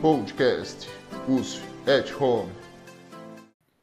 Podcast 0.00 0.88
USF 1.26 1.62
at 1.86 2.12
Home. 2.20 2.52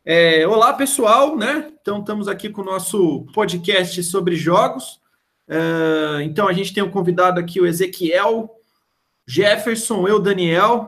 É, 0.06 0.46
olá, 0.48 0.74
pessoal, 0.74 1.36
né? 1.36 1.72
Então, 1.82 2.00
estamos 2.00 2.28
aqui 2.28 2.50
com 2.50 2.62
o 2.62 2.66
nosso 2.66 3.26
podcast 3.34 4.02
sobre 4.04 4.36
jogos. 4.36 5.02
Uh, 5.48 6.22
então, 6.22 6.48
a 6.48 6.54
gente 6.54 6.74
tem 6.74 6.84
um 6.84 6.92
convidado 6.92 7.40
aqui, 7.40 7.60
o 7.60 7.66
Ezequiel, 7.66 8.50
Jefferson, 9.28 10.08
eu, 10.08 10.20
Daniel. 10.20 10.88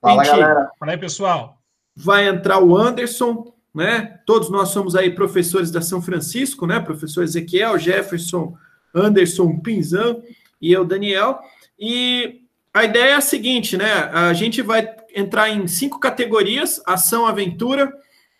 Fala, 0.00 0.24
galera. 0.24 0.70
Fala 0.78 0.92
aí, 0.92 0.98
pessoal. 0.98 1.58
Vai 1.94 2.26
entrar 2.26 2.58
o 2.58 2.76
Anderson, 2.76 3.54
né? 3.72 4.20
Todos 4.26 4.50
nós 4.50 4.70
somos 4.70 4.96
aí 4.96 5.10
professores 5.14 5.70
da 5.70 5.80
São 5.80 6.02
Francisco, 6.02 6.66
né? 6.66 6.80
Professor 6.80 7.22
Ezequiel, 7.22 7.78
Jefferson, 7.78 8.56
Anderson, 8.92 9.56
Pinzan 9.60 10.20
e 10.60 10.72
eu, 10.72 10.84
Daniel. 10.84 11.38
E 11.78 12.43
a 12.74 12.84
ideia 12.84 13.12
é 13.12 13.14
a 13.14 13.20
seguinte, 13.20 13.76
né? 13.76 14.10
A 14.12 14.32
gente 14.32 14.60
vai 14.60 14.92
entrar 15.14 15.48
em 15.48 15.66
cinco 15.68 16.00
categorias: 16.00 16.82
ação, 16.84 17.24
aventura, 17.24 17.92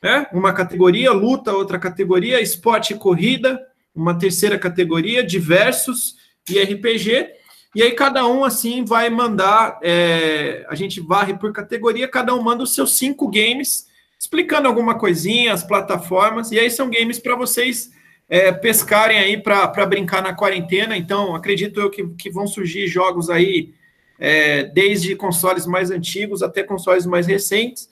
né? 0.03 0.27
Uma 0.33 0.53
categoria, 0.53 1.13
luta, 1.13 1.53
outra 1.53 1.79
categoria, 1.79 2.41
esporte 2.41 2.93
e 2.93 2.99
corrida, 2.99 3.65
uma 3.95 4.19
terceira 4.19 4.59
categoria, 4.59 5.25
diversos 5.25 6.17
e 6.51 6.61
RPG. 6.61 7.29
E 7.77 7.83
aí 7.83 7.93
cada 7.93 8.27
um 8.27 8.45
assim 8.45 8.85
vai 8.85 9.09
mandar, 9.09 9.79
é, 9.83 10.67
a 10.69 10.75
gente 10.75 11.01
varre 11.01 11.35
por 11.35 11.53
categoria, 11.53 12.07
cada 12.07 12.35
um 12.35 12.43
manda 12.43 12.63
os 12.63 12.75
seus 12.75 12.97
cinco 12.97 13.29
games 13.29 13.87
explicando 14.19 14.67
alguma 14.67 14.97
coisinha, 14.97 15.53
as 15.53 15.63
plataformas, 15.63 16.51
e 16.51 16.59
aí 16.59 16.71
são 16.71 16.89
games 16.89 17.19
para 17.19 17.37
vocês 17.37 17.91
é, 18.29 18.51
pescarem 18.51 19.19
aí 19.19 19.37
para 19.37 19.87
brincar 19.87 20.23
na 20.23 20.33
quarentena. 20.33 20.97
Então, 20.97 21.35
acredito 21.35 21.79
eu 21.79 21.91
que, 21.91 22.07
que 22.17 22.31
vão 22.31 22.47
surgir 22.47 22.87
jogos 22.87 23.29
aí 23.29 23.75
é, 24.19 24.65
desde 24.65 25.17
consoles 25.17 25.67
mais 25.67 25.91
antigos 25.91 26.43
até 26.43 26.63
consoles 26.63 27.07
mais 27.07 27.27
recentes. 27.27 27.89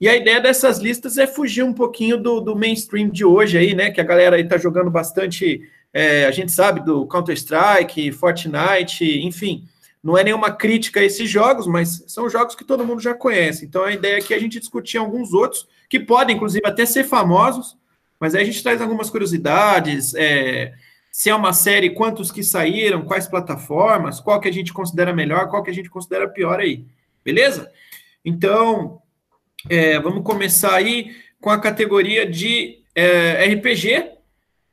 E 0.00 0.08
a 0.08 0.16
ideia 0.16 0.40
dessas 0.40 0.78
listas 0.78 1.18
é 1.18 1.26
fugir 1.26 1.62
um 1.62 1.72
pouquinho 1.72 2.16
do, 2.16 2.40
do 2.40 2.56
mainstream 2.56 3.08
de 3.08 3.24
hoje 3.24 3.56
aí, 3.56 3.74
né? 3.74 3.90
Que 3.90 4.00
a 4.00 4.04
galera 4.04 4.36
aí 4.36 4.44
tá 4.44 4.58
jogando 4.58 4.90
bastante. 4.90 5.68
É, 5.92 6.26
a 6.26 6.30
gente 6.30 6.50
sabe 6.50 6.84
do 6.84 7.06
Counter-Strike, 7.06 8.10
Fortnite, 8.12 9.20
enfim 9.24 9.64
não 10.04 10.18
é 10.18 10.22
nenhuma 10.22 10.50
crítica 10.50 11.00
a 11.00 11.02
esses 11.02 11.30
jogos, 11.30 11.66
mas 11.66 12.04
são 12.06 12.28
jogos 12.28 12.54
que 12.54 12.62
todo 12.62 12.84
mundo 12.84 13.00
já 13.00 13.14
conhece. 13.14 13.64
Então 13.64 13.84
a 13.84 13.90
ideia 13.90 14.18
aqui 14.18 14.34
é 14.34 14.36
a 14.36 14.40
gente 14.40 14.60
discutir 14.60 14.98
alguns 14.98 15.32
outros, 15.32 15.66
que 15.88 15.98
podem, 15.98 16.36
inclusive, 16.36 16.66
até 16.66 16.84
ser 16.84 17.04
famosos, 17.04 17.74
mas 18.20 18.34
aí 18.34 18.42
a 18.42 18.44
gente 18.44 18.62
traz 18.62 18.82
algumas 18.82 19.08
curiosidades, 19.08 20.14
é, 20.14 20.74
se 21.14 21.30
é 21.30 21.34
uma 21.34 21.52
série, 21.52 21.90
quantos 21.90 22.32
que 22.32 22.42
saíram, 22.42 23.04
quais 23.04 23.28
plataformas, 23.28 24.18
qual 24.18 24.40
que 24.40 24.48
a 24.48 24.52
gente 24.52 24.72
considera 24.72 25.12
melhor, 25.12 25.48
qual 25.48 25.62
que 25.62 25.70
a 25.70 25.72
gente 25.72 25.88
considera 25.88 26.28
pior 26.28 26.58
aí. 26.58 26.84
Beleza? 27.24 27.70
Então, 28.24 29.00
é, 29.70 29.96
vamos 30.00 30.24
começar 30.24 30.74
aí 30.74 31.14
com 31.40 31.50
a 31.50 31.60
categoria 31.60 32.28
de 32.28 32.80
é, 32.96 33.46
RPG, 33.46 34.10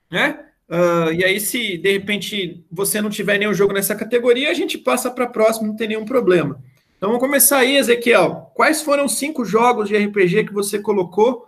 né? 0.09 0.39
Uh, 0.67 1.13
e 1.13 1.23
aí, 1.23 1.39
se 1.39 1.77
de 1.77 1.91
repente 1.91 2.65
você 2.71 2.99
não 3.01 3.11
tiver 3.11 3.37
nenhum 3.37 3.53
jogo 3.53 3.71
nessa 3.71 3.93
categoria, 3.93 4.49
a 4.49 4.55
gente 4.55 4.79
passa 4.79 5.11
para 5.11 5.25
a 5.25 5.29
próxima, 5.29 5.67
não 5.67 5.75
tem 5.75 5.89
nenhum 5.89 6.05
problema. 6.05 6.59
Então 6.97 7.09
vamos 7.09 7.23
começar 7.23 7.59
aí, 7.59 7.77
Ezequiel. 7.77 8.51
Quais 8.55 8.81
foram 8.81 9.05
os 9.05 9.13
cinco 9.13 9.45
jogos 9.45 9.87
de 9.87 9.95
RPG 9.95 10.45
que 10.45 10.53
você 10.53 10.79
colocou? 10.79 11.47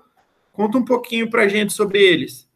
Conta 0.52 0.78
um 0.78 0.86
pouquinho 0.86 1.32
para 1.32 1.46
a 1.46 1.48
gente 1.48 1.74
sobre 1.74 2.00
eles. 2.00 2.48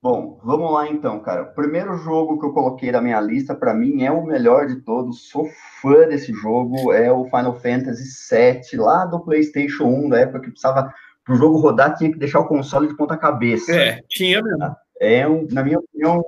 Bom, 0.00 0.38
vamos 0.44 0.72
lá 0.72 0.88
então, 0.88 1.18
cara. 1.18 1.42
O 1.42 1.54
primeiro 1.54 1.96
jogo 1.98 2.38
que 2.38 2.46
eu 2.46 2.52
coloquei 2.52 2.92
na 2.92 3.00
minha 3.00 3.20
lista, 3.20 3.52
para 3.54 3.74
mim, 3.74 4.04
é 4.04 4.12
o 4.12 4.24
melhor 4.24 4.66
de 4.66 4.76
todos. 4.76 5.28
Sou 5.28 5.48
fã 5.82 6.06
desse 6.06 6.32
jogo. 6.32 6.92
É 6.92 7.10
o 7.10 7.24
Final 7.24 7.58
Fantasy 7.58 8.04
VII, 8.30 8.80
lá 8.80 9.04
do 9.06 9.18
PlayStation 9.20 9.84
1, 9.84 10.08
da 10.08 10.20
época 10.20 10.40
que 10.40 10.50
precisava 10.50 10.94
para 11.24 11.34
o 11.34 11.36
jogo 11.36 11.58
rodar, 11.58 11.96
tinha 11.96 12.12
que 12.12 12.18
deixar 12.18 12.40
o 12.40 12.46
console 12.46 12.86
de 12.86 12.96
ponta 12.96 13.16
cabeça. 13.16 13.74
É, 13.74 14.00
tinha 14.08 14.40
mesmo. 14.40 14.76
É 15.00 15.28
um, 15.28 15.46
na 15.50 15.64
minha 15.64 15.78
opinião, 15.78 16.24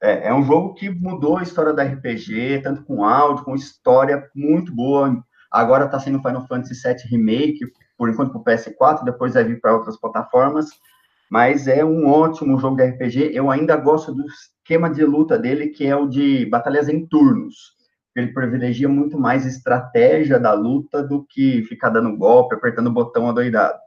é, 0.00 0.28
é, 0.28 0.34
um 0.34 0.42
jogo 0.44 0.74
que 0.74 0.88
mudou 0.88 1.36
a 1.36 1.42
história 1.42 1.72
da 1.72 1.82
RPG, 1.82 2.60
tanto 2.62 2.84
com 2.84 3.04
áudio, 3.04 3.44
com 3.44 3.54
história 3.54 4.28
muito 4.34 4.74
boa. 4.74 5.22
Agora 5.50 5.86
está 5.86 5.98
sendo 5.98 6.22
Final 6.22 6.46
Fantasy 6.46 6.74
VII 6.74 7.10
Remake, 7.10 7.60
por 7.98 8.08
enquanto 8.08 8.32
para 8.32 8.40
o 8.40 8.44
PS4, 8.44 9.04
depois 9.04 9.34
vai 9.34 9.44
vir 9.44 9.60
para 9.60 9.74
outras 9.74 9.98
plataformas. 10.00 10.70
Mas 11.32 11.66
é 11.66 11.82
um 11.82 12.06
ótimo 12.10 12.58
jogo 12.58 12.76
de 12.76 12.84
RPG. 12.84 13.30
Eu 13.32 13.50
ainda 13.50 13.74
gosto 13.74 14.12
do 14.12 14.22
esquema 14.26 14.90
de 14.90 15.02
luta 15.02 15.38
dele, 15.38 15.68
que 15.68 15.86
é 15.86 15.96
o 15.96 16.06
de 16.06 16.44
batalhas 16.44 16.90
em 16.90 17.06
turnos. 17.06 17.72
Ele 18.14 18.34
privilegia 18.34 18.86
muito 18.86 19.18
mais 19.18 19.46
estratégia 19.46 20.38
da 20.38 20.52
luta 20.52 21.02
do 21.02 21.24
que 21.24 21.62
ficar 21.62 21.88
dando 21.88 22.18
golpe, 22.18 22.54
apertando 22.54 22.88
o 22.88 22.92
botão 22.92 23.30
adoidado. 23.30 23.78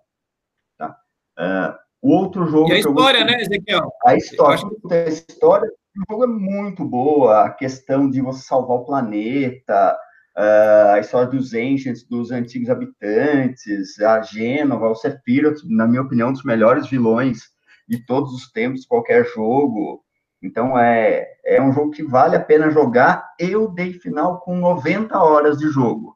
Uh, 1.38 1.78
o 2.02 2.14
outro 2.14 2.48
jogo. 2.48 2.70
E 2.70 2.74
a 2.74 2.80
história, 2.80 3.24
né, 3.24 3.40
Ezequiel? 3.40 3.92
A 4.04 4.16
história. 4.16 4.64
A 4.90 4.96
história 5.08 5.70
do 5.70 6.04
jogo 6.10 6.24
é 6.24 6.28
muito 6.28 6.84
boa. 6.84 7.46
A 7.46 7.52
questão 7.52 8.10
de 8.10 8.22
você 8.22 8.42
salvar 8.42 8.78
o 8.78 8.86
planeta, 8.86 9.96
uh, 10.38 10.92
a 10.94 11.00
história 11.00 11.30
dos 11.30 11.54
Ancients, 11.54 12.04
dos 12.04 12.32
antigos 12.32 12.70
habitantes, 12.70 14.00
a 14.00 14.22
Gênova, 14.22 14.90
o 14.90 14.96
Sephiroth, 14.96 15.60
na 15.66 15.88
minha 15.88 16.02
opinião, 16.02 16.30
um 16.30 16.34
dos 16.34 16.44
melhores 16.44 16.88
vilões 16.88 17.44
de 17.88 18.06
todos 18.06 18.34
os 18.34 18.52
tempos, 18.52 18.86
qualquer 18.86 19.26
jogo. 19.26 20.04
Então, 20.42 20.78
é, 20.78 21.28
é 21.46 21.62
um 21.62 21.72
jogo 21.72 21.92
que 21.92 22.04
vale 22.04 22.36
a 22.36 22.44
pena 22.44 22.70
jogar. 22.70 23.34
Eu 23.40 23.70
dei 23.70 23.94
final 23.94 24.40
com 24.42 24.58
90 24.58 25.18
horas 25.18 25.58
de 25.58 25.70
jogo, 25.70 26.16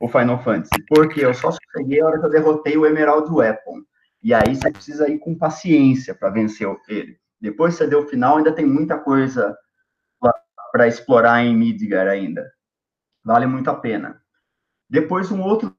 o 0.00 0.08
Final 0.08 0.42
Fantasy, 0.42 0.70
porque 0.88 1.24
eu 1.24 1.34
só 1.34 1.50
cheguei 1.76 2.00
a 2.00 2.06
hora 2.06 2.18
que 2.18 2.26
eu 2.26 2.30
derrotei 2.30 2.76
o 2.76 2.86
Emerald 2.86 3.30
Weapon. 3.30 3.82
E 4.22 4.34
aí 4.34 4.56
você 4.56 4.70
precisa 4.70 5.08
ir 5.08 5.18
com 5.18 5.36
paciência 5.36 6.14
para 6.14 6.30
vencer 6.30 6.68
ele. 6.88 7.16
Depois 7.40 7.74
você 7.74 7.86
deu 7.86 8.00
o 8.00 8.08
final, 8.08 8.36
ainda 8.38 8.50
tem 8.50 8.66
muita 8.66 8.98
coisa 8.98 9.56
para 10.72 10.88
explorar 10.88 11.44
em 11.44 11.56
Midgar 11.56 12.08
ainda. 12.08 12.44
Vale 13.24 13.46
muito 13.46 13.68
a 13.70 13.74
pena. 13.74 14.20
Depois 14.88 15.30
um 15.30 15.42
outro 15.42 15.74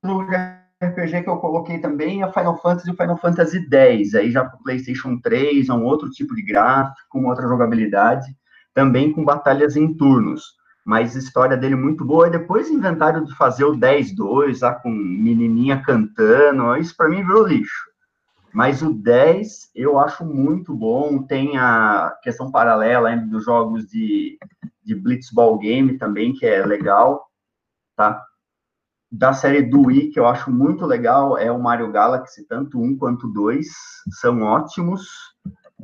RPG 0.81 1.23
que 1.23 1.29
eu 1.29 1.37
coloquei 1.37 1.79
também 1.79 2.23
é 2.23 2.31
Final 2.31 2.57
Fantasy 2.61 2.91
e 2.91 2.95
Final 2.95 3.17
Fantasy 3.17 3.67
X. 3.69 4.15
Aí 4.15 4.31
já 4.31 4.45
para 4.45 4.59
PlayStation 4.59 5.19
3, 5.19 5.67
é 5.67 5.73
um 5.73 5.83
outro 5.83 6.09
tipo 6.09 6.35
de 6.35 6.41
gráfico, 6.41 7.17
uma 7.17 7.29
outra 7.29 7.47
jogabilidade, 7.47 8.25
também 8.73 9.11
com 9.11 9.25
batalhas 9.25 9.75
em 9.75 9.93
turnos. 9.93 10.57
Mas 10.85 11.15
história 11.15 11.57
dele 11.57 11.75
muito 11.75 12.05
boa. 12.05 12.27
E 12.27 12.31
depois 12.31 12.69
inventaram 12.69 13.23
de 13.23 13.35
fazer 13.35 13.65
o 13.65 13.75
10-2, 13.75 14.61
lá 14.61 14.73
com 14.73 14.89
menininha 14.89 15.81
cantando. 15.81 16.75
Isso 16.77 16.95
para 16.95 17.09
mim 17.09 17.23
virou 17.23 17.45
lixo. 17.45 17.89
Mas 18.53 18.81
o 18.81 18.93
10 18.93 19.71
eu 19.75 19.99
acho 19.99 20.25
muito 20.25 20.73
bom. 20.73 21.23
Tem 21.23 21.57
a 21.57 22.15
questão 22.23 22.49
paralela 22.49 23.09
ainda 23.09 23.25
dos 23.25 23.43
jogos 23.43 23.85
de, 23.87 24.37
de 24.83 24.95
Blitzball 24.95 25.57
Game 25.59 25.97
também, 25.97 26.33
que 26.33 26.45
é 26.45 26.65
legal, 26.65 27.28
tá? 27.99 28.25
Da 29.11 29.33
série 29.33 29.61
do 29.61 29.87
Wii, 29.87 30.11
que 30.11 30.19
eu 30.19 30.25
acho 30.25 30.49
muito 30.49 30.85
legal, 30.85 31.37
é 31.37 31.51
o 31.51 31.59
Mario 31.59 31.91
Galaxy, 31.91 32.47
tanto 32.47 32.79
um 32.79 32.95
quanto 32.95 33.27
dois, 33.27 33.67
são 34.21 34.41
ótimos. 34.41 35.05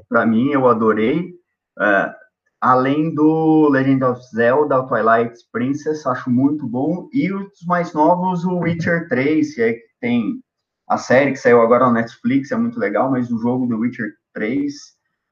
Para 0.07 0.25
mim, 0.25 0.51
eu 0.51 0.65
adorei. 0.69 1.33
É, 1.77 2.15
além 2.61 3.13
do 3.13 3.67
Legend 3.67 4.03
of 4.05 4.21
Zelda, 4.33 4.87
Twilight 4.87 5.37
Princess, 5.51 6.07
acho 6.07 6.29
muito 6.29 6.65
bom. 6.65 7.09
E 7.11 7.33
os 7.33 7.49
mais 7.67 7.93
novos, 7.93 8.45
o 8.45 8.59
Witcher 8.59 9.09
3, 9.09 9.53
que 9.53 9.61
é, 9.61 9.75
tem 9.99 10.39
a 10.87 10.97
série 10.97 11.31
que 11.31 11.37
saiu 11.39 11.61
agora 11.61 11.87
na 11.87 11.93
Netflix 11.93 12.51
é 12.51 12.55
muito 12.55 12.79
legal, 12.79 13.11
mas 13.11 13.29
o 13.29 13.39
jogo 13.39 13.65
do 13.65 13.79
Witcher 13.79 14.13
3 14.33 14.73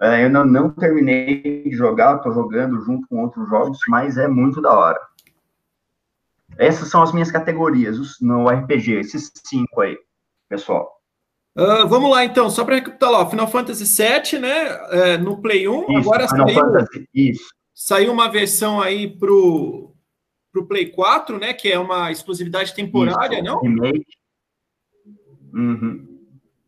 é, 0.02 0.26
eu 0.26 0.30
não, 0.30 0.44
não 0.44 0.70
terminei 0.72 1.64
de 1.64 1.72
jogar, 1.78 2.18
estou 2.18 2.34
jogando 2.34 2.82
junto 2.82 3.08
com 3.08 3.22
outros 3.22 3.48
jogos, 3.48 3.80
mas 3.88 4.18
é 4.18 4.28
muito 4.28 4.62
da 4.62 4.74
hora. 4.74 5.00
Essas 6.58 6.90
são 6.90 7.02
as 7.02 7.12
minhas 7.12 7.32
categorias 7.32 7.98
no 8.22 8.48
RPG, 8.48 8.94
esses 9.00 9.32
cinco 9.46 9.82
aí, 9.82 9.98
pessoal. 10.50 10.92
Uh, 11.58 11.88
vamos 11.88 12.10
lá, 12.10 12.26
então, 12.26 12.50
só 12.50 12.66
para 12.66 12.76
recapitular, 12.76 13.30
Final 13.30 13.48
Fantasy 13.48 13.84
VII, 13.86 14.40
né, 14.40 14.68
é, 14.90 15.18
no 15.18 15.40
Play 15.40 15.68
1, 15.68 15.82
isso, 15.84 15.98
agora 16.00 16.28
Final 16.28 16.50
saiu, 16.50 16.60
Fantasy, 16.60 17.10
isso. 17.14 17.50
saiu 17.76 18.12
uma 18.12 18.28
versão 18.28 18.82
aí 18.82 19.08
pro, 19.08 19.94
pro 20.52 20.66
Play 20.66 20.90
4, 20.90 21.40
né, 21.40 21.54
que 21.54 21.72
é 21.72 21.78
uma 21.78 22.12
exclusividade 22.12 22.74
temporária, 22.74 23.36
isso, 23.36 23.44
não? 23.44 23.62
Remake, 23.62 24.06
Uhum. 25.54 26.08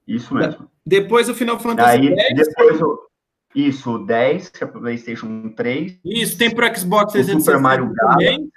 Isso 0.08 0.34
mesmo. 0.36 0.70
Depois 0.86 1.28
o 1.28 1.34
Final 1.34 1.60
Fantasy 1.60 1.98
Aí, 1.98 2.20
X. 2.20 2.48
Depois 2.48 2.82
o, 2.82 3.00
isso, 3.56 3.92
o 3.92 4.06
10, 4.06 4.50
que 4.50 4.64
é 4.64 4.68
para 4.68 4.78
o 4.78 4.82
PlayStation 4.82 5.50
3. 5.50 6.00
Isso, 6.06 6.38
tem 6.38 6.54
para 6.54 6.74
Xbox 6.76 7.14
360 7.14 7.40
Super 7.40 7.60
Mario 7.60 7.92
Galaxy. 7.92 8.52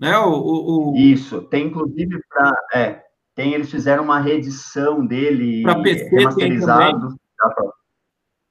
Né? 0.00 0.16
O, 0.18 0.32
o, 0.32 0.92
o... 0.92 0.96
Isso, 0.96 1.42
tem 1.42 1.66
inclusive 1.66 2.20
para. 2.28 2.52
É, 2.72 3.02
tem, 3.34 3.52
eles 3.52 3.70
fizeram 3.70 4.02
uma 4.02 4.18
reedição 4.18 5.04
dele 5.04 5.62
pra 5.62 5.82
PC 5.82 6.08
remasterizado. 6.08 7.16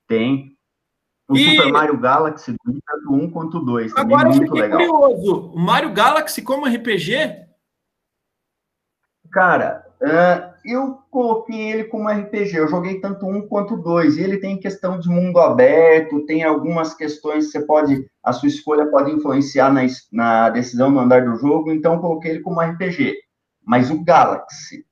Tem. 0.07 0.56
O 1.28 1.36
e... 1.36 1.56
Super 1.56 1.72
Mario 1.72 1.98
Galaxy, 1.98 2.56
tanto 2.63 3.13
um 3.13 3.30
quanto 3.30 3.60
dois. 3.60 3.96
Agora 3.96 4.30
eu 4.30 4.51
legal. 4.54 4.80
curioso. 4.80 5.51
O 5.51 5.60
Mario 5.60 5.92
Galaxy 5.92 6.42
como 6.42 6.68
RPG? 6.68 7.48
Cara, 9.31 9.86
uh, 10.02 10.49
eu 10.65 11.00
coloquei 11.09 11.71
ele 11.71 11.83
como 11.85 12.09
RPG. 12.09 12.56
Eu 12.56 12.67
joguei 12.67 13.00
tanto 13.00 13.25
um 13.25 13.47
quanto 13.47 13.77
dois. 13.77 14.17
E 14.17 14.21
ele 14.21 14.38
tem 14.38 14.59
questão 14.59 15.00
de 15.00 15.09
mundo 15.09 15.39
aberto, 15.39 16.25
tem 16.25 16.44
algumas 16.44 16.94
questões 16.94 17.45
que 17.45 17.51
você 17.51 17.65
pode. 17.65 18.06
A 18.23 18.33
sua 18.33 18.47
escolha 18.50 18.85
pode 18.88 19.11
influenciar 19.11 19.71
na, 19.71 19.81
na 20.11 20.50
decisão 20.50 20.91
do 20.91 21.00
andar 21.00 21.25
do 21.25 21.35
jogo. 21.38 21.71
Então, 21.71 21.95
eu 21.95 22.00
coloquei 22.00 22.31
ele 22.31 22.41
como 22.41 22.61
RPG. 22.61 23.15
Mas 23.65 23.89
o 23.91 24.03
Galaxy, 24.03 24.85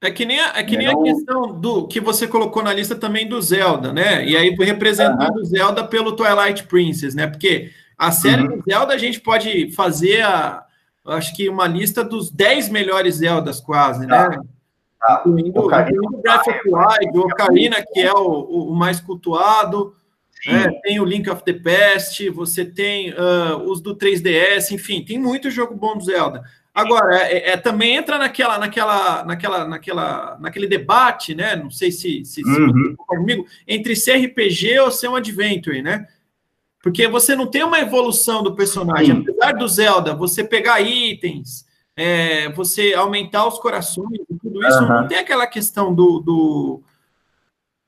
é 0.00 0.12
que 0.12 0.24
nem, 0.24 0.38
a, 0.38 0.52
é 0.58 0.62
que 0.62 0.76
nem 0.76 0.86
a 0.86 0.96
questão 0.96 1.58
do 1.58 1.88
que 1.88 2.00
você 2.00 2.28
colocou 2.28 2.62
na 2.62 2.72
lista 2.72 2.94
também 2.94 3.28
do 3.28 3.40
Zelda, 3.42 3.92
né? 3.92 4.24
E 4.24 4.36
aí 4.36 4.50
representando 4.50 5.38
o 5.38 5.44
Zelda 5.44 5.84
pelo 5.84 6.14
Twilight 6.14 6.64
Princess, 6.64 7.16
né? 7.16 7.26
Porque 7.26 7.72
a 7.96 8.12
série 8.12 8.42
uhum. 8.42 8.58
do 8.58 8.62
Zelda 8.70 8.94
a 8.94 8.98
gente 8.98 9.20
pode 9.20 9.72
fazer 9.72 10.22
a, 10.22 10.62
acho 11.04 11.34
que 11.34 11.48
uma 11.48 11.66
lista 11.66 12.04
dos 12.04 12.30
10 12.30 12.68
melhores 12.68 13.16
Zeldas 13.16 13.60
quase, 13.60 14.06
né? 14.06 14.28
Tá. 14.28 14.40
Tá. 15.00 15.22
Incluindo, 15.24 15.60
o 15.60 15.68
Breath 16.20 16.48
of 16.48 16.60
the 16.64 16.70
Wild, 16.70 17.18
o 17.18 17.20
Ocarina, 17.22 17.76
que 17.92 18.00
é 18.00 18.12
o, 18.12 18.70
o 18.70 18.74
mais 18.74 19.00
cultuado, 19.00 19.94
né? 20.46 20.70
tem 20.82 21.00
o 21.00 21.04
Link 21.04 21.28
of 21.30 21.42
the 21.44 21.52
Past, 21.52 22.28
você 22.30 22.64
tem 22.64 23.12
uh, 23.12 23.56
os 23.64 23.80
do 23.80 23.96
3DS, 23.96 24.72
enfim, 24.72 25.04
tem 25.04 25.18
muito 25.18 25.50
jogo 25.50 25.74
bom 25.74 25.96
do 25.96 26.04
Zelda. 26.04 26.42
Agora, 26.74 27.16
é, 27.16 27.50
é, 27.50 27.56
também 27.56 27.96
entra 27.96 28.18
naquela, 28.18 28.56
naquela, 28.56 29.24
naquela, 29.24 29.64
naquela, 29.66 30.38
naquele 30.38 30.66
debate, 30.68 31.34
né? 31.34 31.56
Não 31.56 31.70
sei 31.70 31.90
se, 31.90 32.24
se, 32.24 32.40
uhum. 32.44 32.90
se 32.90 32.96
comigo, 32.96 33.46
entre 33.66 33.96
ser 33.96 34.24
RPG 34.24 34.78
ou 34.78 34.90
ser 34.90 35.08
um 35.08 35.16
adventure, 35.16 35.82
né? 35.82 36.06
Porque 36.80 37.08
você 37.08 37.34
não 37.34 37.48
tem 37.48 37.64
uma 37.64 37.80
evolução 37.80 38.44
do 38.44 38.54
personagem. 38.54 39.16
Sim. 39.16 39.22
Apesar 39.22 39.52
do 39.52 39.66
Zelda, 39.66 40.14
você 40.14 40.44
pegar 40.44 40.80
itens, 40.80 41.66
é, 41.98 42.48
você 42.52 42.94
aumentar 42.94 43.46
os 43.46 43.58
corações 43.58 44.20
e 44.30 44.38
tudo 44.38 44.64
isso, 44.66 44.82
uhum. 44.82 44.88
não 44.88 45.08
tem 45.08 45.18
aquela 45.18 45.46
questão 45.46 45.92
do, 45.94 46.20
do... 46.20 46.82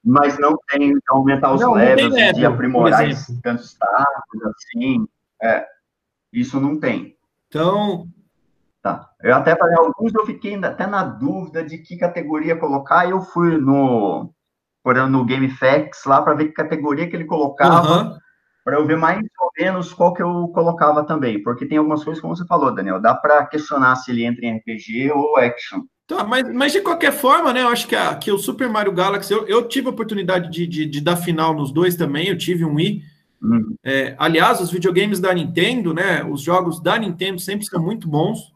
Mas 0.05 0.39
não 0.39 0.57
tem 0.69 0.95
aumentar 1.09 1.53
os 1.53 1.61
não, 1.61 1.75
levels 1.75 2.15
não 2.15 2.33
de 2.33 2.45
aprimorar 2.45 3.05
tantos 3.43 3.71
status, 3.71 4.43
assim. 4.47 5.07
É, 5.43 5.67
isso 6.33 6.61
não 6.61 6.79
tem. 6.79 7.17
Então, 7.49 8.09
Tá. 8.83 9.11
Eu 9.23 9.35
até 9.35 9.55
falei, 9.57 9.77
alguns 9.77 10.15
eu 10.15 10.25
fiquei 10.25 10.55
até 10.57 10.87
na 10.87 11.05
dúvida 11.05 11.62
de 11.62 11.79
que 11.79 11.99
categoria 11.99 12.57
colocar. 12.57 13.09
Eu 13.09 13.21
fui 13.21 13.59
no, 13.59 14.33
no 14.85 15.25
GameFAQs 15.25 16.05
lá 16.07 16.23
para 16.23 16.35
ver 16.35 16.47
que 16.47 16.53
categoria 16.53 17.09
que 17.09 17.15
ele 17.15 17.27
colocava, 17.27 18.05
uhum. 18.05 18.19
Para 18.65 18.77
eu 18.77 18.87
ver 18.87 18.97
mais 18.97 19.19
ou 19.41 19.51
menos 19.59 19.93
qual 19.93 20.12
que 20.12 20.23
eu 20.23 20.49
colocava 20.49 21.05
também. 21.05 21.43
Porque 21.43 21.67
tem 21.67 21.79
algumas 21.79 22.05
coisas, 22.05 22.21
como 22.21 22.37
você 22.37 22.47
falou, 22.47 22.75
Daniel, 22.75 23.01
dá 23.01 23.15
para 23.15 23.47
questionar 23.47 23.97
se 23.97 24.11
ele 24.11 24.25
entra 24.25 24.45
em 24.45 24.57
RPG 24.57 25.11
ou 25.12 25.37
action. 25.37 25.81
Tá, 26.07 26.25
mas, 26.25 26.53
mas 26.53 26.73
de 26.73 26.81
qualquer 26.81 27.12
forma, 27.12 27.53
né? 27.53 27.62
Eu 27.62 27.69
acho 27.69 27.87
que, 27.87 27.95
a, 27.95 28.15
que 28.17 28.33
o 28.33 28.39
Super 28.39 28.69
Mario 28.69 28.93
Galaxy, 28.93 29.33
eu, 29.33 29.47
eu 29.47 29.69
tive 29.69 29.87
a 29.87 29.91
oportunidade 29.91 30.51
de, 30.51 30.67
de, 30.67 30.85
de 30.85 31.01
dar 31.01 31.17
final 31.17 31.55
nos 31.55 31.73
dois 31.73 31.95
também, 31.95 32.29
eu 32.29 32.37
tive 32.37 32.65
um 32.65 32.75
Wii. 32.75 33.03
Hum. 33.43 33.75
É, 33.85 34.15
aliás, 34.19 34.61
os 34.61 34.71
videogames 34.71 35.21
da 35.21 35.33
Nintendo, 35.33 35.95
né? 35.95 36.25
Os 36.25 36.43
jogos 36.43 36.83
da 36.83 36.99
Nintendo 36.99 37.41
sempre 37.41 37.65
são 37.65 37.81
muito 37.81 38.09
bons. 38.09 38.53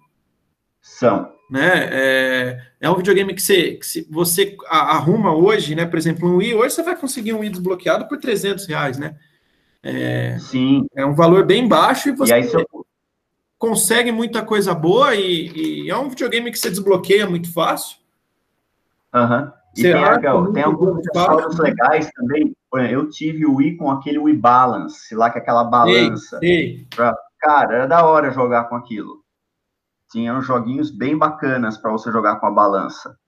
São. 0.83 1.33
Né? 1.51 1.89
É, 1.93 2.61
é 2.81 2.91
um 2.91 2.97
videogame 2.97 3.33
que 3.33 3.41
você, 3.41 3.75
que 3.75 4.07
você 4.11 4.57
arruma 4.69 5.33
hoje, 5.35 5.75
né? 5.75 5.87
Por 5.87 5.99
exemplo, 5.99 6.29
um 6.29 6.37
Wii, 6.37 6.55
hoje 6.55 6.75
você 6.75 6.83
vai 6.83 6.97
conseguir 6.97 7.33
um 7.33 7.39
Wii 7.39 7.51
desbloqueado 7.51 8.09
por 8.09 8.19
300 8.19 8.67
reais, 8.67 8.99
né? 8.99 9.15
É, 9.85 10.39
Sim. 10.39 10.87
É 10.97 11.05
um 11.05 11.15
valor 11.15 11.45
bem 11.45 11.69
baixo 11.69 12.09
e 12.09 12.13
você 12.13 12.33
e 12.33 12.35
aí, 12.35 12.45
você... 12.45 12.65
consegue 13.59 14.11
muita 14.11 14.43
coisa 14.43 14.75
boa 14.75 15.15
e, 15.15 15.85
e, 15.85 15.91
é 15.91 15.97
um 15.97 16.09
videogame 16.09 16.51
que 16.51 16.59
você 16.59 16.71
desbloqueia 16.71 17.29
muito 17.29 17.53
fácil. 17.53 17.99
Aham. 19.13 19.43
Uhum. 19.43 19.65
E 19.77 19.83
tem, 19.83 19.93
legal, 19.93 20.53
tem 20.53 20.63
alguns 20.63 21.01
acessórios 21.09 21.59
legais 21.59 22.09
também. 22.13 22.55
Eu 22.93 23.11
tive 23.11 23.45
o 23.45 23.57
Wii 23.57 23.77
com 23.77 23.91
aquele 23.91 24.19
Wii 24.19 24.37
Balance, 24.37 25.13
lá 25.17 25.31
que 25.31 25.39
é 25.39 25.43
aquela 25.43 25.65
balança. 25.65 26.39
Sim, 26.39 26.47
sim. 26.47 26.87
Pra... 26.95 27.13
Cara, 27.41 27.75
era 27.75 27.87
da 27.87 28.07
hora 28.07 28.31
jogar 28.31 28.65
com 28.69 28.77
aquilo 28.77 29.25
tinham 30.15 30.41
joguinhos 30.41 30.93
bem 30.93 31.19
bacanas 31.19 31.77
para 31.77 31.91
você 31.91 32.13
jogar 32.13 32.37
com 32.37 32.47
a 32.47 32.51
balança. 32.51 33.19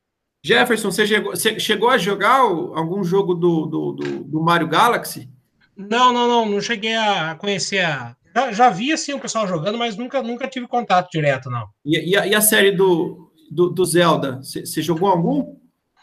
Jefferson, 0.45 0.93
você 0.93 1.05
chegou, 1.05 1.35
você 1.35 1.59
chegou 1.59 1.91
a 1.91 1.99
jogar 1.99 2.37
algum 2.37 3.03
jogo 3.03 3.35
do, 3.35 3.67
do, 3.67 3.93
do, 3.93 4.25
do, 4.25 4.41
Mario 4.41 4.69
Galaxy? 4.69 5.29
Não, 5.77 6.13
não, 6.13 6.27
não, 6.27 6.47
não 6.47 6.61
cheguei 6.61 6.95
a 6.95 7.35
conhecer 7.35 7.85
a. 7.85 8.17
Já, 8.35 8.53
já 8.53 8.71
vi 8.71 8.93
assim 8.93 9.13
o 9.13 9.21
pessoal 9.21 9.47
jogando, 9.47 9.79
mas 9.79 9.97
nunca, 9.97 10.23
nunca 10.23 10.49
tive 10.49 10.67
contato 10.67 11.11
direto, 11.11 11.51
não. 11.51 11.67
E, 11.85 12.11
e, 12.11 12.17
a, 12.17 12.27
e 12.27 12.35
a, 12.35 12.41
série 12.41 12.73
do, 12.73 13.31
do, 13.51 13.71
do 13.71 13.85
Zelda? 13.85 14.41
Você 14.43 14.83
jogou 14.83 15.09
algum? 15.09 15.57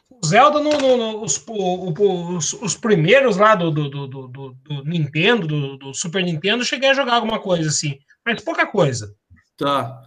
O 0.09 0.25
Zelda, 0.25 0.59
no, 0.59 0.71
no, 0.71 0.97
no 0.97 1.23
os, 1.23 1.43
os, 1.47 2.53
os, 2.53 2.75
primeiros 2.75 3.37
lá 3.37 3.55
do, 3.55 3.69
do, 3.69 3.89
do, 3.89 4.07
do, 4.07 4.27
do 4.27 4.83
Nintendo, 4.83 5.45
do, 5.45 5.77
do 5.77 5.93
Super 5.93 6.23
Nintendo, 6.23 6.65
cheguei 6.65 6.89
a 6.89 6.93
jogar 6.93 7.15
alguma 7.15 7.39
coisa 7.39 7.69
assim, 7.69 7.99
mas 8.25 8.41
pouca 8.41 8.65
coisa. 8.65 9.13
Tá. 9.57 10.01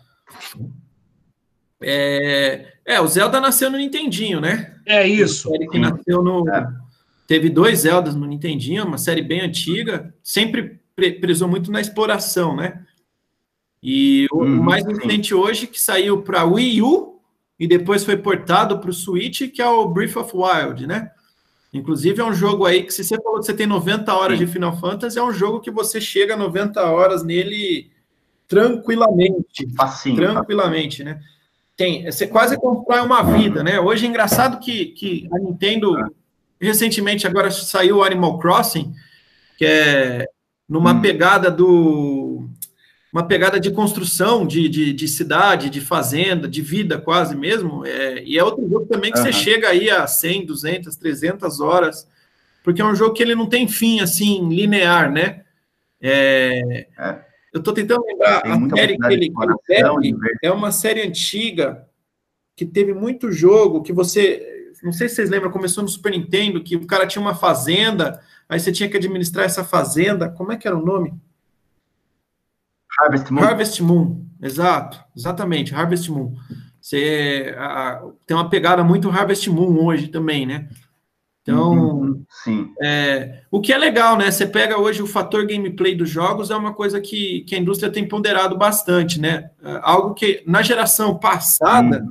É, 1.83 2.73
é, 2.85 3.01
o 3.01 3.07
Zelda 3.07 3.41
nasceu 3.41 3.71
no 3.71 3.79
Nintendinho, 3.79 4.41
né? 4.41 4.75
É 4.87 5.07
isso. 5.07 5.55
Ele 5.55 5.69
que 5.69 5.79
nasceu 5.79 6.23
no. 6.23 6.49
É. 6.49 6.67
Teve 7.27 7.51
dois 7.51 7.81
Zeldas 7.81 8.15
no 8.15 8.27
Nintendinho, 8.27 8.85
uma 8.85 8.99
série 8.99 9.23
bem 9.23 9.41
antiga, 9.41 10.15
sempre 10.23 10.81
prezou 10.95 11.49
muito 11.49 11.71
na 11.71 11.81
exploração, 11.81 12.55
né? 12.55 12.85
E 13.83 14.27
o 14.33 14.39
uhum, 14.39 14.63
mais 14.63 14.85
recente 14.85 15.35
hoje, 15.35 15.67
que 15.67 15.81
saiu 15.81 16.23
para 16.23 16.45
Wii 16.45 16.83
U 16.83 17.21
e 17.59 17.67
depois 17.67 18.05
foi 18.05 18.17
portado 18.17 18.79
para 18.79 18.91
o 18.91 18.93
Switch, 18.93 19.51
que 19.53 19.61
é 19.61 19.69
o 19.69 19.89
Breath 19.89 20.17
of 20.17 20.33
Wild, 20.35 20.87
né? 20.87 21.11
Inclusive, 21.73 22.21
é 22.21 22.25
um 22.25 22.33
jogo 22.33 22.65
aí 22.65 22.83
que, 22.83 22.93
se 22.93 23.05
você 23.05 23.21
falou 23.21 23.41
que 23.41 23.47
você 23.47 23.55
tem 23.55 23.67
90 23.67 24.15
horas 24.15 24.39
sim. 24.39 24.45
de 24.45 24.51
Final 24.51 24.77
Fantasy, 24.79 25.19
é 25.19 25.23
um 25.23 25.33
jogo 25.33 25.61
que 25.61 25.71
você 25.71 26.01
chega 26.01 26.35
a 26.35 26.37
90 26.37 26.83
horas 26.83 27.23
nele 27.23 27.91
tranquilamente. 28.49 29.69
Facinho, 29.77 30.17
tranquilamente, 30.17 31.05
né? 31.05 31.21
Tem, 31.77 32.11
você 32.11 32.27
quase 32.27 32.57
constrói 32.57 33.01
uma 33.01 33.23
vida, 33.23 33.63
né? 33.63 33.79
Hoje 33.79 34.07
é 34.07 34.09
engraçado 34.09 34.59
que, 34.59 34.87
que 34.87 35.29
a 35.33 35.39
Nintendo 35.39 35.95
recentemente 36.61 37.27
agora 37.27 37.51
saiu 37.51 37.99
o 37.99 38.03
Animal 38.03 38.39
Crossing, 38.39 38.93
que 39.59 39.65
é 39.65 40.27
numa 40.69 40.93
hum. 40.93 41.01
pegada 41.01 41.51
do 41.51 42.49
uma 43.13 43.27
pegada 43.27 43.59
de 43.59 43.71
construção 43.71 44.47
de, 44.47 44.69
de, 44.69 44.93
de, 44.93 45.09
cidade, 45.09 45.71
de 45.71 45.81
fazenda, 45.81 46.47
de 46.47 46.61
vida 46.61 46.99
quase 46.99 47.35
mesmo, 47.35 47.87
é, 47.87 48.23
e 48.23 48.37
é 48.37 48.45
outro 48.45 48.69
jogo 48.69 48.85
também 48.85 49.11
que 49.11 49.19
uhum. 49.19 49.25
você 49.25 49.33
chega 49.33 49.71
aí 49.71 49.89
a 49.89 50.07
100, 50.07 50.45
200, 50.45 50.97
300 50.97 51.61
horas, 51.61 52.07
porque 52.63 52.83
é 52.83 52.85
um 52.85 52.95
jogo 52.95 53.15
que 53.15 53.23
ele 53.23 53.35
não 53.35 53.49
tem 53.49 53.67
fim, 53.67 54.01
assim, 54.01 54.47
linear, 54.47 55.11
né? 55.11 55.45
É, 55.99 56.87
é. 56.99 57.27
Eu 57.55 57.61
estou 57.61 57.73
tentando 57.73 58.05
lembrar 58.05 58.43
a 58.45 58.77
série 58.77 58.99
que 58.99 59.07
ele, 59.07 59.31
que 59.31 59.73
ele 59.73 60.29
é 60.43 60.51
uma 60.51 60.71
série 60.71 61.01
antiga 61.01 61.89
que 62.55 62.67
teve 62.67 62.93
muito 62.93 63.33
jogo 63.33 63.83
que 63.83 63.95
você, 63.95 64.56
não 64.87 64.93
sei 64.93 65.09
se 65.09 65.17
vocês 65.17 65.29
lembram, 65.29 65.51
começou 65.51 65.83
no 65.83 65.89
Super 65.89 66.13
Nintendo, 66.13 66.63
que 66.63 66.77
o 66.77 66.87
cara 66.87 67.09
tinha 67.09 67.21
uma 67.21 67.35
fazenda, 67.35 68.21
aí 68.49 68.61
você 68.61 68.71
tinha 68.71 68.89
que 68.89 68.97
administrar 68.97 69.45
essa 69.45 69.65
fazenda. 69.65 70.29
Como 70.29 70.53
é 70.53 70.57
que 70.57 70.69
era 70.69 70.79
o 70.79 70.87
nome? 70.87 71.13
Harvest 73.01 73.31
Moon. 73.33 73.43
Harvest 73.43 73.83
Moon, 73.83 74.27
exato, 74.41 75.05
exatamente, 75.15 75.75
Harvest 75.75 76.09
Moon. 76.09 76.37
Você 76.81 77.53
a, 77.59 78.01
tem 78.25 78.37
uma 78.37 78.49
pegada 78.49 78.85
muito 78.85 79.11
Harvest 79.11 79.51
Moon 79.51 79.85
hoje 79.85 80.07
também, 80.07 80.47
né? 80.47 80.69
Então, 81.43 81.73
uhum, 81.73 82.25
sim. 82.45 82.73
É, 82.81 83.43
o 83.51 83.61
que 83.61 83.73
é 83.73 83.79
legal, 83.79 84.17
né? 84.17 84.31
Você 84.31 84.47
pega 84.47 84.79
hoje 84.79 85.03
o 85.03 85.07
fator 85.07 85.45
gameplay 85.47 85.97
dos 85.97 86.09
jogos, 86.09 86.51
é 86.51 86.57
uma 86.57 86.73
coisa 86.73 87.01
que, 87.01 87.41
que 87.41 87.57
a 87.57 87.59
indústria 87.59 87.91
tem 87.91 88.07
ponderado 88.07 88.57
bastante, 88.57 89.21
né? 89.21 89.51
É, 89.61 89.81
algo 89.83 90.15
que 90.15 90.45
na 90.47 90.63
geração 90.63 91.19
passada. 91.19 92.07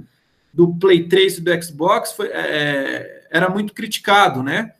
Do 0.55 0.73
Play 0.75 1.09
3 1.09 1.37
e 1.37 1.41
do 1.41 1.63
Xbox, 1.63 2.13
foi, 2.13 2.27
é, 2.27 3.27
era 3.29 3.49
muito 3.49 3.73
criticado, 3.73 4.41
né? 4.41 4.71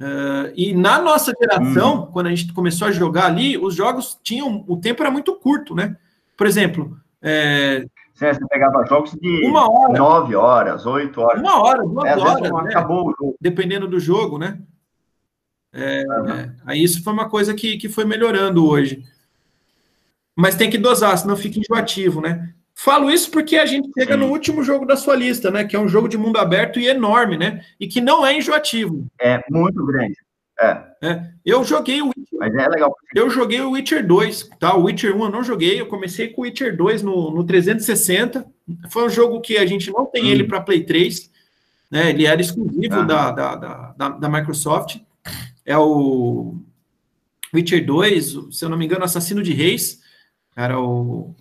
Uh, 0.00 0.50
e 0.56 0.74
na 0.74 1.00
nossa 1.00 1.32
geração, 1.38 2.00
uhum. 2.00 2.06
quando 2.06 2.26
a 2.26 2.30
gente 2.30 2.52
começou 2.52 2.88
a 2.88 2.90
jogar 2.90 3.26
ali, 3.26 3.58
os 3.58 3.74
jogos 3.74 4.18
tinham. 4.22 4.64
O 4.66 4.78
tempo 4.78 5.02
era 5.02 5.10
muito 5.10 5.34
curto, 5.36 5.74
né? 5.74 5.96
Por 6.36 6.46
exemplo, 6.46 6.96
é, 7.20 7.84
você 8.14 8.46
pegava 8.48 8.84
jogos 8.86 9.12
de 9.12 9.46
uma 9.46 9.70
hora. 9.70 9.98
nove 9.98 10.34
horas, 10.34 10.86
oito 10.86 11.20
horas. 11.20 11.40
Uma 11.40 11.62
hora, 11.62 11.82
duas 11.84 12.04
é, 12.04 12.16
horas. 12.18 12.50
Né? 12.50 12.70
Acabou 12.70 13.08
o 13.08 13.14
jogo. 13.18 13.36
Dependendo 13.40 13.86
do 13.86 14.00
jogo, 14.00 14.38
né? 14.38 14.58
É, 15.74 16.04
uhum. 16.06 16.30
é, 16.30 16.54
aí 16.64 16.82
isso 16.82 17.04
foi 17.04 17.12
uma 17.12 17.28
coisa 17.28 17.54
que, 17.54 17.76
que 17.76 17.88
foi 17.88 18.06
melhorando 18.06 18.66
hoje. 18.66 19.04
Mas 20.34 20.56
tem 20.56 20.70
que 20.70 20.78
dosar, 20.78 21.16
senão 21.18 21.36
fica 21.36 21.60
enjoativo, 21.60 22.20
né? 22.20 22.54
Falo 22.74 23.10
isso 23.10 23.30
porque 23.30 23.56
a 23.56 23.66
gente 23.66 23.88
chega 23.98 24.14
Sim. 24.14 24.20
no 24.20 24.26
último 24.30 24.62
jogo 24.64 24.84
da 24.86 24.96
sua 24.96 25.14
lista, 25.14 25.50
né? 25.50 25.64
Que 25.64 25.76
é 25.76 25.78
um 25.78 25.88
jogo 25.88 26.08
de 26.08 26.16
mundo 26.18 26.38
aberto 26.38 26.80
e 26.80 26.86
enorme, 26.88 27.36
né? 27.36 27.64
E 27.78 27.86
que 27.86 28.00
não 28.00 28.24
é 28.26 28.36
enjoativo. 28.36 29.06
É 29.20 29.40
muito 29.50 29.84
grande. 29.86 30.16
É. 30.60 30.82
É, 31.02 31.30
eu 31.44 31.64
joguei 31.64 32.00
o 32.02 32.10
Mas 32.38 32.54
é 32.54 32.68
legal. 32.68 32.94
eu 33.16 33.28
joguei 33.28 33.60
o 33.60 33.70
Witcher 33.72 34.06
2, 34.06 34.50
tá? 34.60 34.76
O 34.76 34.84
Witcher 34.84 35.16
1 35.16 35.24
eu 35.24 35.30
não 35.30 35.42
joguei, 35.42 35.80
eu 35.80 35.86
comecei 35.86 36.28
com 36.28 36.42
o 36.42 36.44
Witcher 36.44 36.76
2 36.76 37.02
no, 37.02 37.30
no 37.32 37.42
360. 37.44 38.46
Foi 38.90 39.04
um 39.04 39.08
jogo 39.10 39.40
que 39.40 39.56
a 39.58 39.66
gente 39.66 39.90
não 39.90 40.06
tem 40.06 40.24
Hum. 40.24 40.28
ele 40.28 40.44
para 40.44 40.60
Play 40.60 40.84
3, 40.84 41.30
né? 41.90 42.10
Ele 42.10 42.26
era 42.26 42.40
exclusivo 42.40 42.94
Aham. 42.94 43.06
da, 43.06 43.30
da, 43.32 43.54
da, 43.56 44.08
da- 44.10 44.28
Microsoft. 44.28 44.98
É 45.66 45.76
o 45.76 46.56
Witcher 47.52 47.84
2, 47.84 48.36
o- 48.36 48.52
se 48.52 48.64
eu 48.64 48.68
não 48.68 48.76
me 48.78 48.84
engano, 48.84 49.04
Assassino 49.04 49.42
de 49.42 49.52
Reis, 49.52 50.00
era 50.56 50.80
o. 50.80 51.34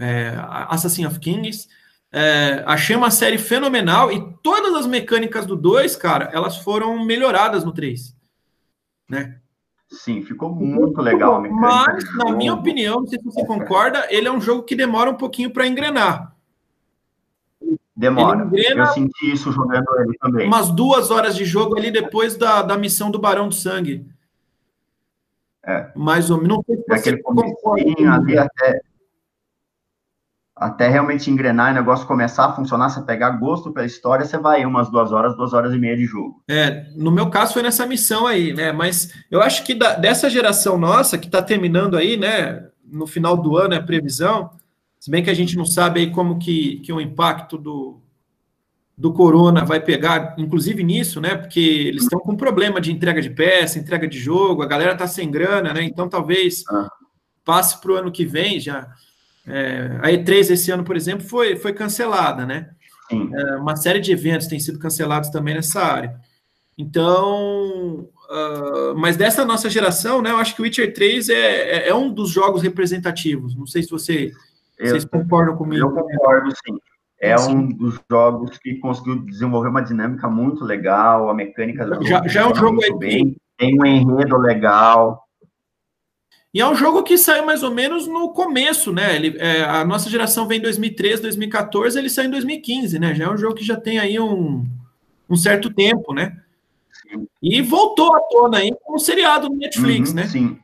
é, 0.00 0.34
Assassin 0.68 1.06
of 1.06 1.18
Kings. 1.18 1.68
É, 2.12 2.62
achei 2.66 2.94
uma 2.94 3.10
série 3.10 3.38
fenomenal 3.38 4.12
e 4.12 4.34
todas 4.42 4.72
as 4.74 4.86
mecânicas 4.86 5.46
do 5.46 5.56
2, 5.56 5.96
cara, 5.96 6.30
elas 6.32 6.58
foram 6.58 7.04
melhoradas 7.04 7.64
no 7.64 7.72
3. 7.72 8.16
Né? 9.08 9.40
Sim, 9.90 10.22
ficou 10.22 10.54
muito 10.54 11.00
legal 11.00 11.34
a 11.36 11.40
mecânica. 11.40 11.66
Mas, 11.68 12.04
na 12.16 12.36
minha 12.36 12.54
opinião, 12.54 13.00
não 13.00 13.06
sei 13.06 13.18
se 13.18 13.24
você 13.24 13.44
concorda, 13.44 14.06
ele 14.10 14.28
é 14.28 14.32
um 14.32 14.40
jogo 14.40 14.62
que 14.62 14.76
demora 14.76 15.10
um 15.10 15.16
pouquinho 15.16 15.50
para 15.50 15.66
engrenar. 15.66 16.34
Demora. 17.96 18.44
engrena- 18.44 18.82
Eu 18.84 18.86
senti 18.86 19.32
isso 19.32 19.52
jogando 19.52 19.86
ele 20.00 20.16
também. 20.18 20.46
Umas 20.46 20.70
duas 20.70 21.10
horas 21.10 21.36
de 21.36 21.44
jogo 21.44 21.76
ali 21.78 21.90
depois 21.90 22.36
da, 22.36 22.62
da 22.62 22.76
missão 22.76 23.10
do 23.10 23.18
Barão 23.20 23.48
do 23.48 23.54
Sangue. 23.54 24.04
É. 25.64 25.90
Mais 25.94 26.30
ou 26.30 26.38
menos. 26.38 26.56
Não 26.58 26.64
sei 26.64 26.76
se 26.76 26.82
você 26.82 26.92
Aquele 26.94 27.22
concorda 27.22 28.14
ali 28.14 28.38
até, 28.38 28.82
até 30.56 30.88
realmente 30.88 31.30
engrenar 31.30 31.68
e 31.68 31.72
o 31.72 31.74
negócio 31.74 32.06
começar 32.06 32.46
a 32.46 32.52
funcionar, 32.52 32.88
você 32.88 33.02
pegar 33.02 33.30
gosto 33.30 33.72
pela 33.72 33.84
história, 33.86 34.24
você 34.24 34.38
vai 34.38 34.64
umas 34.64 34.88
duas 34.90 35.10
horas, 35.10 35.36
duas 35.36 35.52
horas 35.52 35.72
e 35.74 35.78
meia 35.78 35.96
de 35.96 36.04
jogo. 36.06 36.42
É, 36.48 36.86
no 36.94 37.10
meu 37.10 37.28
caso 37.28 37.52
foi 37.54 37.62
nessa 37.62 37.84
missão 37.86 38.26
aí, 38.26 38.52
né? 38.54 38.70
Mas 38.70 39.12
eu 39.30 39.42
acho 39.42 39.64
que 39.64 39.74
da- 39.74 39.94
dessa 39.96 40.30
geração 40.30 40.78
nossa, 40.78 41.18
que 41.18 41.26
está 41.26 41.42
terminando 41.42 41.96
aí, 41.96 42.16
né? 42.16 42.68
No 42.86 43.06
final 43.06 43.36
do 43.36 43.56
ano 43.56 43.74
é 43.74 43.78
a 43.78 43.82
previsão, 43.82 44.50
se 45.00 45.10
bem 45.10 45.24
que 45.24 45.30
a 45.30 45.34
gente 45.34 45.56
não 45.56 45.64
sabe 45.64 46.00
aí 46.00 46.10
como 46.12 46.38
que, 46.38 46.76
que 46.80 46.92
o 46.92 47.00
impacto 47.00 47.58
do, 47.58 48.00
do 48.96 49.12
corona 49.12 49.64
vai 49.64 49.80
pegar, 49.80 50.36
inclusive 50.38 50.84
nisso, 50.84 51.20
né? 51.20 51.34
Porque 51.34 51.58
eles 51.58 52.04
estão 52.04 52.20
com 52.20 52.36
problema 52.36 52.80
de 52.80 52.92
entrega 52.92 53.20
de 53.20 53.28
peça, 53.30 53.78
entrega 53.80 54.06
de 54.06 54.20
jogo, 54.20 54.62
a 54.62 54.66
galera 54.66 54.94
tá 54.94 55.06
sem 55.08 55.28
grana, 55.30 55.74
né? 55.74 55.82
Então 55.82 56.08
talvez 56.08 56.62
Ah. 56.70 56.88
passe 57.44 57.80
para 57.80 57.90
o 57.90 57.96
ano 57.96 58.12
que 58.12 58.24
vem 58.24 58.60
já. 58.60 58.86
É, 59.46 59.98
a 60.02 60.10
E3 60.10 60.50
esse 60.50 60.70
ano, 60.70 60.84
por 60.84 60.96
exemplo, 60.96 61.26
foi, 61.26 61.56
foi 61.56 61.72
cancelada, 61.72 62.46
né? 62.46 62.70
Sim. 63.10 63.30
uma 63.60 63.76
série 63.76 64.00
de 64.00 64.12
eventos 64.12 64.46
têm 64.46 64.58
sido 64.58 64.78
cancelados 64.78 65.28
também 65.28 65.54
nessa 65.54 65.80
área. 65.82 66.16
Então, 66.78 68.08
ah, 68.30 68.94
mas 68.96 69.16
dessa 69.16 69.44
nossa 69.44 69.68
geração, 69.68 70.22
né, 70.22 70.30
eu 70.30 70.38
acho 70.38 70.54
que 70.56 70.62
o 70.62 70.64
Witcher 70.64 70.92
3 70.92 71.28
é, 71.28 71.34
é, 71.34 71.88
é 71.88 71.94
um 71.94 72.10
dos 72.12 72.30
jogos 72.30 72.62
representativos. 72.62 73.54
Não 73.54 73.66
sei 73.66 73.82
se 73.82 73.90
você, 73.90 74.32
Eu, 74.78 74.86
vocês 74.88 75.04
concordam 75.04 75.56
comigo. 75.56 75.84
eu 75.86 75.90
concordo, 75.90 76.50
sim. 76.50 76.78
É 77.20 77.38
Sim. 77.38 77.54
um 77.56 77.68
dos 77.68 77.98
jogos 78.10 78.58
que 78.58 78.74
conseguiu 78.80 79.18
desenvolver 79.24 79.68
uma 79.68 79.80
dinâmica 79.82 80.28
muito 80.28 80.62
legal, 80.64 81.30
a 81.30 81.34
mecânica 81.34 81.86
do 81.86 82.04
Já- 82.04 82.16
jogo 82.16 82.28
já 82.28 82.40
é 82.42 82.46
um 82.46 82.54
jogo 82.54 82.98
bem, 82.98 83.36
tem 83.56 83.80
um 83.80 83.86
enredo 83.86 84.36
legal. 84.36 85.23
E 86.54 86.60
é 86.60 86.66
um 86.68 86.74
jogo 86.76 87.02
que 87.02 87.18
saiu 87.18 87.44
mais 87.44 87.64
ou 87.64 87.72
menos 87.74 88.06
no 88.06 88.32
começo, 88.32 88.92
né? 88.92 89.16
Ele, 89.16 89.36
é, 89.38 89.64
a 89.64 89.84
nossa 89.84 90.08
geração 90.08 90.46
vem 90.46 90.58
em 90.58 90.62
2013, 90.62 91.20
2014, 91.22 91.98
ele 91.98 92.08
saiu 92.08 92.28
em 92.28 92.30
2015, 92.30 92.96
né? 93.00 93.12
Já 93.14 93.24
é 93.24 93.28
um 93.30 93.36
jogo 93.36 93.56
que 93.56 93.64
já 93.64 93.76
tem 93.78 93.98
aí 93.98 94.20
um, 94.20 94.64
um 95.28 95.34
certo 95.36 95.68
tempo, 95.74 96.14
né? 96.14 96.40
Sim. 96.92 97.26
E 97.42 97.60
voltou 97.60 98.14
à 98.14 98.20
tona 98.30 98.58
aí 98.58 98.72
com 98.84 98.94
um 98.94 98.98
seriado 98.98 99.48
no 99.48 99.56
Netflix, 99.56 100.10
Uhum, 100.10 100.14
né? 100.16 100.26
Sim, 100.28 100.58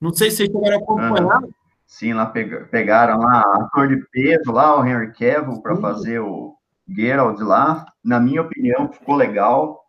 Não 0.00 0.12
sei 0.12 0.30
se 0.30 0.36
vocês 0.38 0.50
chegaram 0.52 0.76
a 0.76 0.80
acompanhar. 0.82 1.42
sim, 1.86 2.12
lá 2.12 2.26
pega- 2.26 2.68
pegaram 2.70 3.18
lá 3.18 3.40
ator 3.40 3.88
de 3.88 3.96
peso 4.10 4.52
lá, 4.52 4.78
o 4.78 4.84
Henry 4.86 5.12
Cavill, 5.12 5.60
para 5.60 5.76
fazer 5.76 6.20
o 6.20 6.54
Geralt 6.88 7.40
lá. 7.40 7.84
Na 8.04 8.20
minha 8.20 8.42
opinião, 8.42 8.92
ficou 8.92 9.14
legal 9.16 9.85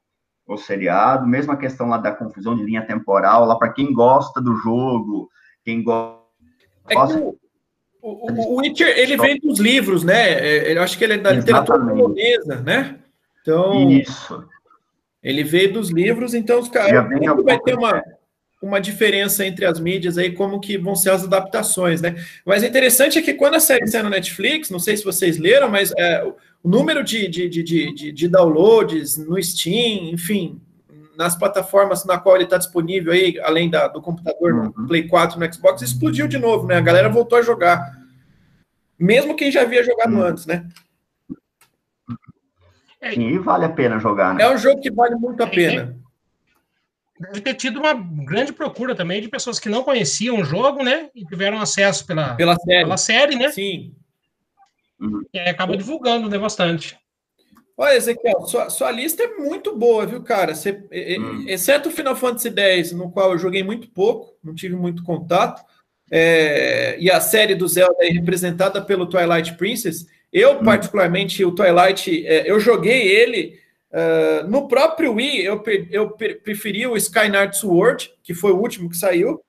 o 0.48 0.58
seriado, 0.58 1.28
mesmo 1.28 1.52
a 1.52 1.58
questão 1.58 1.90
lá 1.90 1.98
da 1.98 2.12
confusão 2.12 2.56
de 2.56 2.64
linha 2.64 2.82
temporal, 2.86 3.46
lá 3.46 3.56
para 3.58 3.74
quem 3.74 3.92
gosta 3.94 4.42
do 4.42 4.56
jogo, 4.56 5.30
quem 5.64 5.84
go- 5.84 6.24
É 6.86 6.90
que 6.90 6.96
gosta 6.96 7.20
o, 7.20 7.38
o, 8.02 8.32
o 8.32 8.56
Witcher, 8.62 8.98
ele 8.98 9.18
vem 9.18 9.38
dos 9.40 9.60
livros, 9.60 10.04
né? 10.04 10.32
É, 10.32 10.74
Eu 10.78 10.82
acho 10.82 10.98
que 10.98 11.04
ele 11.04 11.14
é 11.14 11.18
da 11.18 11.32
literatura 11.32 11.80
polonesa, 11.80 12.56
né? 12.62 12.98
Então, 13.42 13.90
Isso. 13.90 14.48
ele 15.22 15.44
veio 15.44 15.74
dos 15.74 15.90
livros, 15.90 16.34
então 16.34 16.60
os 16.60 16.70
caras 16.70 17.10
vai 17.44 17.60
ter 17.60 17.76
uma, 17.76 18.02
uma 18.62 18.80
diferença 18.80 19.46
entre 19.46 19.66
as 19.66 19.80
mídias 19.80 20.18
aí, 20.18 20.32
como 20.32 20.60
que 20.62 20.78
vão 20.78 20.96
ser 20.96 21.10
as 21.12 21.24
adaptações, 21.26 22.02
né? 22.02 22.16
Mas 22.46 22.64
o 22.64 22.66
interessante 22.66 23.20
é 23.20 23.22
que 23.22 23.34
quando 23.34 23.56
a 23.56 23.60
série 23.60 23.88
saiu 23.88 24.06
no 24.06 24.10
Netflix, 24.10 24.70
não 24.70 24.80
sei 24.80 24.96
se 24.96 25.04
vocês 25.04 25.38
leram, 25.38 25.70
mas 25.70 25.92
é, 25.98 26.26
o 26.64 26.70
número 26.70 27.04
de, 27.04 27.28
de, 27.28 27.48
de, 27.50 27.64
de, 27.64 27.94
de- 27.94 28.12
de 28.12 28.28
downloads 28.28 29.18
no 29.18 29.42
Steam, 29.42 30.10
enfim, 30.12 30.62
nas 31.16 31.36
plataformas 31.36 32.06
na 32.06 32.18
qual 32.18 32.36
ele 32.36 32.44
está 32.44 32.58
disponível 32.58 33.12
aí, 33.14 33.40
além 33.40 33.70
da, 33.70 33.88
do 33.88 34.02
computador 34.02 34.54
no 34.54 34.64
Uhum. 34.78 34.88
Play 34.88 35.08
4 35.08 35.40
no 35.40 35.54
Xbox, 35.54 35.82
explodiu 35.82 36.28
de 36.28 36.38
novo, 36.38 36.68
né? 36.68 36.76
A 36.76 36.82
galera 36.82 37.10
voltou 37.10 37.38
a 37.38 37.42
jogar. 37.42 37.82
Mesmo 39.00 39.36
quem 39.36 39.52
já 39.52 39.62
havia 39.62 39.84
jogado 39.84 40.14
Uhum. 40.14 40.22
antes, 40.24 40.46
né? 40.46 40.68
Sim, 43.14 43.30
e 43.30 43.38
vale 43.40 43.66
a 43.66 43.70
pena 43.70 44.00
jogar, 44.00 44.34
né? 44.34 44.44
É 44.44 44.50
um 44.54 44.58
jogo 44.58 44.82
que 44.82 44.92
vale 44.92 45.16
muito 45.16 45.42
a 45.42 45.48
pena. 45.48 45.96
Deve 47.20 47.42
ter 47.42 47.54
tido 47.56 47.80
uma 47.80 47.94
grande 47.94 48.52
procura 48.54 48.94
também 48.94 49.22
de 49.22 49.28
pessoas 49.30 49.60
que 49.60 49.70
não 49.70 49.84
conheciam 49.84 50.40
o 50.40 50.44
jogo, 50.44 50.84
né? 50.84 51.10
E 51.16 51.26
tiveram 51.26 51.60
acesso 51.60 52.06
pela, 52.06 52.36
Pela 52.36 52.56
série. 52.58 52.84
pela 52.84 52.98
série, 52.98 53.36
né? 53.36 53.50
Sim. 53.50 53.94
E 55.34 55.40
aí 55.40 55.50
acaba 55.50 55.78
divulgando, 55.78 56.30
né? 56.30 56.38
Bastante. 56.38 56.98
Olha, 57.78 57.96
Ezequiel, 57.96 58.42
sua, 58.48 58.70
sua 58.72 58.92
lista 58.92 59.22
é 59.24 59.36
muito 59.36 59.76
boa, 59.76 60.06
viu, 60.06 60.24
cara? 60.24 60.56
Você, 60.56 60.84
e- 60.92 61.14
e- 61.16 61.20
Hum. 61.20 61.46
Exceto 61.48 61.90
o 61.90 61.92
Final 61.92 62.16
Fantasy 62.16 62.50
X, 62.58 62.92
no 62.92 63.12
qual 63.12 63.34
eu 63.34 63.38
joguei 63.38 63.64
muito 63.64 63.88
pouco, 63.92 64.36
não 64.44 64.56
tive 64.56 64.76
muito 64.76 65.04
contato, 65.04 65.62
é, 66.12 66.98
e 67.00 67.12
a 67.12 67.22
série 67.22 67.54
do 67.54 67.68
Zelda 67.68 67.98
é 68.02 68.10
representada 68.10 68.82
pelo 68.82 69.06
Twilight 69.06 69.54
Princess, 69.56 70.08
eu, 70.34 70.60
Hum. 70.60 70.64
particularmente, 70.64 71.46
o 71.46 71.52
Twilight, 71.54 72.26
é, 72.26 72.50
eu 72.50 72.60
joguei 72.60 73.08
ele 73.08 73.60
ah, 73.94 74.44
no 74.48 74.68
próprio 74.68 75.14
Wii, 75.14 75.46
eu, 75.46 75.64
eu 75.90 76.10
preferi 76.44 76.86
o 76.86 76.98
Skynard 76.98 77.56
Sword, 77.58 78.12
que 78.22 78.34
foi 78.34 78.52
o 78.52 78.58
último 78.60 78.90
que 78.90 78.98
saiu, 78.98 79.40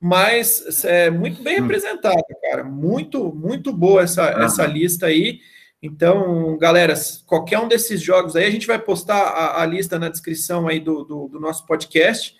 mas 0.00 0.84
é 0.84 1.10
muito 1.10 1.42
bem 1.42 1.58
Hum. 1.58 1.62
representado, 1.62 2.22
cara. 2.42 2.62
Muito, 2.64 3.32
muito 3.34 3.72
boa 3.72 4.02
essa, 4.02 4.30
Aham. 4.30 4.44
essa 4.44 4.66
lista 4.66 5.06
aí. 5.06 5.40
Então, 5.82 6.56
galera, 6.58 6.94
qualquer 7.26 7.58
um 7.60 7.68
desses 7.68 8.00
jogos 8.00 8.34
aí, 8.34 8.44
a 8.44 8.50
gente 8.50 8.66
vai 8.66 8.78
postar 8.78 9.16
a, 9.20 9.62
a 9.62 9.66
lista 9.66 9.98
na 9.98 10.08
descrição 10.08 10.66
aí 10.66 10.80
do, 10.80 11.04
do, 11.04 11.28
do 11.28 11.38
nosso 11.40 11.64
podcast, 11.66 12.34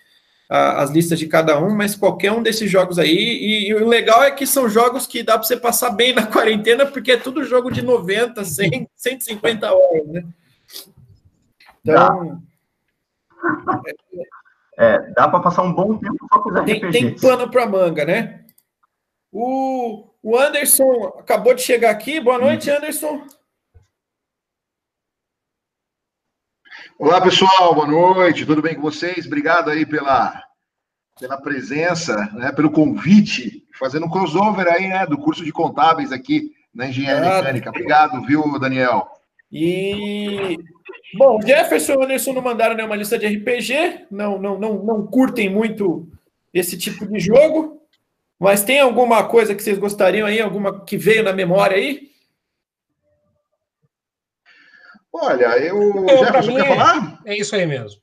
a- 0.49 0.81
as 0.81 0.89
listas 0.91 1.17
de 1.17 1.25
cada 1.27 1.57
um, 1.57 1.73
mas 1.73 1.95
qualquer 1.95 2.31
um 2.33 2.43
desses 2.43 2.69
jogos 2.69 2.99
aí, 2.99 3.15
e, 3.15 3.69
e 3.69 3.73
o 3.75 3.87
legal 3.87 4.23
é 4.23 4.31
que 4.31 4.45
são 4.45 4.67
jogos 4.67 5.07
que 5.07 5.23
dá 5.23 5.37
para 5.37 5.47
você 5.47 5.55
passar 5.55 5.91
bem 5.91 6.11
na 6.13 6.25
quarentena, 6.27 6.85
porque 6.85 7.11
é 7.13 7.17
tudo 7.17 7.43
jogo 7.45 7.71
de 7.71 7.81
90, 7.81 8.43
100, 8.43 8.89
150 8.95 9.71
horas, 9.73 10.07
né? 10.07 10.23
Então, 11.81 12.41
É, 13.87 13.93
dá 15.13 15.27
para 15.27 15.41
passar 15.41 15.63
um 15.63 15.73
bom 15.73 15.97
tempo 15.97 16.17
só 16.31 16.39
com 16.39 16.49
os 16.49 16.65
tem, 16.65 16.77
RPGs. 16.77 16.91
tem 16.91 17.19
pano 17.19 17.51
para 17.51 17.67
manga, 17.67 18.05
né? 18.05 18.45
O, 19.31 20.07
o 20.23 20.37
Anderson 20.37 21.17
acabou 21.19 21.53
de 21.53 21.61
chegar 21.61 21.91
aqui. 21.91 22.19
Boa 22.19 22.37
noite, 22.37 22.69
Anderson. 22.69 23.25
Olá, 26.97 27.21
pessoal, 27.21 27.73
boa 27.73 27.87
noite, 27.87 28.45
tudo 28.45 28.61
bem 28.61 28.75
com 28.75 28.81
vocês? 28.81 29.25
Obrigado 29.25 29.69
aí 29.69 29.85
pela, 29.85 30.43
pela 31.19 31.37
presença, 31.37 32.15
né, 32.33 32.51
pelo 32.51 32.71
convite, 32.71 33.65
fazendo 33.77 34.05
um 34.05 34.09
crossover 34.09 34.67
aí, 34.67 34.87
né, 34.87 35.05
do 35.05 35.17
curso 35.17 35.43
de 35.45 35.51
contábeis 35.51 36.11
aqui 36.11 36.51
na 36.73 36.87
Engenharia. 36.87 37.37
Mecânica. 37.37 37.69
Obrigado, 37.69 38.21
viu, 38.25 38.59
Daniel? 38.59 39.07
E 39.51 40.57
bom, 41.13 41.41
Jefferson 41.41 41.93
e 41.93 42.03
Anderson 42.05 42.33
não 42.33 42.41
mandaram 42.41 42.75
nenhuma 42.75 42.95
lista 42.95 43.17
de 43.17 43.27
RPG, 43.27 44.05
não, 44.11 44.39
não, 44.39 44.59
não, 44.59 44.83
não 44.83 45.07
curtem 45.07 45.49
muito 45.49 46.07
esse 46.53 46.77
tipo 46.77 47.05
de 47.07 47.19
jogo, 47.19 47.81
mas 48.39 48.63
tem 48.63 48.79
alguma 48.79 49.27
coisa 49.27 49.53
que 49.53 49.61
vocês 49.61 49.77
gostariam 49.77 50.27
aí, 50.27 50.39
alguma 50.39 50.83
que 50.83 50.97
veio 50.97 51.23
na 51.23 51.33
memória 51.33 51.77
aí? 51.77 52.09
Olha, 55.11 55.57
eu... 55.57 56.05
pra 56.05 56.17
Jefferson, 56.17 56.55
quer 56.55 56.65
é- 56.65 56.75
falar? 56.75 57.21
É 57.25 57.37
isso 57.37 57.55
aí 57.55 57.65
mesmo. 57.65 57.99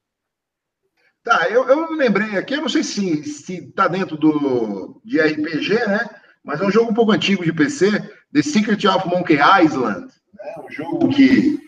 Tá, 1.27 1.49
eu, 1.51 1.69
eu 1.69 1.91
lembrei 1.93 2.37
aqui, 2.37 2.55
eu 2.55 2.61
não 2.61 2.69
sei 2.69 2.85
se, 2.85 3.25
se 3.25 3.73
tá 3.73 3.89
dentro 3.89 4.17
do, 4.17 5.01
de 5.05 5.21
RPG, 5.21 5.75
né, 5.87 6.09
mas 6.45 6.61
é 6.61 6.65
um 6.65 6.71
jogo 6.71 6.93
um 6.93 6.95
pouco 6.95 7.11
antigo 7.11 7.45
de 7.45 7.53
PC, 7.53 7.91
The 8.33 8.43
Secret 8.43 8.87
of 8.87 9.09
Monkey 9.09 9.37
Island, 9.65 10.07
né, 10.35 10.55
um 10.65 10.71
jogo 10.71 11.09
que 11.09 11.59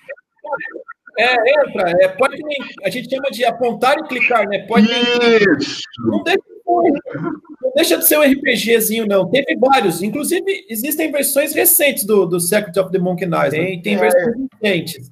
É, 1.18 1.34
entra. 1.64 1.90
É, 2.00 2.08
pode 2.08 2.40
a 2.84 2.90
gente 2.90 3.10
chama 3.10 3.30
de 3.30 3.44
apontar 3.44 3.98
e 3.98 4.04
clicar, 4.04 4.46
né? 4.48 4.60
Pode 4.60 4.86
Isso! 4.86 5.82
não, 5.98 6.22
deixa, 6.22 6.38
não 6.64 6.92
deixa 7.74 7.98
de 7.98 8.06
ser 8.06 8.18
um 8.18 8.22
RPGzinho, 8.22 9.04
não. 9.06 9.28
Teve 9.28 9.56
vários. 9.56 10.00
Inclusive, 10.02 10.66
existem 10.70 11.10
versões 11.10 11.52
recentes 11.52 12.04
do, 12.04 12.24
do 12.24 12.38
Secret 12.38 12.78
of 12.78 12.92
the 12.92 12.98
Monkey 12.98 13.26
Knight. 13.26 13.50
Tem, 13.50 13.82
tem 13.82 13.94
É. 13.94 13.98
versões 13.98 14.34
recentes. 14.62 15.10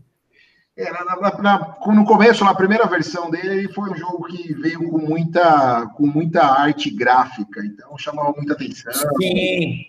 É, 0.78 0.92
na- 0.92 1.04
na- 1.16 1.38
na- 1.42 1.76
no 1.94 2.04
começo, 2.04 2.44
na 2.44 2.54
primeira 2.54 2.86
versão 2.86 3.30
dele, 3.30 3.60
ele 3.60 3.68
foi 3.72 3.90
um 3.90 3.96
jogo 3.96 4.24
que 4.26 4.52
veio 4.54 4.88
com 4.90 4.98
muita, 4.98 5.86
com 5.96 6.06
muita 6.06 6.42
arte 6.44 6.90
gráfica, 6.90 7.62
então 7.64 7.96
chamava 7.96 8.32
muita 8.36 8.52
atenção. 8.52 8.92
Sim. 9.20 9.86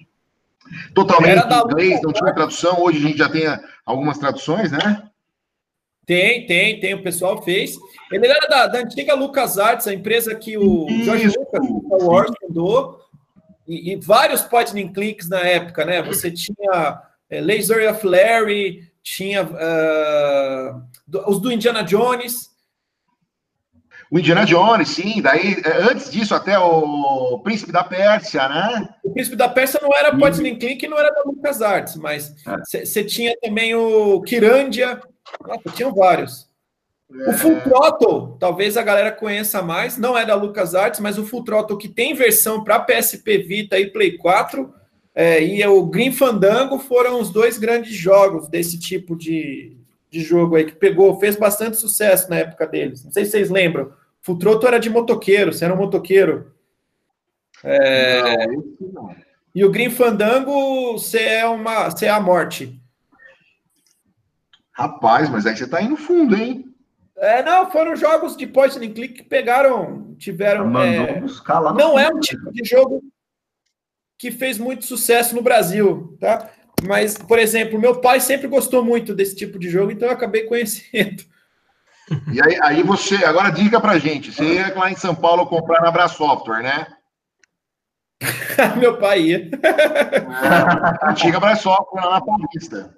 Totalmente 0.95 1.45
em 1.45 1.59
inglês, 1.71 2.01
não 2.01 2.11
tinha 2.13 2.33
tradução. 2.33 2.81
Hoje 2.81 2.97
a 2.99 3.01
gente 3.01 3.17
já 3.17 3.29
tem 3.29 3.43
algumas 3.85 4.17
traduções, 4.17 4.71
né? 4.71 5.03
Tem, 6.07 6.45
tem, 6.47 6.79
tem. 6.79 6.93
O 6.95 7.03
pessoal 7.03 7.39
fez. 7.43 7.75
Ele 8.11 8.25
era 8.25 8.47
da, 8.47 8.65
da 8.67 8.79
antiga 8.79 9.13
LucasArts, 9.13 9.85
a 9.87 9.93
empresa 9.93 10.33
que 10.33 10.57
o 10.57 10.87
George 11.03 11.27
Isso, 11.27 11.37
Lucas, 11.39 11.61
Star 11.85 11.99
Wars, 12.07 12.31
fundou. 12.39 13.01
E, 13.67 13.91
e 13.91 13.95
vários 13.97 14.41
and 14.73 14.93
clicks 14.93 15.27
na 15.27 15.41
época, 15.41 15.83
né? 15.85 16.01
Você 16.01 16.31
tinha 16.31 17.01
é, 17.29 17.41
Laser 17.41 17.91
of 17.91 18.07
Larry, 18.07 18.89
tinha 19.03 19.41
ah, 19.43 20.81
do- 21.05 21.29
os 21.29 21.41
do 21.41 21.51
Indiana 21.51 21.83
Jones. 21.83 22.55
O 24.09 24.17
Indiana 24.17 24.45
Jones, 24.45 24.87
sim. 24.87 25.21
Daí, 25.21 25.57
é, 25.65 25.71
antes 25.91 26.09
disso, 26.09 26.33
até 26.33 26.57
o 26.57 27.39
Príncipe 27.43 27.73
da 27.73 27.83
Pérsia, 27.83 28.47
né? 28.47 28.87
O 29.03 29.11
Príncipe 29.11 29.35
da 29.35 29.49
Pérsia 29.49 29.81
não 29.83 29.93
era 29.93 30.13
and 30.39 30.55
click 30.55 30.85
e 30.85 30.87
não 30.87 30.97
era 30.97 31.11
da 31.11 31.23
LucasArts, 31.25 31.97
mas 31.97 32.33
É. 32.47 32.85
você 32.85 33.03
tinha 33.03 33.35
também 33.41 33.75
o 33.75 34.21
Kirandia. 34.21 35.01
Nossa, 35.45 35.69
tinham 35.75 35.93
vários. 35.93 36.49
É. 37.11 37.29
O 37.29 37.33
Full 37.33 37.61
Throttle, 37.61 38.37
talvez 38.39 38.75
a 38.75 38.83
galera 38.83 39.11
conheça 39.11 39.61
mais, 39.61 39.97
não 39.97 40.17
é 40.17 40.25
da 40.25 40.35
LucasArts, 40.35 40.99
mas 40.99 41.17
o 41.17 41.25
Full 41.25 41.43
Throttle 41.43 41.77
que 41.77 41.87
tem 41.87 42.13
versão 42.13 42.63
para 42.63 42.79
PSP 42.79 43.37
Vita 43.39 43.79
e 43.79 43.89
Play 43.89 44.17
4, 44.17 44.73
é, 45.15 45.43
e 45.43 45.65
o 45.65 45.85
Green 45.85 46.11
Fandango 46.11 46.77
foram 46.77 47.19
os 47.19 47.31
dois 47.31 47.57
grandes 47.57 47.95
jogos 47.95 48.47
desse 48.49 48.77
tipo 48.79 49.15
de, 49.15 49.75
de 50.11 50.21
jogo 50.21 50.55
aí, 50.55 50.65
que 50.65 50.75
pegou, 50.75 51.19
fez 51.19 51.35
bastante 51.35 51.77
sucesso 51.77 52.29
na 52.29 52.37
época 52.37 52.67
deles. 52.67 53.03
Não 53.03 53.11
sei 53.11 53.25
se 53.25 53.31
vocês 53.31 53.49
lembram. 53.49 53.91
Full 54.21 54.37
Throttle 54.37 54.67
era 54.67 54.79
de 54.79 54.89
motoqueiro, 54.89 55.53
você 55.53 55.65
era 55.65 55.73
um 55.73 55.77
motoqueiro. 55.77 56.53
Não, 57.63 58.61
esse 58.61 58.93
não. 58.93 59.15
E 59.55 59.65
o 59.65 59.71
Green 59.71 59.89
Fandango, 59.89 60.93
você 60.93 61.19
é, 61.19 61.47
uma, 61.47 61.89
você 61.89 62.05
é 62.05 62.09
a 62.09 62.19
morte. 62.19 62.79
Rapaz, 64.77 65.27
mas 65.27 65.47
aí 65.47 65.57
você 65.57 65.67
tá 65.67 65.81
indo 65.81 65.97
fundo, 65.97 66.35
hein? 66.35 66.65
É, 67.17 67.41
não, 67.41 67.71
foram 67.71 67.95
jogos 67.95 68.37
de 68.37 68.45
point 68.45 68.77
and 68.77 68.93
click 68.93 69.15
que 69.15 69.23
pegaram, 69.23 70.15
tiveram... 70.19 70.67
Mandou 70.67 71.05
é, 71.07 71.19
buscar 71.19 71.57
lá 71.57 71.71
no 71.73 71.79
Não 71.79 71.97
é 71.97 72.05
fundo, 72.05 72.13
um 72.13 72.17
né? 72.17 72.21
tipo 72.21 72.51
de 72.51 72.63
jogo 72.63 73.01
que 74.19 74.29
fez 74.29 74.59
muito 74.59 74.85
sucesso 74.85 75.33
no 75.33 75.41
Brasil, 75.41 76.15
tá? 76.19 76.47
Mas, 76.85 77.17
por 77.17 77.39
exemplo, 77.39 77.79
meu 77.79 77.99
pai 77.99 78.19
sempre 78.19 78.47
gostou 78.47 78.83
muito 78.85 79.15
desse 79.15 79.35
tipo 79.35 79.57
de 79.57 79.67
jogo, 79.67 79.91
então 79.91 80.07
eu 80.07 80.13
acabei 80.13 80.43
conhecendo. 80.47 81.23
E 82.31 82.39
aí, 82.39 82.59
aí 82.61 82.83
você, 82.83 83.15
agora 83.25 83.49
diga 83.49 83.81
pra 83.81 83.97
gente, 83.97 84.31
você 84.31 84.55
ia 84.55 84.75
lá 84.75 84.91
em 84.91 84.95
São 84.95 85.15
Paulo 85.15 85.47
comprar 85.47 85.81
na 85.81 85.89
Bra 85.89 86.07
Software, 86.07 86.61
né? 86.61 86.87
meu 88.77 88.97
pai 88.99 89.21
ia. 89.21 89.49
É, 89.63 91.09
antiga 91.09 91.39
Bra 91.39 91.55
Software 91.55 92.05
lá 92.05 92.11
na 92.11 92.21
Paulista. 92.21 92.95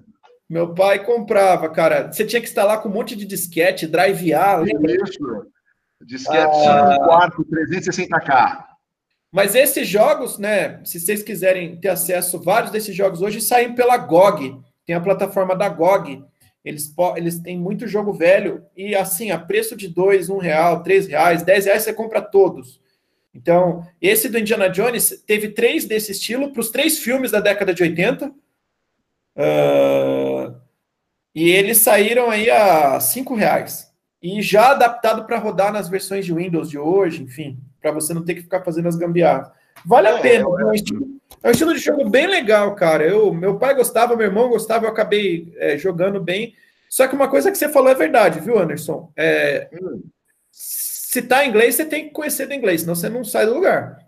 Meu 0.49 0.73
pai 0.73 1.05
comprava, 1.05 1.69
cara. 1.69 2.11
Você 2.11 2.25
tinha 2.25 2.41
que 2.41 2.47
instalar 2.47 2.81
com 2.81 2.89
um 2.89 2.91
monte 2.91 3.15
de 3.15 3.25
disquete, 3.25 3.85
drive 3.85 4.33
A? 4.33 4.63
Isso. 4.63 5.45
Disquete 6.03 6.67
Ah. 6.67 6.93
5 6.93 7.03
quarto, 7.05 7.45
360K. 7.45 8.65
Mas 9.31 9.53
esses 9.53 9.87
jogos, 9.87 10.39
né? 10.39 10.83
Se 10.83 10.99
vocês 10.99 11.21
quiserem 11.21 11.75
ter 11.75 11.89
acesso, 11.89 12.41
vários 12.41 12.71
desses 12.71 12.95
jogos 12.95 13.21
hoje 13.21 13.41
saem 13.41 13.75
pela 13.75 13.95
GOG. 13.97 14.59
Tem 14.87 14.95
a 14.95 15.01
plataforma 15.01 15.55
da 15.55 15.69
GOG. 15.69 16.23
Eles, 16.65 16.93
eles 17.15 17.39
têm 17.39 17.57
muito 17.57 17.87
jogo 17.87 18.11
velho 18.11 18.63
e 18.75 18.95
assim, 18.95 19.31
a 19.31 19.37
preço 19.37 19.75
de 19.77 19.87
dois, 19.87 20.29
um 20.29 20.39
real, 20.39 20.83
três 20.83 21.07
reais, 21.07 21.43
dez 21.43 21.65
reais 21.65 21.83
você 21.83 21.93
compra 21.93 22.21
todos. 22.21 22.81
Então, 23.33 23.85
esse 24.01 24.27
do 24.27 24.39
Indiana 24.39 24.67
Jones 24.67 25.23
teve 25.25 25.49
três 25.49 25.85
desse 25.85 26.11
estilo 26.11 26.51
para 26.51 26.59
os 26.59 26.69
três 26.69 26.97
filmes 26.97 27.31
da 27.31 27.39
década 27.39 27.73
de 27.73 27.83
80. 27.83 28.31
Ah, 29.39 30.53
e 31.33 31.49
eles 31.49 31.77
saíram 31.77 32.29
aí 32.29 32.49
a 32.49 32.99
cinco 32.99 33.33
reais. 33.35 33.89
E 34.21 34.41
já 34.41 34.71
adaptado 34.71 35.23
para 35.25 35.37
rodar 35.37 35.71
nas 35.71 35.87
versões 35.87 36.25
de 36.25 36.33
Windows 36.33 36.69
de 36.69 36.77
hoje, 36.77 37.23
enfim, 37.23 37.57
para 37.81 37.91
você 37.91 38.13
não 38.13 38.25
ter 38.25 38.35
que 38.35 38.41
ficar 38.41 38.61
fazendo 38.63 38.89
as 38.89 38.97
gambiarras. 38.97 39.49
Vale 39.85 40.07
a 40.09 40.17
É, 40.17 40.21
pena. 40.21 40.43
eu- 40.43 40.59
É 40.59 40.65
um, 40.65 40.73
estilo, 40.73 41.07
é 41.41 41.47
um 41.47 41.51
estilo 41.51 41.73
de 41.73 41.79
jogo 41.79 42.09
bem 42.09 42.27
legal, 42.27 42.75
cara. 42.75 43.05
Eu, 43.05 43.33
meu 43.33 43.57
pai 43.57 43.73
gostava, 43.73 44.17
meu 44.17 44.25
irmão 44.25 44.49
gostava, 44.49 44.85
eu 44.85 44.89
acabei 44.89 45.53
é, 45.57 45.77
jogando 45.77 46.19
bem. 46.21 46.53
Só 46.89 47.07
que 47.07 47.15
uma 47.15 47.29
coisa 47.29 47.49
que 47.49 47.57
você 47.57 47.69
falou 47.69 47.89
é 47.89 47.95
verdade, 47.95 48.41
viu, 48.41 48.59
Anderson? 48.59 49.09
É, 49.15 49.69
se 50.51 51.21
tá 51.21 51.45
em 51.45 51.49
inglês, 51.49 51.75
você 51.75 51.85
tem 51.85 52.05
que 52.07 52.11
conhecer 52.11 52.45
do 52.47 52.53
inglês, 52.53 52.81
senão 52.81 52.95
você 52.95 53.07
não 53.07 53.23
sai 53.23 53.45
do 53.45 53.53
lugar. 53.53 53.99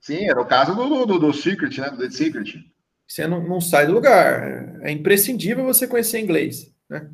Sim, 0.00 0.24
era 0.30 0.40
o 0.40 0.46
caso 0.46 0.74
do, 0.74 1.04
do, 1.04 1.18
do 1.18 1.32
Secret, 1.34 1.78
né? 1.80 1.90
Do 1.90 1.98
The 1.98 2.10
Secret. 2.10 2.64
Você 3.06 3.26
não, 3.26 3.42
não 3.42 3.60
sai 3.60 3.86
do 3.86 3.92
lugar. 3.92 4.80
É 4.82 4.90
imprescindível 4.90 5.64
você 5.64 5.86
conhecer 5.86 6.20
inglês. 6.20 6.74
Né? 6.88 7.08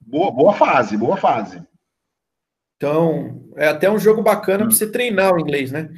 Boa, 0.00 0.30
boa 0.30 0.54
fase, 0.54 0.96
boa 0.96 1.16
fase. 1.16 1.62
Então, 2.76 3.50
é 3.56 3.68
até 3.68 3.90
um 3.90 3.98
jogo 3.98 4.22
bacana 4.22 4.64
para 4.64 4.74
você 4.74 4.90
treinar 4.90 5.34
o 5.34 5.40
inglês, 5.40 5.72
né? 5.72 5.90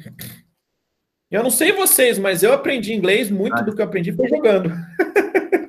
Eu 1.29 1.43
não 1.43 1.51
sei 1.51 1.71
vocês, 1.71 2.17
mas 2.17 2.41
eu 2.43 2.51
aprendi 2.51 2.93
inglês, 2.93 3.29
muito 3.29 3.63
do 3.63 3.75
que 3.75 3.81
eu 3.81 3.85
aprendi 3.85 4.11
foi 4.11 4.27
jogando. 4.27 4.71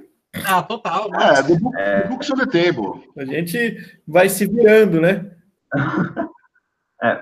Ah, 0.44 0.62
total. 0.62 1.08
É, 1.14 1.42
the, 1.42 1.54
book, 1.54 1.76
the 1.76 2.08
Books 2.08 2.30
on 2.30 2.36
the 2.36 2.46
Table. 2.46 3.08
A 3.16 3.24
gente 3.24 4.00
vai 4.06 4.28
se 4.28 4.46
virando, 4.46 5.00
né? 5.00 5.30
É. 7.04 7.20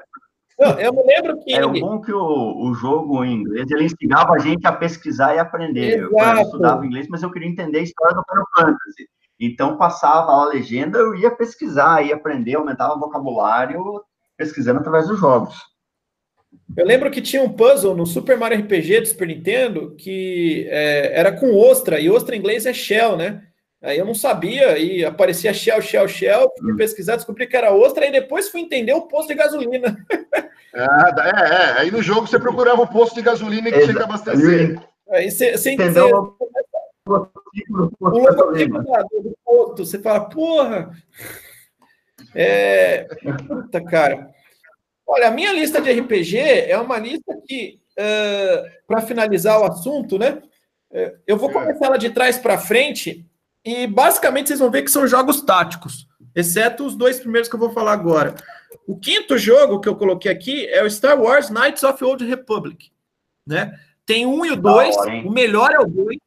Não, 0.61 0.79
eu 0.79 0.93
me 0.93 1.03
lembro 1.03 1.43
que. 1.43 1.55
É 1.55 1.67
bom 1.67 2.01
que 2.03 2.13
o, 2.13 2.69
o 2.69 2.75
jogo 2.75 3.25
em 3.25 3.37
inglês 3.41 3.71
ele 3.71 3.85
instigava 3.85 4.35
a 4.35 4.39
gente 4.39 4.67
a 4.67 4.73
pesquisar 4.73 5.35
e 5.35 5.39
aprender. 5.39 6.01
Eu, 6.01 6.11
Exato. 6.11 6.39
eu 6.39 6.43
estudava 6.43 6.87
inglês, 6.87 7.09
mas 7.09 7.23
eu 7.23 7.31
queria 7.31 7.49
entender 7.49 7.79
a 7.79 7.83
história 7.83 8.15
do 8.15 8.25
Final 8.29 8.47
Fantasy. 8.55 9.09
Então 9.41 9.79
passava 9.79 10.33
a 10.33 10.45
legenda, 10.45 10.99
eu 10.99 11.15
ia 11.15 11.31
pesquisar, 11.31 12.05
ia 12.05 12.15
aprender, 12.15 12.57
aumentava 12.57 12.95
o 12.95 13.01
vocabulário 13.01 14.03
pesquisando 14.37 14.81
através 14.81 15.09
dos 15.09 15.19
jogos. 15.19 15.57
Eu 16.77 16.85
lembro 16.85 17.11
que 17.11 17.23
tinha 17.23 17.43
um 17.43 17.53
puzzle 17.53 17.97
no 17.97 18.05
Super 18.05 18.37
Mario 18.37 18.61
RPG 18.61 19.01
do 19.01 19.07
Super 19.07 19.29
Nintendo 19.29 19.95
que 19.97 20.67
é, 20.69 21.19
era 21.19 21.33
com 21.33 21.57
ostra, 21.57 21.99
e 21.99 22.11
ostra 22.11 22.37
em 22.37 22.39
inglês 22.39 22.67
é 22.67 22.73
shell, 22.75 23.17
né? 23.17 23.43
Aí 23.83 23.99
eu 23.99 24.05
não 24.05 24.15
sabia, 24.15 24.79
e 24.79 25.05
aparecia 25.05 25.55
shell, 25.55 25.81
shell, 25.81 26.07
shell, 26.07 26.53
fui 26.59 26.77
pesquisar, 26.77 27.17
descobri 27.17 27.47
que 27.47 27.57
era 27.57 27.73
ostra, 27.73 28.07
e 28.07 28.13
depois 28.13 28.49
fui 28.49 28.61
entender 28.61 28.93
o 28.93 29.03
posto 29.03 29.29
de 29.29 29.35
gasolina. 29.35 29.97
É, 30.73 30.83
é, 30.83 31.53
é, 31.53 31.81
aí 31.81 31.91
no 31.91 32.01
jogo 32.01 32.29
você 32.29 32.39
procurava 32.39 32.81
o 32.81 32.87
posto 32.87 33.17
de 33.17 33.23
gasolina 33.23 33.73
que 33.73 33.81
tinha 33.81 33.93
que 33.93 34.03
abastecer. 34.05 34.81
Aí 35.11 35.29
você, 35.29 35.59
você, 35.59 35.73
Entendeu? 35.73 36.37
você, 37.05 37.65
o 37.99 38.09
logotipo 38.09 38.79
do 38.79 39.37
posto, 39.45 39.85
você 39.85 39.99
fala, 39.99 40.29
porra! 40.29 40.93
É, 42.33 43.09
puta, 43.49 43.83
cara. 43.83 44.31
Olha, 45.05 45.27
a 45.27 45.33
minha 45.33 45.53
lista 45.53 45.81
de 45.81 45.91
RPG 45.91 46.39
é 46.39 46.79
uma 46.79 46.99
lista 46.99 47.37
que, 47.45 47.81
para 48.87 49.01
finalizar 49.01 49.61
o 49.61 49.65
assunto, 49.65 50.21
né? 50.21 50.41
é, 50.93 51.15
eu 51.27 51.37
vou 51.37 51.51
começar 51.51 51.87
ela 51.87 51.97
de 51.97 52.11
trás 52.11 52.39
para 52.39 52.59
frente 52.59 53.25
e 53.65 53.87
basicamente 53.87 54.49
vocês 54.49 54.61
vão 54.61 54.71
ver 54.71 54.83
que 54.83 54.91
são 54.91 55.07
jogos 55.07 55.43
táticos, 55.43 56.07
exceto 56.35 56.85
os 56.85 56.95
dois 56.95 57.21
primeiros 57.21 57.49
que 57.49 57.55
eu 57.55 57.61
vou 57.61 57.73
falar 57.73 57.93
agora. 57.93 58.35
O 58.87 58.99
quinto 58.99 59.37
jogo 59.37 59.81
que 59.81 59.89
eu 59.89 59.97
coloquei 59.97 60.31
aqui 60.31 60.67
é 60.67 60.83
o 60.83 60.91
Star 60.91 61.21
Wars 61.21 61.51
Knights 61.51 61.83
of 61.83 61.99
the 61.99 62.05
Old 62.05 62.25
Republic, 62.25 62.91
né? 63.47 63.79
Tem 64.07 64.27
um 64.27 64.45
e 64.45 64.51
o 64.51 64.57
dois, 64.57 64.97
hora, 64.97 65.13
o 65.27 65.31
melhor 65.31 65.71
é 65.71 65.79
o 65.79 65.87
dois. 65.87 66.19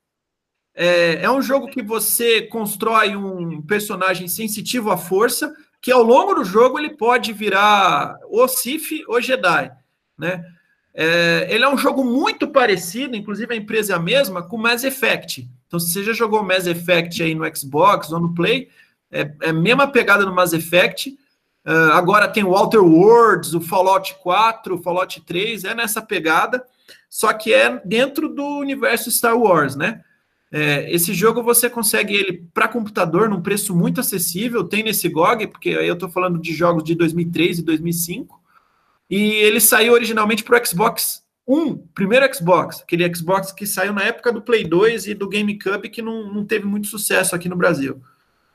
É, 0.76 1.24
é 1.24 1.32
um 1.32 1.42
jogo 1.42 1.68
que 1.68 1.82
você 1.82 2.44
constrói 2.44 3.16
um 3.16 3.62
personagem 3.62 4.28
sensitivo 4.28 4.90
à 4.92 4.98
força, 4.98 5.54
que 5.82 5.92
ao 5.92 6.02
longo 6.02 6.34
do 6.36 6.46
jogo 6.46 6.80
ele 6.80 6.96
pode 6.96 7.34
virar 7.34 8.18
ou 8.30 8.48
Sith 8.48 9.04
ou 9.08 9.22
Jedi, 9.22 9.72
né? 10.18 10.46
É, 10.94 11.48
ele 11.50 11.64
é 11.64 11.70
um 11.70 11.78
jogo 11.78 12.06
muito 12.06 12.48
parecido, 12.48 13.16
inclusive 13.16 13.54
a 13.54 13.58
empresa 13.58 13.94
é 13.94 13.96
a 13.96 14.00
mesma, 14.00 14.44
com 14.44 14.58
Mass 14.58 14.84
Effect. 14.84 15.50
Então, 15.74 15.80
se 15.80 15.92
você 15.92 16.04
já 16.04 16.14
jogou 16.14 16.44
Mass 16.44 16.68
Effect 16.68 17.24
aí 17.24 17.34
no 17.34 17.44
Xbox 17.58 18.12
ou 18.12 18.20
no 18.20 18.36
Play, 18.36 18.70
é, 19.12 19.22
é 19.42 19.50
a 19.50 19.54
mesma 19.54 19.88
pegada 19.88 20.24
no 20.24 20.32
Mass 20.32 20.54
Effect. 20.54 21.18
Ah, 21.66 21.98
agora 21.98 22.28
tem 22.28 22.44
o 22.44 22.52
Outer 22.52 22.84
Worlds, 22.84 23.56
o 23.56 23.60
Fallout 23.60 24.14
4, 24.22 24.76
o 24.76 24.78
Fallout 24.78 25.20
3, 25.22 25.64
é 25.64 25.74
nessa 25.74 26.00
pegada, 26.00 26.64
só 27.10 27.34
que 27.34 27.52
é 27.52 27.82
dentro 27.84 28.30
do 28.30 28.46
universo 28.60 29.10
Star 29.10 29.36
Wars, 29.36 29.76
né? 29.76 30.04
É, 30.52 30.94
esse 30.94 31.12
jogo 31.12 31.42
você 31.42 31.68
consegue 31.68 32.14
ele 32.14 32.48
para 32.54 32.68
computador 32.68 33.28
num 33.28 33.42
preço 33.42 33.76
muito 33.76 34.00
acessível, 34.00 34.64
tem 34.64 34.84
nesse 34.84 35.10
GOG, 35.10 35.48
porque 35.48 35.70
aí 35.72 35.88
eu 35.88 35.96
estou 35.96 36.08
falando 36.08 36.40
de 36.40 36.54
jogos 36.54 36.84
de 36.84 36.94
2003 36.94 37.58
e 37.58 37.64
2005, 37.64 38.40
e 39.10 39.18
ele 39.18 39.60
saiu 39.60 39.94
originalmente 39.94 40.44
para 40.44 40.62
o 40.62 40.64
Xbox 40.68 41.23
1, 41.48 41.78
primeiro 41.94 42.34
Xbox, 42.34 42.82
aquele 42.82 43.14
Xbox 43.14 43.52
que 43.52 43.66
saiu 43.66 43.94
na 43.94 44.04
época 44.04 44.32
do 44.32 44.42
Play 44.42 44.64
2 44.64 45.08
e 45.08 45.14
do 45.14 45.28
GameCube, 45.28 45.90
que 45.90 46.02
não, 46.02 46.34
não 46.34 46.46
teve 46.46 46.66
muito 46.66 46.88
sucesso 46.88 47.36
aqui 47.36 47.50
no 47.50 47.56
Brasil. 47.56 48.02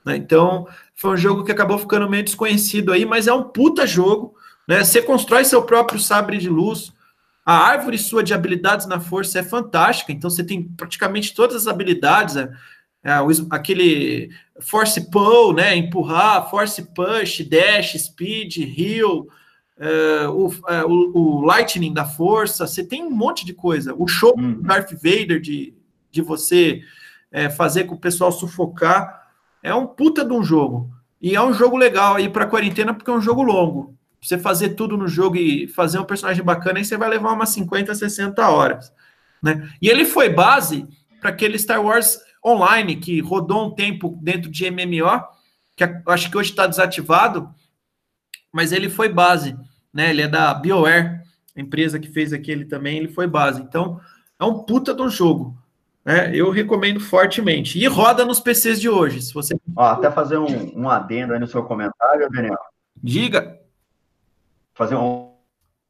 Né? 0.05 0.17
Então, 0.17 0.67
foi 0.95 1.13
um 1.13 1.17
jogo 1.17 1.45
que 1.45 1.53
acabou 1.53 1.79
ficando 1.79 2.09
meio 2.09 2.25
desconhecido 2.25 2.93
aí, 2.93 3.05
mas 3.05 3.27
é 3.27 3.33
um 3.33 3.45
puta 3.45 3.87
jogo. 3.87 4.35
Né? 4.67 4.83
Você 4.83 5.03
constrói 5.03 5.45
seu 5.45 5.63
próprio 5.63 6.01
sabre 6.01 6.39
de 6.39 6.49
luz, 6.49 6.93
a 7.45 7.55
árvore 7.55 7.97
sua 7.99 8.23
de 8.23 8.35
habilidades 8.35 8.87
na 8.87 9.01
força 9.01 9.39
é 9.39 9.43
fantástica, 9.43 10.13
então 10.13 10.29
você 10.29 10.45
tem 10.45 10.63
praticamente 10.63 11.35
todas 11.35 11.57
as 11.57 11.67
habilidades, 11.67 12.37
é, 12.37 12.51
é, 13.05 13.13
aquele 13.51 14.31
force 14.61 15.11
pull, 15.11 15.55
né, 15.55 15.75
empurrar, 15.75 16.51
force 16.51 16.83
push, 16.95 17.41
dash, 17.49 17.95
speed, 17.99 18.59
heal, 18.79 19.27
é, 19.79 20.29
o, 20.29 20.51
é, 20.69 20.85
o, 20.85 21.41
lightning 21.41 21.93
da 21.93 22.05
força, 22.05 22.67
você 22.67 22.85
tem 22.85 23.03
um 23.05 23.11
monte 23.11 23.47
de 23.47 23.53
coisa. 23.53 23.95
O 23.97 24.07
show 24.07 24.35
do 24.37 24.43
uhum. 24.43 24.63
Darth 24.63 24.93
Vader 24.93 25.41
de, 25.41 25.75
de 26.11 26.23
você 26.23 26.83
é, 27.31 27.49
fazer 27.49 27.85
com 27.85 27.95
o 27.95 28.01
pessoal 28.01 28.33
sufocar 28.33 29.29
é 29.63 29.75
um 29.75 29.87
puta 29.87 30.25
de 30.25 30.33
um 30.33 30.43
jogo. 30.43 30.91
E 31.21 31.35
é 31.35 31.43
um 31.43 31.53
jogo 31.53 31.77
legal 31.77 32.17
aí 32.17 32.29
para 32.29 32.47
quarentena 32.47 32.95
porque 32.95 33.11
é 33.11 33.15
um 33.15 33.21
jogo 33.21 33.43
longo 33.43 33.99
você 34.21 34.37
fazer 34.37 34.71
tudo 34.71 34.97
no 34.97 35.07
jogo 35.07 35.37
e 35.37 35.69
fazer 35.69 35.99
um 35.99 36.05
personagem 36.05 36.43
bacana, 36.43 36.79
aí 36.79 36.85
você 36.85 36.97
vai 36.97 37.09
levar 37.09 37.33
umas 37.33 37.51
50, 37.51 37.95
60 37.95 38.49
horas. 38.49 38.93
Né? 39.43 39.71
E 39.81 39.89
ele 39.89 40.05
foi 40.05 40.29
base 40.29 40.87
para 41.21 41.31
aquele 41.31 41.59
Star 41.59 41.83
Wars 41.83 42.19
Online, 42.45 42.97
que 42.97 43.21
rodou 43.21 43.67
um 43.67 43.75
tempo 43.75 44.19
dentro 44.23 44.51
de 44.51 44.71
MMO, 44.71 45.23
que 45.77 45.85
acho 46.07 46.31
que 46.31 46.37
hoje 46.37 46.51
está 46.51 46.67
desativado, 46.67 47.53
mas 48.53 48.73
ele 48.73 48.89
foi 48.89 49.09
base. 49.09 49.57
Né? 49.99 50.11
Ele 50.11 50.23
é 50.23 50.29
da 50.29 50.55
BioWare, 50.55 51.23
a 51.57 51.61
empresa 51.61 51.99
que 51.99 52.07
fez 52.07 52.33
aquele 52.33 52.65
também, 52.65 52.99
ele 52.99 53.09
foi 53.09 53.27
base. 53.27 53.61
Então, 53.61 54.01
é 54.39 54.45
um 54.45 54.61
puta 54.61 54.95
um 54.95 55.11
jogo. 55.11 55.59
Né? 56.05 56.31
Eu 56.33 56.53
recomendo 56.53 57.01
fortemente. 57.01 57.81
E 57.81 57.87
roda 57.89 58.25
nos 58.25 58.39
PCs 58.39 58.81
de 58.81 58.89
hoje. 58.89 59.21
Se 59.21 59.35
você. 59.35 59.59
Ó, 59.75 59.85
até 59.85 60.09
fazer 60.09 60.39
um, 60.39 60.83
um 60.83 60.89
adendo 60.89 61.33
aí 61.33 61.41
no 61.41 61.49
seu 61.49 61.65
comentário, 61.65 62.31
Daniel. 62.31 62.57
Diga 63.03 63.59
fazer 64.73 64.95
um, 64.95 65.33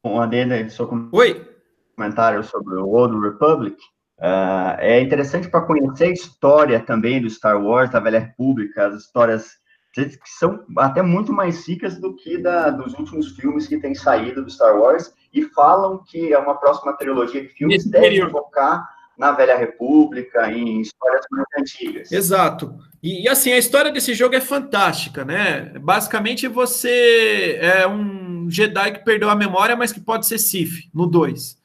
um 0.03 0.19
adendo 0.19 0.55
aí 0.55 0.63
do 0.63 0.71
seu 0.71 0.89
Oi. 1.11 1.47
comentário 1.95 2.43
sobre 2.43 2.77
o 2.77 2.87
Old 2.87 3.15
Republic. 3.19 3.77
Uh, 4.17 4.73
é 4.79 4.99
interessante 5.01 5.47
para 5.47 5.61
conhecer 5.61 6.05
a 6.05 6.11
história 6.11 6.79
também 6.79 7.21
do 7.21 7.29
Star 7.29 7.63
Wars, 7.63 7.91
da 7.91 7.99
Velha 7.99 8.17
República, 8.17 8.87
as 8.87 9.03
histórias 9.03 9.58
que 10.05 10.29
são 10.29 10.63
até 10.77 11.01
muito 11.01 11.31
mais 11.33 11.67
ricas 11.67 11.99
do 11.99 12.15
que 12.15 12.37
da, 12.37 12.69
dos 12.69 12.93
últimos 12.93 13.29
filmes 13.31 13.67
que 13.67 13.79
têm 13.79 13.95
saído 13.95 14.43
do 14.43 14.49
Star 14.49 14.77
Wars 14.77 15.13
e 15.33 15.43
falam 15.43 16.03
que 16.03 16.33
é 16.33 16.39
uma 16.39 16.55
próxima 16.55 16.93
trilogia 16.93 17.41
de 17.41 17.49
filmes 17.49 17.85
deve 17.85 18.29
focar 18.29 18.87
na 19.17 19.33
Velha 19.33 19.57
República, 19.57 20.49
em 20.49 20.79
histórias 20.79 21.25
muito 21.29 21.47
antigas. 21.59 22.09
Exato. 22.09 22.73
E, 23.03 23.25
e, 23.25 23.27
assim, 23.27 23.51
a 23.51 23.57
história 23.57 23.91
desse 23.91 24.13
jogo 24.13 24.33
é 24.33 24.39
fantástica, 24.39 25.25
né? 25.25 25.73
Basicamente, 25.81 26.47
você 26.47 27.57
é 27.61 27.85
um 27.85 28.49
Jedi 28.49 28.93
que 28.93 29.03
perdeu 29.03 29.29
a 29.29 29.35
memória, 29.35 29.75
mas 29.75 29.91
que 29.91 29.99
pode 29.99 30.25
ser 30.25 30.37
Sith, 30.37 30.89
no 30.93 31.05
2. 31.05 31.59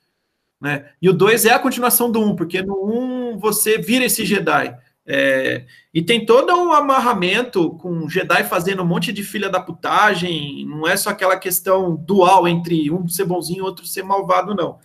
Né? 0.61 0.87
E 1.01 1.09
o 1.09 1.12
2 1.12 1.44
é 1.44 1.53
a 1.53 1.59
continuação 1.59 2.11
do 2.11 2.20
1, 2.20 2.31
um, 2.31 2.37
porque 2.37 2.61
no 2.61 2.75
1 2.87 3.35
um 3.35 3.38
você 3.38 3.79
vira 3.79 4.05
esse 4.05 4.25
Jedi. 4.25 4.77
É, 5.07 5.67
e 5.93 6.01
tem 6.01 6.25
todo 6.25 6.55
um 6.55 6.73
amarramento 6.73 7.71
com 7.73 8.09
Jedi 8.09 8.43
fazendo 8.45 8.83
um 8.83 8.87
monte 8.87 9.12
de 9.12 9.23
filha 9.23 9.51
da 9.51 9.61
putagem, 9.61 10.64
não 10.67 10.88
é 10.88 10.97
só 10.97 11.11
aquela 11.11 11.37
questão 11.37 11.95
dual 11.95 12.49
entre 12.49 12.90
um 12.90 13.07
ser 13.07 13.27
bonzinho 13.27 13.59
e 13.59 13.62
outro 13.62 13.87
ser 13.87 14.03
malvado, 14.03 14.55
não. 14.55 14.79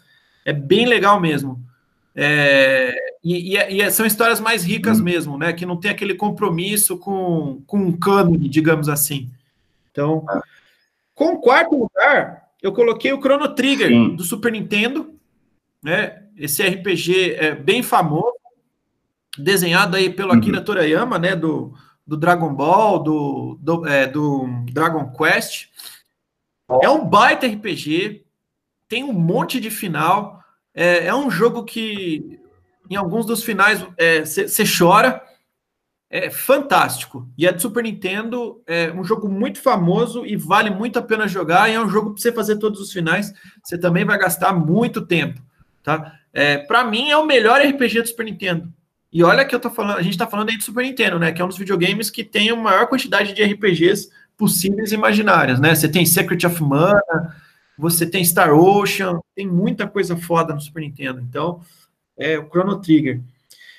É 0.46 0.52
bem 0.52 0.86
legal 0.86 1.20
mesmo. 1.20 1.64
É, 2.16 2.94
e, 3.24 3.56
e, 3.56 3.82
e, 3.82 3.92
são 3.92 4.06
histórias 4.06 4.40
mais 4.40 4.64
ricas 4.64 5.00
hum. 5.00 5.04
mesmo, 5.04 5.38
né? 5.38 5.54
Que 5.54 5.66
não 5.66 5.78
tem 5.78 5.92
aquele 5.92 6.16
compromisso 6.16 6.98
com, 6.98 7.62
com 7.66 7.78
um 7.78 7.92
cânone, 7.92 8.50
digamos 8.50 8.90
assim. 8.90 9.30
Então, 9.92 10.26
é. 10.30 10.40
com 11.16 11.34
o 11.34 11.40
quarto 11.40 11.78
lugar, 11.78 12.50
eu 12.62 12.74
coloquei 12.74 13.14
o 13.14 13.22
Chrono 13.22 13.54
Trigger 13.56 13.88
Sim. 13.88 14.16
do 14.16 14.24
Super 14.24 14.52
Nintendo, 14.52 15.14
né? 15.82 16.24
Esse 16.38 16.64
RPG 16.64 17.36
é 17.36 17.54
bem 17.54 17.84
famoso, 17.84 18.39
desenhado 19.40 19.96
aí 19.96 20.10
pelo 20.10 20.32
uhum. 20.32 20.38
Akira 20.38 20.62
Toriyama, 20.62 21.18
né? 21.18 21.36
Do, 21.36 21.74
do 22.06 22.18
Dragon 22.18 22.54
Ball, 22.54 23.00
do, 23.00 23.58
do, 23.62 23.88
é, 23.88 24.08
do 24.08 24.48
Dragon 24.72 25.12
Quest. 25.12 25.68
É 26.82 26.90
um 26.90 27.06
baita 27.06 27.48
RPG, 27.48 28.24
tem 28.88 29.04
um 29.04 29.14
monte 29.14 29.60
de 29.60 29.70
final. 29.70 30.44
É, 30.74 31.08
é 31.08 31.16
um 31.16 31.30
jogo 31.30 31.64
que, 31.64 32.40
em 32.90 32.96
alguns 32.96 33.26
dos 33.26 33.44
finais, 33.44 33.86
você 34.26 34.64
é, 34.64 34.66
chora. 34.78 35.24
É 36.12 36.32
fantástico. 36.32 37.30
E 37.38 37.46
é 37.46 37.52
de 37.52 37.62
Super 37.62 37.84
Nintendo, 37.84 38.64
é 38.66 38.92
um 38.92 39.04
jogo 39.04 39.30
muito 39.30 39.62
famoso 39.62 40.26
e 40.26 40.36
vale 40.36 40.72
muito 40.72 40.98
a 40.98 41.04
pena 41.04 41.28
jogar. 41.28 41.70
E 41.70 41.74
é 41.74 41.80
um 41.80 41.88
jogo 41.88 42.14
para 42.14 42.22
você 42.22 42.32
fazer 42.32 42.58
todos 42.58 42.82
os 42.82 42.92
finais. 42.92 43.32
Você 43.64 43.78
também 43.78 44.04
vai 44.04 44.18
gastar 44.18 44.52
muito 44.52 45.06
tempo. 45.06 45.40
Tá? 45.84 46.20
É, 46.34 46.58
para 46.58 46.84
mim, 46.84 47.12
é 47.12 47.18
o 47.18 47.28
melhor 47.28 47.62
RPG 47.62 48.02
do 48.02 48.08
Super 48.08 48.26
Nintendo. 48.26 48.74
E 49.12 49.24
olha 49.24 49.46
que 49.46 49.56
eu 49.56 49.60
tô 49.60 49.70
falando, 49.70 49.98
a 49.98 50.02
gente 50.02 50.14
está 50.14 50.28
falando 50.28 50.50
aí 50.50 50.58
do 50.58 50.64
Super 50.64 50.84
Nintendo, 50.84 51.18
né? 51.18 51.32
Que 51.32 51.42
é 51.42 51.46
um 51.46 51.48
dos 51.48 51.58
videogames 51.58 52.10
que 52.10 52.24
tem 52.24 52.50
a 52.50 52.56
maior 52.56 52.88
quantidade 52.88 53.34
de 53.34 53.44
RPGs 53.44 54.10
possíveis 54.38 54.92
e 54.92 54.96
imaginárias, 54.96 55.60
né? 55.60 55.74
Você 55.74 55.90
tem 55.90 56.06
Secret 56.06 56.46
of 56.46 56.64
Mana, 56.64 57.02
você 57.78 58.06
tem 58.06 58.24
Star 58.24 58.54
Ocean, 58.54 59.20
tem 59.36 59.48
muita 59.48 59.88
coisa 59.88 60.16
foda 60.16 60.54
no 60.54 60.62
Super 60.62 60.82
Nintendo. 60.82 61.20
Então, 61.20 61.62
é 62.18 62.38
o 62.38 62.48
Chrono 62.48 62.80
Trigger. 62.80 63.22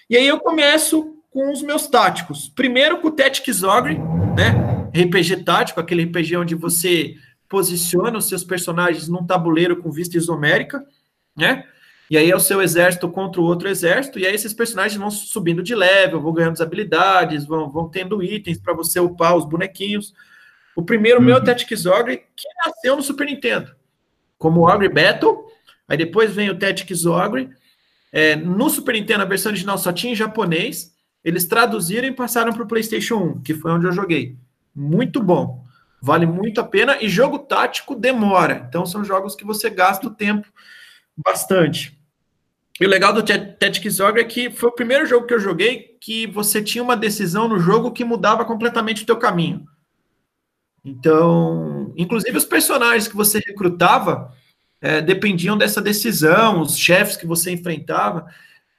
E 0.08 0.16
aí 0.16 0.26
eu 0.26 0.40
começo 0.40 1.16
com 1.30 1.52
os 1.52 1.62
meus 1.62 1.86
táticos. 1.86 2.48
Primeiro 2.48 2.98
com 2.98 3.08
o 3.08 3.12
Tactics 3.12 3.62
Ogre, 3.62 3.98
né? 4.36 4.80
RPG 4.92 5.44
tático, 5.44 5.78
aquele 5.78 6.02
RPG 6.02 6.36
onde 6.36 6.54
você 6.54 7.14
posiciona 7.48 8.18
os 8.18 8.28
seus 8.28 8.42
personagens 8.42 9.08
num 9.08 9.24
tabuleiro 9.24 9.76
com 9.76 9.90
vista 9.90 10.16
isomérica, 10.16 10.84
né? 11.36 11.64
E 12.11 12.18
aí 12.18 12.29
é 12.29 12.35
o 12.35 12.40
seu 12.40 12.61
exército 12.61 13.09
contra 13.09 13.40
o 13.40 13.44
outro 13.44 13.68
exército, 13.68 14.18
e 14.18 14.27
aí 14.27 14.35
esses 14.35 14.53
personagens 14.53 14.99
vão 14.99 15.11
subindo 15.11 15.62
de 15.62 15.77
level, 15.77 16.20
vão 16.20 16.33
ganhando 16.33 16.61
habilidades, 16.61 17.46
vão, 17.46 17.70
vão 17.70 17.88
tendo 17.88 18.20
itens 18.20 18.59
para 18.59 18.75
você 18.75 18.99
upar 18.99 19.37
os 19.37 19.44
bonequinhos. 19.44 20.12
O 20.75 20.83
primeiro 20.83 21.20
uhum. 21.20 21.27
meu 21.27 21.37
é 21.37 21.38
o 21.38 21.44
Tactics 21.44 21.87
Ogre, 21.87 22.16
que 22.37 22.49
nasceu 22.66 22.96
no 22.96 23.03
Super 23.03 23.27
Nintendo 23.27 23.81
como 24.40 24.66
Ogre 24.66 24.88
Battle, 24.88 25.44
aí 25.87 25.99
depois 25.99 26.35
vem 26.35 26.49
o 26.49 26.59
Tactics 26.59 27.05
Ogre. 27.05 27.51
É, 28.11 28.35
no 28.35 28.70
Super 28.70 28.94
Nintendo, 28.94 29.23
a 29.23 29.27
versão 29.27 29.53
original 29.53 29.77
só 29.77 29.92
tinha 29.92 30.14
em 30.14 30.16
japonês, 30.16 30.96
eles 31.23 31.44
traduziram 31.44 32.09
e 32.09 32.12
passaram 32.12 32.51
para 32.51 32.62
o 32.62 32.66
PlayStation 32.66 33.16
1, 33.16 33.42
que 33.42 33.53
foi 33.53 33.70
onde 33.70 33.87
eu 33.87 33.92
joguei. 33.92 34.37
Muito 34.75 35.23
bom, 35.23 35.62
vale 36.01 36.25
muito 36.25 36.59
a 36.59 36.64
pena, 36.64 36.96
e 37.03 37.09
jogo 37.09 37.38
tático 37.38 37.94
demora, 37.94 38.64
então 38.66 38.87
são 38.87 39.05
jogos 39.05 39.37
que 39.37 39.44
você 39.44 39.68
gasta 39.68 40.07
o 40.07 40.14
tempo 40.14 40.49
bastante. 41.14 41.99
E 42.80 42.86
o 42.86 42.88
legal 42.88 43.12
do 43.12 43.22
Tactics 43.22 44.00
Ogre 44.00 44.22
é 44.22 44.24
que 44.24 44.50
foi 44.50 44.70
o 44.70 44.74
primeiro 44.74 45.04
jogo 45.04 45.26
que 45.26 45.34
eu 45.34 45.40
joguei 45.40 45.98
que 46.00 46.26
você 46.26 46.62
tinha 46.62 46.82
uma 46.82 46.96
decisão 46.96 47.46
no 47.46 47.58
jogo 47.58 47.92
que 47.92 48.04
mudava 48.04 48.42
completamente 48.42 49.02
o 49.02 49.06
teu 49.06 49.18
caminho. 49.18 49.66
Então, 50.82 51.92
inclusive 51.94 52.38
os 52.38 52.46
personagens 52.46 53.06
que 53.06 53.14
você 53.14 53.38
recrutava 53.38 54.32
é, 54.80 55.02
dependiam 55.02 55.58
dessa 55.58 55.82
decisão, 55.82 56.62
os 56.62 56.78
chefes 56.78 57.18
que 57.18 57.26
você 57.26 57.50
enfrentava. 57.50 58.26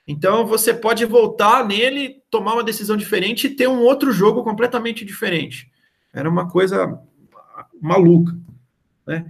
Então, 0.07 0.47
você 0.47 0.73
pode 0.73 1.05
voltar 1.05 1.63
nele, 1.63 2.23
tomar 2.31 2.53
uma 2.53 2.63
decisão 2.63 2.97
diferente 2.97 3.45
e 3.45 3.55
ter 3.55 3.67
um 3.67 3.81
outro 3.81 4.11
jogo 4.11 4.43
completamente 4.43 5.05
diferente. 5.05 5.71
Era 6.11 6.27
uma 6.27 6.49
coisa 6.49 6.99
maluca. 7.79 8.35
Né? 9.05 9.25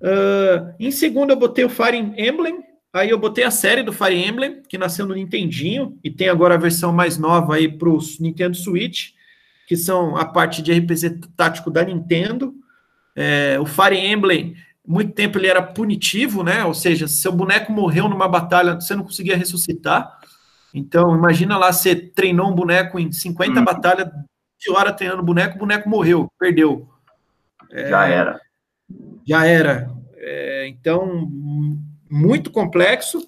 Uh, 0.00 0.74
em 0.80 0.90
segundo, 0.90 1.30
eu 1.30 1.36
botei 1.36 1.62
o 1.62 1.68
Fire 1.68 1.98
Emblem. 1.98 2.71
Aí 2.92 3.10
eu 3.10 3.18
botei 3.18 3.44
a 3.44 3.50
série 3.50 3.82
do 3.82 3.92
Fire 3.92 4.14
Emblem, 4.14 4.62
que 4.68 4.76
nasceu 4.76 5.06
no 5.06 5.14
Nintendinho, 5.14 5.98
e 6.04 6.10
tem 6.10 6.28
agora 6.28 6.54
a 6.54 6.58
versão 6.58 6.92
mais 6.92 7.16
nova 7.16 7.54
aí 7.54 7.68
para 7.68 7.88
o 7.88 7.98
Nintendo 8.20 8.56
Switch 8.56 9.12
que 9.72 9.76
são 9.78 10.18
a 10.18 10.26
parte 10.26 10.60
de 10.60 10.70
RPG 10.70 11.20
tático 11.34 11.70
da 11.70 11.82
Nintendo. 11.82 12.54
É, 13.16 13.58
o 13.58 13.64
Fire 13.64 13.96
Emblem, 13.96 14.54
muito 14.86 15.14
tempo 15.14 15.38
ele 15.38 15.46
era 15.46 15.62
punitivo, 15.62 16.42
né? 16.42 16.62
Ou 16.64 16.74
seja, 16.74 17.08
seu 17.08 17.32
boneco 17.32 17.72
morreu 17.72 18.06
numa 18.06 18.28
batalha, 18.28 18.74
você 18.74 18.94
não 18.94 19.04
conseguia 19.04 19.34
ressuscitar. 19.34 20.18
Então, 20.74 21.16
imagina 21.16 21.56
lá, 21.56 21.72
você 21.72 21.96
treinou 21.96 22.50
um 22.50 22.54
boneco 22.54 22.98
em 22.98 23.10
50 23.10 23.60
hum. 23.60 23.64
batalhas, 23.64 24.08
de 24.58 24.70
hora 24.70 24.92
treinando 24.92 25.22
o 25.22 25.24
boneco, 25.24 25.56
o 25.56 25.60
boneco 25.60 25.88
morreu, 25.88 26.30
perdeu. 26.38 26.86
É, 27.70 27.88
já 27.88 28.06
era. 28.06 28.40
Já 29.26 29.46
era. 29.46 29.90
É, 30.16 30.68
então, 30.68 31.30
muito 32.12 32.50
complexo. 32.50 33.26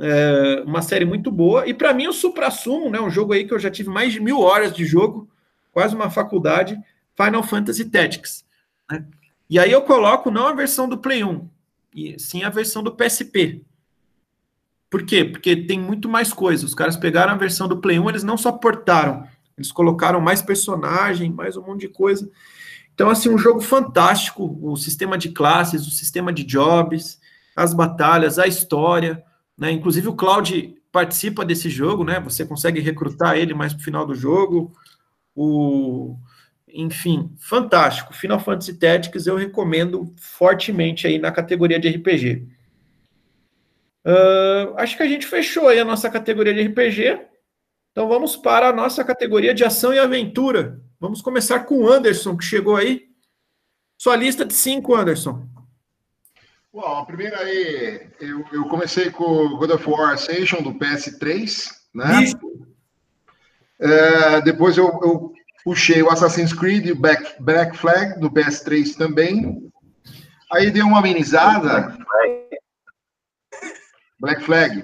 É 0.00 0.62
uma 0.66 0.82
série 0.82 1.04
muito 1.04 1.30
boa. 1.30 1.66
E 1.66 1.74
para 1.74 1.94
mim, 1.94 2.08
o 2.08 2.12
Supra-Sumo, 2.12 2.90
né? 2.90 3.00
Um 3.00 3.10
jogo 3.10 3.32
aí 3.32 3.46
que 3.46 3.54
eu 3.54 3.58
já 3.58 3.70
tive 3.70 3.90
mais 3.90 4.12
de 4.12 4.20
mil 4.20 4.40
horas 4.40 4.72
de 4.72 4.84
jogo, 4.84 5.28
quase 5.72 5.94
uma 5.94 6.10
faculdade, 6.10 6.78
Final 7.16 7.42
Fantasy 7.42 7.84
Tactics. 7.84 8.44
Né? 8.90 9.04
E 9.48 9.58
aí 9.58 9.72
eu 9.72 9.82
coloco 9.82 10.30
não 10.30 10.46
a 10.46 10.52
versão 10.52 10.88
do 10.88 10.98
Play 10.98 11.24
1, 11.24 11.48
e 11.94 12.18
sim 12.18 12.44
a 12.44 12.50
versão 12.50 12.82
do 12.82 12.94
PSP. 12.94 13.62
Por 14.90 15.04
quê? 15.04 15.24
Porque 15.24 15.56
tem 15.56 15.80
muito 15.80 16.08
mais 16.08 16.32
coisa. 16.32 16.64
Os 16.64 16.74
caras 16.74 16.96
pegaram 16.96 17.32
a 17.32 17.36
versão 17.36 17.66
do 17.66 17.78
Play 17.78 17.98
1, 17.98 18.08
eles 18.08 18.24
não 18.24 18.36
só 18.36 18.52
portaram, 18.52 19.26
eles 19.56 19.72
colocaram 19.72 20.20
mais 20.20 20.42
personagem, 20.42 21.32
mais 21.32 21.56
um 21.56 21.62
monte 21.62 21.82
de 21.82 21.88
coisa. 21.88 22.30
Então, 22.94 23.10
assim, 23.10 23.28
um 23.28 23.38
jogo 23.38 23.60
fantástico, 23.60 24.58
o 24.62 24.76
sistema 24.76 25.16
de 25.16 25.30
classes, 25.30 25.86
o 25.86 25.90
sistema 25.90 26.32
de 26.32 26.44
jobs, 26.44 27.17
as 27.58 27.74
batalhas, 27.74 28.38
a 28.38 28.46
história, 28.46 29.22
né? 29.56 29.72
Inclusive 29.72 30.06
o 30.06 30.14
Cloud 30.14 30.76
participa 30.92 31.44
desse 31.44 31.68
jogo, 31.68 32.04
né? 32.04 32.20
Você 32.20 32.46
consegue 32.46 32.80
recrutar 32.80 33.36
ele 33.36 33.52
mais 33.52 33.74
pro 33.74 33.82
final 33.82 34.06
do 34.06 34.14
jogo. 34.14 34.72
O 35.34 36.16
enfim, 36.68 37.34
fantástico. 37.38 38.14
Final 38.14 38.38
Fantasy 38.38 38.74
Tactics 38.74 39.26
eu 39.26 39.36
recomendo 39.36 40.14
fortemente 40.16 41.06
aí 41.06 41.18
na 41.18 41.32
categoria 41.32 41.80
de 41.80 41.88
RPG. 41.88 42.46
Uh, 44.06 44.74
acho 44.76 44.96
que 44.96 45.02
a 45.02 45.08
gente 45.08 45.26
fechou 45.26 45.66
aí 45.66 45.80
a 45.80 45.84
nossa 45.84 46.08
categoria 46.08 46.54
de 46.54 46.62
RPG. 46.62 47.26
Então 47.90 48.06
vamos 48.08 48.36
para 48.36 48.68
a 48.68 48.72
nossa 48.72 49.02
categoria 49.02 49.52
de 49.52 49.64
ação 49.64 49.92
e 49.92 49.98
aventura. 49.98 50.80
Vamos 51.00 51.20
começar 51.20 51.60
com 51.60 51.78
o 51.78 51.88
Anderson, 51.88 52.36
que 52.36 52.44
chegou 52.44 52.76
aí. 52.76 53.08
Sua 53.96 54.14
lista 54.14 54.44
de 54.44 54.54
cinco, 54.54 54.94
Anderson. 54.94 55.48
Bom, 56.80 56.98
a 56.98 57.04
primeira 57.04 57.40
aí, 57.40 58.08
eu, 58.20 58.44
eu 58.52 58.68
comecei 58.68 59.10
com 59.10 59.24
o 59.24 59.56
God 59.58 59.70
of 59.70 59.90
War 59.90 60.12
Ascension 60.12 60.62
do 60.62 60.72
PS3, 60.74 61.72
né? 61.92 62.22
Isso. 62.22 62.38
É, 63.80 64.40
depois 64.42 64.78
eu, 64.78 64.86
eu, 65.02 65.32
puxei 65.64 66.00
o 66.04 66.08
Assassin's 66.08 66.52
Creed 66.52 66.94
Black, 66.94 67.42
Black 67.42 67.76
Flag 67.76 68.20
do 68.20 68.30
PS3 68.30 68.94
também. 68.96 69.68
Aí 70.52 70.70
dei 70.70 70.82
uma 70.82 71.00
amenizada. 71.00 71.98
Black 74.20 74.44
Flag. 74.44 74.80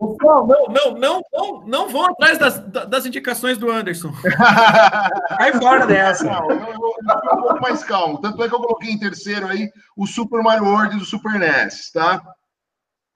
Não, 0.00 0.46
não, 0.46 0.66
não, 0.68 0.98
não, 0.98 1.22
não, 1.30 1.66
não 1.66 1.88
vão 1.90 2.06
atrás 2.06 2.38
das, 2.38 2.58
das 2.58 3.04
indicações 3.04 3.58
do 3.58 3.70
Anderson. 3.70 4.10
Vai 5.38 5.52
fora 5.58 5.86
dessa. 5.86 6.24
Não, 6.24 6.50
eu, 6.50 6.58
eu, 6.58 6.72
eu, 6.72 7.34
um 7.34 7.42
pouco 7.42 7.60
mais 7.60 7.84
calmo. 7.84 8.18
Tanto 8.18 8.42
é 8.42 8.48
que 8.48 8.54
eu 8.54 8.60
coloquei 8.60 8.90
em 8.90 8.98
terceiro 8.98 9.46
aí 9.46 9.70
o 9.94 10.06
Super 10.06 10.42
Mario 10.42 10.64
World 10.64 10.96
do 10.98 11.04
Super 11.04 11.38
NES, 11.38 11.90
tá? 11.92 12.22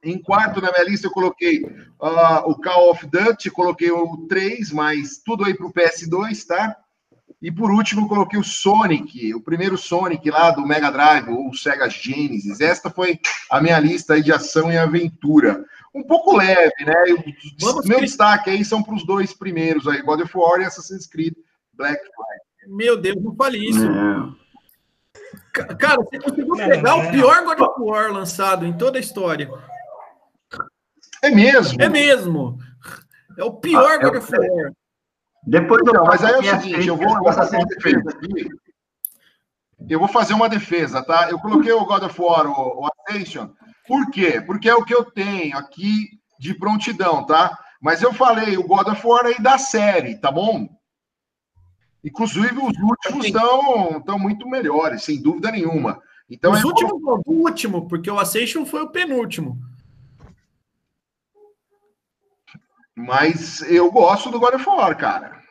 Em 0.03 0.21
quarto 0.21 0.61
na 0.61 0.71
minha 0.71 0.85
lista 0.85 1.07
eu 1.07 1.11
coloquei 1.11 1.65
uh, 1.65 2.51
o 2.51 2.61
Call 2.61 2.91
of 2.91 3.07
Duty, 3.07 3.51
coloquei 3.51 3.91
o 3.91 4.27
3, 4.29 4.71
mas 4.71 5.23
tudo 5.25 5.47
aí 5.47 5.55
para 5.55 5.67
o 5.67 5.73
PS2, 5.73 6.47
tá? 6.47 6.77
E 7.41 7.51
por 7.51 7.71
último 7.71 8.03
eu 8.03 8.09
coloquei 8.09 8.39
o 8.39 8.45
Sonic, 8.45 9.35
o 9.35 9.41
primeiro 9.41 9.79
Sonic 9.79 10.31
lá 10.31 10.51
do 10.51 10.67
Mega 10.67 10.91
Drive, 10.91 11.31
ou 11.31 11.55
Sega 11.55 11.89
Genesis. 11.89 12.61
Esta 12.61 12.91
foi 12.91 13.19
a 13.51 13.63
minha 13.63 13.79
lista 13.79 14.15
aí 14.15 14.23
de 14.23 14.33
ação 14.33 14.71
e 14.71 14.77
aventura 14.77 15.65
um 15.95 16.03
pouco 16.03 16.37
leve, 16.37 16.85
né? 16.85 16.95
Vamos 17.61 17.87
Meu 17.87 18.01
destaque 18.01 18.51
aí 18.51 18.65
são 18.65 18.83
para 18.83 18.95
os 18.95 19.07
dois 19.07 19.33
primeiros 19.33 19.87
aí, 19.87 20.03
God 20.03 20.21
of 20.21 20.37
War 20.37 20.61
e 20.61 20.65
Assassin's 20.65 21.07
Creed 21.07 21.35
Black 21.73 21.99
Flag. 21.99 22.41
Meu 22.67 22.97
Deus, 22.97 23.23
não 23.23 23.35
fale 23.37 23.59
isso. 23.59 23.87
Cara, 25.79 26.03
você 26.03 26.19
conseguiu 26.19 26.57
pegar 26.57 26.97
o 26.97 27.11
pior 27.11 27.45
God 27.45 27.61
of 27.61 27.81
War 27.81 28.13
lançado 28.13 28.67
em 28.67 28.77
toda 28.77 28.99
a 28.99 29.01
história. 29.01 29.49
É 31.23 31.31
mesmo? 31.31 31.81
É 31.81 31.89
mesmo. 31.89 32.59
É 33.39 33.45
o 33.45 33.53
pior 33.53 33.93
ah, 33.93 33.99
God 33.99 34.17
of 34.17 34.33
War. 34.33 34.73
Depois 35.47 35.83
não, 35.85 36.05
mas 36.05 36.25
aí 36.25 36.33
é 36.33 36.39
o 36.39 36.61
seguinte, 36.61 36.89
eu 36.89 36.97
vou, 36.97 37.09
eu 37.09 37.23
vou 37.23 37.33
fazer 37.33 37.57
uma 37.57 37.67
defesa 37.67 38.11
aqui. 38.11 38.49
Eu 39.89 39.99
vou 39.99 40.09
fazer 40.09 40.35
uma 40.35 40.49
defesa, 40.49 41.03
tá? 41.03 41.29
Eu 41.31 41.39
coloquei 41.39 41.73
o 41.73 41.85
God 41.85 42.05
of 42.05 42.21
War, 42.21 42.47
o, 42.47 42.83
o 42.83 42.89
Ascension, 43.07 43.51
por 43.87 44.11
quê? 44.11 44.41
Porque 44.41 44.69
é 44.69 44.75
o 44.75 44.85
que 44.85 44.95
eu 44.95 45.05
tenho 45.05 45.57
aqui 45.57 46.19
de 46.39 46.55
prontidão, 46.55 47.25
tá? 47.25 47.59
Mas 47.81 48.03
eu 48.03 48.13
falei 48.13 48.57
o 48.57 48.67
God 48.67 48.89
of 48.89 49.07
War 49.07 49.27
aí 49.27 49.41
da 49.41 49.59
série, 49.59 50.17
tá 50.17 50.31
bom? 50.31 50.69
Inclusive, 52.03 52.57
os 52.59 52.79
últimos 52.79 53.27
estão 53.27 54.01
tão 54.03 54.19
muito 54.19 54.49
melhores, 54.49 55.03
sem 55.03 55.21
dúvida 55.23 55.51
nenhuma. 55.51 56.01
Então, 56.29 56.53
os 56.53 56.61
é 56.61 56.67
últimos 56.67 56.93
o 57.27 57.33
último, 57.33 57.89
porque 57.89 58.11
o 58.11 58.19
Ascension 58.19 58.65
foi 58.67 58.83
o 58.83 58.91
penúltimo. 58.91 59.59
Mas 62.95 63.63
eu 63.63 63.91
gosto 63.91 64.31
do 64.31 64.39
God 64.39 64.55
of 64.55 64.69
War, 64.69 64.97
cara. 64.97 65.43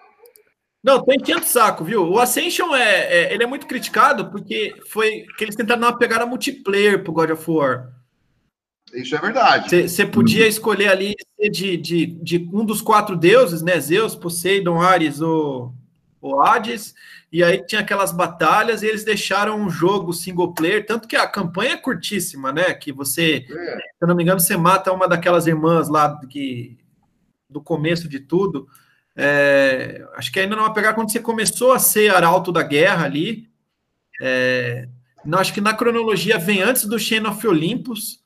Não, 0.84 1.04
tô 1.04 1.14
enchendo 1.14 1.46
saco, 1.46 1.84
viu? 1.84 2.10
O 2.10 2.20
Ascension 2.20 2.76
é, 2.76 3.06
é, 3.06 3.34
ele 3.34 3.44
é 3.44 3.48
muito 3.48 3.66
criticado 3.66 4.30
porque 4.30 4.76
foi 4.90 5.26
que 5.38 5.44
eles 5.44 5.56
tentaram 5.56 5.82
dar 5.82 5.88
uma 5.88 5.98
pegada 5.98 6.26
multiplayer 6.26 7.04
pro 7.04 7.14
God 7.14 7.32
of 7.32 7.50
War. 7.50 7.90
Isso 8.94 9.16
é 9.16 9.20
verdade. 9.20 9.88
Você 9.88 10.06
podia 10.06 10.48
escolher 10.48 10.90
ali 10.90 11.16
de, 11.52 11.76
de, 11.78 12.06
de, 12.06 12.50
um 12.54 12.64
dos 12.64 12.82
quatro 12.82 13.16
deuses, 13.16 13.62
né? 13.62 13.80
Zeus, 13.80 14.16
Poseidon, 14.16 14.80
Ares 14.80 15.20
ou, 15.20 15.74
ou 16.22 16.42
Hades. 16.42 16.94
E 17.32 17.44
aí 17.44 17.66
tinha 17.66 17.82
aquelas 17.82 18.12
batalhas 18.12 18.84
e 18.84 18.88
eles 18.88 19.04
deixaram 19.04 19.60
um 19.60 19.70
jogo 19.70 20.14
single 20.14 20.54
player, 20.54 20.86
tanto 20.86 21.08
que 21.08 21.16
a 21.16 21.28
campanha 21.28 21.74
é 21.74 21.78
curtíssima, 21.78 22.52
né? 22.54 22.74
Que 22.74 22.92
você, 22.92 23.46
é. 23.50 23.78
se 23.78 23.82
eu 24.02 24.08
não 24.08 24.16
me 24.16 24.22
engano, 24.22 24.40
você 24.40 24.56
mata 24.56 24.94
uma 24.94 25.08
daquelas 25.08 25.48
irmãs 25.48 25.90
lá 25.90 26.20
que, 26.30 26.78
do 27.50 27.60
começo 27.60 28.08
de 28.08 28.20
tudo. 28.20 28.68
É, 29.16 30.08
acho 30.16 30.32
que 30.32 30.40
ainda 30.40 30.56
não 30.56 30.64
vai 30.64 30.74
pegar 30.74 30.94
quando 30.94 31.12
você 31.12 31.20
começou 31.20 31.72
a 31.72 31.80
ser 31.80 32.14
arauto 32.14 32.52
da 32.52 32.62
guerra 32.62 33.06
ali. 33.06 33.50
É, 34.22 34.88
não, 35.26 35.40
acho 35.40 35.54
que 35.54 35.62
na 35.62 35.74
cronologia 35.74 36.38
vem 36.38 36.62
antes 36.62 36.86
do 36.86 37.00
Chain 37.00 37.26
of 37.26 37.48
Olympus 37.48 38.23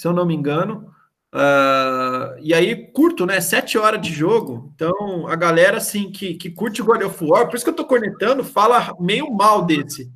se 0.00 0.08
eu 0.08 0.14
não 0.14 0.24
me 0.24 0.34
engano. 0.34 0.90
Uh, 1.30 2.40
e 2.40 2.54
aí, 2.54 2.90
curto, 2.90 3.26
né? 3.26 3.38
Sete 3.38 3.76
horas 3.76 4.00
de 4.00 4.10
jogo. 4.10 4.72
Então, 4.74 5.28
a 5.28 5.36
galera, 5.36 5.76
assim, 5.76 6.10
que, 6.10 6.34
que 6.34 6.48
curte 6.48 6.80
o 6.80 6.84
God 6.86 7.02
of 7.02 7.22
War, 7.22 7.46
por 7.46 7.54
isso 7.54 7.64
que 7.64 7.70
eu 7.70 7.76
tô 7.76 7.84
cornetando, 7.84 8.42
fala 8.42 8.96
meio 8.98 9.30
mal 9.30 9.62
desse. 9.62 10.10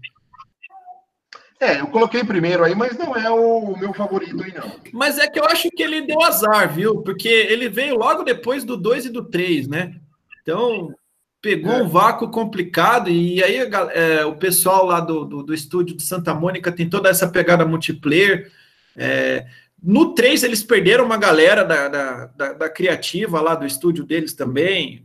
É, 1.61 1.81
eu 1.81 1.87
coloquei 1.89 2.25
primeiro 2.25 2.65
aí, 2.65 2.75
mas 2.75 2.97
não 2.97 3.15
é 3.15 3.29
o 3.29 3.77
meu 3.77 3.93
favorito 3.93 4.43
aí, 4.43 4.55
não. 4.55 4.73
Mas 4.91 5.19
é 5.19 5.29
que 5.29 5.39
eu 5.39 5.45
acho 5.45 5.71
que 5.71 5.83
ele 5.83 6.07
deu 6.07 6.23
azar, 6.23 6.73
viu? 6.73 7.03
Porque 7.03 7.29
ele 7.29 7.69
veio 7.69 7.95
logo 7.97 8.23
depois 8.23 8.65
do 8.65 8.79
2 8.79 9.07
e 9.07 9.11
do 9.11 9.23
3, 9.23 9.69
né? 9.69 9.95
Então, 10.41 10.95
pegou 11.43 11.75
é. 11.75 11.83
um 11.83 11.89
vácuo 11.89 12.31
complicado, 12.31 13.11
e 13.11 13.45
aí 13.45 13.59
é, 13.93 14.25
o 14.25 14.37
pessoal 14.37 14.87
lá 14.87 14.99
do, 14.99 15.27
do, 15.27 15.43
do, 15.43 15.53
estúdio 15.53 15.95
de 15.95 16.03
Santa 16.03 16.33
Mônica 16.33 16.73
tem 16.73 16.89
toda 16.89 17.11
essa 17.11 17.29
pegada 17.29 17.67
multiplayer. 17.67 18.51
É, 18.97 19.47
no 19.87 20.15
3, 20.15 20.43
eles 20.45 20.63
perderam 20.63 21.05
uma 21.05 21.19
galera 21.19 21.63
da, 21.63 21.89
da, 21.89 22.27
da, 22.27 22.53
da 22.55 22.69
criativa 22.71 23.39
lá 23.43 23.55
do 23.55 23.67
estúdio 23.67 24.03
deles 24.03 24.33
também. 24.33 25.05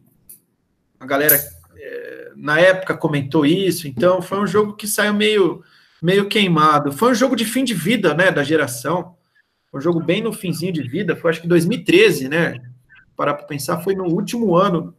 A 0.97 1.05
galera, 1.05 1.35
é, 1.75 2.31
na 2.37 2.61
época, 2.61 2.95
comentou 2.95 3.45
isso. 3.45 3.89
Então, 3.89 4.21
foi 4.21 4.39
um 4.39 4.47
jogo 4.47 4.77
que 4.77 4.87
saiu 4.87 5.13
meio, 5.13 5.61
meio 6.01 6.29
queimado. 6.29 6.93
Foi 6.93 7.11
um 7.11 7.15
jogo 7.15 7.35
de 7.35 7.43
fim 7.43 7.65
de 7.65 7.73
vida, 7.73 8.13
né, 8.13 8.31
da 8.31 8.41
geração. 8.41 9.17
Foi 9.69 9.81
um 9.81 9.83
jogo 9.83 9.99
bem 9.99 10.21
no 10.21 10.31
finzinho 10.31 10.71
de 10.71 10.83
vida. 10.83 11.13
Foi, 11.13 11.29
acho 11.29 11.41
que 11.41 11.47
2013, 11.47 12.29
né? 12.29 12.61
Parar 13.17 13.33
para 13.33 13.47
pensar, 13.47 13.81
foi 13.81 13.95
no 13.95 14.05
último 14.05 14.55
ano 14.55 14.95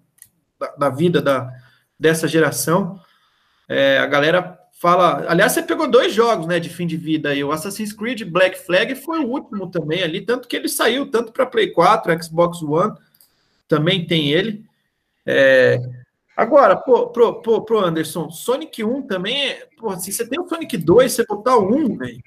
da, 0.58 0.76
da 0.76 0.88
vida 0.90 1.22
da, 1.22 1.50
dessa 1.98 2.28
geração. 2.28 3.00
É, 3.66 3.96
a 3.96 4.06
galera 4.06 4.59
fala. 4.80 5.26
Aliás, 5.28 5.52
você 5.52 5.62
pegou 5.62 5.88
dois 5.88 6.12
jogos, 6.12 6.46
né, 6.46 6.58
de 6.58 6.70
fim 6.70 6.86
de 6.86 6.96
vida 6.96 7.28
aí. 7.28 7.44
O 7.44 7.52
Assassin's 7.52 7.92
Creed 7.92 8.24
Black 8.24 8.58
Flag 8.58 8.94
foi 8.94 9.20
o 9.20 9.28
último 9.28 9.70
também 9.70 10.02
ali, 10.02 10.22
tanto 10.22 10.48
que 10.48 10.56
ele 10.56 10.68
saiu 10.68 11.10
tanto 11.10 11.32
para 11.32 11.46
Play 11.46 11.70
4, 11.70 12.24
Xbox 12.24 12.62
One, 12.62 12.94
também 13.68 14.06
tem 14.06 14.30
ele. 14.30 14.64
É... 15.26 15.78
Agora, 16.34 16.74
pô, 16.74 17.08
pro, 17.08 17.42
pro, 17.42 17.62
pro 17.62 17.84
Anderson, 17.84 18.30
Sonic 18.30 18.82
1 18.82 19.02
também 19.02 19.50
é. 19.50 19.66
Pô, 19.76 19.94
se 19.98 20.10
você 20.10 20.26
tem 20.26 20.40
o 20.40 20.48
Sonic 20.48 20.76
2, 20.78 21.12
você 21.12 21.26
botar 21.26 21.56
o 21.58 21.74
1, 21.74 21.98
velho. 21.98 22.22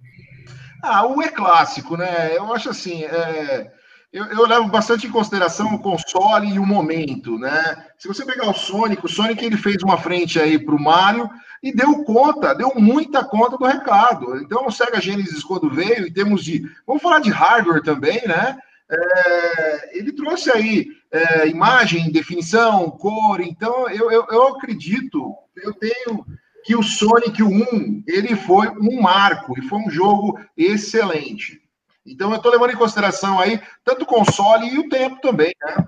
Ah, 0.84 1.08
o 1.08 1.22
é 1.22 1.30
clássico, 1.30 1.98
né? 1.98 2.38
Eu 2.38 2.54
acho 2.54 2.70
assim. 2.70 3.04
É... 3.04 3.72
Eu, 4.14 4.26
eu, 4.26 4.46
levo 4.46 4.68
bastante 4.68 5.08
em 5.08 5.12
consideração 5.12 5.74
o 5.74 5.80
console 5.80 6.48
e 6.48 6.60
o 6.60 6.66
momento, 6.66 7.40
né? 7.40 7.84
Se 7.98 8.08
você 8.08 8.24
pegar 8.24 8.48
o 8.48 8.54
Sonic, 8.54 9.04
o 9.04 9.10
Sonic 9.10 9.44
ele 9.44 9.58
fez 9.58 9.82
uma 9.82 9.98
frente 9.98 10.40
aí 10.40 10.60
para 10.60 10.76
o 10.76 10.80
Mario 10.80 11.28
e 11.64 11.74
deu 11.74 12.04
conta, 12.04 12.54
deu 12.54 12.74
muita 12.76 13.24
conta 13.24 13.58
do 13.58 13.66
recado. 13.66 14.38
Então, 14.38 14.68
o 14.68 14.72
Sega 14.72 15.02
Genesis, 15.02 15.44
quando 15.44 15.68
veio, 15.68 16.06
em 16.06 16.14
termos 16.14 16.44
de. 16.44 16.62
Vamos 16.86 17.02
falar 17.02 17.22
de 17.22 17.32
hardware 17.32 17.82
também, 17.82 18.22
né? 18.28 18.56
É, 18.88 19.98
ele 19.98 20.12
trouxe 20.12 20.52
aí 20.52 20.90
é, 21.12 21.48
imagem, 21.48 22.12
definição, 22.12 22.92
cor. 22.92 23.42
Então, 23.42 23.90
eu, 23.90 24.12
eu, 24.12 24.28
eu 24.30 24.48
acredito, 24.50 25.34
eu 25.58 25.74
tenho 25.74 26.24
que 26.64 26.76
o 26.76 26.84
Sonic 26.84 27.42
1 27.42 28.04
ele 28.08 28.36
foi 28.36 28.70
um 28.80 29.02
marco 29.02 29.58
e 29.58 29.64
foi 29.64 29.80
um 29.80 29.90
jogo 29.90 30.40
excelente. 30.56 31.63
Então 32.06 32.32
eu 32.32 32.38
estou 32.38 32.52
levando 32.52 32.72
em 32.72 32.78
consideração 32.78 33.40
aí 33.40 33.62
tanto 33.84 34.04
o 34.04 34.08
console 34.08 34.68
e 34.68 34.80
o 34.80 34.90
tempo 34.90 35.22
também, 35.22 35.54
né? 35.62 35.88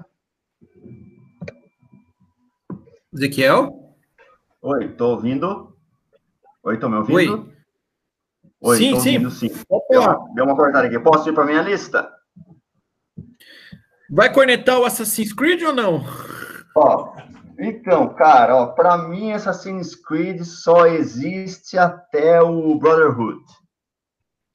Ezequiel? 3.13 3.95
Oi, 4.61 4.89
tô 4.89 5.11
ouvindo? 5.11 5.75
Oi, 6.63 6.77
tô 6.77 6.89
me 6.89 6.97
ouvindo? 6.97 7.17
Oi. 7.17 7.55
Oi, 8.61 8.77
sim, 8.77 8.93
tô 8.93 8.99
sim. 8.99 9.13
ouvindo 9.13 9.31
sim. 9.31 9.49
Deu, 9.89 10.01
deu 10.33 10.45
uma 10.45 10.55
cortada 10.55 10.87
aqui. 10.87 10.99
Posso 10.99 11.29
ir 11.29 11.33
para 11.33 11.45
minha 11.45 11.61
lista? 11.61 12.11
Vai 14.09 14.31
conectar 14.31 14.79
o 14.79 14.85
Assassin's 14.85 15.33
Creed 15.33 15.61
ou 15.63 15.73
não? 15.73 16.03
Ó, 16.75 17.15
então, 17.59 18.13
cara, 18.13 18.55
ó, 18.55 18.67
para 18.67 18.97
mim 18.97 19.31
Assassin's 19.31 19.95
Creed 19.95 20.41
só 20.43 20.85
existe 20.87 21.77
até 21.77 22.41
o 22.41 22.75
Brotherhood, 22.75 23.43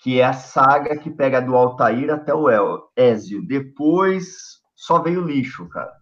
que 0.00 0.18
é 0.20 0.24
a 0.24 0.32
saga 0.32 0.96
que 0.96 1.10
pega 1.10 1.40
do 1.40 1.54
Altair 1.54 2.10
até 2.10 2.34
o 2.34 2.48
El, 2.48 2.90
Ezio. 2.96 3.46
Depois 3.46 4.60
só 4.74 5.00
veio 5.00 5.20
lixo, 5.20 5.68
cara. 5.68 5.92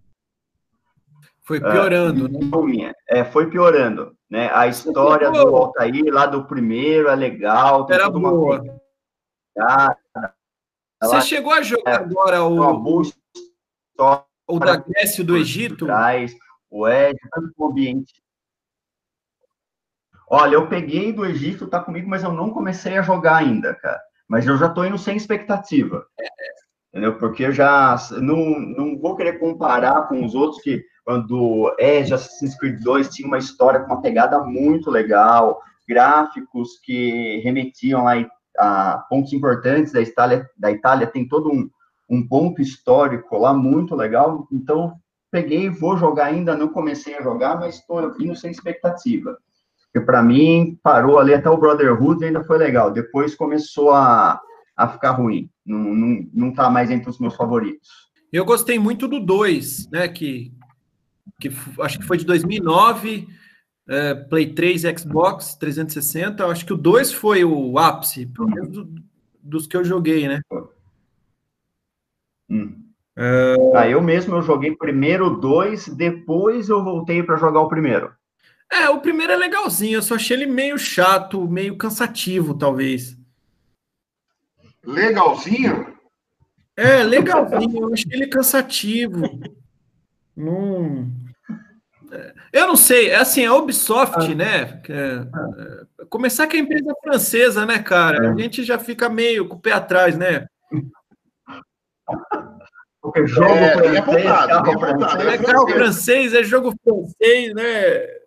Foi 1.42 1.60
piorando, 1.60 2.26
é, 2.26 2.86
né? 2.86 2.92
É, 3.08 3.24
foi 3.24 3.50
piorando, 3.50 4.14
né? 4.30 4.50
A 4.52 4.68
história 4.68 5.30
do 5.30 5.56
Altair 5.56 6.12
lá 6.12 6.26
do 6.26 6.46
primeiro 6.46 7.08
é 7.08 7.14
legal, 7.16 7.86
Era 7.90 8.08
boa. 8.08 8.62
Uma... 9.56 9.96
Você 11.02 11.20
chegou 11.22 11.52
a 11.52 11.62
jogar 11.62 11.90
é, 11.90 11.94
agora 11.94 12.44
o, 12.44 13.02
história, 13.02 14.24
o 14.46 14.58
da 14.58 14.76
Grécia 14.76 15.24
do 15.24 15.36
Egito? 15.36 15.86
Traz, 15.86 16.36
o 16.70 16.86
Ed, 16.86 17.18
tanto 17.32 17.52
o 17.56 17.66
ambiente. 17.66 18.22
Olha, 20.30 20.54
eu 20.54 20.68
peguei 20.68 21.12
do 21.12 21.24
Egito, 21.24 21.66
tá 21.66 21.80
comigo, 21.80 22.08
mas 22.08 22.22
eu 22.22 22.32
não 22.32 22.50
comecei 22.50 22.98
a 22.98 23.02
jogar 23.02 23.36
ainda, 23.36 23.74
cara. 23.74 24.00
Mas 24.28 24.46
eu 24.46 24.58
já 24.58 24.68
tô 24.68 24.84
indo 24.84 24.98
sem 24.98 25.16
expectativa. 25.16 26.04
Entendeu? 26.90 27.18
Porque 27.18 27.44
eu 27.44 27.52
já 27.52 27.96
não, 28.20 28.60
não 28.60 28.98
vou 28.98 29.16
querer 29.16 29.38
comparar 29.38 30.08
com 30.08 30.24
os 30.24 30.34
outros 30.34 30.62
que 30.62 30.84
quando 31.04 31.74
Edge 31.78 32.12
Assassin's 32.12 32.58
Creed 32.58 32.82
2 32.82 33.08
tinha 33.08 33.26
uma 33.26 33.38
história 33.38 33.80
com 33.80 33.86
uma 33.86 34.02
pegada 34.02 34.40
muito 34.40 34.90
legal, 34.90 35.62
gráficos 35.88 36.78
que 36.84 37.40
remetiam 37.42 38.04
lá 38.04 38.14
a 38.58 38.98
pontos 39.08 39.32
importantes 39.32 39.92
da 39.92 40.02
Itália, 40.02 40.46
da 40.58 40.70
Itália 40.70 41.06
tem 41.06 41.26
todo 41.26 41.50
um, 41.50 41.70
um 42.10 42.26
ponto 42.26 42.60
histórico 42.60 43.38
lá 43.38 43.54
muito 43.54 43.94
legal, 43.94 44.46
então 44.52 44.94
peguei, 45.30 45.70
vou 45.70 45.96
jogar 45.96 46.26
ainda, 46.26 46.56
não 46.56 46.68
comecei 46.68 47.16
a 47.16 47.22
jogar, 47.22 47.58
mas 47.58 47.76
estou 47.76 48.14
indo 48.20 48.34
sem 48.34 48.50
expectativa. 48.50 49.38
Porque 49.92 50.04
para 50.04 50.22
mim, 50.22 50.78
parou 50.82 51.18
ali 51.18 51.32
até 51.32 51.48
o 51.48 51.56
Brotherhood 51.56 52.24
ainda 52.24 52.44
foi 52.44 52.58
legal, 52.58 52.90
depois 52.90 53.34
começou 53.34 53.90
a, 53.90 54.40
a 54.76 54.88
ficar 54.88 55.12
ruim, 55.12 55.50
não, 55.64 55.78
não, 55.78 56.28
não 56.32 56.54
tá 56.54 56.68
mais 56.68 56.90
entre 56.90 57.08
os 57.08 57.18
meus 57.18 57.34
favoritos. 57.34 57.88
Eu 58.30 58.44
gostei 58.44 58.78
muito 58.78 59.08
do 59.08 59.18
2, 59.18 59.90
né, 59.90 60.06
que, 60.08 60.52
que 61.40 61.50
acho 61.80 61.98
que 61.98 62.06
foi 62.06 62.18
de 62.18 62.26
2009, 62.26 63.26
é, 63.88 64.14
Play 64.14 64.52
3, 64.52 64.82
Xbox 64.98 65.54
360, 65.54 66.46
acho 66.46 66.66
que 66.66 66.74
o 66.74 66.76
2 66.76 67.12
foi 67.12 67.42
o 67.44 67.78
ápice, 67.78 68.26
pelo 68.26 68.50
menos 68.50 68.68
do, 68.68 68.88
dos 69.42 69.66
que 69.66 69.76
eu 69.76 69.84
joguei, 69.84 70.28
né? 70.28 70.42
Hum. 72.50 72.84
Uh... 73.18 73.74
Ah, 73.74 73.88
eu 73.88 74.00
mesmo 74.00 74.36
eu 74.36 74.42
joguei 74.42 74.76
primeiro 74.76 75.40
dois, 75.40 75.88
depois 75.88 76.68
eu 76.68 76.84
voltei 76.84 77.22
para 77.22 77.36
jogar 77.36 77.60
o 77.60 77.68
primeiro. 77.68 78.12
É, 78.70 78.88
o 78.90 79.00
primeiro 79.00 79.32
é 79.32 79.36
legalzinho, 79.36 79.96
eu 79.96 80.02
só 80.02 80.14
achei 80.16 80.36
ele 80.36 80.46
meio 80.46 80.78
chato, 80.78 81.48
meio 81.48 81.76
cansativo, 81.76 82.54
talvez. 82.54 83.16
Legalzinho? 84.84 85.96
É, 86.76 87.02
legalzinho, 87.02 87.82
eu 87.82 87.92
achei 87.92 88.12
ele 88.12 88.26
cansativo. 88.26 89.22
Não. 90.36 91.10
Eu 92.52 92.66
não 92.68 92.76
sei, 92.76 93.10
é 93.10 93.16
assim, 93.16 93.44
a 93.44 93.54
Ubisoft, 93.54 94.32
ah. 94.32 94.34
né? 94.34 94.82
É, 94.88 96.02
é, 96.02 96.04
começar 96.08 96.46
que 96.46 96.56
é 96.56 96.60
empresa 96.60 96.94
francesa, 97.02 97.66
né, 97.66 97.80
cara? 97.80 98.26
É. 98.26 98.30
A 98.30 98.36
gente 98.36 98.62
já 98.64 98.78
fica 98.78 99.08
meio 99.08 99.46
com 99.48 99.56
o 99.56 99.60
pé 99.60 99.72
atrás, 99.72 100.16
né? 100.16 100.46
Porque 103.00 103.26
jogo 103.26 103.50
é, 103.50 103.72
francês, 103.72 103.96
é 103.96 104.22
carro, 104.22 104.70
é 104.70 104.78
francês, 104.78 105.26
é 105.26 105.38
carro 105.38 105.68
francês, 105.68 106.34
é 106.34 106.42
jogo 106.42 106.74
francês, 106.82 107.54
né? 107.54 108.18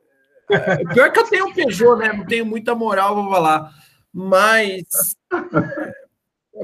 Pior 0.93 1.11
que 1.11 1.19
eu 1.19 1.27
tenho 1.27 1.47
um 1.47 1.53
Peugeot, 1.53 1.97
né? 1.97 2.13
Não 2.13 2.25
tenho 2.25 2.45
muita 2.45 2.75
moral, 2.75 3.15
vou 3.15 3.29
falar. 3.29 3.71
Mas 4.13 5.15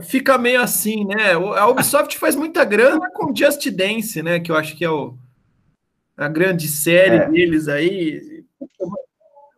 fica 0.04 0.38
meio 0.38 0.62
assim, 0.62 1.06
né? 1.06 1.34
A 1.34 1.68
Ubisoft 1.68 2.18
faz 2.18 2.36
muita 2.36 2.64
grana 2.66 3.10
com 3.12 3.36
Just 3.36 3.70
Dance, 3.72 4.22
né? 4.22 4.40
Que 4.40 4.52
eu 4.52 4.56
acho 4.56 4.76
que 4.76 4.84
é 4.84 4.90
o, 4.90 5.18
a 6.16 6.28
grande 6.28 6.68
série 6.68 7.18
é. 7.18 7.30
deles 7.30 7.68
aí. 7.68 8.44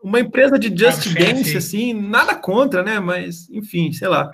Uma 0.03 0.19
empresa 0.19 0.57
de 0.57 0.69
Just 0.69 1.15
é 1.15 1.19
Dance, 1.19 1.57
assim, 1.57 1.93
nada 1.93 2.35
contra, 2.35 2.83
né? 2.83 2.99
Mas, 2.99 3.49
enfim, 3.49 3.91
sei 3.91 4.07
lá. 4.07 4.29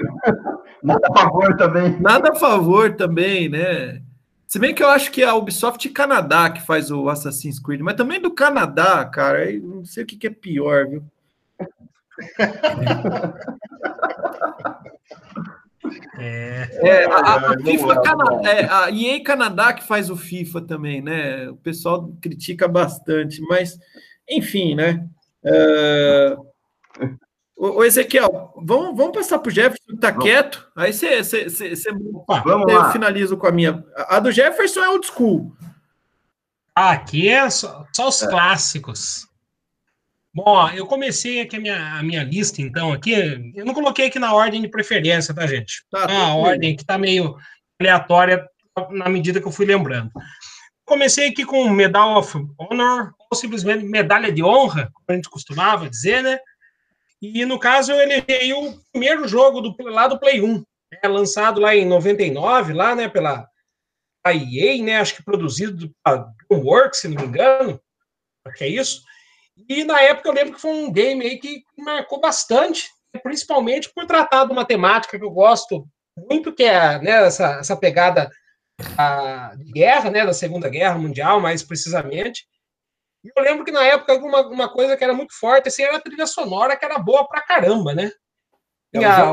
Nada 0.84 1.08
a 1.10 1.20
favor 1.20 1.58
também. 1.58 2.00
Nada 2.00 2.32
a 2.32 2.36
favor 2.36 2.96
também, 2.96 3.50
né? 3.50 4.02
Se 4.56 4.60
bem 4.60 4.74
que 4.74 4.82
eu 4.82 4.88
acho 4.88 5.12
que 5.12 5.22
é 5.22 5.26
a 5.26 5.36
Ubisoft 5.36 5.90
Canadá 5.90 6.50
que 6.50 6.62
faz 6.62 6.90
o 6.90 7.10
Assassin's 7.10 7.60
Creed, 7.60 7.82
mas 7.82 7.96
também 7.96 8.22
do 8.22 8.34
Canadá, 8.34 9.04
cara, 9.04 9.52
eu 9.52 9.62
não 9.62 9.84
sei 9.84 10.06
o 10.06 10.08
que, 10.08 10.16
que 10.16 10.28
é 10.28 10.30
pior, 10.30 10.88
viu? 10.88 11.04
É, 16.18 16.70
é 16.82 17.06
a, 17.06 17.16
a, 17.18 17.52
a 17.52 17.60
FIFA 17.60 18.02
Canadá, 18.02 18.50
é, 18.50 18.66
a 18.66 18.90
EA 18.90 19.22
Canadá 19.22 19.74
que 19.74 19.84
faz 19.84 20.10
o 20.10 20.16
FIFA 20.16 20.62
também, 20.62 21.02
né? 21.02 21.50
O 21.50 21.58
pessoal 21.58 22.10
critica 22.22 22.66
bastante, 22.66 23.42
mas 23.42 23.78
enfim, 24.28 24.74
né? 24.74 25.06
Uh, 25.44 26.48
Ô, 27.58 27.84
Ezequiel, 27.84 28.54
vamos, 28.58 28.98
vamos 28.98 29.14
passar 29.14 29.40
para 29.40 29.50
o 29.50 29.54
Jefferson, 29.54 29.86
que 29.88 29.96
está 29.96 30.12
quieto. 30.12 30.68
Aí 30.76 30.92
você, 30.92 31.24
você, 31.24 31.50
você, 31.50 31.76
você 31.76 31.92
vamos 31.92 32.72
eu 32.72 32.78
lá. 32.80 32.92
finalizo 32.92 33.38
com 33.38 33.48
a 33.48 33.52
minha. 33.52 33.84
A 33.96 34.20
do 34.20 34.32
Jefferson 34.32 34.84
é 34.84 34.90
old 34.90 35.08
school. 35.08 35.56
Aqui 36.76 37.30
é 37.30 37.50
só, 37.50 37.86
só 37.96 38.10
os 38.10 38.22
é. 38.22 38.28
clássicos. 38.28 39.26
Bom, 40.34 40.70
eu 40.72 40.86
comecei 40.86 41.40
aqui 41.40 41.56
a 41.56 41.60
minha, 41.62 41.98
a 41.98 42.04
minha 42.04 42.22
lista, 42.22 42.62
então, 42.62 42.92
aqui. 42.92 43.14
Eu 43.56 43.66
não 43.66 43.74
coloquei 43.74 44.08
aqui 44.08 44.20
na 44.20 44.34
ordem 44.34 44.62
de 44.62 44.68
preferência, 44.68 45.34
tá, 45.34 45.48
gente? 45.48 45.86
Tá, 45.90 46.12
a 46.12 46.36
ordem 46.36 46.76
que 46.76 46.82
está 46.82 46.98
meio 46.98 47.38
aleatória 47.80 48.46
na 48.90 49.08
medida 49.08 49.40
que 49.40 49.48
eu 49.48 49.52
fui 49.52 49.66
lembrando. 49.66 50.12
Comecei 50.84 51.30
aqui 51.30 51.46
com 51.46 51.70
Medal 51.70 52.18
of 52.18 52.38
Honor, 52.60 53.14
ou 53.32 53.38
simplesmente 53.38 53.86
medalha 53.86 54.30
de 54.30 54.44
honra, 54.44 54.92
como 54.94 55.06
a 55.08 55.14
gente 55.14 55.30
costumava 55.30 55.90
dizer, 55.90 56.22
né? 56.22 56.38
E 57.34 57.46
no 57.46 57.60
caso 57.60 57.92
ele 57.94 58.22
veio 58.22 58.60
o 58.60 58.82
primeiro 58.92 59.28
jogo 59.28 59.62
do, 59.62 59.76
lá 59.84 60.08
do 60.08 60.20
Play 60.20 60.42
1, 60.42 60.58
né, 60.58 61.10
lançado 61.10 61.60
lá 61.60 61.76
em 61.76 61.86
99, 61.86 62.74
lá, 62.74 62.96
né, 62.96 63.08
pela 63.08 63.48
a 64.26 64.34
EA, 64.34 64.82
né, 64.82 64.98
acho 64.98 65.16
que 65.16 65.24
produzido 65.24 65.92
pela 66.04 66.28
Dreamworks, 66.50 67.00
se 67.00 67.08
não 67.08 67.22
me 67.22 67.28
engano, 67.28 67.80
acho 68.46 68.58
que 68.58 68.64
é 68.64 68.68
isso. 68.68 69.04
E 69.70 69.84
na 69.84 70.02
época 70.02 70.28
eu 70.28 70.34
lembro 70.34 70.56
que 70.56 70.62
foi 70.62 70.72
um 70.72 70.92
game 70.92 71.24
aí 71.24 71.38
que 71.38 71.64
marcou 71.78 72.20
bastante, 72.20 72.90
principalmente 73.22 73.92
por 73.94 74.06
tratar 74.06 74.46
de 74.46 74.52
uma 74.52 74.66
temática 74.66 75.18
que 75.18 75.24
eu 75.24 75.32
gosto 75.32 75.88
muito, 76.18 76.54
que 76.54 76.64
é 76.64 77.00
né, 77.00 77.26
essa, 77.26 77.60
essa 77.60 77.78
pegada 77.78 78.30
a, 78.98 79.54
de 79.56 79.72
guerra, 79.72 80.10
né, 80.10 80.26
da 80.26 80.34
Segunda 80.34 80.70
Guerra 80.70 80.98
Mundial, 80.98 81.40
mais 81.40 81.64
precisamente. 81.64 82.46
E 83.26 83.32
eu 83.36 83.44
lembro 83.44 83.66
que 83.66 83.72
na 83.72 83.84
época 83.84 84.14
uma, 84.14 84.46
uma 84.48 84.70
coisa 84.70 84.96
que 84.96 85.04
era 85.04 85.14
muito 85.14 85.34
forte 85.34 85.68
assim, 85.68 85.82
era 85.82 85.98
a 85.98 86.02
trilha 86.02 86.28
sonora, 86.28 86.78
que 86.78 86.86
era 86.86 87.00
boa 87.00 87.28
pra 87.28 87.42
caramba, 87.42 87.92
né? 87.92 88.12
E 88.94 89.00
é 89.00 89.06
a, 89.06 89.32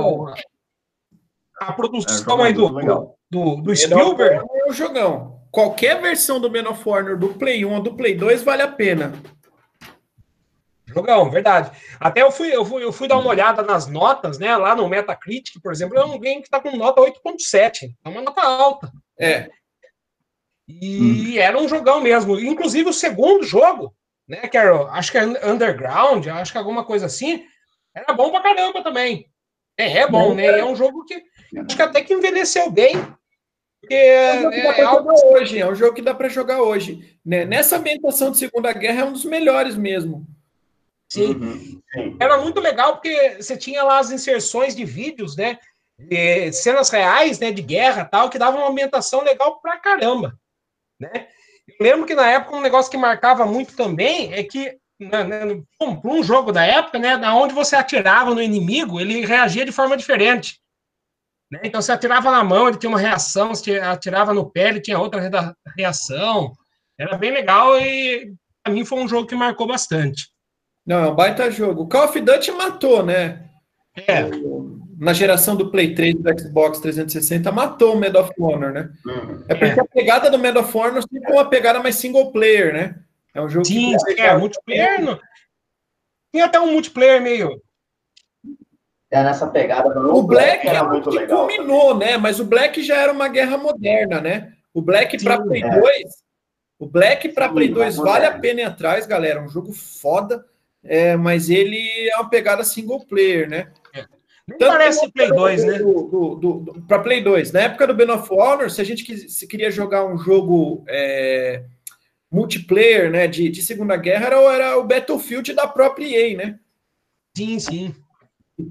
a, 1.60 1.72
produção 1.74 2.42
é, 2.42 2.48
aí 2.48 2.52
do, 2.54 2.70
do, 3.30 3.56
do 3.56 3.76
Spielberg. 3.76 4.46
É 4.50 4.70
o 4.70 4.72
jogão. 4.72 5.42
Qualquer 5.50 6.00
versão 6.00 6.40
do 6.40 6.50
Men 6.50 6.66
of 6.66 6.88
Honor 6.88 7.18
do 7.18 7.34
Play 7.34 7.66
1 7.66 7.74
ou 7.74 7.82
do 7.82 7.94
Play 7.94 8.14
2 8.14 8.42
vale 8.42 8.62
a 8.62 8.68
pena. 8.68 9.12
Jogão, 10.86 11.30
verdade. 11.30 11.70
Até 12.00 12.22
eu 12.22 12.32
fui, 12.32 12.48
eu 12.54 12.64
fui, 12.64 12.82
eu 12.82 12.92
fui 12.92 13.06
dar 13.06 13.18
uma 13.18 13.28
olhada 13.28 13.62
nas 13.62 13.86
notas, 13.86 14.38
né? 14.38 14.56
Lá 14.56 14.74
no 14.74 14.88
Metacritic, 14.88 15.60
por 15.62 15.70
exemplo, 15.70 15.98
é 15.98 16.04
um 16.04 16.18
game 16.18 16.40
que 16.40 16.48
está 16.48 16.60
com 16.60 16.74
nota 16.76 17.02
8.7. 17.02 17.94
É 18.02 18.08
uma 18.08 18.22
nota 18.22 18.40
alta. 18.40 18.90
É. 19.18 19.50
E 20.80 21.36
hum. 21.36 21.38
era 21.38 21.58
um 21.58 21.68
jogão 21.68 22.00
mesmo. 22.00 22.38
Inclusive 22.38 22.88
o 22.88 22.92
segundo 22.92 23.44
jogo, 23.44 23.94
né? 24.26 24.48
Que 24.48 24.56
era, 24.56 24.84
acho 24.90 25.12
que 25.12 25.18
é 25.18 25.24
Underground, 25.24 26.26
acho 26.28 26.52
que 26.52 26.58
alguma 26.58 26.84
coisa 26.84 27.06
assim, 27.06 27.44
era 27.94 28.12
bom 28.12 28.30
pra 28.30 28.42
caramba 28.42 28.82
também. 28.82 29.26
É, 29.76 29.98
é 29.98 30.08
bom, 30.08 30.34
né? 30.34 30.60
É 30.60 30.64
um 30.64 30.76
jogo 30.76 31.04
que 31.04 31.22
acho 31.58 31.76
que 31.76 31.82
até 31.82 32.02
que 32.02 32.14
envelheceu 32.14 32.70
bem. 32.70 32.94
Porque 33.80 33.94
é, 33.94 34.46
um 34.46 34.52
é, 34.52 34.80
é 34.80 34.82
algo... 34.82 35.10
hoje, 35.32 35.58
é 35.58 35.68
um 35.68 35.74
jogo 35.74 35.94
que 35.94 36.02
dá 36.02 36.14
para 36.14 36.28
jogar 36.28 36.62
hoje. 36.62 37.18
Né? 37.24 37.44
Nessa 37.44 37.76
ambientação 37.76 38.30
de 38.30 38.38
Segunda 38.38 38.72
Guerra 38.72 39.02
é 39.02 39.04
um 39.04 39.12
dos 39.12 39.24
melhores 39.24 39.74
mesmo. 39.74 40.24
Sim. 41.12 41.34
Uhum. 41.34 42.16
Era 42.18 42.38
muito 42.38 42.60
legal 42.60 42.92
porque 42.92 43.42
você 43.42 43.56
tinha 43.56 43.82
lá 43.82 43.98
as 43.98 44.10
inserções 44.10 44.74
de 44.74 44.84
vídeos, 44.84 45.36
né? 45.36 45.58
E 46.10 46.50
cenas 46.52 46.88
reais, 46.90 47.38
né, 47.38 47.52
de 47.52 47.62
guerra 47.62 48.04
tal, 48.04 48.30
que 48.30 48.38
davam 48.38 48.60
uma 48.60 48.70
ambientação 48.70 49.22
legal 49.22 49.60
pra 49.60 49.78
caramba, 49.78 50.38
né? 51.02 51.26
Eu 51.68 51.76
lembro 51.80 52.06
que 52.06 52.14
na 52.14 52.28
época 52.30 52.56
um 52.56 52.60
negócio 52.60 52.90
que 52.90 52.96
marcava 52.96 53.44
muito 53.44 53.76
também 53.76 54.32
é 54.32 54.42
que 54.42 54.76
né, 54.98 55.24
né 55.24 55.62
para 55.78 56.10
um 56.10 56.22
jogo 56.22 56.52
da 56.52 56.64
época, 56.64 56.98
né, 56.98 57.16
da 57.16 57.34
onde 57.34 57.54
você 57.54 57.76
atirava 57.76 58.34
no 58.34 58.42
inimigo, 58.42 59.00
ele 59.00 59.26
reagia 59.26 59.64
de 59.64 59.72
forma 59.72 59.96
diferente. 59.96 60.60
Né? 61.50 61.60
Então, 61.64 61.82
você 61.82 61.92
atirava 61.92 62.30
na 62.30 62.42
mão, 62.42 62.68
ele 62.68 62.78
tinha 62.78 62.88
uma 62.88 62.98
reação, 62.98 63.54
se 63.54 63.78
atirava 63.78 64.32
no 64.32 64.50
pé, 64.50 64.68
ele 64.68 64.80
tinha 64.80 64.98
outra 64.98 65.54
reação. 65.76 66.52
Era 66.98 67.16
bem 67.16 67.32
legal 67.32 67.78
e 67.78 68.32
para 68.62 68.72
mim 68.72 68.84
foi 68.84 69.00
um 69.00 69.08
jogo 69.08 69.26
que 69.26 69.34
marcou 69.34 69.66
bastante. 69.66 70.30
Não, 70.86 71.04
é 71.04 71.10
um 71.10 71.14
baita 71.14 71.50
jogo. 71.50 71.82
O 71.82 71.88
Call 71.88 72.04
of 72.04 72.20
Duty 72.20 72.52
matou, 72.52 73.04
né? 73.04 73.48
É. 73.96 74.22
Na 75.02 75.12
geração 75.12 75.56
do 75.56 75.68
Play 75.68 75.96
3 75.96 76.14
do 76.14 76.40
Xbox 76.40 76.78
360, 76.78 77.50
matou 77.50 77.94
o 77.94 77.98
Medal 77.98 78.22
of 78.22 78.32
Honor, 78.38 78.70
né? 78.70 78.88
Uhum. 79.04 79.42
É 79.48 79.54
porque 79.56 79.80
é. 79.80 79.82
a 79.82 79.84
pegada 79.84 80.30
do 80.30 80.38
Medal 80.38 80.62
of 80.62 80.78
Honor 80.78 81.02
sempre 81.02 81.28
é 81.28 81.34
uma 81.34 81.50
pegada 81.50 81.80
mais 81.80 81.96
single 81.96 82.30
player, 82.30 82.72
né? 82.72 82.94
É 83.34 83.42
um 83.42 83.48
jogo 83.48 83.66
Sim, 83.66 83.96
que 83.96 84.20
é, 84.20 84.38
multiplayer. 84.38 85.02
Não... 85.02 85.18
Tinha 86.32 86.44
até 86.44 86.60
um 86.60 86.70
multiplayer 86.70 87.20
meio. 87.20 87.60
É 89.10 89.24
nessa 89.24 89.48
pegada. 89.48 89.88
O 89.98 90.22
Black, 90.22 90.68
era 90.68 90.84
muito 90.84 91.10
que 91.10 91.18
legal. 91.18 91.48
culminou, 91.48 91.98
né? 91.98 92.16
Mas 92.16 92.38
o 92.38 92.44
Black 92.44 92.80
já 92.80 92.98
era 92.98 93.12
uma 93.12 93.26
guerra 93.26 93.58
moderna, 93.58 94.20
né? 94.20 94.52
O 94.72 94.80
Black 94.80 95.20
para 95.24 95.42
Play 95.42 95.64
é. 95.64 95.80
2. 95.80 96.02
O 96.78 96.86
Black 96.86 97.28
para 97.30 97.48
Play 97.48 97.70
2 97.70 97.96
vale 97.96 98.26
a 98.26 98.38
pena 98.38 98.60
ir 98.60 98.64
atrás, 98.66 99.04
galera. 99.04 99.40
É 99.40 99.42
um 99.42 99.48
jogo 99.48 99.72
foda, 99.72 100.44
é, 100.84 101.16
mas 101.16 101.50
ele 101.50 102.08
é 102.08 102.14
uma 102.14 102.30
pegada 102.30 102.62
single 102.62 103.04
player, 103.04 103.50
né? 103.50 103.66
Nem 104.46 104.58
Tanto 104.58 104.72
parece 104.72 105.12
Play 105.12 105.28
2, 105.28 105.64
né? 105.64 105.78
Para 106.88 106.98
Play 106.98 107.22
2. 107.22 107.52
Na 107.52 107.60
época 107.60 107.86
do 107.86 107.94
Ben 107.94 108.10
of 108.10 108.28
Honor, 108.32 108.70
se 108.70 108.80
a 108.80 108.84
gente 108.84 109.04
quis, 109.04 109.36
se 109.36 109.46
queria 109.46 109.70
jogar 109.70 110.04
um 110.04 110.18
jogo 110.18 110.84
é, 110.88 111.64
multiplayer, 112.30 113.10
né, 113.10 113.28
de, 113.28 113.48
de 113.48 113.62
Segunda 113.62 113.96
Guerra, 113.96 114.26
era, 114.26 114.36
era 114.54 114.78
o 114.78 114.84
Battlefield 114.84 115.52
da 115.52 115.66
própria 115.68 116.06
EA, 116.06 116.36
né? 116.36 116.58
Sim, 117.36 117.58
sim. 117.58 117.94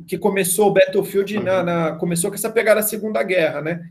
Que 0.08 0.18
começou 0.18 0.70
o 0.70 0.74
Battlefield 0.74 1.40
na, 1.40 1.64
na, 1.64 1.92
começou 1.94 2.30
com 2.30 2.36
essa 2.36 2.50
pegada 2.50 2.82
da 2.82 2.88
Segunda 2.88 3.24
Guerra, 3.24 3.62
né? 3.62 3.82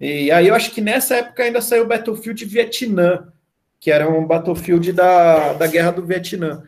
E 0.00 0.30
aí 0.30 0.48
eu 0.48 0.54
acho 0.54 0.70
que 0.70 0.80
nessa 0.80 1.16
época 1.16 1.42
ainda 1.42 1.60
saiu 1.60 1.84
o 1.84 1.86
Battlefield 1.86 2.44
Vietnã, 2.44 3.30
que 3.78 3.90
era 3.90 4.08
um 4.08 4.26
Battlefield 4.26 4.92
da, 4.92 5.52
da 5.52 5.66
Guerra 5.66 5.92
do 5.92 6.04
Vietnã. 6.04 6.62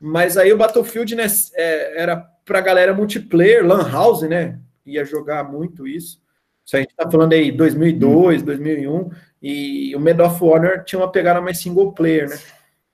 Mas 0.00 0.38
aí 0.38 0.50
o 0.52 0.56
Battlefield 0.56 1.14
né, 1.14 1.26
é, 1.54 2.02
era 2.02 2.16
para 2.50 2.60
galera 2.60 2.92
multiplayer, 2.92 3.64
Lan 3.64 3.88
House, 3.88 4.22
né? 4.22 4.58
Ia 4.84 5.04
jogar 5.04 5.44
muito 5.44 5.86
isso. 5.86 6.20
Isso 6.66 6.76
a 6.76 6.80
gente 6.80 6.96
tá 6.96 7.08
falando 7.08 7.32
aí 7.32 7.52
2002, 7.52 8.42
2001. 8.42 9.08
E 9.40 9.94
o 9.94 10.00
Medal 10.00 10.26
of 10.26 10.42
Honor 10.42 10.82
tinha 10.82 10.98
uma 10.98 11.12
pegada 11.12 11.40
mais 11.40 11.60
single 11.60 11.92
player, 11.92 12.28
né? 12.28 12.36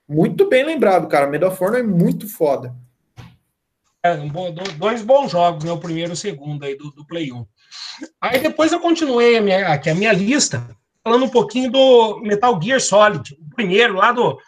Muito 0.07 0.47
bem 0.47 0.63
lembrado, 0.63 1.09
cara. 1.09 1.27
Medal 1.27 1.51
of 1.51 1.65
Honor 1.65 1.79
é 1.79 1.83
muito 1.83 2.29
foda. 2.29 2.77
É, 4.03 4.13
um 4.13 4.29
bom, 4.29 4.55
dois 4.77 5.01
bons 5.01 5.31
jogos, 5.31 5.65
né? 5.65 5.73
O 5.73 5.81
primeiro 5.81 6.11
e 6.11 6.13
o 6.13 6.17
segundo 6.17 6.63
aí 6.63 6.77
do, 6.77 6.91
do 6.91 7.07
Play 7.07 7.33
1. 7.33 7.47
Aí 8.21 8.39
depois 8.39 8.73
eu 8.73 8.79
continuei 8.79 9.39
a 9.39 9.41
minha, 9.41 9.69
aqui 9.69 9.89
a 9.89 9.95
minha 9.95 10.13
lista, 10.13 10.69
falando 11.03 11.25
um 11.25 11.31
pouquinho 11.31 11.73
do 11.73 12.21
Metal 12.21 12.61
Gear 12.61 12.79
Solid, 12.79 13.35
o 13.41 13.55
primeiro 13.55 13.95
lá 13.95 14.13
do, 14.13 14.39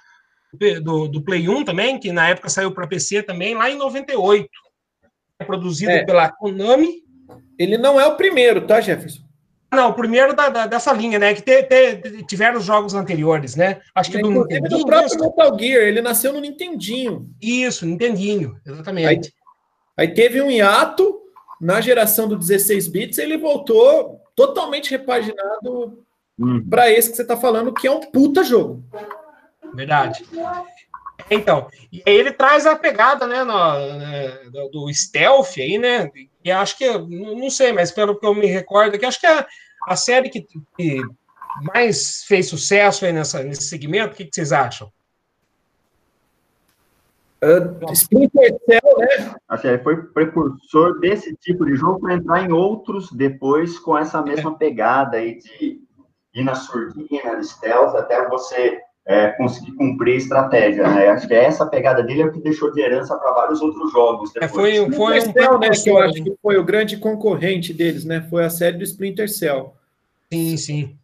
do, 0.82 1.08
do 1.08 1.22
Play 1.22 1.48
1 1.48 1.64
também, 1.64 1.98
que 1.98 2.12
na 2.12 2.28
época 2.28 2.50
saiu 2.50 2.72
para 2.72 2.86
PC 2.86 3.22
também, 3.22 3.54
lá 3.54 3.70
em 3.70 3.78
98. 3.78 4.46
É 5.38 5.44
produzido 5.44 5.92
é. 5.92 6.04
pela 6.04 6.30
Konami. 6.30 7.02
Ele 7.58 7.76
não 7.76 8.00
é 8.00 8.06
o 8.06 8.16
primeiro, 8.16 8.66
tá, 8.66 8.80
Jefferson? 8.80 9.28
Não, 9.70 9.90
o 9.90 9.94
primeiro 9.94 10.34
da, 10.34 10.48
da, 10.48 10.66
dessa 10.66 10.92
linha, 10.92 11.18
né? 11.18 11.34
Que 11.34 11.42
te, 11.42 11.62
te, 11.64 12.22
tiveram 12.26 12.58
os 12.58 12.64
jogos 12.64 12.94
anteriores, 12.94 13.54
né? 13.54 13.80
Acho 13.94 14.10
que 14.10 14.18
do 14.18 14.30
Nintendinho. 14.30 14.68
do 14.68 14.86
próprio 14.86 15.06
isso. 15.06 15.20
Metal 15.20 15.58
Gear, 15.58 15.82
ele 15.82 16.00
nasceu 16.00 16.32
no 16.32 16.40
Nintendinho. 16.40 17.28
Isso, 17.40 17.84
Nintendinho, 17.84 18.58
exatamente. 18.66 19.34
Aí, 19.96 20.08
aí 20.08 20.14
teve 20.14 20.40
um 20.40 20.50
hiato 20.50 21.20
na 21.60 21.80
geração 21.80 22.28
do 22.28 22.36
16 22.36 22.88
bits, 22.88 23.18
ele 23.18 23.36
voltou 23.36 24.20
totalmente 24.34 24.90
repaginado 24.90 26.04
hum. 26.38 26.64
para 26.68 26.90
esse 26.90 27.10
que 27.10 27.16
você 27.16 27.24
tá 27.24 27.36
falando, 27.36 27.74
que 27.74 27.86
é 27.86 27.90
um 27.90 28.00
puta 28.00 28.42
jogo. 28.42 28.82
Verdade. 29.74 30.24
Então, 31.30 31.68
e 31.92 32.02
aí 32.06 32.14
ele 32.14 32.32
traz 32.32 32.66
a 32.66 32.76
pegada, 32.76 33.26
né, 33.26 33.44
no, 33.44 33.98
né, 33.98 34.38
do, 34.72 34.92
stealth 34.92 35.58
aí, 35.58 35.78
né, 35.78 36.10
e 36.44 36.50
acho 36.50 36.76
que, 36.78 36.86
não 36.98 37.50
sei, 37.50 37.72
mas 37.72 37.90
pelo 37.90 38.18
que 38.18 38.26
eu 38.26 38.34
me 38.34 38.46
recordo 38.46 38.94
aqui, 38.94 39.04
acho 39.04 39.20
que 39.20 39.26
a, 39.26 39.46
a 39.86 39.96
série 39.96 40.30
que, 40.30 40.46
que 40.76 41.02
mais 41.62 42.24
fez 42.24 42.48
sucesso 42.48 43.04
aí 43.04 43.12
nessa, 43.12 43.42
nesse 43.42 43.62
segmento, 43.62 44.14
o 44.14 44.16
que, 44.16 44.24
que 44.24 44.34
vocês 44.34 44.52
acham? 44.52 44.90
Uh, 47.40 47.92
Splinter 47.92 48.58
Cell, 48.64 48.98
né? 48.98 49.34
Acho 49.48 49.62
que 49.62 49.78
foi 49.78 50.02
precursor 50.08 50.98
desse 50.98 51.36
tipo 51.36 51.64
de 51.64 51.76
jogo 51.76 52.00
para 52.00 52.14
entrar 52.14 52.42
em 52.42 52.50
outros 52.50 53.12
depois 53.12 53.78
com 53.78 53.96
essa 53.96 54.20
mesma 54.22 54.50
é. 54.52 54.54
pegada 54.54 55.18
aí 55.18 55.38
de 55.38 55.80
ir 56.34 56.42
na 56.42 56.56
surdina, 56.56 57.36
de 57.36 57.46
stealth, 57.46 57.94
até 57.94 58.28
você 58.28 58.80
é, 59.08 59.28
conseguir 59.28 59.72
cumprir 59.72 60.12
a 60.12 60.16
estratégia, 60.18 60.86
né? 60.86 61.08
Acho 61.08 61.26
que 61.26 61.32
essa 61.32 61.64
pegada 61.64 62.02
dele 62.02 62.20
é 62.20 62.26
o 62.26 62.32
que 62.32 62.40
deixou 62.40 62.70
de 62.70 62.82
herança 62.82 63.16
para 63.16 63.32
vários 63.32 63.62
outros 63.62 63.90
jogos. 63.90 64.30
É, 64.36 64.46
foi, 64.46 64.74
foi 64.92 65.18
um 65.18 65.32
Cell, 65.32 65.58
né, 65.58 65.70
que 65.70 65.88
eu 65.88 65.98
acho 65.98 66.22
que 66.22 66.34
foi 66.42 66.58
o 66.58 66.64
grande 66.64 66.98
concorrente 66.98 67.72
deles, 67.72 68.04
né? 68.04 68.20
Foi 68.28 68.44
a 68.44 68.50
série 68.50 68.76
do 68.76 68.84
Splinter 68.84 69.26
Cell. 69.26 69.72
Sim, 70.30 70.56
sim. 70.58 70.98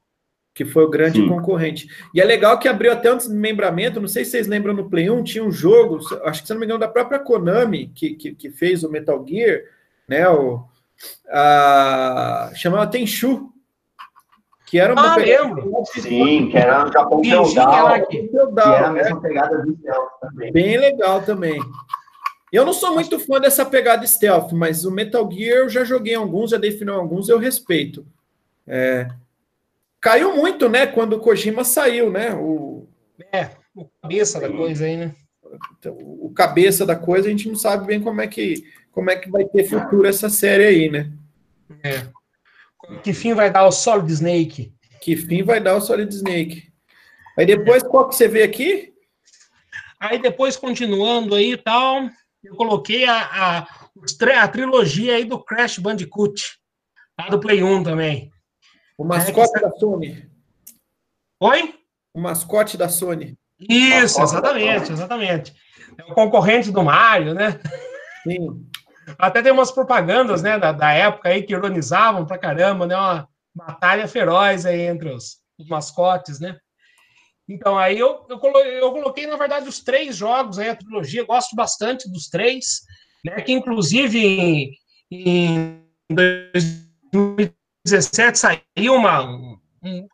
Que 0.52 0.66
foi 0.66 0.84
o 0.84 0.90
grande 0.90 1.22
sim. 1.22 1.26
concorrente. 1.26 1.88
E 2.14 2.20
é 2.20 2.24
legal 2.26 2.58
que 2.58 2.68
abriu 2.68 2.92
até 2.92 3.10
um 3.10 3.16
desmembramento, 3.16 4.02
não 4.02 4.06
sei 4.06 4.22
se 4.22 4.32
vocês 4.32 4.46
lembram 4.46 4.74
no 4.74 4.90
Play 4.90 5.08
1, 5.08 5.24
tinha 5.24 5.42
um 5.42 5.50
jogo, 5.50 5.98
acho 6.24 6.42
que 6.42 6.46
se 6.46 6.52
não 6.52 6.60
me 6.60 6.66
engano, 6.66 6.80
da 6.80 6.88
própria 6.88 7.18
Konami, 7.18 7.86
que, 7.86 8.10
que, 8.10 8.34
que 8.34 8.50
fez 8.50 8.84
o 8.84 8.90
Metal 8.90 9.24
Gear, 9.26 9.62
né? 10.06 10.28
O, 10.28 10.62
a, 11.30 12.52
chamava 12.54 12.86
Tenchu, 12.86 13.50
que 14.66 14.78
era 14.78 14.92
uma 14.92 15.14
ah, 15.14 15.16
lembro. 15.16 15.72
Sim, 15.92 16.48
que 16.48 16.56
era 16.56 16.84
no 16.84 16.92
Japão 16.92 17.22
feudal, 17.22 18.06
que, 18.06 18.30
era 18.56 18.86
a 18.86 18.90
mesma 18.90 19.20
pegada 19.20 19.58
do 19.58 19.76
stealth 19.76 20.20
também. 20.20 20.52
Bem 20.52 20.78
legal 20.78 21.22
também. 21.22 21.60
Eu 22.52 22.64
não 22.64 22.72
sou 22.72 22.94
muito 22.94 23.18
fã 23.18 23.40
dessa 23.40 23.66
pegada 23.66 24.06
stealth, 24.06 24.52
mas 24.52 24.84
o 24.84 24.90
Metal 24.90 25.28
Gear 25.30 25.58
eu 25.58 25.68
já 25.68 25.84
joguei 25.84 26.14
alguns, 26.14 26.50
já 26.50 26.56
defini 26.56 26.90
alguns, 26.90 27.28
eu 27.28 27.38
respeito. 27.38 28.06
É... 28.66 29.08
Caiu 30.00 30.36
muito, 30.36 30.68
né, 30.68 30.86
quando 30.86 31.14
o 31.14 31.20
Kojima 31.20 31.64
saiu, 31.64 32.10
né? 32.10 32.34
O... 32.34 32.86
É, 33.32 33.50
o 33.74 33.86
cabeça 34.00 34.40
da 34.40 34.48
coisa 34.48 34.84
aí, 34.84 34.96
né? 34.96 35.14
Então, 35.78 35.96
o 36.00 36.30
cabeça 36.30 36.86
da 36.86 36.96
coisa, 36.96 37.28
a 37.28 37.30
gente 37.30 37.48
não 37.48 37.56
sabe 37.56 37.86
bem 37.86 38.00
como 38.00 38.20
é 38.20 38.26
que, 38.26 38.64
como 38.92 39.10
é 39.10 39.16
que 39.16 39.30
vai 39.30 39.44
ter 39.44 39.64
futuro 39.64 40.06
essa 40.06 40.28
série 40.28 40.64
aí, 40.64 40.90
né? 40.90 41.10
É. 41.82 42.06
Que 43.02 43.12
fim 43.12 43.34
vai 43.34 43.50
dar 43.50 43.66
o 43.66 43.72
Solid 43.72 44.10
Snake? 44.12 44.74
Que 45.00 45.16
fim 45.16 45.42
vai 45.42 45.60
dar 45.60 45.76
o 45.76 45.80
Solid 45.80 46.14
Snake? 46.14 46.72
Aí 47.36 47.46
depois, 47.46 47.82
qual 47.82 48.08
que 48.08 48.14
você 48.14 48.28
vê 48.28 48.42
aqui? 48.42 48.92
Aí 49.98 50.18
depois, 50.18 50.56
continuando 50.56 51.34
aí 51.34 51.52
e 51.52 51.56
tal, 51.56 52.08
eu 52.42 52.54
coloquei 52.56 53.04
a, 53.06 53.20
a, 53.22 53.58
a, 54.42 54.48
trilogia 54.48 55.16
aí 55.16 55.24
do 55.24 55.42
Crash 55.42 55.78
Bandicoot, 55.78 56.58
lá 57.18 57.28
do 57.28 57.40
Play 57.40 57.62
1 57.62 57.82
também. 57.82 58.30
O 58.98 59.04
mascote 59.04 59.56
é, 59.56 59.60
da 59.60 59.70
Sony. 59.72 60.30
Oi? 61.40 61.74
O 62.12 62.20
mascote 62.20 62.76
da 62.76 62.88
Sony. 62.88 63.36
Isso, 63.58 64.20
exatamente, 64.20 64.92
exatamente. 64.92 65.54
É 65.98 66.04
o 66.04 66.14
concorrente 66.14 66.70
do 66.70 66.82
Mario, 66.82 67.34
né? 67.34 67.60
Sim. 68.22 68.66
Até 69.18 69.42
tem 69.42 69.52
umas 69.52 69.70
propagandas, 69.70 70.42
né, 70.42 70.58
da, 70.58 70.72
da 70.72 70.92
época 70.92 71.28
aí 71.28 71.42
que 71.42 71.52
ironizavam 71.52 72.26
pra 72.26 72.38
caramba, 72.38 72.86
né, 72.86 72.96
uma 72.96 73.28
batalha 73.54 74.08
feroz 74.08 74.66
aí 74.66 74.82
entre 74.82 75.10
os, 75.10 75.38
os 75.58 75.68
mascotes, 75.68 76.40
né. 76.40 76.58
Então, 77.48 77.78
aí 77.78 77.98
eu, 77.98 78.26
eu, 78.28 78.38
coloquei, 78.38 78.80
eu 78.80 78.92
coloquei, 78.92 79.26
na 79.26 79.36
verdade, 79.36 79.68
os 79.68 79.80
três 79.80 80.16
jogos 80.16 80.58
aí, 80.58 80.70
a 80.70 80.76
trilogia, 80.76 81.24
gosto 81.24 81.54
bastante 81.54 82.10
dos 82.10 82.28
três, 82.28 82.80
né, 83.24 83.40
que 83.42 83.52
inclusive 83.52 84.18
em, 84.18 84.72
em 85.10 85.82
2017 86.10 88.38
saiu 88.38 88.94
uma, 88.94 89.24
um, 89.24 89.58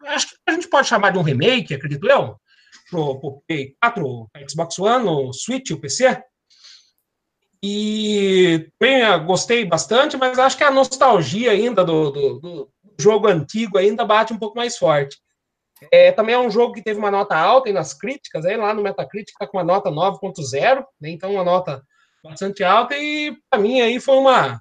acho 0.06 0.28
que 0.28 0.34
a 0.46 0.52
gente 0.52 0.68
pode 0.68 0.88
chamar 0.88 1.10
de 1.10 1.18
um 1.18 1.22
remake, 1.22 1.74
acredito 1.74 2.08
eu, 2.08 2.36
pro, 2.90 3.20
pro 3.20 3.42
Play 3.46 3.74
4, 3.80 4.30
Xbox 4.48 4.78
One, 4.78 5.06
o 5.06 5.32
Switch, 5.32 5.70
o 5.70 5.80
PC, 5.80 6.20
e 7.62 8.70
bem, 8.80 9.02
gostei 9.26 9.64
bastante, 9.64 10.16
mas 10.16 10.38
acho 10.38 10.56
que 10.56 10.64
a 10.64 10.70
nostalgia 10.70 11.50
ainda 11.50 11.84
do, 11.84 12.10
do, 12.10 12.40
do, 12.40 12.70
jogo 12.98 13.28
antigo 13.28 13.76
ainda 13.76 14.04
bate 14.04 14.32
um 14.32 14.38
pouco 14.38 14.56
mais 14.56 14.76
forte. 14.78 15.18
É, 15.90 16.12
também 16.12 16.34
é 16.34 16.38
um 16.38 16.50
jogo 16.50 16.74
que 16.74 16.82
teve 16.82 16.98
uma 16.98 17.10
nota 17.10 17.36
alta 17.36 17.68
e 17.68 17.72
nas 17.72 17.94
críticas, 17.94 18.44
aí 18.44 18.56
lá 18.56 18.74
no 18.74 18.82
Metacritic 18.82 19.30
está 19.30 19.46
com 19.46 19.56
uma 19.56 19.64
nota 19.64 19.90
9.0, 19.90 20.84
né, 21.00 21.10
então 21.10 21.32
uma 21.32 21.44
nota 21.44 21.82
bastante 22.22 22.62
alta, 22.62 22.96
e 22.96 23.34
para 23.48 23.60
mim 23.60 23.80
aí 23.80 23.98
foi 23.98 24.16
uma, 24.16 24.60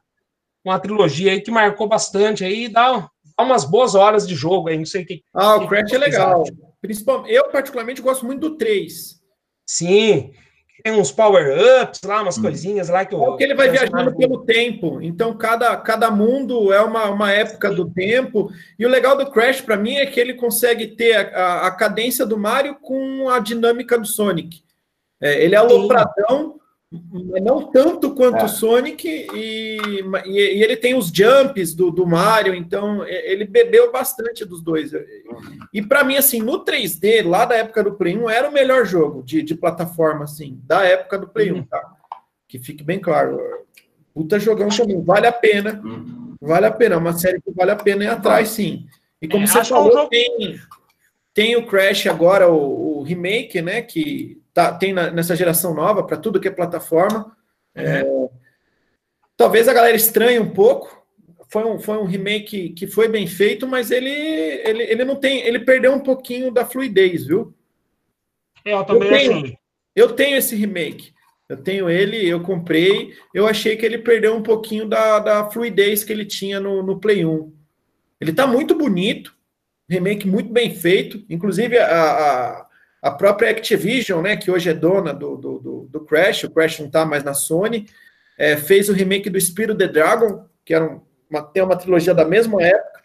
uma 0.63 0.79
trilogia 0.79 1.31
aí 1.31 1.41
que 1.41 1.51
marcou 1.51 1.87
bastante 1.87 2.43
aí, 2.43 2.69
dá, 2.69 3.09
dá 3.37 3.43
umas 3.43 3.65
boas 3.65 3.95
horas 3.95 4.27
de 4.27 4.35
jogo 4.35 4.69
aí, 4.69 4.77
não 4.77 4.85
sei 4.85 5.03
o 5.03 5.05
que. 5.05 5.21
Ah, 5.33 5.57
o 5.57 5.67
Crash 5.67 5.91
é 5.91 5.97
legal. 5.97 6.43
Principalmente, 6.81 7.33
eu 7.33 7.49
particularmente 7.49 8.01
gosto 8.01 8.25
muito 8.25 8.49
do 8.49 8.57
3. 8.57 9.19
Sim, 9.67 10.31
tem 10.83 10.93
uns 10.93 11.11
power-ups 11.11 12.01
lá, 12.03 12.21
umas 12.21 12.37
hum. 12.37 12.41
coisinhas 12.41 12.89
lá 12.89 13.05
que 13.05 13.13
eu. 13.13 13.19
Porque 13.19 13.43
ele 13.43 13.55
vai 13.55 13.69
viajando 13.69 14.15
pelo 14.15 14.45
tempo. 14.45 14.99
Então, 15.01 15.35
cada, 15.35 15.75
cada 15.77 16.11
mundo 16.11 16.71
é 16.73 16.81
uma, 16.81 17.05
uma 17.09 17.31
época 17.31 17.69
do 17.71 17.89
tempo. 17.89 18.51
E 18.77 18.85
o 18.85 18.89
legal 18.89 19.17
do 19.17 19.29
Crash, 19.29 19.61
para 19.61 19.77
mim, 19.77 19.95
é 19.95 20.05
que 20.05 20.19
ele 20.19 20.33
consegue 20.33 20.87
ter 20.87 21.33
a, 21.35 21.67
a, 21.67 21.71
cadência 21.71 22.25
do 22.25 22.37
Mario 22.37 22.75
com 22.75 23.29
a 23.29 23.39
dinâmica 23.39 23.97
do 23.97 24.07
Sonic. 24.07 24.61
É, 25.21 25.43
ele 25.43 25.55
é 25.55 25.57
alopradão, 25.57 26.58
não 26.91 27.71
tanto 27.71 28.15
quanto 28.15 28.37
é. 28.37 28.45
o 28.45 28.47
Sonic, 28.47 29.07
e, 29.07 29.77
e, 30.25 30.37
ele 30.63 30.75
tem 30.75 30.95
os 30.95 31.09
jumps 31.09 31.75
do, 31.75 31.91
do 31.91 32.05
Mario, 32.05 32.55
então 32.55 33.05
ele 33.05 33.45
bebeu 33.45 33.91
bastante 33.91 34.43
dos 34.43 34.63
dois. 34.63 34.91
E 35.71 35.81
para 35.83 36.03
mim, 36.03 36.17
assim, 36.17 36.41
no 36.41 36.65
3D, 36.65 37.23
lá 37.27 37.45
da 37.45 37.55
época 37.55 37.83
do 37.83 37.93
Play 37.93 38.17
1, 38.17 38.29
era 38.29 38.49
o 38.49 38.53
melhor 38.53 38.85
jogo 38.85 39.21
de, 39.21 39.43
de 39.43 39.53
plataforma, 39.53 40.23
assim, 40.23 40.59
da 40.63 40.83
época 40.83 41.19
do 41.19 41.27
Play 41.27 41.51
1, 41.51 41.63
tá? 41.65 41.95
Que 42.47 42.57
fique 42.57 42.83
bem 42.83 42.99
claro. 42.99 43.39
Puta 44.11 44.39
jogão 44.39 44.69
também, 44.69 44.99
vale 45.03 45.27
a 45.27 45.31
pena. 45.31 45.79
Vale 46.41 46.65
a 46.65 46.71
pena, 46.71 46.95
é 46.95 46.97
uma 46.97 47.13
série 47.13 47.39
que 47.39 47.51
vale 47.51 47.69
a 47.69 47.75
pena 47.75 48.03
ir 48.03 48.07
atrás, 48.07 48.49
sim. 48.49 48.87
E 49.21 49.27
como 49.27 49.43
é, 49.43 49.47
você 49.47 49.63
falou, 49.63 50.07
tem, 50.07 50.59
tem 51.35 51.55
o 51.55 51.67
Crash 51.67 52.07
agora, 52.07 52.49
o, 52.49 52.97
o 52.97 53.03
remake, 53.03 53.61
né? 53.61 53.83
Que 53.83 54.41
tá, 54.59 54.73
tem 54.73 54.91
na, 54.91 55.09
nessa 55.09 55.35
geração 55.35 55.73
nova, 55.73 56.03
para 56.03 56.17
tudo 56.17 56.39
que 56.39 56.47
é 56.47 56.51
plataforma. 56.51 57.35
É, 57.73 58.03
talvez 59.37 59.67
a 59.67 59.73
galera 59.73 59.95
estranhe 59.95 60.39
um 60.39 60.49
pouco. 60.49 60.99
Foi 61.51 61.63
um, 61.63 61.79
foi 61.79 61.97
um 61.97 62.05
remake 62.05 62.69
que 62.71 62.85
foi 62.85 63.07
bem 63.07 63.25
feito, 63.25 63.65
mas 63.65 63.89
ele, 63.89 64.09
ele, 64.09 64.83
ele 64.83 65.05
não 65.05 65.15
tem. 65.15 65.39
Ele 65.39 65.59
perdeu 65.59 65.93
um 65.93 65.99
pouquinho 65.99 66.51
da 66.51 66.65
fluidez, 66.65 67.25
viu? 67.25 67.53
É, 68.65 68.73
eu 68.73 68.83
também 68.83 69.09
eu 69.09 69.17
tenho, 69.17 69.57
eu 69.95 70.11
tenho 70.13 70.37
esse 70.37 70.55
remake. 70.55 71.13
Eu 71.47 71.57
tenho 71.57 71.89
ele, 71.89 72.27
eu 72.27 72.41
comprei. 72.41 73.15
Eu 73.33 73.47
achei 73.47 73.75
que 73.75 73.85
ele 73.85 73.97
perdeu 73.97 74.35
um 74.35 74.43
pouquinho 74.43 74.87
da, 74.87 75.19
da 75.19 75.49
fluidez 75.49 76.03
que 76.03 76.11
ele 76.11 76.25
tinha 76.25 76.59
no, 76.59 76.83
no 76.83 76.99
Play 76.99 77.25
1. 77.25 77.51
Ele 78.21 78.33
tá 78.33 78.45
muito 78.45 78.75
bonito, 78.75 79.33
remake 79.89 80.27
muito 80.27 80.51
bem 80.51 80.75
feito. 80.75 81.25
Inclusive, 81.29 81.79
a, 81.79 81.87
a, 81.87 82.68
a 83.01 83.11
própria 83.11 83.49
Activision, 83.49 84.21
né, 84.21 84.35
que 84.35 84.51
hoje 84.51 84.69
é 84.69 84.73
dona 84.73 85.13
do, 85.13 85.37
do, 85.37 85.59
do, 85.59 85.89
do 85.89 85.99
Crash, 86.01 86.43
o 86.43 86.51
Crash 86.51 86.79
não 86.79 86.87
está 86.87 87.05
mais 87.05 87.23
na 87.23 87.33
Sony, 87.33 87.85
é, 88.37 88.57
fez 88.57 88.89
o 88.89 88.93
remake 88.93 89.29
do 89.29 89.39
Spiro 89.39 89.75
the 89.75 89.87
Dragon, 89.87 90.45
que 90.65 90.73
era 90.73 90.99
uma, 91.29 91.41
tem 91.41 91.63
uma 91.63 91.77
trilogia 91.77 92.13
da 92.13 92.25
mesma 92.25 92.61
época. 92.61 92.99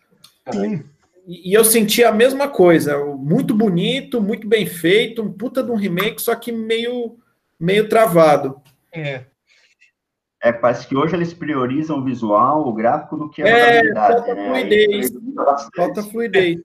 E, 1.27 1.51
e, 1.51 1.55
eu 1.55 1.65
senti 1.65 2.05
a 2.05 2.13
mesma 2.13 2.49
coisa, 2.49 2.99
muito 3.17 3.55
bonito, 3.55 4.21
muito 4.21 4.47
bem 4.49 4.67
feito, 4.67 5.23
um 5.23 5.33
puta 5.33 5.63
de 5.63 5.71
um 5.71 5.77
remake, 5.77 6.21
só 6.21 6.35
que 6.35 6.53
meio, 6.53 7.17
meio 7.59 7.89
travado. 7.89 8.61
É. 8.93 9.25
É, 10.43 10.53
parece 10.53 10.87
que 10.87 10.95
hoje 10.95 11.17
eles 11.17 11.33
priorizam 11.33 11.99
o 11.99 12.05
visual, 12.05 12.69
o 12.69 12.73
gráfico, 12.75 13.17
do 13.17 13.31
que 13.31 13.43
a 13.43 13.49
é, 13.49 13.95
falta 13.95 14.35
né? 14.35 14.47
Fluidez, 14.47 15.13
falta 15.75 16.03
fluidez. 16.03 16.61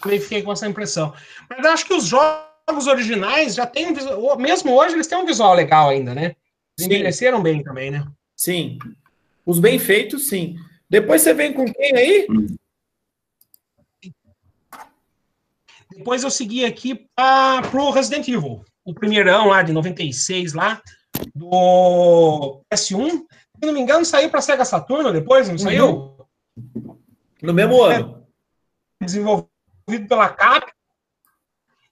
Também 0.00 0.20
fiquei 0.20 0.42
com 0.42 0.52
essa 0.52 0.68
impressão. 0.68 1.12
Mas 1.50 1.66
acho 1.66 1.84
que 1.84 1.94
os 1.94 2.04
jogos 2.04 2.47
jogos 2.68 2.86
originais 2.86 3.54
já 3.54 3.66
tem 3.66 3.86
um 3.86 3.94
visual, 3.94 4.38
mesmo 4.38 4.72
hoje 4.72 4.94
eles 4.94 5.06
têm 5.06 5.18
um 5.18 5.26
visual 5.26 5.54
legal 5.54 5.88
ainda, 5.88 6.14
né? 6.14 6.36
Eles 6.78 6.86
envelheceram 6.86 7.42
bem 7.42 7.62
também, 7.62 7.90
né? 7.90 8.06
Sim. 8.36 8.78
Os 9.44 9.58
bem 9.58 9.78
feitos, 9.78 10.28
sim. 10.28 10.56
Depois 10.88 11.22
você 11.22 11.32
vem 11.32 11.52
com 11.52 11.64
quem 11.64 11.96
aí? 11.96 12.26
Depois 15.90 16.22
eu 16.22 16.30
segui 16.30 16.64
aqui 16.64 17.06
para 17.16 17.68
o 17.74 17.90
Resident 17.90 18.28
Evil, 18.28 18.64
o 18.84 18.94
primeirão 18.94 19.48
lá 19.48 19.62
de 19.62 19.72
96 19.72 20.52
lá 20.52 20.80
do 21.34 22.62
PS1. 22.72 23.10
Se 23.10 23.66
não 23.66 23.72
me 23.72 23.80
engano, 23.80 24.04
saiu 24.04 24.30
para 24.30 24.40
Sega 24.40 24.64
Saturno 24.64 25.12
depois, 25.12 25.48
não 25.48 25.54
uhum. 25.54 25.58
saiu? 25.58 26.28
No 27.42 27.52
mesmo 27.54 27.82
ano. 27.82 28.24
É, 29.00 29.04
desenvolvido 29.04 30.06
pela 30.08 30.28
Cap 30.28 30.70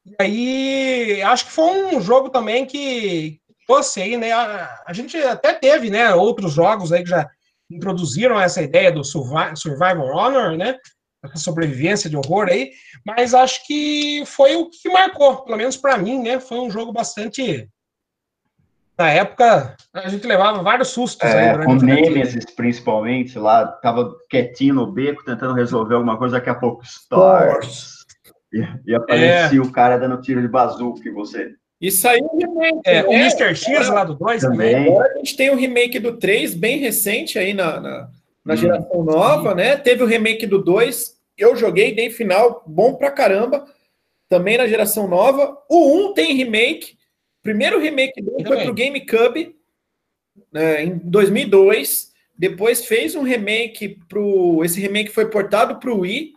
e 0.07 0.15
aí, 0.21 1.23
acho 1.23 1.47
que 1.47 1.53
foi 1.53 1.85
um 1.97 2.01
jogo 2.01 2.31
também 2.31 2.65
que 2.65 3.41
trouxe 3.67 4.01
aí, 4.01 4.17
né? 4.17 4.31
A, 4.31 4.85
a, 4.87 4.93
gente 4.93 5.17
até 5.17 5.53
teve, 5.53 5.91
né, 5.91 6.15
outros 6.15 6.53
jogos 6.53 6.93
aí 6.93 7.03
que 7.03 7.11
já 7.11 7.29
introduziram 7.69 8.41
essa 8.41 8.63
ideia 8.63 8.93
do 8.93 9.03
Survival 9.03 10.07
Honor, 10.07 10.57
né? 10.57 10.77
A 11.25 11.37
sobrevivência 11.37 12.09
de 12.09 12.17
horror 12.17 12.47
aí, 12.49 12.71
mas 13.05 13.35
acho 13.35 13.67
que 13.67 14.23
foi 14.27 14.55
o 14.55 14.71
que 14.71 14.89
marcou, 14.89 15.43
pelo 15.43 15.59
menos 15.59 15.77
para 15.77 15.99
mim, 15.99 16.23
né? 16.23 16.39
Foi 16.39 16.61
um 16.61 16.71
jogo 16.71 16.93
bastante. 16.93 17.69
Na 18.97 19.11
época, 19.11 19.77
a 19.93 20.09
gente 20.09 20.27
levava 20.27 20.63
vários 20.63 20.89
sustos. 20.89 21.29
É, 21.29 21.51
aí, 21.51 21.65
com 21.65 21.75
Nemesis, 21.75 22.47
principalmente, 22.55 23.39
lá, 23.39 23.67
tava 23.67 24.15
quietinho 24.31 24.77
no 24.77 24.87
beco, 24.87 25.25
tentando 25.25 25.53
resolver 25.53 25.97
alguma 25.97 26.17
coisa, 26.17 26.37
daqui 26.37 26.49
a 26.49 26.55
pouco, 26.55 26.85
Stars. 26.85 27.96
E, 28.57 28.91
e 28.91 28.95
aparecia 28.95 29.59
é. 29.59 29.63
o 29.63 29.71
cara 29.71 29.97
dando 29.97 30.21
tiro 30.21 30.41
de 30.41 30.49
bazuca 30.49 31.09
em 31.09 31.13
você. 31.13 31.55
E 31.81 31.91
saiu 31.91 32.25
o 32.25 32.39
remake. 32.39 32.81
É, 32.87 33.05
o 33.05 33.11
né? 33.11 33.21
Mr. 33.21 33.55
X 33.55 33.89
lá 33.89 34.05
do 34.05 34.15
2 34.15 34.41
também. 34.41 34.89
Agora 34.89 35.13
a 35.13 35.17
gente 35.19 35.37
tem 35.37 35.51
o 35.51 35.57
remake 35.57 35.99
do 35.99 36.17
3, 36.17 36.55
bem 36.55 36.79
recente 36.79 37.39
aí 37.39 37.53
na, 37.53 37.81
na, 37.81 38.11
na 38.45 38.55
hum. 38.55 38.57
geração 38.57 39.05
nova, 39.05 39.55
né? 39.55 39.77
Teve 39.77 40.03
o 40.03 40.07
remake 40.07 40.47
do 40.47 40.63
2, 40.63 41.17
eu 41.37 41.55
joguei, 41.55 41.95
dei 41.95 42.09
final, 42.11 42.65
bom 42.67 42.95
pra 42.95 43.11
caramba. 43.11 43.67
Também 44.29 44.57
na 44.57 44.67
geração 44.67 45.07
nova. 45.07 45.57
O 45.69 46.11
1 46.11 46.15
tem 46.15 46.35
remake. 46.35 46.97
Primeiro 47.43 47.79
remake 47.79 48.21
dele 48.21 48.45
foi 48.45 48.65
pro 48.65 48.75
GameCube 48.75 49.55
né, 50.51 50.83
em 50.83 50.99
2002. 50.99 52.11
Depois 52.37 52.85
fez 52.85 53.15
um 53.15 53.23
remake 53.23 54.01
pro. 54.09 54.65
Esse 54.65 54.81
remake 54.81 55.11
foi 55.11 55.31
portado 55.31 55.77
pro 55.79 56.01
Wii 56.01 56.36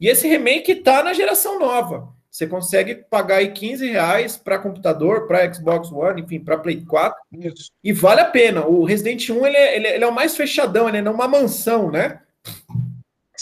e 0.00 0.08
esse 0.08 0.26
remake 0.28 0.72
está 0.72 1.02
na 1.02 1.12
geração 1.12 1.58
nova. 1.58 2.12
Você 2.30 2.48
consegue 2.48 2.96
pagar 2.96 3.36
aí 3.36 3.52
15 3.52 3.86
reais 3.88 4.36
para 4.36 4.58
computador, 4.58 5.28
para 5.28 5.54
Xbox 5.54 5.92
One, 5.92 6.20
enfim, 6.20 6.40
para 6.40 6.58
Play 6.58 6.84
4. 6.84 7.16
Isso. 7.32 7.70
E 7.82 7.92
vale 7.92 8.22
a 8.22 8.24
pena. 8.24 8.66
O 8.66 8.84
Resident 8.84 9.30
1 9.30 9.46
ele 9.46 9.56
é, 9.56 9.76
ele, 9.76 9.86
é, 9.86 9.94
ele 9.94 10.04
é 10.04 10.06
o 10.08 10.12
mais 10.12 10.36
fechadão, 10.36 10.88
ele 10.88 10.98
é 10.98 11.08
uma 11.08 11.28
mansão, 11.28 11.92
né? 11.92 12.20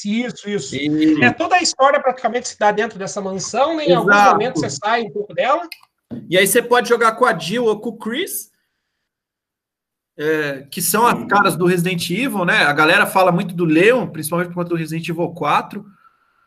Isso, 0.04 0.48
isso. 0.48 0.76
E... 0.76 1.24
É 1.24 1.32
toda 1.32 1.56
a 1.56 1.62
história 1.62 1.98
praticamente 2.00 2.48
se 2.48 2.58
dá 2.58 2.70
dentro 2.70 2.98
dessa 2.98 3.18
mansão, 3.18 3.76
né? 3.76 3.86
Em 3.86 3.94
alguns 3.94 4.24
momentos 4.24 4.60
você 4.60 4.68
sai 4.68 5.04
um 5.04 5.10
pouco 5.10 5.32
dela. 5.32 5.66
E 6.28 6.36
aí 6.36 6.46
você 6.46 6.60
pode 6.60 6.88
jogar 6.88 7.12
com 7.12 7.24
a 7.24 7.38
Jill 7.38 7.64
ou 7.64 7.80
com 7.80 7.90
o 7.90 7.96
Chris, 7.96 8.50
é, 10.18 10.66
que 10.70 10.82
são 10.82 11.06
as 11.06 11.26
caras 11.26 11.56
do 11.56 11.64
Resident 11.64 12.10
Evil, 12.10 12.44
né? 12.44 12.64
A 12.64 12.72
galera 12.74 13.06
fala 13.06 13.32
muito 13.32 13.54
do 13.54 13.64
Leon, 13.64 14.06
principalmente 14.08 14.48
por 14.48 14.56
conta 14.56 14.68
do 14.68 14.76
Resident 14.76 15.08
Evil 15.08 15.30
4. 15.30 15.82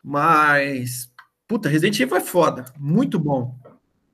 Mas, 0.08 1.12
puta, 1.48 1.68
Resident 1.68 2.00
Evil 2.00 2.18
é 2.18 2.22
foda. 2.22 2.66
Muito 2.78 3.18
bom. 3.18 3.56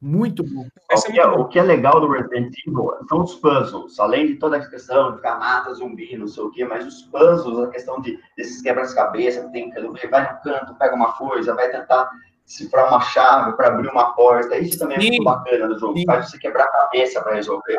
Muito 0.01 0.41
bom. 0.41 0.65
O 0.89 1.01
que, 1.01 1.19
é, 1.19 1.27
o 1.27 1.47
que, 1.49 1.59
é, 1.59 1.61
legal 1.61 1.99
do 1.99 2.09
Resident 2.09 2.55
Evil 2.65 2.91
são 3.09 3.23
os 3.23 3.35
puzzles, 3.35 3.99
além 3.99 4.27
de 4.27 4.35
toda 4.35 4.55
a 4.55 4.69
questão 4.69 5.11
de 5.11 5.17
ficar 5.17 5.37
mata 5.37 5.73
zumbi, 5.73 6.17
não 6.17 6.27
sei 6.27 6.43
o 6.43 6.49
quê, 6.49 6.63
mas 6.63 6.87
os 6.87 7.01
puzzles, 7.03 7.59
a 7.59 7.67
questão 7.69 7.99
de 7.99 8.17
desses 8.37 8.61
quebras-cabeça, 8.61 9.43
que 9.43 9.51
tem 9.51 9.69
que 9.69 10.07
vai 10.07 10.33
no 10.33 10.39
canto, 10.41 10.75
pega 10.75 10.95
uma 10.95 11.11
coisa, 11.11 11.53
vai 11.53 11.69
tentar 11.69 12.09
cifrar 12.45 12.87
uma 12.87 13.01
chave 13.01 13.51
para 13.57 13.67
abrir 13.67 13.89
uma 13.89 14.13
porta. 14.13 14.57
Isso 14.57 14.79
também 14.79 14.97
é 14.97 15.01
sim, 15.01 15.09
muito 15.09 15.25
bacana 15.25 15.67
do 15.67 15.77
jogo, 15.77 15.97
sim. 15.97 16.05
faz 16.05 16.31
você 16.31 16.39
quebrar 16.39 16.63
a 16.63 16.71
cabeça 16.71 17.21
para 17.21 17.35
resolver. 17.35 17.77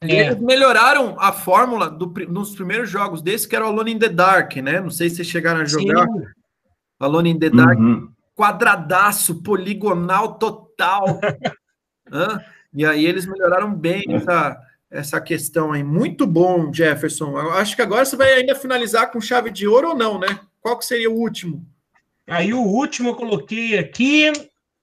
É. 0.00 0.12
Eles 0.14 0.40
melhoraram 0.40 1.16
a 1.18 1.32
fórmula 1.32 1.90
do, 1.90 2.06
nos 2.28 2.54
primeiros 2.54 2.88
jogos 2.88 3.20
desse, 3.20 3.46
que 3.46 3.54
era 3.54 3.64
o 3.64 3.68
Alone 3.68 3.92
in 3.92 3.98
the 3.98 4.08
Dark, 4.08 4.56
né? 4.56 4.80
Não 4.80 4.90
sei 4.90 5.10
se 5.10 5.16
vocês 5.16 5.28
chegaram 5.28 5.60
a 5.60 5.64
jogar. 5.64 6.06
Sim. 6.06 6.35
Alone 6.98 7.30
in 7.30 7.38
the 7.38 7.50
Dark, 7.50 7.78
uhum. 7.78 8.08
quadradaço, 8.34 9.42
poligonal 9.42 10.34
total. 10.34 11.20
e 12.72 12.84
aí 12.86 13.04
eles 13.04 13.26
melhoraram 13.26 13.74
bem 13.74 14.04
é. 14.08 14.14
essa, 14.14 14.60
essa 14.90 15.20
questão 15.20 15.72
aí. 15.72 15.82
Muito 15.82 16.26
bom, 16.26 16.72
Jefferson. 16.72 17.38
Eu 17.38 17.52
acho 17.52 17.76
que 17.76 17.82
agora 17.82 18.04
você 18.04 18.16
vai 18.16 18.32
ainda 18.32 18.54
finalizar 18.54 19.10
com 19.10 19.20
chave 19.20 19.50
de 19.50 19.66
ouro 19.66 19.90
ou 19.90 19.96
não, 19.96 20.18
né? 20.18 20.40
Qual 20.60 20.78
que 20.78 20.86
seria 20.86 21.10
o 21.10 21.14
último? 21.14 21.64
Aí 22.26 22.52
o 22.52 22.60
último 22.60 23.10
eu 23.10 23.14
coloquei 23.14 23.78
aqui 23.78 24.32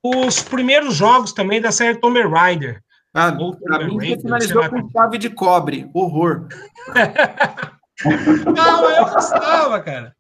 os 0.02 0.42
primeiros 0.42 0.96
jogos 0.96 1.34
também 1.34 1.60
da 1.60 1.72
série 1.72 2.00
Tomb 2.00 2.22
Raider. 2.22 2.82
Ah, 3.14 3.32
pra 3.32 3.86
mim 3.86 3.98
você 3.98 4.20
finalizou 4.20 4.70
com 4.70 4.90
chave 4.90 5.18
de 5.18 5.30
cobre. 5.30 5.90
Horror. 5.94 6.48
não, 8.56 8.90
eu 8.90 9.06
gostava, 9.06 9.80
cara. 9.82 10.16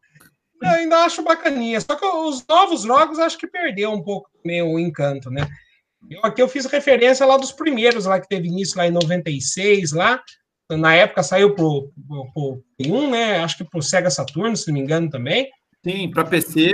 Eu 0.63 0.71
ainda 0.71 1.03
acho 1.03 1.23
bacaninha. 1.23 1.79
Só 1.81 1.95
que 1.95 2.05
os 2.05 2.45
novos 2.47 2.83
jogos 2.83 3.19
acho 3.19 3.37
que 3.37 3.47
perdeu 3.47 3.91
um 3.91 4.01
pouco 4.01 4.29
também 4.41 4.61
o 4.61 4.79
encanto, 4.79 5.29
né? 5.29 5.47
Eu, 6.09 6.19
aqui 6.23 6.41
eu 6.41 6.47
fiz 6.47 6.65
referência 6.65 7.25
lá 7.25 7.37
dos 7.37 7.51
primeiros, 7.51 8.05
lá 8.05 8.19
que 8.19 8.27
teve 8.27 8.47
início 8.47 8.77
lá 8.77 8.87
em 8.87 8.91
96, 8.91 9.93
lá. 9.93 10.21
na 10.69 10.93
época 10.95 11.23
saiu 11.23 11.55
pro, 11.55 11.91
pro, 12.07 12.31
pro 12.33 12.63
1, 12.79 13.09
né? 13.09 13.43
Acho 13.43 13.57
que 13.57 13.63
pro 13.63 13.81
Sega 13.81 14.09
Saturn, 14.09 14.55
se 14.55 14.67
não 14.67 14.73
me 14.73 14.81
engano, 14.81 15.09
também. 15.09 15.49
Sim, 15.83 16.09
para 16.11 16.23
PC. 16.25 16.71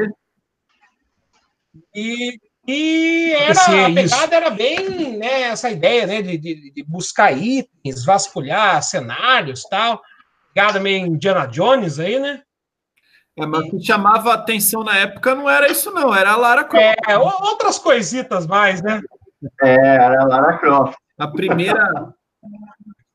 E, 1.95 2.39
e 2.67 3.31
era, 3.31 3.47
PC, 3.47 3.71
a 3.71 3.85
pegada 3.85 4.03
isso. 4.03 4.33
era 4.33 4.49
bem, 4.49 5.17
né, 5.17 5.41
essa 5.43 5.69
ideia, 5.69 6.05
né, 6.05 6.21
de, 6.21 6.37
de, 6.37 6.71
de, 6.71 6.83
buscar 6.83 7.31
itens, 7.31 8.05
vasculhar 8.05 8.81
cenários 8.83 9.63
tal. 9.63 10.01
Pegada 10.53 10.79
meio 10.79 11.07
Indiana 11.07 11.45
Jones 11.45 11.99
aí, 11.99 12.19
né? 12.19 12.41
É, 13.39 13.45
mas 13.45 13.65
o 13.67 13.69
que 13.71 13.85
chamava 13.85 14.33
atenção 14.33 14.83
na 14.83 14.97
época 14.97 15.33
não 15.33 15.49
era 15.49 15.71
isso, 15.71 15.91
não, 15.91 16.13
era 16.13 16.31
a 16.31 16.35
Lara 16.35 16.63
Croft. 16.65 16.97
É, 17.07 17.17
outras 17.17 17.79
coisitas 17.79 18.45
mais, 18.45 18.81
né? 18.81 19.01
É, 19.61 19.75
era 19.75 20.21
a 20.21 20.25
Lara 20.25 20.57
Croft. 20.57 20.97
A 21.17 21.27
primeira. 21.27 22.13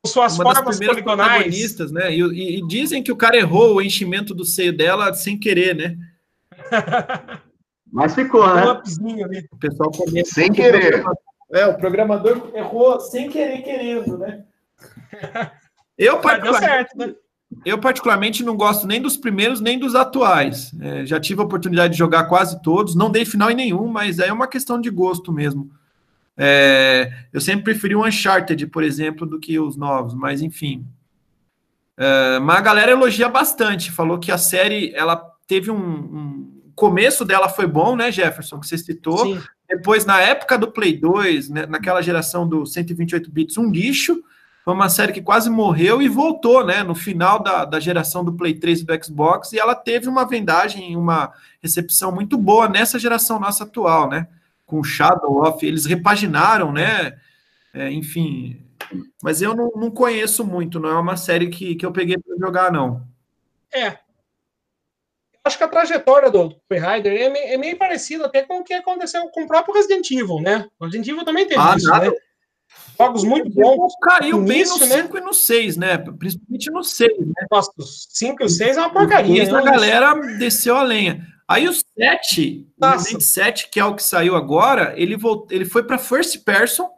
Suas 0.06 0.38
uma 0.38 0.54
formas 0.54 0.78
das 0.78 0.86
poligonais. 0.86 1.90
né? 1.92 2.14
E, 2.14 2.58
e, 2.58 2.66
dizem 2.66 3.02
que 3.02 3.12
o 3.12 3.16
cara 3.16 3.36
errou 3.36 3.76
o 3.76 3.82
enchimento 3.82 4.34
do 4.34 4.44
seio 4.44 4.74
dela 4.76 5.12
sem 5.14 5.38
querer, 5.38 5.74
né? 5.74 5.96
Mas 7.92 8.14
ficou, 8.14 8.46
né? 8.54 8.82
O 9.52 9.56
pessoal 9.56 9.90
começa. 9.90 10.34
Sem 10.34 10.52
querer. 10.52 11.04
É, 11.52 11.66
o 11.66 11.76
programador 11.76 12.50
errou 12.54 12.98
sem 13.00 13.30
querer 13.30 13.62
querendo, 13.62 14.18
né? 14.18 14.44
Eu, 15.96 16.20
particularmente, 16.20 16.70
certo, 16.70 16.98
né? 16.98 17.14
Eu, 17.64 17.78
particularmente, 17.78 18.42
não 18.42 18.56
gosto 18.56 18.86
nem 18.86 19.00
dos 19.00 19.16
primeiros 19.16 19.60
nem 19.60 19.78
dos 19.78 19.94
atuais. 19.94 20.72
É, 20.80 21.06
já 21.06 21.20
tive 21.20 21.40
a 21.40 21.44
oportunidade 21.44 21.92
de 21.92 21.98
jogar 21.98 22.24
quase 22.24 22.62
todos, 22.62 22.94
não 22.94 23.10
dei 23.10 23.24
final 23.24 23.50
em 23.50 23.54
nenhum, 23.54 23.86
mas 23.86 24.18
é 24.18 24.32
uma 24.32 24.46
questão 24.46 24.80
de 24.80 24.90
gosto 24.90 25.32
mesmo. 25.32 25.70
É, 26.36 27.12
eu 27.32 27.40
sempre 27.40 27.64
preferi 27.64 27.94
o 27.94 28.04
Uncharted, 28.04 28.66
por 28.66 28.82
exemplo, 28.82 29.26
do 29.26 29.38
que 29.38 29.58
os 29.58 29.76
novos, 29.76 30.14
mas 30.14 30.42
enfim. 30.42 30.84
É, 31.96 32.38
mas 32.40 32.58
a 32.58 32.60
galera 32.60 32.92
elogia 32.92 33.28
bastante, 33.28 33.90
falou 33.90 34.18
que 34.18 34.32
a 34.32 34.38
série 34.38 34.92
ela 34.94 35.16
teve 35.46 35.70
um, 35.70 35.76
um 35.76 36.62
começo 36.74 37.24
dela 37.24 37.48
foi 37.48 37.66
bom, 37.66 37.94
né, 37.96 38.10
Jefferson, 38.10 38.58
que 38.58 38.66
você 38.66 38.78
citou. 38.78 39.18
Sim. 39.18 39.40
Depois, 39.68 40.04
na 40.04 40.20
época 40.20 40.58
do 40.58 40.70
Play 40.70 40.96
2, 40.96 41.48
né, 41.48 41.66
naquela 41.66 42.02
geração 42.02 42.46
do 42.46 42.66
128 42.66 43.30
bits, 43.30 43.56
um 43.56 43.70
lixo. 43.70 44.22
Foi 44.64 44.72
uma 44.72 44.88
série 44.88 45.12
que 45.12 45.20
quase 45.20 45.50
morreu 45.50 46.00
e 46.00 46.08
voltou, 46.08 46.64
né? 46.64 46.82
No 46.82 46.94
final 46.94 47.42
da, 47.42 47.66
da 47.66 47.78
geração 47.78 48.24
do 48.24 48.32
Play 48.32 48.54
3 48.54 48.80
e 48.80 48.84
do 48.86 49.04
Xbox, 49.04 49.52
e 49.52 49.58
ela 49.58 49.74
teve 49.74 50.08
uma 50.08 50.24
vendagem, 50.24 50.96
uma 50.96 51.34
recepção 51.62 52.10
muito 52.10 52.38
boa 52.38 52.66
nessa 52.66 52.98
geração 52.98 53.38
nossa 53.38 53.64
atual, 53.64 54.08
né? 54.08 54.26
Com 54.64 54.82
Shadow 54.82 55.46
of, 55.46 55.64
eles 55.66 55.84
repaginaram, 55.84 56.72
né? 56.72 57.18
É, 57.74 57.92
enfim. 57.92 58.58
Mas 59.22 59.42
eu 59.42 59.54
não, 59.54 59.70
não, 59.76 59.90
conheço 59.90 60.42
muito, 60.46 60.80
não 60.80 60.88
é 60.88 60.98
uma 60.98 61.18
série 61.18 61.48
que, 61.48 61.74
que 61.74 61.84
eu 61.84 61.92
peguei 61.92 62.16
para 62.16 62.38
jogar, 62.38 62.72
não. 62.72 63.06
É. 63.70 63.98
Acho 65.44 65.58
que 65.58 65.64
a 65.64 65.68
trajetória 65.68 66.30
do 66.30 66.48
Tomb 66.48 66.80
Raider 66.80 67.12
é, 67.12 67.52
é 67.52 67.58
meio 67.58 67.76
parecida 67.76 68.24
até 68.24 68.40
com 68.42 68.60
o 68.60 68.64
que 68.64 68.72
aconteceu 68.72 69.28
com 69.28 69.44
o 69.44 69.46
próprio 69.46 69.74
Resident 69.74 70.10
Evil, 70.10 70.40
né? 70.40 70.66
O 70.80 70.86
Resident 70.86 71.08
Evil 71.08 71.24
também 71.24 71.46
teve 71.46 71.60
ah, 71.60 71.74
isso, 71.76 71.86
nada. 71.86 72.10
né? 72.10 72.16
Jogos 72.98 73.24
muito 73.24 73.50
bons. 73.50 73.94
Caiu 74.00 74.42
bem 74.42 74.62
no 74.62 74.78
5 74.78 74.86
né? 74.86 75.20
e 75.20 75.20
no 75.20 75.34
6, 75.34 75.76
né? 75.76 75.98
Principalmente 75.98 76.70
no 76.70 76.84
6, 76.84 77.18
né? 77.18 77.46
Nossa, 77.50 77.72
o 77.76 77.82
5 77.82 78.42
e 78.42 78.46
o 78.46 78.48
6 78.48 78.76
é 78.76 78.80
uma 78.80 78.90
porcaria. 78.90 79.44
Né? 79.44 79.58
A 79.58 79.62
galera 79.62 80.14
desceu 80.38 80.76
a 80.76 80.82
lenha. 80.82 81.26
Aí 81.46 81.68
o 81.68 81.72
7, 81.72 82.66
o 83.16 83.20
7, 83.20 83.68
que 83.68 83.78
é 83.78 83.84
o 83.84 83.94
que 83.94 84.02
saiu 84.02 84.34
agora, 84.34 84.94
ele, 84.96 85.16
voltou, 85.16 85.54
ele 85.54 85.66
foi 85.66 85.82
para 85.82 85.98
first 85.98 86.42
person, 86.42 86.88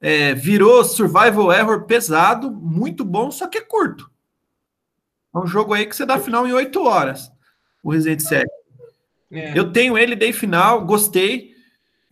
é, 0.00 0.32
virou 0.32 0.84
survival 0.84 1.52
error 1.52 1.84
pesado, 1.84 2.52
muito 2.52 3.04
bom, 3.04 3.32
só 3.32 3.48
que 3.48 3.58
é 3.58 3.60
curto. 3.60 4.08
É 5.34 5.38
um 5.38 5.46
jogo 5.46 5.74
aí 5.74 5.86
que 5.86 5.96
você 5.96 6.06
dá 6.06 6.20
final 6.20 6.46
em 6.46 6.52
8 6.52 6.84
horas, 6.84 7.32
o 7.82 7.90
Resident 7.90 8.20
7. 8.20 8.46
É. 9.32 9.58
Eu 9.58 9.72
tenho 9.72 9.98
ele, 9.98 10.14
dei 10.14 10.32
final, 10.32 10.84
gostei. 10.84 11.51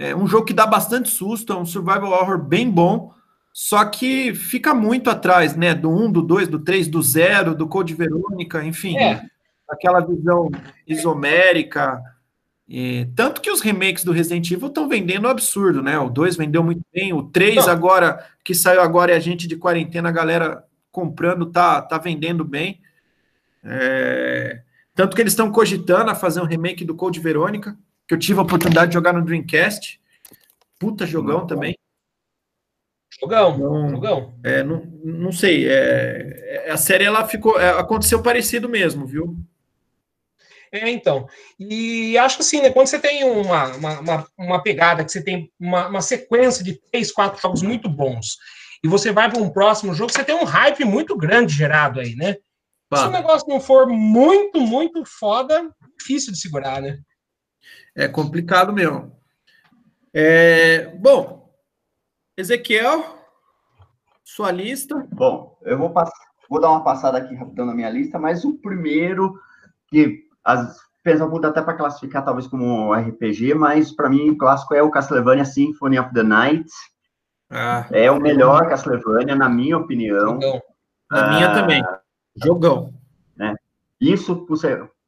É 0.00 0.16
um 0.16 0.26
jogo 0.26 0.46
que 0.46 0.54
dá 0.54 0.66
bastante 0.66 1.10
susto, 1.10 1.52
é 1.52 1.56
um 1.56 1.66
survival 1.66 2.12
horror 2.12 2.38
bem 2.38 2.70
bom, 2.70 3.12
só 3.52 3.84
que 3.84 4.34
fica 4.34 4.72
muito 4.72 5.10
atrás, 5.10 5.54
né? 5.54 5.74
Do 5.74 5.90
1, 5.90 6.10
do 6.10 6.22
2, 6.22 6.48
do 6.48 6.58
3, 6.58 6.88
do 6.88 7.02
0, 7.02 7.54
do 7.54 7.68
Code 7.68 7.92
Verônica, 7.94 8.64
enfim. 8.64 8.96
É. 8.96 9.22
Aquela 9.68 10.00
visão 10.00 10.50
isomérica. 10.86 12.00
E, 12.66 13.08
tanto 13.14 13.42
que 13.42 13.50
os 13.50 13.60
remakes 13.60 14.02
do 14.02 14.10
Resident 14.10 14.50
Evil 14.50 14.68
estão 14.68 14.88
vendendo 14.88 15.28
absurdo, 15.28 15.82
né? 15.82 15.98
O 15.98 16.08
2 16.08 16.34
vendeu 16.34 16.64
muito 16.64 16.80
bem, 16.94 17.12
o 17.12 17.24
3 17.24 17.56
Não. 17.56 17.68
agora, 17.68 18.26
que 18.42 18.54
saiu 18.54 18.80
agora, 18.80 19.12
é 19.12 19.16
a 19.16 19.20
gente 19.20 19.46
de 19.46 19.56
quarentena, 19.56 20.08
a 20.08 20.12
galera 20.12 20.64
comprando, 20.90 21.44
tá, 21.44 21.82
tá 21.82 21.98
vendendo 21.98 22.42
bem. 22.42 22.80
É... 23.62 24.62
Tanto 24.94 25.14
que 25.14 25.20
eles 25.20 25.34
estão 25.34 25.52
cogitando 25.52 26.10
a 26.10 26.14
fazer 26.14 26.40
um 26.40 26.46
remake 26.46 26.86
do 26.86 26.94
Code 26.94 27.20
Verônica 27.20 27.76
que 28.10 28.14
eu 28.14 28.18
tive 28.18 28.40
a 28.40 28.42
oportunidade 28.42 28.88
de 28.88 28.94
jogar 28.94 29.12
no 29.12 29.24
Dreamcast. 29.24 30.00
Puta 30.80 31.06
jogão 31.06 31.46
também. 31.46 31.78
Jogão, 33.20 33.54
então, 33.54 33.88
jogão. 33.88 34.34
É, 34.42 34.64
não, 34.64 34.84
não 35.04 35.30
sei. 35.30 35.68
É, 35.68 36.64
é, 36.66 36.70
a 36.72 36.76
série 36.76 37.04
ela 37.04 37.24
ficou. 37.28 37.60
É, 37.60 37.70
aconteceu 37.78 38.20
parecido 38.20 38.68
mesmo, 38.68 39.06
viu? 39.06 39.36
É, 40.72 40.90
então. 40.90 41.28
E 41.56 42.18
acho 42.18 42.40
assim, 42.40 42.60
né? 42.60 42.70
Quando 42.70 42.88
você 42.88 42.98
tem 42.98 43.22
uma, 43.22 43.76
uma, 43.76 44.26
uma, 44.36 44.60
pegada, 44.60 45.04
que 45.04 45.12
você 45.12 45.22
tem 45.22 45.48
uma, 45.56 45.86
uma 45.86 46.02
sequência 46.02 46.64
de 46.64 46.80
três, 46.90 47.12
quatro 47.12 47.40
jogos 47.40 47.62
muito 47.62 47.88
bons, 47.88 48.38
e 48.82 48.88
você 48.88 49.12
vai 49.12 49.30
para 49.30 49.40
um 49.40 49.50
próximo 49.50 49.94
jogo, 49.94 50.10
você 50.10 50.24
tem 50.24 50.34
um 50.34 50.44
hype 50.44 50.84
muito 50.84 51.16
grande 51.16 51.54
gerado 51.54 52.00
aí, 52.00 52.16
né? 52.16 52.34
Se 52.92 53.04
o 53.04 53.10
negócio 53.10 53.48
não 53.48 53.60
for 53.60 53.86
muito, 53.86 54.60
muito 54.60 55.04
foda, 55.04 55.70
difícil 55.96 56.32
de 56.32 56.40
segurar, 56.40 56.82
né? 56.82 56.98
É 57.94 58.08
complicado 58.08 58.72
mesmo. 58.72 59.16
É, 60.12 60.86
bom, 60.96 61.50
Ezequiel, 62.36 63.04
sua 64.24 64.50
lista. 64.50 65.06
Bom, 65.12 65.58
eu 65.62 65.78
vou, 65.78 65.92
vou 66.48 66.60
dar 66.60 66.70
uma 66.70 66.82
passada 66.84 67.18
aqui 67.18 67.34
rapidão 67.34 67.66
na 67.66 67.74
minha 67.74 67.90
lista, 67.90 68.18
mas 68.18 68.44
o 68.44 68.58
primeiro 68.58 69.38
que 69.88 70.24
as 70.44 70.78
pessoas 71.02 71.30
mudam 71.30 71.50
até 71.50 71.62
para 71.62 71.76
classificar 71.76 72.24
talvez 72.24 72.46
como 72.46 72.92
RPG, 72.92 73.54
mas 73.54 73.92
para 73.92 74.08
mim 74.08 74.30
o 74.30 74.38
clássico 74.38 74.74
é 74.74 74.82
o 74.82 74.90
Castlevania 74.90 75.44
Symphony 75.44 75.98
of 75.98 76.12
the 76.12 76.22
Night. 76.22 76.70
Ah, 77.50 77.86
é 77.90 78.10
o 78.10 78.20
melhor 78.20 78.68
Castlevania, 78.68 79.34
na 79.34 79.48
minha 79.48 79.76
opinião. 79.76 80.40
Jogão. 80.40 80.62
Na 81.10 81.26
ah, 81.26 81.30
minha 81.30 81.52
também. 81.52 81.82
Jogão. 82.36 82.94
Né? 83.36 83.56
Isso, 84.00 84.46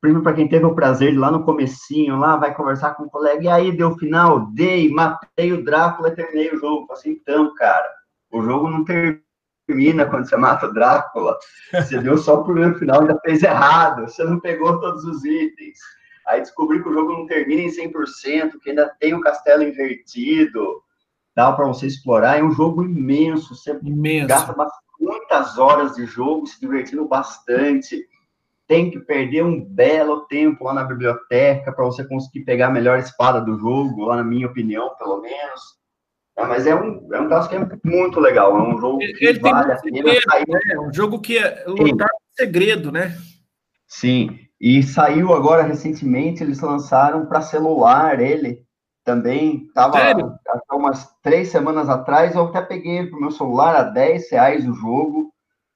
Primeiro, 0.03 0.24
para 0.24 0.32
quem 0.32 0.48
teve 0.48 0.64
o 0.66 0.74
prazer 0.74 1.12
de 1.12 1.16
lá 1.16 1.30
no 1.30 1.44
comecinho, 1.44 2.18
lá, 2.18 2.36
vai 2.36 2.53
conversar 2.53 2.94
com 2.94 3.05
o 3.05 3.09
colega, 3.09 3.44
e 3.44 3.48
aí 3.48 3.70
deu 3.70 3.96
final, 3.96 4.46
dei, 4.46 4.90
matei 4.90 5.53
o 5.53 5.62
Drácula 5.62 6.09
e 6.09 6.16
terminei 6.16 6.53
o 6.53 6.59
jogo. 6.59 6.92
Assim, 6.92 7.11
então, 7.11 7.55
cara, 7.55 7.88
o 8.32 8.42
jogo 8.42 8.68
não 8.68 8.84
termina 8.84 10.05
quando 10.07 10.28
você 10.28 10.36
mata 10.36 10.66
o 10.66 10.74
Drácula. 10.74 11.38
Você 11.72 12.00
deu 12.00 12.18
só 12.18 12.40
o 12.40 12.44
primeiro 12.44 12.76
final 12.80 12.96
e 12.96 13.00
ainda 13.03 13.20
fez 13.20 13.44
errado, 13.44 14.09
você 14.09 14.24
não 14.24 14.40
pegou 14.40 14.80
todos 14.80 15.05
os 15.05 15.24
itens. 15.24 15.78
Aí 16.26 16.40
descobri 16.40 16.82
que 16.82 16.88
o 16.88 16.92
jogo 16.92 17.12
não 17.12 17.26
termina 17.26 17.62
em 17.62 17.68
100%, 17.68 18.59
que 18.61 18.70
ainda 18.70 18.92
tem 18.98 19.14
o 19.14 19.20
castelo 19.20 19.62
invertido, 19.62 20.82
dá 21.36 21.53
para 21.53 21.68
você 21.68 21.86
explorar. 21.86 22.40
É 22.40 22.42
um 22.42 22.50
jogo 22.50 22.82
imenso, 22.82 23.55
você 23.55 23.78
imenso. 23.80 24.26
gasta 24.26 24.53
muitas 24.98 25.59
horas 25.59 25.94
de 25.94 26.07
jogo 26.07 26.44
se 26.44 26.61
divertindo 26.61 27.07
bastante 27.07 28.05
tem 28.72 28.90
que 28.90 28.98
perder 29.00 29.44
um 29.44 29.62
belo 29.62 30.22
tempo 30.28 30.64
lá 30.64 30.72
na 30.72 30.84
biblioteca 30.84 31.70
para 31.70 31.84
você 31.84 32.02
conseguir 32.08 32.42
pegar 32.46 32.68
a 32.68 32.70
melhor 32.70 32.98
espada 32.98 33.38
do 33.38 33.58
jogo, 33.58 34.06
lá 34.06 34.16
na 34.16 34.24
minha 34.24 34.46
opinião, 34.46 34.96
pelo 34.96 35.20
menos. 35.20 35.60
É, 36.38 36.46
mas 36.46 36.66
é 36.66 36.74
um, 36.74 37.06
é 37.12 37.20
um 37.20 37.28
caso 37.28 37.50
que 37.50 37.56
é 37.56 37.68
muito 37.84 38.18
legal, 38.18 38.56
é 38.56 38.62
um 38.62 38.80
jogo 38.80 38.98
que 38.98 39.26
Ele 39.26 39.38
vale 39.40 39.72
a 39.72 39.76
pena 39.76 40.14
sair. 40.30 40.48
Né? 40.48 40.60
É 40.70 40.80
um 40.80 40.90
jogo 40.90 41.20
que 41.20 41.36
é 41.36 41.64
lutar 41.66 42.08
com 42.08 42.18
segredo, 42.34 42.90
né? 42.90 43.14
Sim, 43.86 44.38
e 44.58 44.82
saiu 44.82 45.34
agora 45.34 45.64
recentemente, 45.64 46.42
eles 46.42 46.60
lançaram 46.60 47.26
para 47.26 47.42
celular 47.42 48.20
ele 48.20 48.64
também, 49.04 49.66
estava 49.66 49.98
há 50.66 50.76
umas 50.76 51.10
três 51.22 51.48
semanas 51.48 51.90
atrás, 51.90 52.34
eu 52.34 52.44
até 52.44 52.62
peguei 52.62 53.06
para 53.06 53.18
o 53.18 53.20
meu 53.20 53.32
celular 53.32 53.76
a 53.76 53.82
10 53.82 54.30
reais 54.30 54.66
o 54.66 54.72
jogo, 54.72 55.30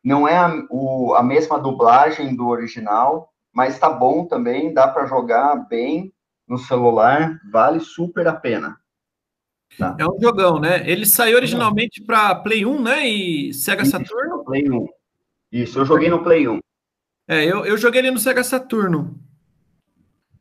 não 0.06 0.28
é 0.28 0.38
a, 0.38 0.64
o, 0.70 1.14
a 1.14 1.22
mesma 1.22 1.58
dublagem 1.58 2.36
do 2.36 2.46
original, 2.46 3.28
mas 3.52 3.76
tá 3.76 3.90
bom 3.90 4.24
também, 4.24 4.72
dá 4.72 4.86
para 4.86 5.06
jogar 5.06 5.56
bem 5.68 6.14
no 6.46 6.56
celular, 6.56 7.40
vale 7.50 7.80
super 7.80 8.28
a 8.28 8.32
pena. 8.32 8.78
Tá. 9.76 9.96
É 9.98 10.06
um 10.06 10.16
jogão, 10.20 10.60
né? 10.60 10.88
Ele 10.88 11.04
saiu 11.04 11.36
originalmente 11.36 12.00
para 12.00 12.36
Play 12.36 12.64
1, 12.64 12.82
né? 12.82 13.04
E 13.08 13.52
Sega 13.52 13.82
Isso, 13.82 13.90
Saturno? 13.90 14.44
Play 14.44 14.70
1. 14.70 14.86
Isso, 15.50 15.80
eu 15.80 15.84
joguei 15.84 16.08
no 16.08 16.22
Play 16.22 16.46
1. 16.46 16.60
É, 17.26 17.44
eu, 17.44 17.66
eu 17.66 17.76
joguei 17.76 18.00
ele 18.00 18.12
no 18.12 18.20
Sega 18.20 18.44
Saturno. 18.44 19.18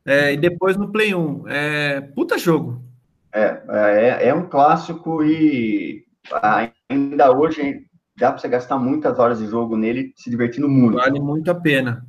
É, 0.04 0.32
e 0.32 0.36
depois 0.36 0.76
no 0.76 0.92
Play 0.92 1.12
1. 1.12 1.48
É, 1.48 2.00
puta 2.00 2.38
jogo. 2.38 2.84
É, 3.32 3.60
é, 3.68 4.28
é 4.28 4.34
um 4.34 4.48
clássico 4.48 5.24
e 5.24 6.06
ainda 6.88 7.32
hoje 7.32 7.85
dá 8.16 8.30
para 8.30 8.38
você 8.38 8.48
gastar 8.48 8.78
muitas 8.78 9.18
horas 9.18 9.38
de 9.38 9.46
jogo 9.46 9.76
nele, 9.76 10.12
se 10.16 10.30
divertindo 10.30 10.68
muito. 10.68 10.96
Vale 10.96 11.20
muito 11.20 11.50
a 11.50 11.54
pena. 11.54 12.04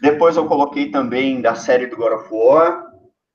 Depois 0.00 0.36
eu 0.36 0.46
coloquei 0.46 0.90
também 0.90 1.40
da 1.40 1.54
série 1.54 1.86
do 1.86 1.96
God 1.96 2.12
of 2.12 2.28
War. 2.30 2.84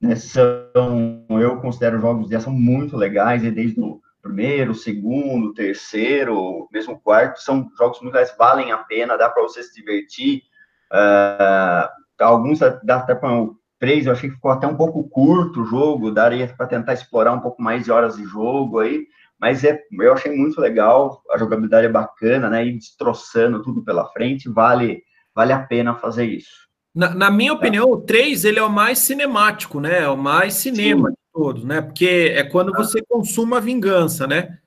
Né, 0.01 0.15
são, 0.15 1.25
eu 1.29 1.57
considero 1.57 1.99
jogos 1.99 2.29
dessa 2.29 2.49
muito 2.49 2.95
legais, 2.95 3.43
e 3.43 3.51
desde 3.51 3.81
o 3.81 3.99
primeiro, 4.21 4.73
segundo, 4.73 5.53
terceiro, 5.53 6.67
mesmo 6.71 6.99
quarto, 6.99 7.41
são 7.41 7.69
jogos 7.77 8.01
muito 8.01 8.13
legais, 8.13 8.35
valem 8.37 8.71
a 8.71 8.77
pena, 8.77 9.17
dá 9.17 9.29
para 9.29 9.43
você 9.43 9.63
se 9.63 9.73
divertir. 9.73 10.43
Uh, 10.91 11.89
alguns 12.19 12.59
dá 12.83 12.97
até 12.97 13.15
para 13.15 13.41
o 13.41 13.55
3, 13.79 14.05
eu 14.05 14.13
achei 14.13 14.29
que 14.29 14.35
ficou 14.35 14.51
até 14.51 14.67
um 14.67 14.75
pouco 14.75 15.07
curto 15.07 15.61
o 15.61 15.65
jogo, 15.65 16.11
daria 16.11 16.47
para 16.47 16.67
tentar 16.67 16.93
explorar 16.93 17.31
um 17.33 17.39
pouco 17.39 17.61
mais 17.61 17.85
de 17.85 17.91
horas 17.91 18.17
de 18.17 18.25
jogo 18.25 18.79
aí, 18.79 19.07
mas 19.39 19.63
é, 19.63 19.81
eu 19.91 20.13
achei 20.13 20.35
muito 20.35 20.59
legal, 20.59 21.23
a 21.31 21.37
jogabilidade 21.37 21.87
é 21.87 21.91
bacana, 21.91 22.49
né, 22.49 22.65
e 22.65 22.77
destroçando 22.77 23.61
tudo 23.61 23.83
pela 23.83 24.07
frente, 24.09 24.49
vale, 24.49 25.03
vale 25.33 25.53
a 25.53 25.59
pena 25.59 25.95
fazer 25.95 26.25
isso. 26.25 26.67
Na, 26.93 27.13
na 27.13 27.31
minha 27.31 27.53
opinião, 27.53 27.89
o 27.89 28.01
3, 28.01 28.43
ele 28.43 28.59
é 28.59 28.63
o 28.63 28.69
mais 28.69 28.99
cinemático, 28.99 29.79
né, 29.79 30.03
é 30.03 30.09
o 30.09 30.17
mais 30.17 30.55
cinema 30.55 31.09
Sim. 31.09 31.13
de 31.13 31.19
todos, 31.33 31.63
né, 31.63 31.81
porque 31.81 32.33
é 32.35 32.43
quando 32.43 32.73
você 32.73 33.01
consuma 33.01 33.57
a 33.57 33.61
vingança, 33.61 34.27
né, 34.27 34.57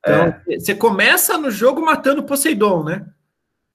então, 0.00 0.34
é. 0.48 0.58
você 0.58 0.74
começa 0.74 1.38
no 1.38 1.50
jogo 1.50 1.84
matando 1.84 2.22
Poseidon, 2.22 2.84
né, 2.84 3.06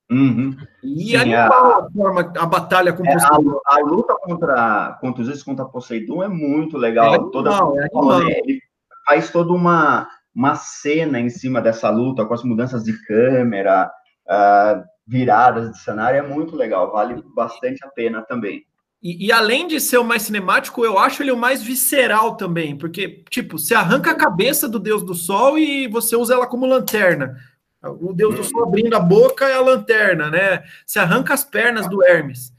Uhum. 0.08 0.56
E 0.84 1.10
Sim, 1.10 1.16
animal 1.16 1.82
a, 1.82 1.91
forma, 1.91 2.34
a 2.38 2.46
batalha 2.46 2.93
com 2.93 3.04
é, 3.04 3.12
Poseidon. 3.12 3.60
A, 3.66 3.76
a, 3.76 3.80
luta 3.80 4.16
contra, 4.22 4.98
contra 5.02 5.24
os 5.24 5.43
contra 5.43 5.66
Poseidon 5.66 6.22
é 6.22 6.28
muito 6.28 6.78
legal. 6.78 7.06
É 7.06 7.16
animal, 7.16 7.32
Toda, 7.32 7.50
é 7.50 7.88
animal. 7.91 8.22
Ele 8.22 8.62
faz 9.06 9.32
toda 9.32 9.52
uma, 9.52 10.08
uma 10.36 10.55
cena 10.55 11.19
em 11.19 11.29
cima 11.29 11.61
dessa 11.61 11.89
luta, 11.89 12.25
com 12.25 12.33
as 12.33 12.43
mudanças 12.43 12.83
de 12.83 12.93
câmera, 13.05 13.89
uh, 14.27 14.83
viradas 15.07 15.71
de 15.71 15.79
cenário, 15.79 16.19
é 16.19 16.21
muito 16.21 16.55
legal, 16.55 16.91
vale 16.91 17.23
bastante 17.33 17.86
a 17.86 17.88
pena 17.88 18.21
também. 18.21 18.65
E, 19.01 19.27
e, 19.27 19.31
além 19.31 19.67
de 19.67 19.79
ser 19.79 19.99
o 19.99 20.03
mais 20.03 20.23
cinemático, 20.23 20.83
eu 20.83 20.97
acho 20.97 21.21
ele 21.21 21.31
o 21.31 21.38
mais 21.38 21.61
visceral 21.61 22.36
também, 22.36 22.75
porque, 22.75 23.23
tipo, 23.29 23.59
você 23.59 23.75
arranca 23.75 24.11
a 24.11 24.15
cabeça 24.15 24.67
do 24.67 24.79
Deus 24.79 25.03
do 25.03 25.13
Sol 25.13 25.59
e 25.59 25.88
você 25.88 26.15
usa 26.15 26.33
ela 26.33 26.47
como 26.47 26.65
lanterna. 26.65 27.38
O 27.83 28.11
Deus 28.11 28.36
do 28.36 28.43
Sol 28.43 28.63
abrindo 28.63 28.95
a 28.95 28.99
boca 28.99 29.47
é 29.47 29.53
a 29.53 29.61
lanterna, 29.61 30.31
né? 30.31 30.63
Você 30.83 30.97
arranca 30.97 31.36
as 31.36 31.43
pernas 31.43 31.88
do 31.88 32.03
Hermes. 32.03 32.51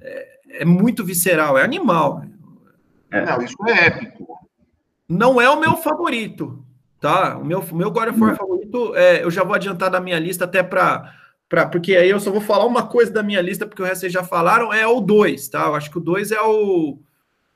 É, 0.00 0.62
é 0.62 0.64
muito 0.64 1.04
visceral, 1.04 1.56
é 1.56 1.62
animal. 1.62 2.24
É. 3.12 3.24
Não, 3.24 3.42
isso 3.42 3.56
é 3.68 3.86
épico. 3.86 4.50
Não 5.08 5.40
é 5.40 5.48
o 5.48 5.60
meu 5.60 5.76
favorito, 5.76 6.65
tá? 7.06 7.38
O 7.38 7.44
meu, 7.44 7.64
meu 7.72 7.90
God 7.90 8.08
of 8.08 8.20
War 8.20 8.32
hum. 8.32 8.36
favorito, 8.36 8.94
é, 8.96 9.22
eu 9.22 9.30
já 9.30 9.44
vou 9.44 9.54
adiantar 9.54 9.90
da 9.90 10.00
minha 10.00 10.18
lista 10.18 10.44
até 10.44 10.62
para 10.62 11.14
Pra, 11.48 11.64
porque 11.64 11.94
aí 11.94 12.10
eu 12.10 12.18
só 12.18 12.30
vou 12.30 12.40
falar 12.40 12.66
uma 12.66 12.88
coisa 12.88 13.12
da 13.12 13.22
minha 13.22 13.40
lista, 13.40 13.66
porque 13.66 13.80
o 13.80 13.84
resto 13.84 14.00
vocês 14.00 14.12
já 14.12 14.24
falaram, 14.24 14.72
é 14.72 14.84
o 14.84 15.00
2, 15.00 15.48
tá? 15.48 15.66
Eu 15.66 15.76
acho 15.76 15.90
que 15.90 15.98
o 15.98 16.00
2 16.00 16.32
é 16.32 16.40
o. 16.40 16.98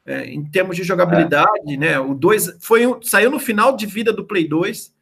É, 0.06 0.26
em 0.26 0.44
termos 0.44 0.76
de 0.76 0.84
jogabilidade, 0.84 1.74
é. 1.74 1.76
né? 1.76 1.98
O 1.98 2.14
2 2.14 2.58
foi 2.60 2.82
saiu 3.02 3.32
no 3.32 3.40
final 3.40 3.76
de 3.76 3.86
vida 3.86 4.12
do 4.12 4.24
Play 4.24 4.46
2, 4.46 4.94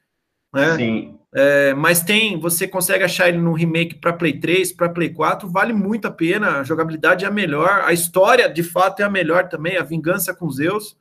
né? 0.54 0.76
Sim. 0.76 1.18
É, 1.34 1.74
mas 1.74 2.00
tem, 2.00 2.40
você 2.40 2.66
consegue 2.66 3.04
achar 3.04 3.28
ele 3.28 3.36
no 3.36 3.52
remake 3.52 3.96
para 3.96 4.14
Play 4.14 4.40
3, 4.40 4.72
para 4.72 4.88
Play 4.88 5.10
4, 5.10 5.46
vale 5.50 5.74
muito 5.74 6.08
a 6.08 6.10
pena. 6.10 6.60
A 6.60 6.64
jogabilidade 6.64 7.26
é 7.26 7.28
a 7.28 7.30
melhor, 7.30 7.82
a 7.84 7.92
história 7.92 8.48
de 8.48 8.62
fato 8.62 9.00
é 9.00 9.04
a 9.04 9.10
melhor 9.10 9.50
também. 9.50 9.76
A 9.76 9.82
vingança 9.82 10.32
com 10.32 10.50
Zeus, 10.50 10.96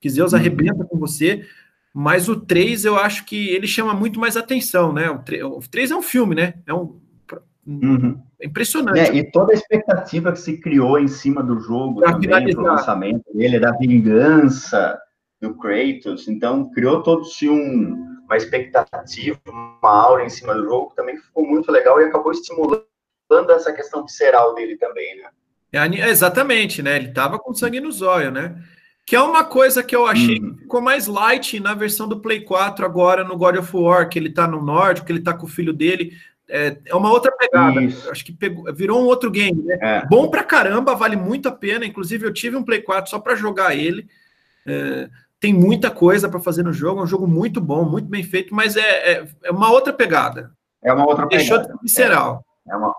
que 0.00 0.08
Zeus 0.08 0.32
uhum. 0.32 0.38
arrebenta 0.38 0.84
com 0.84 0.96
você. 0.96 1.44
Mas 1.98 2.28
o 2.28 2.38
3 2.38 2.84
eu 2.84 2.98
acho 2.98 3.24
que 3.24 3.48
ele 3.48 3.66
chama 3.66 3.94
muito 3.94 4.20
mais 4.20 4.36
atenção, 4.36 4.92
né? 4.92 5.08
O 5.08 5.20
3, 5.20 5.42
o 5.44 5.60
3 5.60 5.90
é 5.92 5.96
um 5.96 6.02
filme, 6.02 6.34
né? 6.34 6.52
É 6.66 6.74
um. 6.74 7.00
Uhum. 7.66 8.20
É 8.38 8.46
impressionante. 8.46 9.00
É, 9.00 9.14
e 9.14 9.30
toda 9.30 9.52
a 9.52 9.54
expectativa 9.54 10.30
que 10.30 10.38
se 10.38 10.60
criou 10.60 10.98
em 10.98 11.08
cima 11.08 11.42
do 11.42 11.58
jogo 11.58 12.00
pra 12.00 12.12
também, 12.12 12.54
pro 12.54 12.64
lançamento 12.64 13.24
dele, 13.32 13.58
da 13.58 13.72
vingança 13.72 15.00
do 15.40 15.54
Kratos. 15.54 16.28
Então, 16.28 16.70
criou 16.70 17.02
todo-se 17.02 17.48
um 17.48 18.14
uma 18.26 18.36
expectativa, 18.36 19.38
uma 19.48 19.78
aura 19.90 20.24
em 20.24 20.28
cima 20.28 20.52
do 20.54 20.64
jogo, 20.64 20.90
que 20.90 20.96
também 20.96 21.16
ficou 21.16 21.46
muito 21.46 21.72
legal 21.72 21.98
e 22.00 22.04
acabou 22.04 22.32
estimulando 22.32 22.84
essa 23.50 23.72
questão 23.72 24.04
visceral 24.04 24.54
dele 24.54 24.76
também, 24.76 25.16
né? 25.16 25.30
É, 25.72 26.10
exatamente, 26.10 26.82
né? 26.82 26.96
Ele 26.96 27.12
tava 27.12 27.38
com 27.38 27.54
sangue 27.54 27.80
no 27.80 27.90
zóio, 27.90 28.30
né? 28.30 28.54
Que 29.06 29.14
é 29.14 29.20
uma 29.20 29.44
coisa 29.44 29.84
que 29.84 29.94
eu 29.94 30.04
achei 30.04 30.40
uhum. 30.40 30.54
que 30.54 30.62
ficou 30.62 30.80
mais 30.80 31.06
light 31.06 31.60
na 31.60 31.74
versão 31.74 32.08
do 32.08 32.18
Play 32.18 32.40
4 32.40 32.84
agora 32.84 33.22
no 33.22 33.36
God 33.36 33.56
of 33.56 33.76
War, 33.76 34.08
que 34.08 34.18
ele 34.18 34.30
tá 34.30 34.48
no 34.48 34.60
norte, 34.60 35.04
que 35.04 35.12
ele 35.12 35.20
tá 35.20 35.32
com 35.32 35.46
o 35.46 35.48
filho 35.48 35.72
dele. 35.72 36.12
É, 36.48 36.76
é 36.84 36.94
uma 36.94 37.10
outra 37.10 37.30
pegada. 37.30 37.80
Isso. 37.82 38.10
Acho 38.10 38.24
que 38.24 38.32
pegou, 38.32 38.72
virou 38.74 39.00
um 39.00 39.06
outro 39.06 39.30
game, 39.30 39.62
né? 39.62 39.78
É. 39.80 40.06
Bom 40.06 40.28
pra 40.28 40.42
caramba, 40.42 40.96
vale 40.96 41.14
muito 41.14 41.48
a 41.48 41.52
pena. 41.52 41.86
Inclusive, 41.86 42.26
eu 42.26 42.32
tive 42.32 42.56
um 42.56 42.64
Play 42.64 42.82
4 42.82 43.08
só 43.08 43.20
para 43.20 43.36
jogar 43.36 43.76
ele. 43.76 44.08
É, 44.66 45.08
tem 45.38 45.54
muita 45.54 45.88
coisa 45.88 46.28
para 46.28 46.40
fazer 46.40 46.64
no 46.64 46.72
jogo, 46.72 47.00
é 47.00 47.04
um 47.04 47.06
jogo 47.06 47.28
muito 47.28 47.60
bom, 47.60 47.84
muito 47.84 48.08
bem 48.08 48.24
feito, 48.24 48.52
mas 48.52 48.76
é, 48.76 49.12
é, 49.12 49.26
é 49.44 49.50
uma 49.52 49.70
outra 49.70 49.92
pegada. 49.92 50.50
É 50.82 50.92
uma 50.92 51.06
outra 51.06 51.26
Deixou 51.26 51.58
pegada. 51.58 51.68
Deixou 51.68 51.76
de 51.76 51.82
visceral. 51.82 52.44
É, 52.68 52.72
é 52.72 52.76
uma... 52.76 52.92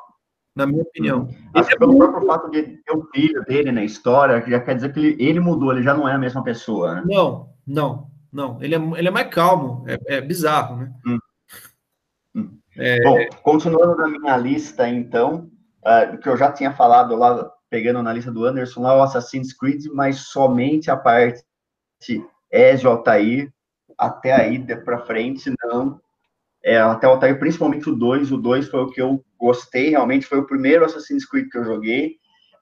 Na 0.57 0.65
minha 0.65 0.81
opinião. 0.81 1.29
Acho 1.53 1.69
que 1.69 1.77
pelo 1.77 1.93
muito... 1.93 2.09
próprio 2.09 2.27
fato 2.27 2.49
de 2.49 2.63
ter 2.63 2.91
o 2.91 3.07
filho 3.13 3.43
dele 3.45 3.71
na 3.71 3.83
história, 3.83 4.43
já 4.47 4.59
quer 4.59 4.73
dizer 4.73 4.91
que 4.91 4.99
ele, 4.99 5.23
ele 5.23 5.39
mudou, 5.39 5.71
ele 5.71 5.83
já 5.83 5.93
não 5.93 6.09
é 6.09 6.13
a 6.13 6.17
mesma 6.17 6.43
pessoa, 6.43 6.95
né? 6.95 7.03
Não, 7.05 7.49
não, 7.65 8.09
não. 8.33 8.57
Ele 8.59 8.73
é, 8.73 8.79
ele 8.97 9.07
é 9.07 9.11
mais 9.11 9.29
calmo, 9.29 9.85
é, 9.87 10.15
é 10.15 10.21
bizarro, 10.21 10.77
né? 10.77 10.91
Hum. 11.05 11.19
Hum. 12.35 12.57
É... 12.75 13.03
Bom, 13.03 13.17
continuando 13.43 13.95
na 13.97 14.07
minha 14.07 14.35
lista, 14.35 14.89
então, 14.89 15.47
uh, 15.85 16.17
que 16.17 16.27
eu 16.27 16.35
já 16.35 16.51
tinha 16.51 16.73
falado 16.73 17.15
lá, 17.15 17.51
pegando 17.69 18.01
na 18.01 18.11
lista 18.11 18.31
do 18.31 18.43
Anderson, 18.43 18.81
lá 18.81 18.97
o 18.97 19.03
Assassin's 19.03 19.53
Creed, 19.53 19.85
mas 19.93 20.29
somente 20.29 20.89
a 20.89 20.97
parte 20.97 21.43
Ezio 22.51 22.89
Altair, 22.89 23.53
até 23.95 24.33
aí 24.33 24.63
para 24.83 25.05
frente, 25.05 25.53
não. 25.63 26.01
É, 26.63 26.77
até 26.79 27.07
o 27.07 27.11
Altair, 27.11 27.39
principalmente 27.39 27.89
o 27.89 27.95
2, 27.95 28.31
o 28.31 28.37
2 28.37 28.69
foi 28.69 28.81
o 28.81 28.89
que 28.89 29.01
eu 29.01 29.23
gostei, 29.39 29.89
realmente 29.89 30.25
foi 30.25 30.39
o 30.39 30.45
primeiro 30.45 30.83
Assassin's 30.83 31.25
Creed 31.25 31.47
que 31.49 31.57
eu 31.57 31.63
joguei, 31.63 32.15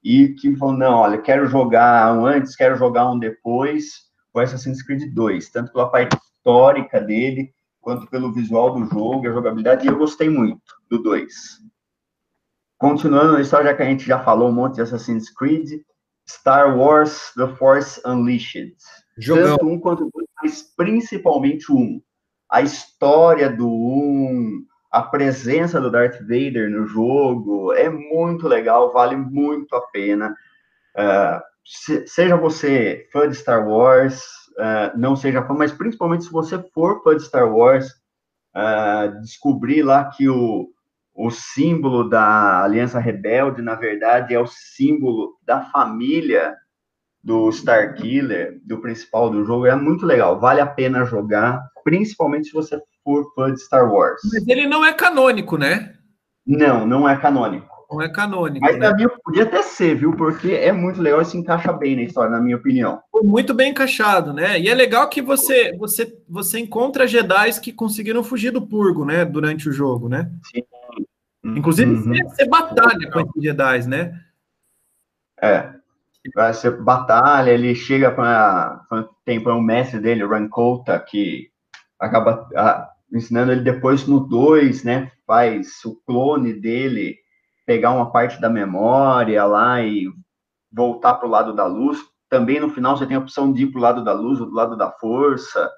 e 0.04 0.30
que 0.36 0.50
me 0.50 0.58
falou, 0.58 0.78
não, 0.78 0.94
olha, 1.00 1.18
quero 1.18 1.48
jogar 1.48 2.16
um 2.16 2.26
antes, 2.26 2.56
quero 2.56 2.76
jogar 2.76 3.10
um 3.10 3.18
depois, 3.18 4.06
foi 4.32 4.44
Assassin's 4.44 4.84
Creed 4.84 5.14
2, 5.14 5.50
tanto 5.50 5.72
pela 5.72 5.90
parte 5.90 6.16
histórica 6.16 7.02
dele, 7.02 7.52
quanto 7.82 8.08
pelo 8.08 8.32
visual 8.32 8.74
do 8.74 8.86
jogo, 8.86 9.28
a 9.28 9.32
jogabilidade, 9.32 9.86
e 9.86 9.90
eu 9.90 9.98
gostei 9.98 10.30
muito 10.30 10.62
do 10.90 11.02
2. 11.02 11.34
Continuando 12.78 13.34
na 13.34 13.42
história, 13.42 13.72
já 13.72 13.76
que 13.76 13.82
a 13.82 13.86
gente 13.86 14.06
já 14.06 14.24
falou 14.24 14.50
um 14.50 14.54
monte 14.54 14.76
de 14.76 14.82
Assassin's 14.82 15.32
Creed, 15.32 15.82
Star 16.28 16.78
Wars 16.78 17.32
The 17.36 17.48
Force 17.56 18.02
Unleashed. 18.06 18.76
Jogão. 19.18 19.58
Tanto 19.58 19.68
um 19.68 19.80
quanto 19.80 20.10
dois, 20.14 20.28
mas 20.42 20.62
principalmente 20.76 21.72
o 21.72 21.78
um. 21.78 22.02
A 22.56 22.62
história 22.62 23.50
do 23.50 23.68
um, 23.68 24.66
a 24.90 25.02
presença 25.02 25.82
do 25.82 25.92
Darth 25.92 26.22
Vader 26.22 26.70
no 26.70 26.88
jogo 26.88 27.74
é 27.74 27.90
muito 27.90 28.48
legal, 28.48 28.94
vale 28.94 29.18
muito 29.18 29.76
a 29.76 29.82
pena. 29.88 30.34
Uh, 30.96 31.42
se, 31.66 32.08
seja 32.08 32.38
você 32.38 33.10
fã 33.12 33.28
de 33.28 33.36
Star 33.36 33.68
Wars, 33.68 34.22
uh, 34.58 34.98
não 34.98 35.18
seja 35.18 35.44
fã, 35.44 35.54
mas 35.54 35.74
principalmente 35.74 36.24
se 36.24 36.32
você 36.32 36.58
for 36.74 37.04
fã 37.04 37.18
de 37.18 37.24
Star 37.24 37.54
Wars, 37.54 37.90
uh, 38.56 39.20
descobrir 39.20 39.84
lá 39.84 40.06
que 40.06 40.30
o, 40.30 40.70
o 41.14 41.30
símbolo 41.30 42.08
da 42.08 42.64
Aliança 42.64 43.02
Rebelde, 43.02 43.62
na 43.62 43.76
verdade, 43.76 44.34
é 44.34 44.40
o 44.40 44.48
símbolo 44.48 45.38
da 45.46 45.60
família 45.60 46.56
do 47.22 47.52
Star 47.52 47.96
Killer, 47.96 48.62
do 48.64 48.80
principal 48.80 49.30
do 49.30 49.44
jogo, 49.44 49.66
é 49.66 49.76
muito 49.76 50.06
legal. 50.06 50.40
Vale 50.40 50.62
a 50.62 50.66
pena 50.66 51.04
jogar, 51.04 51.70
principalmente 51.86 52.48
se 52.48 52.54
você 52.54 52.82
for 53.04 53.32
fã 53.36 53.54
de 53.54 53.62
Star 53.62 53.90
Wars. 53.90 54.20
Mas 54.34 54.46
ele 54.48 54.68
não 54.68 54.84
é 54.84 54.92
canônico, 54.92 55.56
né? 55.56 55.94
Não, 56.46 56.86
não 56.86 57.08
é 57.08 57.16
canônico. 57.16 57.74
Não 57.90 58.02
é 58.02 58.10
canônico. 58.10 58.66
Mas 58.66 58.78
né? 58.80 58.92
minha, 58.94 59.08
podia 59.24 59.44
até 59.44 59.62
ser, 59.62 59.96
viu? 59.96 60.12
Porque 60.16 60.52
é 60.52 60.72
muito 60.72 61.00
legal 61.00 61.22
e 61.22 61.26
se 61.26 61.38
encaixa 61.38 61.72
bem 61.72 61.96
na 61.96 62.02
história, 62.02 62.32
na 62.32 62.42
minha 62.42 62.58
opinião. 62.58 63.00
Muito 63.24 63.54
bem 63.54 63.70
encaixado, 63.70 64.34
né? 64.34 64.60
E 64.60 64.68
é 64.68 64.74
legal 64.74 65.08
que 65.08 65.22
você 65.22 65.78
você 65.78 66.18
você 66.28 66.60
encontra 66.60 67.08
Jedi 67.08 67.62
que 67.62 67.72
conseguiram 67.72 68.24
fugir 68.24 68.52
do 68.52 68.66
purgo, 68.66 69.06
né? 69.06 69.24
Durante 69.24 69.70
o 69.70 69.72
jogo, 69.72 70.10
né? 70.10 70.32
Sim. 70.52 70.64
Inclusive, 71.44 71.92
uhum. 71.92 72.02
você, 72.02 72.24
você 72.24 72.50
batalha 72.50 73.12
com 73.12 73.20
esses 73.20 73.44
Jedi, 73.44 73.88
né? 73.88 74.20
É 75.40 75.76
vai 76.34 76.54
ser 76.54 76.82
batalha, 76.82 77.52
ele 77.52 77.76
chega 77.76 78.12
para 78.12 78.82
tem 79.24 79.42
para 79.42 79.56
um 79.56 79.62
mestre 79.62 80.00
dele, 80.00 80.24
o 80.24 80.30
Rankota, 80.30 80.98
que 81.00 81.52
acaba 82.00 82.48
a, 82.56 82.90
ensinando 83.14 83.52
ele 83.52 83.62
depois 83.62 84.08
no 84.08 84.20
2, 84.20 84.84
né? 84.84 85.12
Faz 85.26 85.84
o 85.86 85.96
clone 86.06 86.54
dele 86.54 87.18
pegar 87.66 87.92
uma 87.92 88.12
parte 88.12 88.40
da 88.40 88.50
memória 88.50 89.44
lá 89.46 89.82
e 89.82 90.06
voltar 90.72 91.16
para 91.16 91.28
o 91.28 91.32
lado 91.32 91.54
da 91.54 91.66
luz. 91.66 92.00
Também 92.30 92.60
no 92.60 92.70
final 92.70 92.98
você 92.98 93.06
tem 93.06 93.18
a 93.18 93.20
opção 93.20 93.52
de 93.52 93.64
ir 93.64 93.72
para 93.72 93.80
o 93.80 93.82
lado 93.82 94.04
da 94.04 94.14
luz 94.14 94.40
ou 94.40 94.48
do 94.48 94.54
lado 94.54 94.78
da 94.78 94.92
força. 94.92 95.72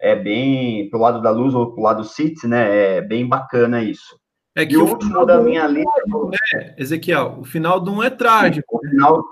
é 0.00 0.14
bem, 0.14 0.90
pro 0.90 1.00
lado 1.00 1.22
da 1.22 1.30
luz 1.30 1.54
ou 1.54 1.72
pro 1.72 1.82
lado 1.82 2.04
City, 2.04 2.46
né? 2.46 2.96
É 2.96 3.00
bem 3.00 3.26
bacana 3.26 3.82
isso. 3.82 4.18
É 4.54 4.64
que 4.64 4.72
e 4.72 4.76
o 4.78 4.86
último 4.86 5.24
da 5.26 5.38
minha 5.40 5.64
é 5.64 5.68
lista. 5.68 6.02
Né, 6.30 6.74
Ezequiel, 6.78 7.36
o 7.40 7.44
final 7.44 7.78
do 7.78 7.92
um 7.92 8.02
é 8.02 8.08
trágico. 8.08 8.78
O 8.78 8.88
final, 8.88 9.22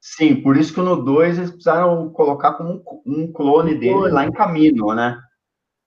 sim, 0.00 0.34
por 0.34 0.56
isso 0.56 0.74
que 0.74 0.80
no 0.80 0.96
2 0.96 1.38
eles 1.38 1.50
precisaram 1.50 2.10
colocar 2.10 2.54
como 2.54 2.82
um, 3.06 3.32
clone 3.32 3.76
dele 3.76 4.08
lá 4.10 4.24
em 4.26 4.32
caminho, 4.32 4.92
né? 4.92 5.16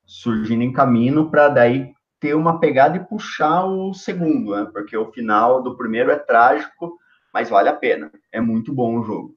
Surgindo 0.08 0.64
em 0.64 0.72
caminho 0.72 1.30
para 1.30 1.50
daí 1.50 1.94
ter 2.20 2.34
uma 2.34 2.60
pegada 2.60 2.98
e 2.98 3.06
puxar 3.06 3.66
o 3.66 3.94
segundo, 3.94 4.56
né? 4.56 4.68
Porque 4.74 4.98
o 4.98 5.12
final 5.12 5.62
do 5.62 5.78
primeiro 5.78 6.10
é 6.10 6.18
trágico, 6.18 6.98
mas 7.34 7.50
vale 7.50 7.70
a 7.70 7.76
pena. 7.76 8.10
É 8.32 8.42
muito 8.42 8.74
bom 8.74 8.98
o 8.98 9.04
jogo. 9.04 9.36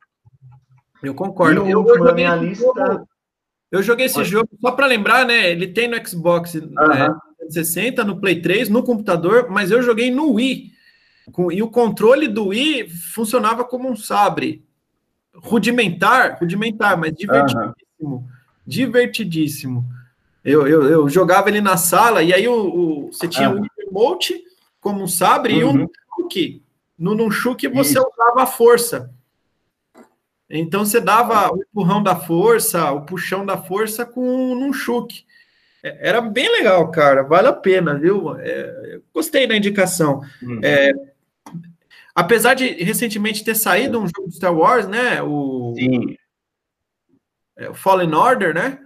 Eu 1.02 1.14
concordo. 1.14 1.66
E 1.68 1.74
o 1.74 1.80
último 1.80 2.04
da 2.04 2.14
minha 2.14 2.34
lista. 2.36 3.04
Eu 3.70 3.82
joguei 3.82 4.06
esse 4.06 4.16
Pode. 4.16 4.28
jogo, 4.28 4.48
só 4.60 4.72
para 4.72 4.86
lembrar, 4.86 5.24
né? 5.24 5.50
Ele 5.50 5.68
tem 5.68 5.88
no 5.88 6.08
Xbox 6.08 6.54
uh 6.54 6.60
-huh. 6.60 6.88
né, 6.88 7.14
360, 7.38 8.04
no 8.04 8.20
Play 8.20 8.40
3, 8.40 8.68
no 8.68 8.82
computador, 8.82 9.48
mas 9.48 9.70
eu 9.70 9.82
joguei 9.82 10.10
no 10.10 10.32
Wii. 10.32 10.70
Com, 11.32 11.52
e 11.52 11.62
o 11.62 11.70
controle 11.70 12.26
do 12.26 12.48
Wii 12.48 12.90
funcionava 12.90 13.64
como 13.64 13.88
um 13.88 13.96
sabre. 13.96 14.64
Rudimentar, 15.32 16.38
rudimentar, 16.40 16.96
mas 16.96 17.14
divertidíssimo. 17.14 18.28
Divertidíssimo. 18.66 19.84
Eu, 20.44 20.66
eu, 20.66 20.82
eu, 20.84 21.08
jogava 21.08 21.48
ele 21.48 21.60
na 21.60 21.76
sala, 21.76 22.22
e 22.22 22.32
aí 22.32 22.48
o, 22.48 22.54
o 22.54 23.12
você 23.12 23.28
tinha 23.28 23.50
-huh. 23.50 23.60
um 23.60 23.66
remote 23.78 24.42
como 24.80 25.02
um 25.02 25.08
sabre 25.08 25.54
e 25.54 25.64
um 25.64 25.68
uhum. 25.68 25.88
Nunchuk. 26.18 26.62
No 26.98 27.14
Nunchuk 27.14 27.68
você 27.68 27.98
Isso. 27.98 28.10
usava 28.12 28.42
a 28.42 28.46
força. 28.46 29.10
Então 30.48 30.84
você 30.84 31.00
dava 31.00 31.52
o 31.52 31.62
empurrão 31.62 32.02
da 32.02 32.16
força, 32.16 32.90
o 32.90 33.04
puxão 33.04 33.46
da 33.46 33.56
força 33.56 34.04
com 34.04 34.52
um 34.52 34.72
chute. 34.72 35.26
É, 35.82 36.08
era 36.08 36.20
bem 36.20 36.50
legal, 36.50 36.90
cara. 36.90 37.22
Vale 37.22 37.48
a 37.48 37.52
pena, 37.52 37.94
viu? 37.94 38.36
É, 38.38 39.00
gostei 39.14 39.46
da 39.46 39.56
indicação. 39.56 40.20
Uhum. 40.42 40.60
É, 40.62 40.92
apesar 42.14 42.54
de 42.54 42.66
recentemente 42.82 43.44
ter 43.44 43.54
saído 43.54 43.98
um 43.98 44.08
jogo 44.08 44.28
de 44.28 44.36
Star 44.36 44.54
Wars, 44.54 44.88
né? 44.88 45.22
O, 45.22 45.74
Sim. 45.76 46.16
É, 47.56 47.70
o 47.70 47.74
Fallen 47.74 48.14
Order, 48.14 48.54
né? 48.54 48.78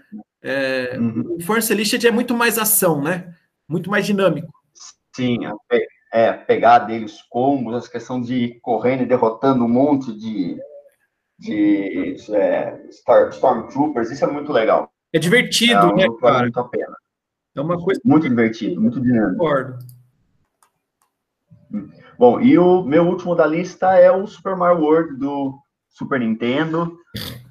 É, 0.47 0.99
uhum. 0.99 1.37
O 1.39 1.43
Force 1.43 1.73
Elite 1.73 2.07
é 2.07 2.11
muito 2.11 2.35
mais 2.35 2.59
ação, 2.59 3.03
né? 3.03 3.35
Muito 3.67 3.91
mais 3.91 4.05
dinâmico. 4.05 4.53
Sim, 5.17 5.39
é, 6.13 6.33
pegar 6.33 6.81
deles 6.81 7.23
combos, 7.31 7.75
essa 7.75 7.91
questão 7.91 8.21
de 8.21 8.35
ir 8.35 8.61
correndo 8.61 9.03
e 9.03 9.07
derrotando 9.07 9.65
um 9.65 9.69
monte 9.69 10.13
de 10.13 10.61
de 11.37 12.17
é, 12.31 12.87
Star, 12.93 13.29
Stormtroopers, 13.31 14.11
isso 14.11 14.25
é 14.25 14.31
muito 14.31 14.53
legal. 14.53 14.93
É 15.13 15.19
divertido, 15.19 15.91
é, 15.91 15.95
né, 15.95 16.07
cara? 16.21 16.43
muito 16.43 16.61
a 16.61 16.69
pena. 16.69 16.97
É 17.57 17.61
uma 17.61 17.83
coisa 17.83 18.01
muito 18.05 18.29
divertido, 18.29 18.81
muito 18.81 19.01
dinâmico. 19.01 19.39
Concordo. 19.39 19.79
Bom, 22.17 22.41
e 22.41 22.57
o 22.57 22.83
meu 22.85 23.05
último 23.07 23.35
da 23.35 23.47
lista 23.47 23.95
é 23.95 24.11
o 24.11 24.27
Super 24.27 24.57
Mario 24.57 24.83
World 24.83 25.17
do 25.17 25.59
Super 25.89 26.21
Nintendo. 26.21 26.97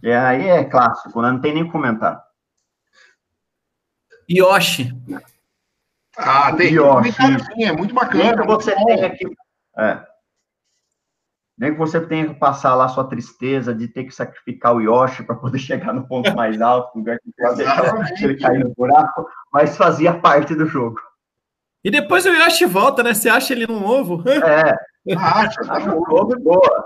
E 0.01 0.11
aí 0.11 0.47
é 0.47 0.63
clássico, 0.63 1.21
né? 1.21 1.31
não 1.31 1.41
tem 1.41 1.53
nem 1.53 1.69
comentar. 1.69 2.22
Yoshi. 4.29 4.91
Ah, 6.17 6.55
tem 6.55 6.73
Yoshi. 6.73 7.15
É 7.59 7.71
muito 7.71 7.93
bacana. 7.93 8.43
Você 8.45 8.75
tem 8.75 9.03
aqui. 9.03 9.25
É. 9.77 9.99
Nem 11.57 11.73
que 11.73 11.79
você 11.79 12.01
tenha 12.01 12.27
que 12.27 12.33
passar 12.33 12.73
lá 12.75 12.87
sua 12.87 13.07
tristeza 13.07 13.73
de 13.73 13.87
ter 13.87 14.05
que 14.05 14.11
sacrificar 14.11 14.75
o 14.75 14.81
Yoshi 14.81 15.23
para 15.23 15.35
poder 15.35 15.59
chegar 15.59 15.93
no 15.93 16.07
ponto 16.07 16.33
mais 16.35 16.61
alto, 16.61 16.97
lugar 16.97 17.19
que 17.19 18.25
ele 18.25 18.39
cair 18.39 18.63
no 18.63 18.73
buraco, 18.75 19.27
mas 19.51 19.77
fazia 19.77 20.13
parte 20.13 20.55
do 20.55 20.65
jogo. 20.65 20.99
E 21.83 21.91
depois 21.91 22.25
o 22.25 22.29
Yoshi 22.29 22.65
volta, 22.65 23.03
né? 23.03 23.13
Você 23.13 23.29
acha 23.29 23.53
ele 23.53 23.67
num 23.67 23.85
ovo? 23.85 24.23
É. 25.05 25.15
Acha, 25.17 25.59
acha 25.67 25.93
um 25.93 26.01
ovo 26.01 26.39
boa. 26.39 26.85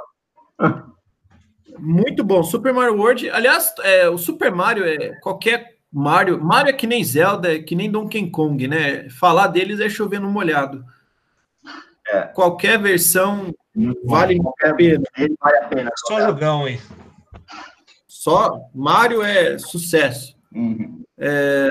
Muito 1.77 2.23
bom. 2.23 2.41
Super 2.41 2.73
Mario 2.73 2.97
World. 2.97 3.29
Aliás, 3.29 3.75
é, 3.83 4.09
o 4.09 4.17
Super 4.17 4.51
Mario 4.51 4.83
é 4.85 5.13
qualquer 5.19 5.76
Mario. 5.91 6.43
Mario 6.43 6.69
é 6.69 6.73
que 6.73 6.87
nem 6.87 7.03
Zelda, 7.03 7.55
é 7.55 7.59
que 7.59 7.75
nem 7.75 7.91
Donkey 7.91 8.29
Kong, 8.29 8.67
né? 8.67 9.09
Falar 9.09 9.47
deles 9.47 9.79
é 9.79 9.89
chover 9.89 10.19
no 10.19 10.29
molhado. 10.29 10.83
É. 12.09 12.21
Qualquer 12.21 12.79
versão 12.79 13.53
Vale 14.03 14.39
a 14.63 14.73
pena. 14.73 15.03
Vale 15.39 15.57
a 15.57 15.67
pena. 15.67 15.91
Só 16.07 16.19
jogão, 16.21 16.67
hein? 16.67 16.79
Só 18.07 18.59
Mario 18.73 19.21
é 19.21 19.57
sucesso. 19.59 20.35
Uhum. 20.53 21.03
É... 21.17 21.69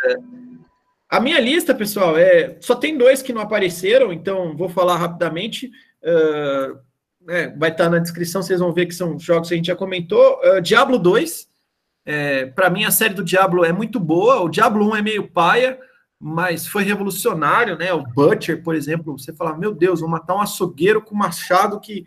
A 1.08 1.20
minha 1.20 1.40
lista, 1.40 1.74
pessoal, 1.74 2.16
é 2.16 2.56
só 2.60 2.74
tem 2.74 2.96
dois 2.96 3.22
que 3.22 3.32
não 3.32 3.42
apareceram, 3.42 4.12
então 4.12 4.56
vou 4.56 4.68
falar 4.68 4.96
rapidamente. 4.96 5.70
Uh, 6.02 6.78
é, 7.28 7.48
vai 7.56 7.70
estar 7.70 7.88
na 7.88 7.98
descrição, 7.98 8.42
vocês 8.42 8.60
vão 8.60 8.72
ver 8.72 8.86
que 8.86 8.94
são 8.94 9.18
jogos 9.18 9.48
que 9.48 9.54
a 9.54 9.56
gente 9.56 9.66
já 9.66 9.76
comentou. 9.76 10.40
Uh, 10.40 10.60
Diablo 10.60 10.98
2, 10.98 11.48
é, 12.06 12.46
para 12.46 12.70
mim 12.70 12.84
a 12.84 12.90
série 12.92 13.14
do 13.14 13.24
Diablo 13.24 13.64
é 13.64 13.72
muito 13.72 13.98
boa. 13.98 14.40
O 14.40 14.48
Diablo 14.48 14.88
1 14.92 14.96
é 14.96 15.02
meio 15.02 15.28
paia, 15.28 15.76
mas 16.18 16.64
foi 16.64 16.84
revolucionário, 16.84 17.76
né? 17.76 17.92
O 17.92 18.04
Butcher, 18.04 18.62
por 18.62 18.76
exemplo, 18.76 19.18
você 19.18 19.32
fala, 19.32 19.58
meu 19.58 19.74
Deus, 19.74 20.00
vou 20.00 20.08
matar 20.08 20.36
um 20.36 20.40
açougueiro 20.40 21.02
com 21.02 21.16
machado 21.16 21.80
que. 21.80 22.06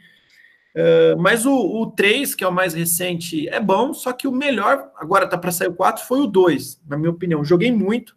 Uh, 0.73 1.19
mas 1.19 1.45
o, 1.45 1.53
o 1.53 1.91
3, 1.91 2.33
que 2.33 2.43
é 2.43 2.47
o 2.47 2.53
mais 2.53 2.73
recente, 2.73 3.49
é 3.49 3.59
bom, 3.59 3.93
só 3.93 4.13
que 4.13 4.27
o 4.27 4.31
melhor, 4.31 4.89
agora 4.95 5.27
tá 5.27 5.37
para 5.37 5.51
sair 5.51 5.67
o 5.67 5.73
4, 5.73 6.05
foi 6.05 6.21
o 6.21 6.27
2, 6.27 6.81
na 6.87 6.95
minha 6.95 7.09
opinião. 7.09 7.43
Joguei 7.43 7.71
muito, 7.71 8.15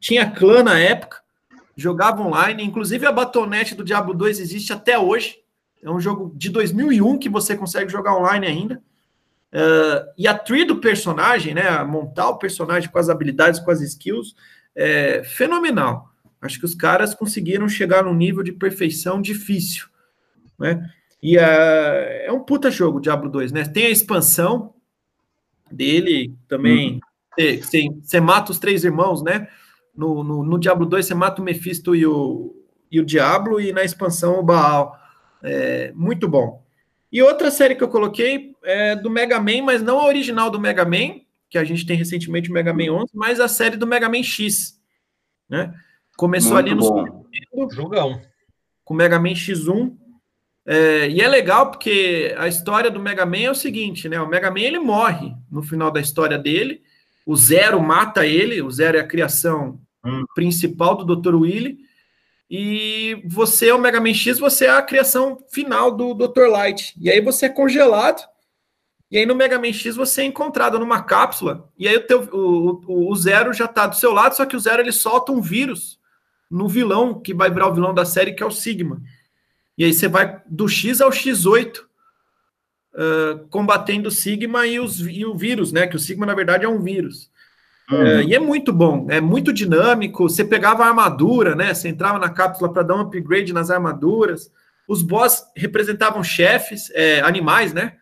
tinha 0.00 0.30
clã 0.30 0.62
na 0.62 0.78
época, 0.78 1.18
jogava 1.76 2.22
online, 2.22 2.64
inclusive 2.64 3.04
a 3.04 3.12
batonete 3.12 3.74
do 3.74 3.84
Diablo 3.84 4.14
2 4.14 4.38
existe 4.40 4.72
até 4.72 4.98
hoje. 4.98 5.40
É 5.82 5.90
um 5.90 6.00
jogo 6.00 6.32
de 6.36 6.48
2001 6.48 7.18
que 7.18 7.28
você 7.28 7.56
consegue 7.56 7.90
jogar 7.90 8.16
online 8.16 8.46
ainda. 8.46 8.82
Uh, 9.52 10.08
e 10.16 10.26
a 10.26 10.36
tree 10.36 10.64
do 10.64 10.80
personagem, 10.80 11.54
né? 11.54 11.82
Montar 11.84 12.30
o 12.30 12.38
personagem 12.38 12.90
com 12.90 12.98
as 12.98 13.10
habilidades, 13.10 13.60
com 13.60 13.70
as 13.70 13.80
skills, 13.82 14.34
é, 14.74 15.22
fenomenal. 15.24 16.10
Acho 16.40 16.58
que 16.58 16.64
os 16.64 16.74
caras 16.74 17.14
conseguiram 17.14 17.68
chegar 17.68 18.02
num 18.02 18.14
nível 18.14 18.42
de 18.42 18.52
perfeição 18.52 19.20
difícil, 19.20 19.86
né? 20.58 20.90
E 21.22 21.38
é, 21.38 22.26
é 22.26 22.32
um 22.32 22.40
puta 22.40 22.70
jogo, 22.70 23.00
Diablo 23.00 23.30
2, 23.30 23.52
né? 23.52 23.64
Tem 23.64 23.86
a 23.86 23.90
expansão 23.90 24.74
dele 25.70 26.34
também. 26.48 27.00
Você 27.38 28.18
uhum. 28.18 28.24
mata 28.24 28.50
os 28.50 28.58
três 28.58 28.84
irmãos, 28.84 29.22
né? 29.22 29.48
No, 29.94 30.24
no, 30.24 30.42
no, 30.42 30.58
Diablo 30.58 30.86
2 30.86 31.06
você 31.06 31.14
mata 31.14 31.40
o 31.40 31.44
Mephisto 31.44 31.94
e 31.94 32.06
o, 32.06 32.56
e 32.90 32.98
o 32.98 33.04
Diablo, 33.04 33.60
e 33.60 33.72
na 33.72 33.84
expansão 33.84 34.38
o 34.38 34.42
Baal. 34.42 34.98
É, 35.42 35.92
muito 35.94 36.28
bom. 36.28 36.61
E 37.12 37.22
outra 37.22 37.50
série 37.50 37.74
que 37.74 37.84
eu 37.84 37.88
coloquei 37.88 38.54
é 38.64 38.96
do 38.96 39.10
Mega 39.10 39.38
Man, 39.38 39.62
mas 39.62 39.82
não 39.82 40.00
a 40.00 40.06
original 40.06 40.50
do 40.50 40.58
Mega 40.58 40.84
Man, 40.84 41.20
que 41.50 41.58
a 41.58 41.64
gente 41.64 41.84
tem 41.84 41.94
recentemente 41.94 42.48
o 42.48 42.52
Mega 42.52 42.72
Man 42.72 42.90
11, 42.90 43.10
mas 43.12 43.38
a 43.38 43.48
série 43.48 43.76
do 43.76 43.86
Mega 43.86 44.08
Man 44.08 44.22
X, 44.22 44.80
né? 45.46 45.74
Começou 46.16 46.54
Muito 46.54 46.66
ali 46.66 46.74
no 46.74 46.80
bom. 46.82 47.26
Jogão. 47.70 48.20
com 48.84 48.94
o 48.94 48.96
Mega 48.96 49.18
Man 49.18 49.34
X1. 49.34 49.94
É, 50.64 51.08
e 51.10 51.20
é 51.20 51.28
legal 51.28 51.70
porque 51.70 52.34
a 52.38 52.48
história 52.48 52.90
do 52.90 53.00
Mega 53.00 53.26
Man 53.26 53.38
é 53.40 53.50
o 53.50 53.54
seguinte, 53.54 54.08
né? 54.08 54.18
O 54.20 54.28
Mega 54.28 54.50
Man 54.50 54.60
ele 54.60 54.78
morre 54.78 55.34
no 55.50 55.62
final 55.62 55.90
da 55.90 56.00
história 56.00 56.38
dele. 56.38 56.80
O 57.26 57.36
Zero 57.36 57.80
mata 57.82 58.26
ele. 58.26 58.62
O 58.62 58.70
Zero 58.70 58.96
é 58.96 59.00
a 59.00 59.06
criação 59.06 59.78
hum. 60.04 60.24
principal 60.34 60.96
do 60.96 61.16
Dr. 61.16 61.34
Willy. 61.34 61.78
E 62.54 63.22
você 63.24 63.70
é 63.70 63.74
o 63.74 63.78
Mega 63.78 63.98
Man 63.98 64.12
X, 64.12 64.38
você 64.38 64.66
é 64.66 64.70
a 64.70 64.82
criação 64.82 65.38
final 65.50 65.90
do 65.90 66.12
Dr. 66.12 66.48
Light. 66.48 66.94
E 67.00 67.10
aí 67.10 67.18
você 67.18 67.46
é 67.46 67.48
congelado 67.48 68.22
e 69.12 69.18
aí 69.18 69.26
no 69.26 69.34
Mega 69.34 69.58
Man 69.58 69.74
X 69.74 69.94
você 69.94 70.22
é 70.22 70.24
encontrado 70.24 70.78
numa 70.78 71.02
cápsula, 71.02 71.70
e 71.78 71.86
aí 71.86 71.96
o, 71.96 72.06
teu, 72.06 72.22
o, 72.32 73.10
o, 73.10 73.14
Zero 73.14 73.52
já 73.52 73.68
tá 73.68 73.86
do 73.86 73.94
seu 73.94 74.10
lado, 74.10 74.34
só 74.34 74.46
que 74.46 74.56
o 74.56 74.58
Zero 74.60 74.80
ele 74.80 74.90
solta 74.90 75.30
um 75.30 75.42
vírus 75.42 76.00
no 76.50 76.66
vilão, 76.66 77.20
que 77.20 77.34
vai 77.34 77.50
virar 77.50 77.68
o 77.68 77.74
vilão 77.74 77.92
da 77.92 78.06
série, 78.06 78.32
que 78.32 78.42
é 78.42 78.46
o 78.46 78.50
Sigma. 78.50 79.02
E 79.76 79.84
aí 79.84 79.92
você 79.92 80.08
vai 80.08 80.40
do 80.46 80.66
X 80.66 81.02
ao 81.02 81.10
X8, 81.10 81.80
uh, 82.94 83.46
combatendo 83.48 84.08
o 84.08 84.12
Sigma 84.12 84.66
e, 84.66 84.80
os, 84.80 85.00
e 85.00 85.26
o 85.26 85.34
vírus, 85.34 85.72
né? 85.72 85.86
Que 85.86 85.96
o 85.96 85.98
Sigma, 85.98 86.24
na 86.24 86.34
verdade, 86.34 86.64
é 86.64 86.68
um 86.68 86.82
vírus. 86.82 87.30
Uhum. 87.90 87.98
Uh, 88.00 88.22
e 88.22 88.34
é 88.34 88.38
muito 88.38 88.72
bom, 88.72 89.06
é 89.10 89.20
muito 89.20 89.52
dinâmico. 89.52 90.28
Você 90.28 90.44
pegava 90.44 90.84
a 90.84 90.88
armadura, 90.88 91.54
né? 91.54 91.74
Você 91.74 91.88
entrava 91.88 92.18
na 92.18 92.30
cápsula 92.30 92.72
para 92.72 92.82
dar 92.82 92.96
um 92.96 93.00
upgrade 93.00 93.52
nas 93.52 93.70
armaduras. 93.70 94.50
Os 94.86 95.02
boss 95.02 95.44
representavam 95.56 96.22
chefes, 96.22 96.90
é, 96.94 97.20
animais, 97.20 97.72
né? 97.72 97.96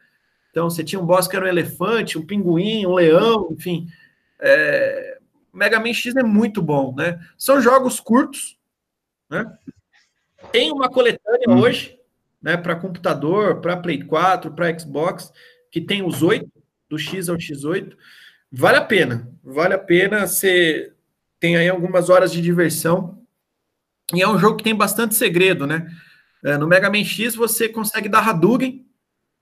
Então, 0.51 0.69
você 0.69 0.83
tinha 0.83 1.01
um 1.01 1.07
boss 1.07 1.29
que 1.29 1.37
era 1.37 1.45
um 1.45 1.49
elefante, 1.49 2.19
um 2.19 2.27
pinguim, 2.27 2.85
um 2.87 2.95
leão, 2.95 3.49
enfim. 3.53 3.87
É... 4.41 5.19
Mega 5.53 5.79
Man 5.79 5.93
X 5.93 6.15
é 6.17 6.23
muito 6.23 6.63
bom, 6.63 6.95
né? 6.95 7.21
São 7.37 7.61
jogos 7.61 8.01
curtos, 8.01 8.57
né? 9.29 9.47
Tem 10.53 10.73
uma 10.73 10.89
coletânea 10.89 11.49
hum. 11.49 11.61
hoje, 11.61 11.99
né, 12.41 12.57
para 12.57 12.77
computador, 12.77 13.61
para 13.61 13.77
Play 13.77 14.03
4, 14.03 14.53
para 14.53 14.77
Xbox, 14.79 15.33
que 15.71 15.81
tem 15.81 16.03
os 16.03 16.23
oito, 16.23 16.51
do 16.89 16.99
X 16.99 17.29
ao 17.29 17.37
X8. 17.37 17.97
Vale 18.53 18.77
a 18.77 18.85
pena. 18.85 19.29
Vale 19.43 19.75
a 19.75 19.79
pena. 19.79 20.27
Você 20.27 20.93
tem 21.39 21.57
aí 21.57 21.69
algumas 21.69 22.11
horas 22.11 22.33
de 22.33 22.41
diversão. 22.41 23.19
E 24.15 24.23
é 24.23 24.29
um 24.29 24.39
jogo 24.39 24.57
que 24.57 24.65
tem 24.65 24.75
bastante 24.75 25.15
segredo, 25.15 25.67
né? 25.67 25.89
É, 26.45 26.57
no 26.57 26.67
Mega 26.67 26.91
Man 26.91 27.05
X 27.05 27.35
você 27.35 27.69
consegue 27.69 28.09
dar 28.09 28.27
Hadouken. 28.29 28.85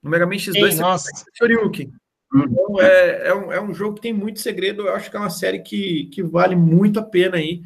No 0.02 0.10
Mega 0.10 0.26
Man 0.26 0.34
X2 0.34 0.54
Ei, 0.54 0.72
você 0.72 0.80
nossa. 0.80 1.10
consegue 1.10 1.30
Shoryuken. 1.36 1.92
Então 2.34 2.80
é, 2.80 3.28
é, 3.28 3.34
um, 3.34 3.52
é 3.52 3.60
um 3.60 3.72
jogo 3.72 3.94
que 3.94 4.02
tem 4.02 4.12
muito 4.12 4.40
segredo. 4.40 4.86
Eu 4.86 4.94
acho 4.94 5.10
que 5.10 5.16
é 5.16 5.20
uma 5.20 5.30
série 5.30 5.60
que, 5.60 6.06
que 6.06 6.22
vale 6.22 6.54
muito 6.54 7.00
a 7.00 7.02
pena 7.02 7.36
aí. 7.36 7.62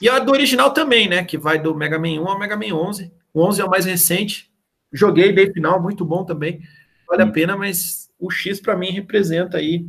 E 0.00 0.08
a 0.08 0.18
do 0.18 0.32
original 0.32 0.72
também, 0.72 1.08
né? 1.08 1.24
Que 1.24 1.38
vai 1.38 1.60
do 1.60 1.74
Mega 1.74 1.98
Man 1.98 2.20
1 2.20 2.28
ao 2.28 2.38
Mega 2.38 2.56
Man 2.56 2.74
11. 2.74 3.12
O 3.32 3.46
11 3.46 3.60
é 3.60 3.64
o 3.64 3.70
mais 3.70 3.84
recente. 3.84 4.50
Joguei, 4.92 5.32
dei 5.32 5.52
final, 5.52 5.80
muito 5.80 6.04
bom 6.04 6.24
também. 6.24 6.60
Vale 7.08 7.22
a 7.22 7.30
pena, 7.30 7.56
mas 7.56 8.10
o 8.18 8.30
X 8.30 8.60
para 8.60 8.76
mim 8.76 8.90
representa 8.90 9.58
aí. 9.58 9.86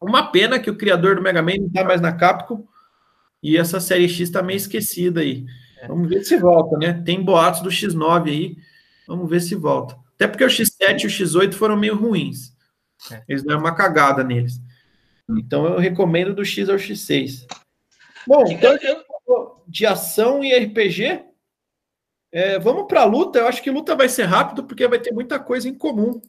Uma 0.00 0.30
pena 0.30 0.58
que 0.58 0.70
o 0.70 0.76
criador 0.76 1.16
do 1.16 1.22
Mega 1.22 1.42
Man 1.42 1.56
não 1.60 1.70
tá 1.70 1.84
mais 1.84 2.00
na 2.00 2.12
Capcom. 2.12 2.66
E 3.42 3.56
essa 3.56 3.80
série 3.80 4.08
X 4.08 4.30
tá 4.30 4.42
meio 4.42 4.56
esquecida 4.56 5.20
aí. 5.20 5.44
Vamos 5.86 6.08
ver 6.08 6.24
se 6.24 6.36
volta, 6.36 6.76
né? 6.76 7.02
Tem 7.04 7.22
boatos 7.22 7.60
do 7.60 7.70
X9 7.70 8.28
aí. 8.28 8.56
Vamos 9.06 9.28
ver 9.28 9.40
se 9.40 9.54
volta. 9.54 9.96
Até 10.14 10.26
porque 10.26 10.44
o 10.44 10.48
X7 10.48 11.02
e 11.02 11.06
o 11.06 11.10
X8 11.10 11.54
foram 11.54 11.76
meio 11.76 11.96
ruins. 11.96 12.52
É. 13.12 13.22
Eles 13.28 13.44
deram 13.44 13.60
uma 13.60 13.74
cagada 13.74 14.24
neles. 14.24 14.60
Então 15.30 15.66
eu 15.66 15.78
recomendo 15.78 16.34
do 16.34 16.44
X 16.44 16.68
ao 16.68 16.76
X6. 16.76 17.46
Bom, 18.26 18.44
então 18.48 18.76
de 19.66 19.86
ação 19.86 20.42
e 20.42 20.52
RPG, 20.58 21.22
é, 22.32 22.58
vamos 22.58 22.86
para 22.86 23.04
luta. 23.04 23.38
Eu 23.38 23.46
acho 23.46 23.62
que 23.62 23.70
luta 23.70 23.94
vai 23.94 24.08
ser 24.08 24.24
rápido 24.24 24.64
porque 24.64 24.88
vai 24.88 24.98
ter 24.98 25.12
muita 25.12 25.38
coisa 25.38 25.68
em 25.68 25.74
comum. 25.74 26.20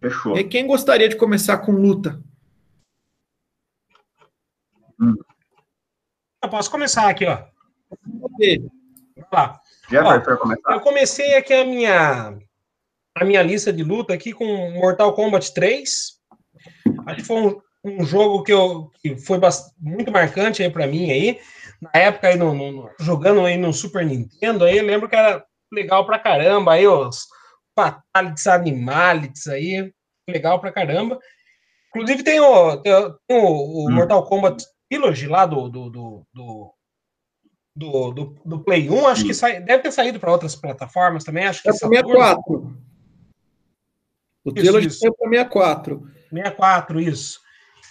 Fechou. 0.00 0.36
E 0.36 0.44
quem 0.44 0.66
gostaria 0.66 1.08
de 1.08 1.16
começar 1.16 1.58
com 1.58 1.72
luta? 1.72 2.20
Hum. 5.02 5.16
Eu 6.42 6.48
posso 6.48 6.70
começar 6.70 7.08
aqui, 7.08 7.26
ó. 7.26 7.38
Para 10.20 10.36
começar. 10.36 10.72
Eu 10.72 10.80
comecei 10.80 11.34
aqui 11.34 11.52
a 11.52 11.64
minha 11.64 12.38
a 13.14 13.24
minha 13.24 13.42
lista 13.42 13.72
de 13.72 13.82
luta 13.82 14.14
aqui 14.14 14.32
com 14.32 14.70
Mortal 14.72 15.14
Kombat 15.14 15.52
3. 15.52 16.20
Acho 17.06 17.16
que 17.16 17.24
foi 17.24 17.36
um, 17.36 17.60
um 17.84 18.04
jogo 18.04 18.42
que, 18.42 18.52
eu, 18.52 18.90
que 19.00 19.16
foi 19.18 19.38
muito 19.78 20.10
marcante 20.10 20.62
aí 20.62 20.70
para 20.70 20.86
mim 20.86 21.10
aí. 21.10 21.40
Na 21.80 21.90
época 21.94 22.28
aí 22.28 22.36
no, 22.36 22.54
no, 22.54 22.90
jogando 23.00 23.44
aí 23.44 23.56
no 23.56 23.72
Super 23.72 24.06
Nintendo 24.06 24.64
aí, 24.64 24.78
eu 24.78 24.84
lembro 24.84 25.08
que 25.08 25.16
era 25.16 25.44
legal 25.72 26.06
pra 26.06 26.18
caramba 26.18 26.74
aí 26.74 26.86
os 26.86 27.26
Fatalities 27.74 28.46
Animalities 28.46 29.46
aí, 29.48 29.92
legal 30.28 30.60
pra 30.60 30.72
caramba. 30.72 31.18
Inclusive 31.88 32.22
tem 32.22 32.40
o, 32.40 32.76
tem 32.78 32.94
o, 32.94 33.18
o 33.28 33.88
hum. 33.88 33.92
Mortal 33.92 34.24
Kombat 34.26 34.64
Trilogy 34.92 35.26
lá 35.26 35.46
do, 35.46 35.70
do, 35.70 35.88
do, 35.88 36.26
do 36.34 36.74
do, 37.74 38.10
do, 38.12 38.36
do, 38.44 38.60
Play 38.62 38.90
1, 38.90 39.06
acho 39.06 39.24
que 39.24 39.32
sai, 39.32 39.58
deve 39.62 39.82
ter 39.82 39.92
saído 39.92 40.20
para 40.20 40.30
outras 40.30 40.54
plataformas 40.54 41.24
também, 41.24 41.46
acho 41.46 41.62
que 41.62 41.70
é 41.70 41.72
64. 41.72 42.76
O 44.44 44.52
Trilogy 44.52 44.90
saiu 44.90 45.14
para 45.14 45.30
64. 45.30 46.06
64, 46.28 47.00
isso. 47.00 47.40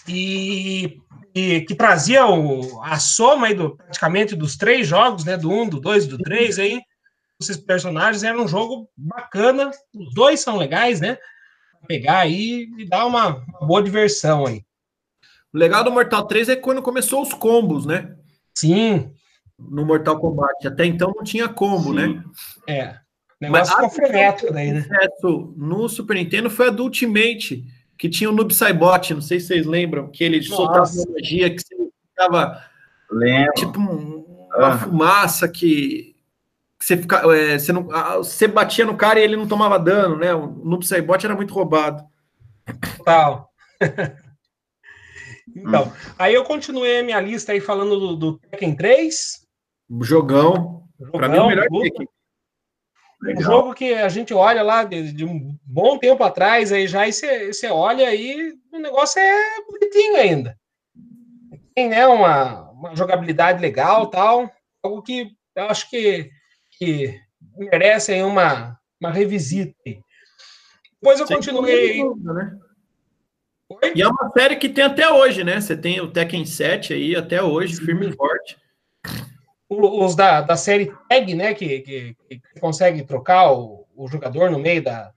E, 0.07 1.01
e 1.33 1.61
que 1.61 1.73
trazia 1.73 2.27
o, 2.27 2.79
a 2.83 2.99
soma 2.99 3.47
aí 3.47 3.55
do, 3.55 3.75
praticamente 3.75 4.35
dos 4.35 4.55
três 4.55 4.87
jogos, 4.87 5.25
né? 5.25 5.35
Do 5.35 5.49
1, 5.49 5.69
do 5.69 5.79
2 5.79 6.05
do 6.05 6.19
3 6.19 6.59
aí. 6.59 6.79
Esses 7.41 7.57
personagens 7.57 8.21
era 8.21 8.39
um 8.39 8.47
jogo 8.47 8.87
bacana. 8.95 9.71
Os 9.95 10.13
dois 10.13 10.41
são 10.41 10.57
legais, 10.57 11.01
né? 11.01 11.17
Pegar 11.87 12.19
aí 12.19 12.69
e 12.77 12.87
dar 12.87 13.07
uma, 13.07 13.37
uma 13.37 13.65
boa 13.65 13.81
diversão 13.81 14.45
aí. 14.45 14.63
O 15.53 15.57
legal 15.57 15.83
do 15.83 15.91
Mortal 15.91 16.25
3 16.25 16.49
é 16.49 16.55
quando 16.55 16.81
começou 16.81 17.21
os 17.21 17.33
combos, 17.33 17.85
né? 17.85 18.15
Sim. 18.55 19.11
No 19.59 19.85
Mortal 19.85 20.19
Kombat. 20.19 20.67
Até 20.67 20.85
então 20.85 21.13
não 21.15 21.23
tinha 21.23 21.47
combo, 21.49 21.89
Sim. 21.89 21.95
né? 21.95 22.23
É. 22.67 22.95
Negócio 23.39 23.75
Mas 23.81 23.95
frenético 23.95 24.53
daí, 24.53 24.71
né? 24.71 24.87
No 25.57 25.89
Super 25.89 26.15
Nintendo 26.15 26.49
foi 26.49 26.67
a 26.67 26.69
do 26.69 26.83
Ultimate, 26.83 27.65
que 27.97 28.07
tinha 28.07 28.29
o 28.29 28.33
Noob 28.33 28.53
Saibot, 28.53 29.13
não 29.15 29.21
sei 29.21 29.39
se 29.39 29.47
vocês 29.47 29.65
lembram, 29.65 30.09
que 30.09 30.23
ele 30.23 30.37
Nossa. 30.37 30.55
soltava 30.55 30.91
uma 30.91 31.13
magia 31.13 31.49
que 31.49 31.61
você 31.61 31.75
ficava 32.09 32.63
Lembro. 33.11 33.53
tipo 33.53 33.79
um, 33.79 34.47
uma 34.55 34.77
fumaça 34.77 35.47
que, 35.47 36.15
que 36.79 36.85
você, 36.85 36.97
fica, 36.97 37.17
é, 37.35 37.57
você, 37.57 37.73
não, 37.73 37.87
você 38.17 38.47
batia 38.47 38.85
no 38.85 38.95
cara 38.95 39.19
e 39.19 39.23
ele 39.23 39.35
não 39.35 39.47
tomava 39.47 39.79
dano, 39.79 40.17
né? 40.17 40.35
O 40.35 40.47
Noob 40.63 40.85
Saibot 40.85 41.25
era 41.25 41.35
muito 41.35 41.53
roubado. 41.53 42.03
Total. 42.97 43.49
então, 45.55 45.85
hum. 45.85 45.91
aí 46.17 46.33
eu 46.33 46.43
continuei 46.43 46.99
a 46.99 47.03
minha 47.03 47.19
lista 47.19 47.51
aí 47.51 47.59
falando 47.59 47.99
do, 47.99 48.15
do 48.15 48.39
Tekken 48.39 48.75
3. 48.75 49.47
Jogão. 50.01 50.83
Jogão 50.99 51.19
Para 51.19 51.29
mim, 51.29 51.39
o 51.39 51.47
melhor 51.47 51.67
Tekken. 51.67 52.07
Legal. 53.21 53.41
Um 53.41 53.45
jogo 53.45 53.73
que 53.75 53.93
a 53.93 54.09
gente 54.09 54.33
olha 54.33 54.63
lá 54.63 54.83
de, 54.83 55.11
de, 55.13 55.25
um 55.25 55.55
bom 55.63 55.97
tempo 55.99 56.23
atrás, 56.23 56.71
aí 56.71 56.87
já 56.87 57.05
você 57.05 57.67
olha 57.69 58.07
aí, 58.07 58.53
o 58.73 58.79
negócio 58.79 59.19
é 59.19 59.61
bonitinho 59.69 60.15
ainda. 60.15 60.57
Tem 61.75 61.89
né, 61.89 62.07
uma, 62.07 62.71
uma 62.71 62.95
jogabilidade 62.95 63.61
legal 63.61 64.07
tal, 64.09 64.51
algo 64.81 65.03
que 65.03 65.31
eu 65.55 65.65
acho 65.65 65.87
que, 65.89 66.31
que 66.71 67.15
merece 67.55 68.11
aí 68.11 68.23
uma, 68.23 68.75
uma 68.99 69.11
revisita. 69.11 69.75
Depois 70.99 71.19
eu 71.19 71.27
Sem 71.27 71.37
continuei. 71.37 72.01
Dúvida, 72.01 72.33
né? 72.33 72.59
E 73.95 74.01
é 74.01 74.07
uma 74.07 74.31
série 74.31 74.55
que 74.55 74.69
tem 74.69 74.83
até 74.83 75.11
hoje, 75.11 75.43
né? 75.43 75.59
Você 75.59 75.75
tem 75.75 75.99
o 76.01 76.11
Tekken 76.11 76.45
7 76.45 76.93
aí 76.93 77.15
até 77.15 77.41
hoje, 77.41 77.75
Sim. 77.75 77.85
firme 77.85 78.09
e 78.09 78.11
forte 78.13 78.57
os 79.71 80.15
da, 80.15 80.41
da 80.41 80.57
série 80.57 80.91
tag, 81.07 81.33
né? 81.33 81.53
Que, 81.53 81.79
que, 81.79 82.15
que 82.29 82.59
consegue 82.59 83.03
trocar 83.03 83.51
o, 83.53 83.87
o, 83.95 84.07
jogador 84.07 84.51
no 84.51 84.59
meio 84.59 84.83
da. 84.83 85.11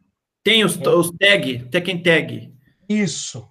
Tem 0.45 0.65
os, 0.65 0.81
é. 0.81 0.89
os 0.89 1.11
tag, 1.11 1.69
Tekken 1.71 2.03
Tag. 2.03 2.55
Isso. 2.89 3.49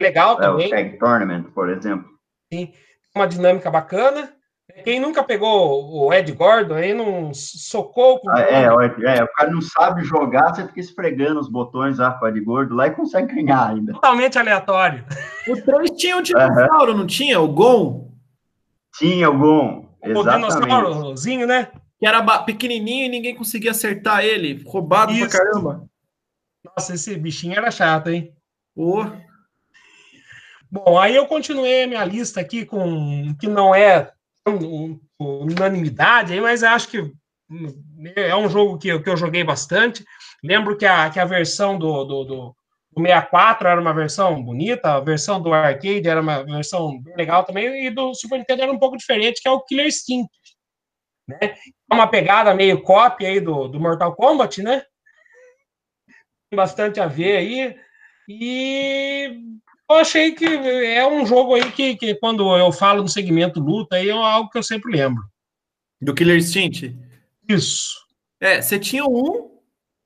Legal 0.00 0.36
também. 0.36 0.66
É, 0.66 0.68
o 0.68 0.70
Tag 0.70 0.98
Tournament, 0.98 1.44
por 1.54 1.68
exemplo. 1.68 2.08
Sim. 2.52 2.72
Uma 3.14 3.26
dinâmica 3.26 3.70
bacana. 3.70 4.34
Quem 4.82 5.00
nunca 5.00 5.22
pegou 5.22 6.06
o 6.06 6.12
Ed 6.12 6.30
Gordon 6.32 6.74
aí 6.74 6.92
não 6.92 7.32
socou 7.32 8.18
com 8.18 8.30
ah, 8.30 8.40
é, 8.40 8.64
é, 8.64 9.22
o 9.22 9.32
cara 9.32 9.50
não 9.50 9.62
sabe 9.62 10.04
jogar, 10.04 10.54
você 10.54 10.66
fica 10.66 10.80
esfregando 10.80 11.40
os 11.40 11.48
botões 11.48 11.98
lá 11.98 12.12
com 12.12 12.24
o 12.24 12.28
Ed 12.28 12.40
Gordo 12.40 12.74
lá 12.74 12.88
e 12.88 12.90
consegue 12.90 13.34
ganhar 13.34 13.70
ainda. 13.70 13.92
Totalmente 13.92 14.38
aleatório. 14.38 15.04
O 15.48 15.60
3 15.60 15.90
tinha 15.92 16.16
o 16.16 16.22
dinossauro, 16.22 16.92
uhum. 16.92 16.98
não 16.98 17.06
tinha? 17.06 17.40
O 17.40 17.48
Gon? 17.48 18.12
Tinha 18.98 19.30
o 19.30 19.38
Gon. 19.38 19.88
O 20.02 20.22
dinossaurozinho, 20.22 21.46
né? 21.46 21.68
Que 21.98 22.06
era 22.06 22.22
pequenininho 22.42 23.06
e 23.06 23.08
ninguém 23.08 23.34
conseguia 23.34 23.70
acertar 23.70 24.24
ele. 24.24 24.62
Roubado 24.66 25.12
Isso. 25.12 25.28
pra 25.28 25.38
caramba. 25.38 25.88
Nossa, 26.64 26.94
esse 26.94 27.16
bichinho 27.16 27.56
era 27.56 27.70
chato, 27.70 28.10
hein? 28.10 28.32
Oh. 28.74 29.04
Bom, 30.70 30.98
aí 30.98 31.14
eu 31.14 31.26
continuei 31.26 31.84
a 31.84 31.86
minha 31.86 32.04
lista 32.04 32.40
aqui 32.40 32.66
com 32.66 33.34
que 33.40 33.46
não 33.46 33.74
é 33.74 34.12
unanimidade, 35.18 36.40
mas 36.40 36.62
acho 36.62 36.88
que 36.88 37.12
é 38.14 38.34
um 38.36 38.48
jogo 38.48 38.78
que, 38.78 38.98
que 39.00 39.10
eu 39.10 39.16
joguei 39.16 39.44
bastante. 39.44 40.04
Lembro 40.42 40.76
que 40.76 40.86
a, 40.86 41.10
que 41.10 41.18
a 41.18 41.24
versão 41.24 41.78
do, 41.78 42.04
do, 42.04 42.24
do, 42.24 42.56
do 42.92 43.02
64 43.02 43.68
era 43.68 43.80
uma 43.80 43.92
versão 43.92 44.42
bonita, 44.42 44.94
a 44.94 45.00
versão 45.00 45.40
do 45.40 45.52
arcade 45.52 46.08
era 46.08 46.20
uma 46.20 46.44
versão 46.44 47.00
legal 47.16 47.44
também, 47.44 47.86
e 47.86 47.90
do 47.90 48.14
Super 48.14 48.38
Nintendo 48.38 48.62
era 48.62 48.72
um 48.72 48.78
pouco 48.78 48.96
diferente, 48.96 49.40
que 49.40 49.48
é 49.48 49.50
o 49.50 49.60
Killer 49.62 49.86
Instinct. 49.86 50.30
Né? 51.28 51.38
É 51.42 51.94
uma 51.94 52.06
pegada 52.06 52.54
meio 52.54 52.82
cópia 52.82 53.28
aí 53.28 53.40
do, 53.40 53.68
do 53.68 53.80
Mortal 53.80 54.14
Kombat, 54.14 54.62
né? 54.62 54.84
Tem 56.50 56.56
bastante 56.56 57.00
a 57.00 57.06
ver 57.06 57.36
aí. 57.36 57.76
E 58.28 59.40
eu 59.88 59.96
achei 59.96 60.32
que 60.32 60.44
é 60.44 61.06
um 61.06 61.24
jogo 61.24 61.54
aí 61.54 61.70
que, 61.72 61.96
que 61.96 62.14
quando 62.16 62.56
eu 62.56 62.72
falo 62.72 63.02
no 63.02 63.08
segmento 63.08 63.60
luta, 63.60 63.96
aí 63.96 64.08
é 64.08 64.12
algo 64.12 64.50
que 64.50 64.58
eu 64.58 64.62
sempre 64.62 64.92
lembro. 64.92 65.22
Do 66.00 66.14
Killer 66.14 66.36
Instinct? 66.36 66.96
Isso. 67.48 67.96
É, 68.40 68.60
você 68.60 68.78
tinha 68.78 69.04
um 69.04 69.56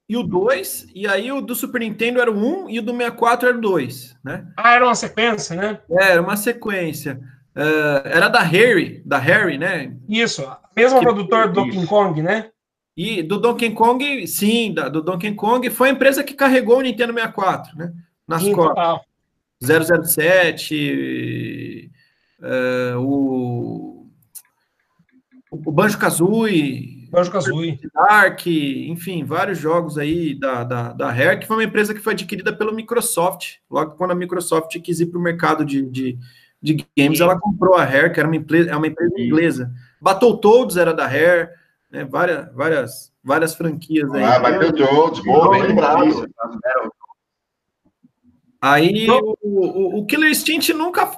e 0.09 0.16
o 0.16 0.24
2, 0.24 0.89
e 0.93 1.07
aí 1.07 1.31
o 1.31 1.41
do 1.41 1.55
Super 1.55 1.81
Nintendo 1.81 2.20
era 2.20 2.31
o 2.31 2.37
1 2.37 2.64
um, 2.64 2.68
e 2.68 2.81
o 2.81 2.83
do 2.83 2.91
64 2.91 3.49
era 3.49 3.57
o 3.57 3.61
2, 3.61 4.16
né? 4.24 4.45
Ah, 4.57 4.74
era 4.74 4.85
uma 4.85 4.95
sequência, 4.97 5.55
né? 5.55 5.81
É, 5.89 6.11
era 6.11 6.20
uma 6.20 6.37
sequência. 6.37 7.20
Uh, 7.55 8.03
era 8.05 8.28
da 8.28 8.41
Harry, 8.41 9.03
da 9.07 9.18
Harry, 9.18 9.57
né? 9.57 9.97
Isso, 10.09 10.45
mesmo 10.76 10.99
que, 10.99 11.05
produtor 11.05 11.49
do 11.49 11.62
Donkey 11.62 11.87
Kong, 11.87 12.22
né? 12.22 12.51
E 12.97 13.22
do 13.22 13.39
Donkey 13.39 13.70
Kong, 13.70 14.26
sim, 14.26 14.74
da, 14.74 14.89
do 14.89 15.01
Donkey 15.01 15.33
Kong, 15.35 15.70
foi 15.70 15.89
a 15.89 15.93
empresa 15.93 16.24
que 16.24 16.35
carregou 16.35 16.78
o 16.78 16.83
Nintendo 16.83 17.12
64, 17.12 17.76
né? 17.76 17.93
Nas 18.26 18.43
sim, 18.43 18.53
costas. 18.53 19.01
007, 19.63 21.91
uh, 22.41 23.01
o, 23.01 24.07
o 25.51 25.73
Banjo 25.73 25.99
Kazooie, 25.99 27.01
Banjo-Kazooie. 27.11 27.79
Dark, 27.93 28.47
enfim, 28.47 29.25
vários 29.25 29.59
jogos 29.59 29.99
aí 29.99 30.39
da, 30.39 30.63
da, 30.63 30.93
da 30.93 31.11
Rare, 31.11 31.41
que 31.41 31.47
foi 31.47 31.57
uma 31.57 31.65
empresa 31.65 31.93
que 31.93 32.01
foi 32.01 32.13
adquirida 32.13 32.53
pela 32.53 32.73
Microsoft. 32.73 33.57
Logo 33.69 33.97
quando 33.97 34.13
a 34.13 34.15
Microsoft 34.15 34.79
quis 34.81 35.01
ir 35.01 35.07
para 35.07 35.19
o 35.19 35.23
mercado 35.23 35.65
de, 35.65 35.83
de, 35.83 36.17
de, 36.63 36.87
games, 36.97 37.21
ela 37.21 37.39
comprou 37.39 37.75
a 37.75 37.85
Rare, 37.85 38.13
que 38.13 38.21
era 38.21 38.29
uma 38.29 38.37
empresa, 38.37 38.71
é 38.71 38.77
uma 38.77 38.87
empresa 38.87 39.13
inglesa. 39.19 39.73
Battletoads 40.01 40.77
era 40.77 40.95
da 40.95 41.07
Rare, 41.07 41.49
né, 41.91 42.05
várias, 42.05 42.55
várias, 42.55 43.13
várias 43.25 43.55
franquias 43.57 44.13
aí. 44.15 44.23
Ah, 44.23 44.39
Battletoads, 44.39 45.25
boa, 45.25 45.51
bem 45.51 45.63
lembrado. 45.63 46.29
Aí 48.61 49.09
o, 49.09 49.37
o, 49.41 49.99
o, 49.99 50.07
Killer 50.07 50.31
Instinct 50.31 50.73
nunca 50.75 51.11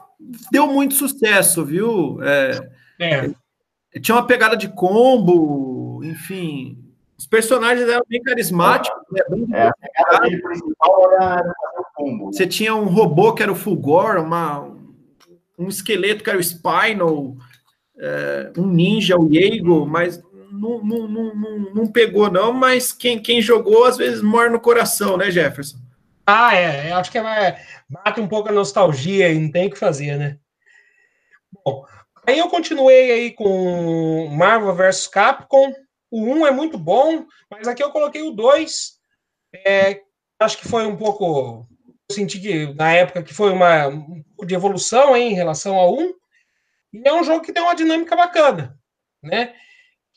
deu 0.50 0.66
muito 0.68 0.94
sucesso, 0.94 1.64
viu? 1.64 2.22
É, 2.22 2.70
é. 3.00 3.30
Tinha 4.00 4.14
uma 4.14 4.26
pegada 4.26 4.56
de 4.56 4.68
combo, 4.68 6.00
enfim. 6.04 6.78
Os 7.18 7.26
personagens 7.26 7.88
eram 7.88 8.04
bem 8.08 8.22
carismáticos. 8.22 9.00
Né? 9.10 9.22
Bem 9.28 9.46
é, 9.52 9.68
a 9.68 9.72
pegada 9.72 10.20
dele 10.20 10.40
principal 10.40 11.12
era 11.12 11.54
o 11.78 11.84
combo. 11.94 12.32
Você 12.32 12.46
tinha 12.46 12.74
um 12.74 12.86
robô 12.86 13.32
que 13.32 13.42
era 13.42 13.52
o 13.52 13.56
Fulgor, 13.56 14.18
uma, 14.18 14.72
um 15.58 15.68
esqueleto 15.68 16.22
que 16.22 16.30
era 16.30 16.38
o 16.38 16.42
Spinal, 16.42 17.36
é, 17.98 18.52
um 18.56 18.66
ninja, 18.66 19.16
o 19.16 19.28
Diego, 19.28 19.84
mas 19.84 20.22
não, 20.50 20.82
não, 20.84 21.08
não, 21.08 21.34
não, 21.74 21.86
pegou, 21.86 22.30
não. 22.30 22.52
Mas 22.52 22.92
quem, 22.92 23.20
quem 23.20 23.42
jogou, 23.42 23.84
às 23.84 23.96
vezes, 23.96 24.22
morre 24.22 24.48
no 24.48 24.60
coração, 24.60 25.16
né, 25.16 25.30
Jefferson? 25.30 25.81
Ah, 26.26 26.54
é. 26.54 26.92
Acho 26.92 27.10
que 27.10 27.18
é, 27.18 27.64
bate 27.88 28.20
um 28.20 28.28
pouco 28.28 28.48
a 28.48 28.52
nostalgia 28.52 29.28
e 29.30 29.38
não 29.38 29.50
tem 29.50 29.66
o 29.66 29.70
que 29.70 29.78
fazer, 29.78 30.16
né? 30.16 30.38
Bom, 31.64 31.84
aí 32.26 32.38
eu 32.38 32.48
continuei 32.48 33.10
aí 33.10 33.30
com 33.32 34.28
Marvel 34.28 34.74
vs 34.74 35.06
Capcom. 35.08 35.72
O 36.10 36.24
1 36.24 36.46
é 36.46 36.50
muito 36.50 36.78
bom, 36.78 37.26
mas 37.50 37.66
aqui 37.66 37.82
eu 37.82 37.90
coloquei 37.90 38.22
o 38.22 38.32
2. 38.32 38.98
É, 39.66 40.02
acho 40.38 40.58
que 40.58 40.68
foi 40.68 40.86
um 40.86 40.96
pouco. 40.96 41.66
Eu 42.08 42.14
senti 42.14 42.38
que 42.38 42.74
na 42.74 42.92
época 42.92 43.22
que 43.22 43.34
foi 43.34 43.50
uma 43.50 43.88
um 43.88 44.22
de 44.44 44.54
evolução 44.54 45.16
hein, 45.16 45.32
em 45.32 45.34
relação 45.34 45.74
ao 45.74 45.94
1. 45.94 46.12
E 46.92 47.08
é 47.08 47.12
um 47.14 47.24
jogo 47.24 47.40
que 47.40 47.52
tem 47.52 47.62
uma 47.62 47.74
dinâmica 47.74 48.14
bacana, 48.14 48.78
né? 49.22 49.54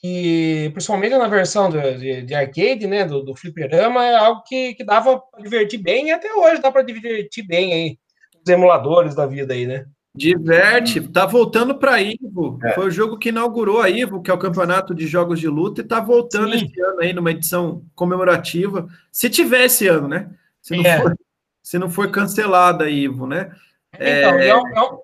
Que, 0.05 0.69
principalmente 0.71 1.17
na 1.17 1.27
versão 1.27 1.67
do, 1.67 1.79
de, 1.97 2.21
de, 2.21 2.35
arcade, 2.35 2.85
né, 2.85 3.05
do, 3.05 3.23
do 3.23 3.35
fliperama, 3.35 4.05
é 4.05 4.15
algo 4.15 4.43
que, 4.43 4.75
que 4.75 4.83
dava 4.83 5.19
para 5.19 5.41
divertir 5.41 5.79
bem, 5.79 6.07
e 6.07 6.11
até 6.11 6.31
hoje 6.31 6.61
dá 6.61 6.71
para 6.71 6.83
divertir 6.83 7.45
bem 7.45 7.73
aí, 7.73 7.97
os 8.45 8.47
emuladores 8.47 9.15
da 9.15 9.25
vida 9.25 9.55
aí, 9.55 9.65
né? 9.65 9.85
Diverte, 10.15 11.01
tá 11.09 11.25
voltando 11.25 11.75
para 11.77 12.01
Ivo. 12.01 12.57
É. 12.63 12.73
Foi 12.73 12.87
o 12.87 12.91
jogo 12.91 13.17
que 13.17 13.29
inaugurou 13.29 13.81
a 13.81 13.89
Ivo, 13.89 14.21
que 14.21 14.29
é 14.29 14.33
o 14.33 14.39
campeonato 14.39 14.93
de 14.93 15.07
jogos 15.07 15.39
de 15.39 15.47
luta, 15.47 15.81
e 15.81 15.83
tá 15.83 15.99
voltando 15.99 16.57
Sim. 16.57 16.65
esse 16.65 16.81
ano 16.81 17.01
aí 17.01 17.11
numa 17.11 17.31
edição 17.31 17.83
comemorativa. 17.95 18.87
Se 19.11 19.29
tiver 19.29 19.65
esse 19.65 19.87
ano, 19.87 20.07
né? 20.07 20.29
Se 20.61 20.77
não, 20.77 20.85
é. 20.85 21.01
for, 21.01 21.17
se 21.61 21.77
não 21.79 21.89
for 21.89 22.11
cancelada 22.11 22.85
a 22.85 22.89
Ivo, 22.89 23.27
né? 23.27 23.51
Então, 23.93 24.39
é... 24.39 24.47
É, 24.47 24.55
um, 24.55 24.99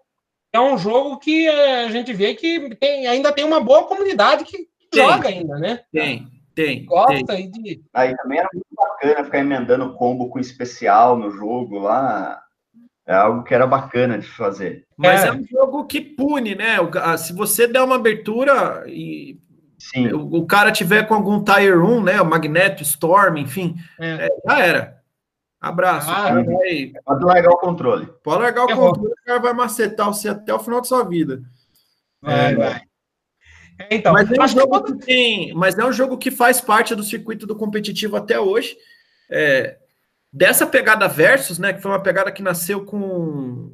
é 0.53 0.59
um 0.61 0.77
jogo 0.77 1.17
que 1.17 1.47
a 1.47 1.89
gente 1.89 2.13
vê 2.13 2.33
que 2.35 2.73
tem, 2.75 3.07
ainda 3.07 3.33
tem 3.33 3.43
uma 3.43 3.59
boa 3.59 3.83
comunidade 3.85 4.45
que 4.45 4.70
tem, 4.91 5.09
joga 5.09 5.27
ainda, 5.27 5.57
né? 5.57 5.79
Tem, 5.91 6.27
tem. 6.53 6.85
Gosta 6.85 7.35
tem. 7.35 7.49
de. 7.49 7.81
Aí 7.93 8.15
também 8.17 8.39
era 8.39 8.49
muito 8.53 8.67
bacana 8.75 9.23
ficar 9.23 9.39
emendando 9.39 9.93
combo 9.93 10.29
com 10.29 10.39
especial 10.39 11.17
no 11.17 11.31
jogo 11.31 11.79
lá. 11.79 12.41
É 13.05 13.15
algo 13.15 13.43
que 13.43 13.53
era 13.53 13.65
bacana 13.65 14.17
de 14.17 14.27
fazer. 14.27 14.85
Mas 14.95 15.23
é, 15.23 15.29
é 15.29 15.31
um 15.33 15.43
jogo 15.43 15.85
que 15.85 15.99
pune, 15.99 16.55
né? 16.55 16.77
Se 17.17 17.33
você 17.33 17.67
der 17.67 17.81
uma 17.81 17.95
abertura 17.95 18.83
e 18.87 19.39
Sim. 19.77 20.13
o 20.13 20.45
cara 20.45 20.71
tiver 20.71 21.07
com 21.07 21.15
algum 21.15 21.43
Tire 21.43 21.75
1, 21.75 22.03
né? 22.03 22.21
O 22.21 22.25
Magneto, 22.25 22.83
Storm, 22.83 23.37
enfim, 23.37 23.75
é. 23.99 24.27
É, 24.27 24.29
já 24.45 24.59
era. 24.59 25.01
Abraço. 25.59 26.09
Ah, 26.09 26.41
vai... 26.43 26.91
Pode 27.05 27.25
largar 27.25 27.51
o 27.51 27.57
controle. 27.57 28.07
Pode 28.23 28.43
largar 28.43 28.65
o 28.65 28.75
controle, 28.75 29.11
o 29.11 29.25
cara 29.25 29.39
vai 29.39 29.53
macetar 29.53 30.07
você 30.07 30.29
até 30.29 30.53
o 30.53 30.59
final 30.59 30.81
da 30.81 30.87
sua 30.87 31.03
vida. 31.03 31.41
Vai, 32.21 32.55
vai. 32.55 32.81
É, 33.89 33.95
então, 33.95 34.13
mas 34.13 34.32
é, 34.32 34.41
um 34.41 34.47
jogo 34.47 34.84
que 34.84 35.05
tem, 35.05 35.53
mas 35.53 35.77
é 35.77 35.86
um 35.86 35.93
jogo 35.93 36.17
que 36.17 36.32
faz 36.32 36.61
parte 36.61 36.95
do 36.95 37.03
circuito 37.03 37.45
do 37.47 37.55
competitivo 37.55 38.15
até 38.15 38.39
hoje. 38.39 38.77
É, 39.29 39.77
dessa 40.32 40.65
pegada 40.65 41.07
versus, 41.07 41.59
né, 41.59 41.73
que 41.73 41.82
foi 41.82 41.91
uma 41.91 42.01
pegada 42.01 42.32
que 42.32 42.41
nasceu 42.41 42.86
com 42.86 43.71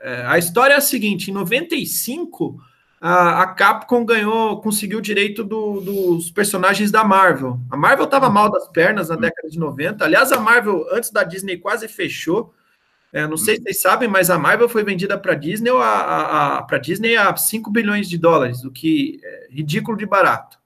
é, 0.00 0.24
a 0.26 0.38
história 0.38 0.74
é 0.74 0.76
a 0.76 0.80
seguinte, 0.80 1.30
em 1.30 1.34
95 1.34 2.58
a, 3.00 3.42
a 3.42 3.46
Capcom 3.48 4.04
ganhou, 4.04 4.60
conseguiu 4.60 4.98
o 4.98 5.02
direito 5.02 5.44
do, 5.44 5.80
dos 5.80 6.30
personagens 6.30 6.90
da 6.90 7.04
Marvel. 7.04 7.58
A 7.70 7.76
Marvel 7.76 8.06
estava 8.06 8.30
mal 8.30 8.50
das 8.50 8.68
pernas 8.68 9.08
na 9.08 9.16
década 9.16 9.48
de 9.48 9.58
90. 9.58 10.04
Aliás, 10.04 10.32
a 10.32 10.40
Marvel 10.40 10.86
antes 10.92 11.10
da 11.10 11.22
Disney 11.22 11.58
quase 11.58 11.88
fechou. 11.88 12.54
É, 13.16 13.26
não 13.26 13.38
sei 13.38 13.56
se 13.56 13.62
vocês 13.62 13.80
sabem, 13.80 14.06
mas 14.06 14.28
a 14.28 14.38
Marvel 14.38 14.68
foi 14.68 14.84
vendida 14.84 15.16
para 15.18 15.34
Disney 15.34 15.70
a, 15.70 15.82
a, 15.82 16.56
a 16.58 16.62
para 16.62 16.76
Disney 16.76 17.16
a 17.16 17.34
5 17.34 17.70
bilhões 17.70 18.10
de 18.10 18.18
dólares, 18.18 18.62
o 18.62 18.70
que 18.70 19.18
é 19.24 19.48
ridículo 19.50 19.96
de 19.96 20.04
barato. 20.04 20.58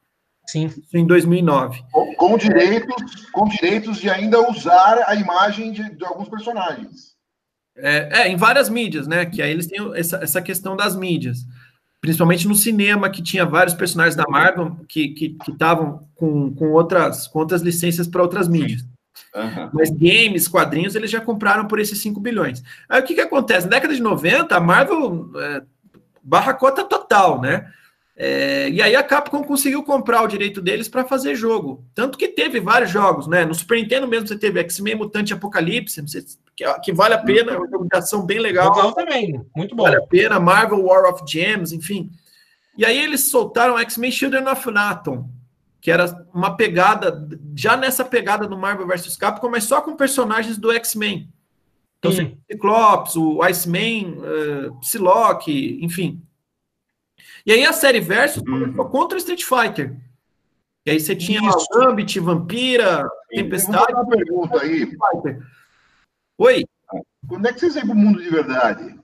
Sim. 0.49 0.67
Isso 0.67 0.97
em 0.97 1.07
2009. 1.07 1.85
Com, 1.93 2.13
com, 2.17 2.37
direitos, 2.37 3.27
com 3.27 3.49
direitos 3.49 3.99
de 3.99 4.11
ainda 4.11 4.51
usar 4.51 5.05
a 5.07 5.15
imagem 5.15 5.71
de, 5.71 5.95
de 5.95 6.05
alguns 6.05 6.29
personagens. 6.29 7.15
É, 7.77 8.23
é, 8.23 8.29
em 8.29 8.35
várias 8.35 8.69
mídias, 8.69 9.07
né? 9.07 9.25
Que 9.27 9.41
aí 9.41 9.53
eles 9.53 9.69
têm 9.69 9.79
essa, 9.95 10.17
essa 10.17 10.43
questão 10.43 10.77
das 10.77 10.97
mídias. 10.97 11.47
Principalmente 12.01 12.49
no 12.49 12.57
cinema, 12.57 13.11
que 13.11 13.23
tinha 13.23 13.47
vários 13.47 13.75
personagens 13.75 14.17
da 14.17 14.25
Marvel 14.29 14.77
que 14.89 15.37
estavam 15.49 15.99
que, 15.99 16.05
com, 16.17 16.53
com, 16.53 16.73
outras, 16.73 17.29
com 17.29 17.39
outras 17.39 17.63
licenças 17.63 18.09
para 18.09 18.23
outras 18.23 18.49
mídias. 18.49 18.85
Uhum. 19.35 19.71
Mas 19.73 19.91
games, 19.91 20.49
quadrinhos, 20.49 20.95
eles 20.95 21.11
já 21.11 21.21
compraram 21.21 21.67
por 21.67 21.79
esses 21.79 22.01
5 22.01 22.21
bilhões. 22.21 22.63
Aí 22.89 23.01
o 23.01 23.05
que, 23.05 23.15
que 23.15 23.21
acontece? 23.21 23.67
Na 23.67 23.77
década 23.77 23.95
de 23.95 24.03
90, 24.03 24.55
a 24.55 24.61
Marvel 24.61 25.31
é, 25.37 25.63
barra 26.23 26.55
cota 26.55 26.85
total, 26.85 27.41
né? 27.41 27.71
É, 28.23 28.69
e 28.69 28.83
aí 28.83 28.95
a 28.95 29.03
Capcom 29.03 29.43
conseguiu 29.43 29.83
comprar 29.83 30.23
o 30.23 30.27
direito 30.27 30.61
deles 30.61 30.89
para 30.89 31.07
fazer 31.07 31.35
jogo. 31.35 31.87
Tanto 31.95 32.19
que 32.19 32.29
teve 32.29 32.61
vários 32.61 32.91
jogos, 32.91 33.27
né? 33.27 33.47
No 33.47 33.55
Super 33.55 33.79
Nintendo 33.79 34.07
mesmo 34.07 34.29
você 34.29 34.37
teve 34.37 34.61
X-Men 34.61 34.97
Mutante 34.97 35.33
Apocalipse, 35.33 36.05
que, 36.55 36.65
que, 36.83 36.93
vale 36.93 37.15
a 37.15 37.19
pena, 37.19 37.53
é 37.53 37.57
uma 37.57 37.67
jogo 37.67 37.89
de 37.91 37.97
ação 37.97 38.27
bem 38.27 38.39
legal. 38.39 38.75
Legal 38.75 38.93
também, 38.93 39.41
muito 39.57 39.75
bom. 39.75 39.85
Vale 39.85 39.97
a 39.97 40.07
pena, 40.07 40.39
Marvel 40.39 40.85
War 40.85 41.11
of 41.11 41.25
Gems, 41.27 41.73
enfim. 41.73 42.11
E 42.77 42.85
aí 42.85 43.03
eles 43.03 43.31
soltaram 43.31 43.79
X-Men 43.79 44.11
Children 44.13 44.49
of 44.49 44.71
Natom, 44.71 45.27
que 45.81 45.91
era 45.91 46.27
uma 46.33 46.57
pegada, 46.57 47.27
já 47.57 47.77
nessa 47.77 48.05
pegada 48.05 48.47
do 48.47 48.59
Marvel 48.59 48.87
vs 48.87 49.17
Capcom, 49.17 49.49
mas 49.49 49.65
só 49.65 49.81
com 49.81 49.97
personagens 49.97 50.59
do 50.59 50.71
X-Men. 50.73 51.33
Então, 51.99 52.13
Sim. 52.13 52.39
Cyclops, 52.51 53.17
o 53.17 53.43
Iceman, 53.43 54.17
uh, 54.19 54.81
Psylocke, 54.81 55.79
enfim. 55.83 56.23
E 57.45 57.53
aí 57.53 57.65
a 57.65 57.73
série 57.73 58.01
Versus 58.01 58.43
uhum. 58.43 58.61
começou 58.61 58.89
contra 58.89 59.17
o 59.17 59.19
Street 59.19 59.43
Fighter. 59.43 59.97
E 60.85 60.91
aí 60.91 61.01
você 61.01 61.15
tinha 61.15 61.41
Isso. 61.41 61.67
Gambit, 61.73 62.19
Vampira, 62.21 63.07
Tempestade. 63.29 63.93
Uma 63.93 64.07
pergunta 64.07 64.63
aí. 64.63 64.91
Oi. 66.39 66.65
Quando 67.29 67.47
é 67.47 67.53
que 67.53 67.61
vocês 67.61 67.75
vêm 67.75 67.85
para 67.85 67.95
o 67.95 67.99
mundo 67.99 68.23
de 68.23 68.31
verdade? 68.31 68.99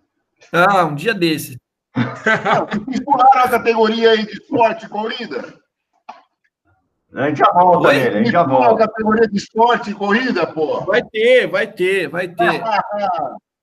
Ah, 0.52 0.84
um 0.84 0.94
dia 0.94 1.12
desse. 1.12 1.58
Vocês 1.94 3.04
pularam 3.04 3.40
a 3.40 3.48
categoria 3.48 4.10
aí 4.10 4.24
de 4.24 4.32
esporte 4.32 4.88
corrida? 4.88 5.54
A 7.16 7.28
gente 7.28 7.38
já 7.38 7.50
volta 7.50 7.88
vai, 7.88 7.98
nele, 7.98 8.14
a 8.14 8.18
gente 8.18 8.30
já 8.30 8.42
volta. 8.42 8.86
categoria 8.86 9.26
de 9.26 9.36
esporte 9.36 9.90
e 9.90 9.94
corrida, 9.94 10.46
pô. 10.46 10.82
Vai 10.82 11.02
ter, 11.02 11.46
vai 11.46 11.66
ter, 11.66 12.08
vai 12.08 12.28
ter. 12.28 12.62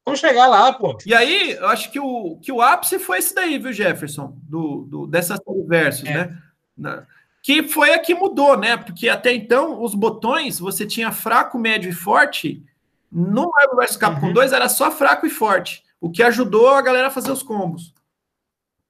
Vamos 0.04 0.20
chegar 0.20 0.48
lá, 0.48 0.74
pô. 0.74 0.98
E 1.06 1.14
aí, 1.14 1.52
eu 1.52 1.68
acho 1.68 1.92
que 1.92 2.00
o, 2.00 2.38
que 2.42 2.52
o 2.52 2.62
ápice 2.62 2.98
foi 2.98 3.20
esse 3.20 3.34
daí, 3.34 3.60
viu, 3.60 3.72
Jefferson? 3.72 4.36
Do, 4.42 4.88
do, 4.90 5.08
dessas 5.08 5.40
versos, 5.68 6.10
é. 6.10 6.14
né? 6.14 6.38
Na, 6.76 7.06
que 7.44 7.62
foi 7.64 7.94
a 7.94 8.00
que 8.00 8.16
mudou, 8.16 8.58
né? 8.58 8.78
Porque 8.78 9.10
até 9.10 9.34
então, 9.34 9.84
os 9.84 9.94
botões, 9.94 10.58
você 10.58 10.86
tinha 10.88 11.12
fraco, 11.12 11.60
médio 11.60 11.90
e 11.90 11.94
forte. 11.94 12.64
No 13.12 13.52
Marvel 13.52 13.78
vs 13.78 13.98
Capcom 13.98 14.28
uhum. 14.28 14.34
2 14.34 14.54
era 14.54 14.68
só 14.70 14.90
fraco 14.90 15.28
e 15.28 15.30
forte. 15.30 15.84
O 16.02 16.10
que 16.10 16.24
ajudou 16.24 16.70
a 16.70 16.82
galera 16.82 17.08
a 17.08 17.12
fazer 17.12 17.32
os 17.32 17.44
combos. 17.44 17.94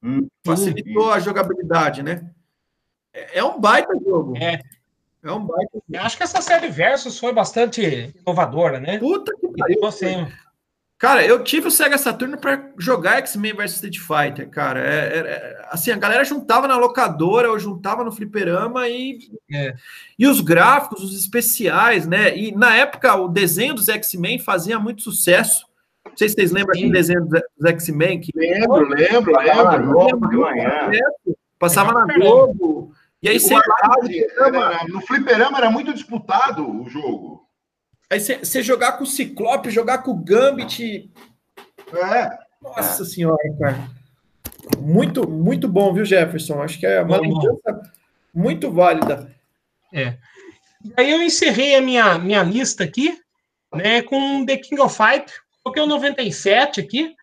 Hum, 0.02 0.26
Facilitou 0.46 1.12
a 1.12 1.18
jogabilidade, 1.18 2.02
né? 2.02 2.30
É, 3.14 3.38
é 3.38 3.44
um 3.44 3.60
baita 3.60 3.94
jogo. 4.04 4.36
É. 4.36 4.60
É 5.22 5.32
um 5.32 5.46
baita 5.46 5.70
jogo. 5.72 5.84
Eu 5.88 6.02
acho 6.02 6.16
que 6.16 6.24
essa 6.24 6.42
série 6.42 6.68
Versus 6.68 7.18
foi 7.18 7.32
bastante 7.32 8.12
inovadora, 8.26 8.80
né? 8.80 8.98
Puta 8.98 9.32
que 9.40 9.48
pariu. 9.56 9.80
Você... 9.80 10.26
Cara, 10.98 11.24
eu 11.24 11.42
tive 11.44 11.68
o 11.68 11.70
Sega 11.70 11.98
Saturno 11.98 12.38
para 12.38 12.70
jogar 12.78 13.18
X-Men 13.18 13.52
vs 13.54 13.72
Street 13.72 13.98
Fighter, 13.98 14.48
cara. 14.48 14.80
É, 14.80 14.98
é, 14.98 15.18
é, 15.18 15.66
assim, 15.70 15.90
a 15.90 15.96
galera 15.96 16.24
juntava 16.24 16.66
na 16.66 16.76
locadora 16.76 17.50
ou 17.50 17.58
juntava 17.58 18.04
no 18.04 18.12
fliperama 18.12 18.88
e. 18.88 19.18
É. 19.52 19.74
E 20.18 20.26
os 20.26 20.40
gráficos, 20.40 21.02
os 21.02 21.18
especiais, 21.18 22.06
né? 22.06 22.36
E 22.36 22.52
na 22.52 22.76
época 22.76 23.14
o 23.16 23.28
desenho 23.28 23.74
dos 23.74 23.88
X-Men 23.88 24.38
fazia 24.38 24.78
muito 24.78 25.02
sucesso. 25.02 25.66
Não 26.06 26.16
sei 26.16 26.28
se 26.28 26.36
vocês 26.36 26.52
lembram 26.52 26.74
aquele 26.74 26.92
desenho 26.92 27.26
dos 27.26 27.70
X-Men. 27.70 28.20
Que... 28.20 28.30
Lembro, 28.34 28.88
lembro, 28.88 29.32
lembro. 29.36 30.42
lembro. 30.42 31.38
Passava 31.58 31.92
na 31.92 32.14
Globo. 32.14 32.92
E 33.24 33.28
aí 33.28 33.40
você. 33.40 33.54
No 34.88 35.00
fliperama 35.00 35.56
era 35.56 35.70
muito 35.70 35.94
disputado 35.94 36.82
o 36.82 36.86
jogo. 36.90 37.48
Aí 38.10 38.20
você 38.20 38.62
jogar 38.62 38.92
com 38.92 39.04
o 39.04 39.06
Ciclope, 39.06 39.70
jogar 39.70 39.98
com 40.02 40.10
o 40.10 40.22
Gambit. 40.22 41.10
É. 41.94 42.38
Nossa 42.60 43.02
senhora, 43.06 43.38
cara. 43.58 43.90
Muito, 44.78 45.28
muito 45.28 45.66
bom, 45.66 45.94
viu, 45.94 46.04
Jefferson? 46.04 46.62
Acho 46.62 46.78
que 46.78 46.86
é 46.86 47.00
uma 47.00 47.16
lembrança 47.16 47.92
muito 48.32 48.70
válida. 48.70 49.34
É. 49.90 50.18
Aí 50.94 51.10
eu 51.10 51.22
encerrei 51.22 51.76
a 51.76 51.80
minha, 51.80 52.18
minha 52.18 52.42
lista 52.42 52.84
aqui, 52.84 53.18
né, 53.72 54.02
com 54.02 54.44
The 54.44 54.58
King 54.58 54.82
of 54.82 54.94
Fight. 54.94 55.32
Coloquei 55.62 55.82
o 55.82 55.86
97 55.86 56.78
aqui, 56.78 57.14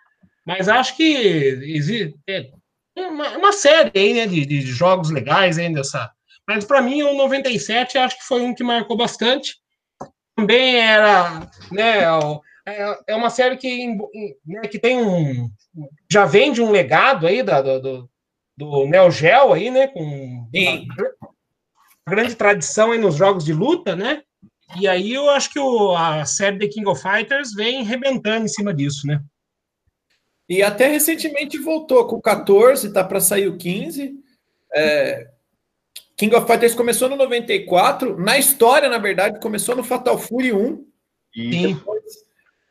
mas 0.43 0.67
acho 0.67 0.97
que 0.97 1.03
existe 1.03 2.15
é, 2.27 2.49
uma, 2.97 3.37
uma 3.37 3.51
série 3.51 3.91
aí, 3.95 4.13
né, 4.13 4.27
de, 4.27 4.45
de 4.45 4.61
jogos 4.61 5.09
legais 5.09 5.57
ainda 5.57 5.79
dessa. 5.81 6.11
Mas 6.47 6.65
para 6.65 6.81
mim 6.81 7.01
o 7.03 7.15
97 7.15 7.97
acho 7.97 8.17
que 8.17 8.25
foi 8.25 8.41
um 8.41 8.53
que 8.53 8.63
marcou 8.63 8.97
bastante. 8.97 9.55
Também 10.35 10.77
era, 10.77 11.49
né, 11.71 12.03
é, 12.65 12.97
é 13.07 13.15
uma 13.15 13.29
série 13.29 13.57
que, 13.57 13.87
né, 14.45 14.61
que 14.69 14.79
tem 14.79 15.01
um 15.01 15.49
já 16.11 16.25
vem 16.25 16.51
de 16.51 16.61
um 16.61 16.71
legado 16.71 17.25
aí 17.25 17.41
da, 17.41 17.61
do, 17.61 18.09
do 18.57 18.85
Neo 18.87 19.09
Geo 19.09 19.53
aí, 19.53 19.69
né, 19.69 19.87
com 19.87 20.47
grande 22.07 22.35
tradição 22.35 22.91
aí 22.91 22.99
nos 22.99 23.15
jogos 23.15 23.45
de 23.45 23.53
luta, 23.53 23.95
né? 23.95 24.23
E 24.79 24.87
aí 24.87 25.13
eu 25.13 25.29
acho 25.29 25.51
que 25.51 25.59
o, 25.59 25.95
a 25.95 26.25
série 26.25 26.59
The 26.59 26.67
King 26.67 26.87
of 26.87 27.01
Fighters 27.01 27.53
vem 27.53 27.83
rebentando 27.83 28.45
em 28.45 28.49
cima 28.49 28.73
disso, 28.73 29.05
né? 29.05 29.21
E 30.51 30.61
até 30.61 30.87
recentemente 30.87 31.57
voltou 31.57 32.05
com 32.05 32.17
o 32.17 32.21
14, 32.21 32.91
tá 32.91 33.05
para 33.05 33.21
sair 33.21 33.47
o 33.47 33.55
15. 33.55 34.19
É, 34.73 35.29
King 36.17 36.35
of 36.35 36.45
Fighters 36.45 36.75
começou 36.75 37.07
no 37.07 37.15
94. 37.15 38.19
Na 38.19 38.37
história, 38.37 38.89
na 38.89 38.97
verdade, 38.97 39.39
começou 39.39 39.77
no 39.77 39.83
Fatal 39.83 40.17
Fury 40.17 40.51
1. 40.51 40.85
E 41.33 41.67
depois. 41.67 42.03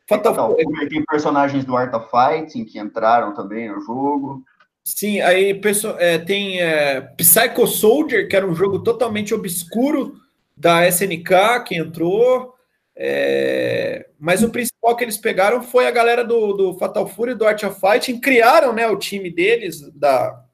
Fatal, 0.07 0.35
Fatal 0.35 0.57
Fury 0.61 0.89
tem 0.89 1.03
personagens 1.09 1.65
do 1.65 1.75
Art 1.75 1.91
of 1.95 2.07
Fighting 2.11 2.65
que 2.65 2.77
entraram 2.77 3.33
também 3.33 3.67
no 3.67 3.81
jogo. 3.81 4.43
Sim, 4.83 5.19
aí 5.21 5.59
é, 5.97 6.19
tem 6.19 6.61
é, 6.61 7.01
Psycho 7.17 7.65
Soldier, 7.65 8.27
que 8.27 8.35
era 8.35 8.45
um 8.45 8.53
jogo 8.53 8.77
totalmente 8.83 9.33
obscuro 9.33 10.21
da 10.55 10.87
SNK, 10.87 11.63
que 11.65 11.75
entrou. 11.77 12.53
É, 12.95 14.07
mas 14.21 14.43
o 14.43 14.51
principal 14.51 14.95
que 14.95 15.03
eles 15.03 15.17
pegaram 15.17 15.63
foi 15.63 15.87
a 15.87 15.91
galera 15.91 16.23
do, 16.23 16.53
do 16.53 16.77
Fatal 16.77 17.07
Fury, 17.07 17.33
do 17.33 17.43
Art 17.43 17.63
of 17.63 17.79
Fighting, 17.79 18.19
criaram 18.19 18.71
né, 18.71 18.87
o 18.87 18.95
time 18.95 19.31
deles, 19.31 19.81
da, 19.95 20.45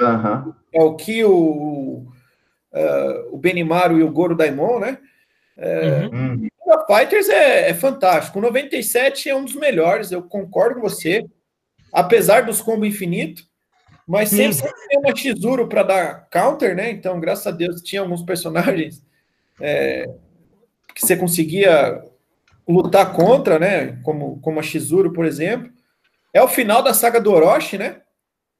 uhum. 0.00 0.54
é 0.72 0.82
o 0.82 0.96
que 0.96 1.22
o, 1.22 2.06
uh, 2.72 3.28
o 3.30 3.36
Benimaru 3.36 3.98
e 3.98 4.02
o 4.02 4.10
Goro 4.10 4.34
Daimon, 4.34 4.80
né? 4.80 4.96
É, 5.54 6.08
uhum. 6.10 6.48
O 6.64 6.86
Fighters 6.86 7.28
é, 7.28 7.68
é 7.68 7.74
fantástico. 7.74 8.38
O 8.38 8.42
97 8.42 9.28
é 9.28 9.36
um 9.36 9.44
dos 9.44 9.54
melhores, 9.54 10.10
eu 10.10 10.22
concordo 10.22 10.76
com 10.76 10.88
você. 10.88 11.26
Apesar 11.92 12.46
dos 12.46 12.62
combos 12.62 12.88
infinitos, 12.88 13.46
mas 14.08 14.30
sempre, 14.30 14.54
sempre 14.54 14.88
tem 14.88 14.98
uma 14.98 15.14
Chizuru 15.14 15.68
para 15.68 15.82
dar 15.82 16.28
counter, 16.30 16.74
né? 16.74 16.90
Então, 16.90 17.20
graças 17.20 17.46
a 17.46 17.50
Deus, 17.50 17.82
tinha 17.82 18.00
alguns 18.00 18.22
personagens 18.22 19.04
é, 19.60 20.08
que 20.94 21.06
você 21.06 21.16
conseguia 21.16 22.02
lutar 22.68 23.12
contra, 23.12 23.58
né? 23.58 24.00
Como, 24.02 24.40
como 24.40 24.60
a 24.60 24.62
Chizuru, 24.62 25.12
por 25.12 25.24
exemplo. 25.24 25.70
É 26.32 26.42
o 26.42 26.48
final 26.48 26.82
da 26.82 26.92
saga 26.92 27.20
do 27.20 27.32
Orochi, 27.32 27.78
né? 27.78 28.00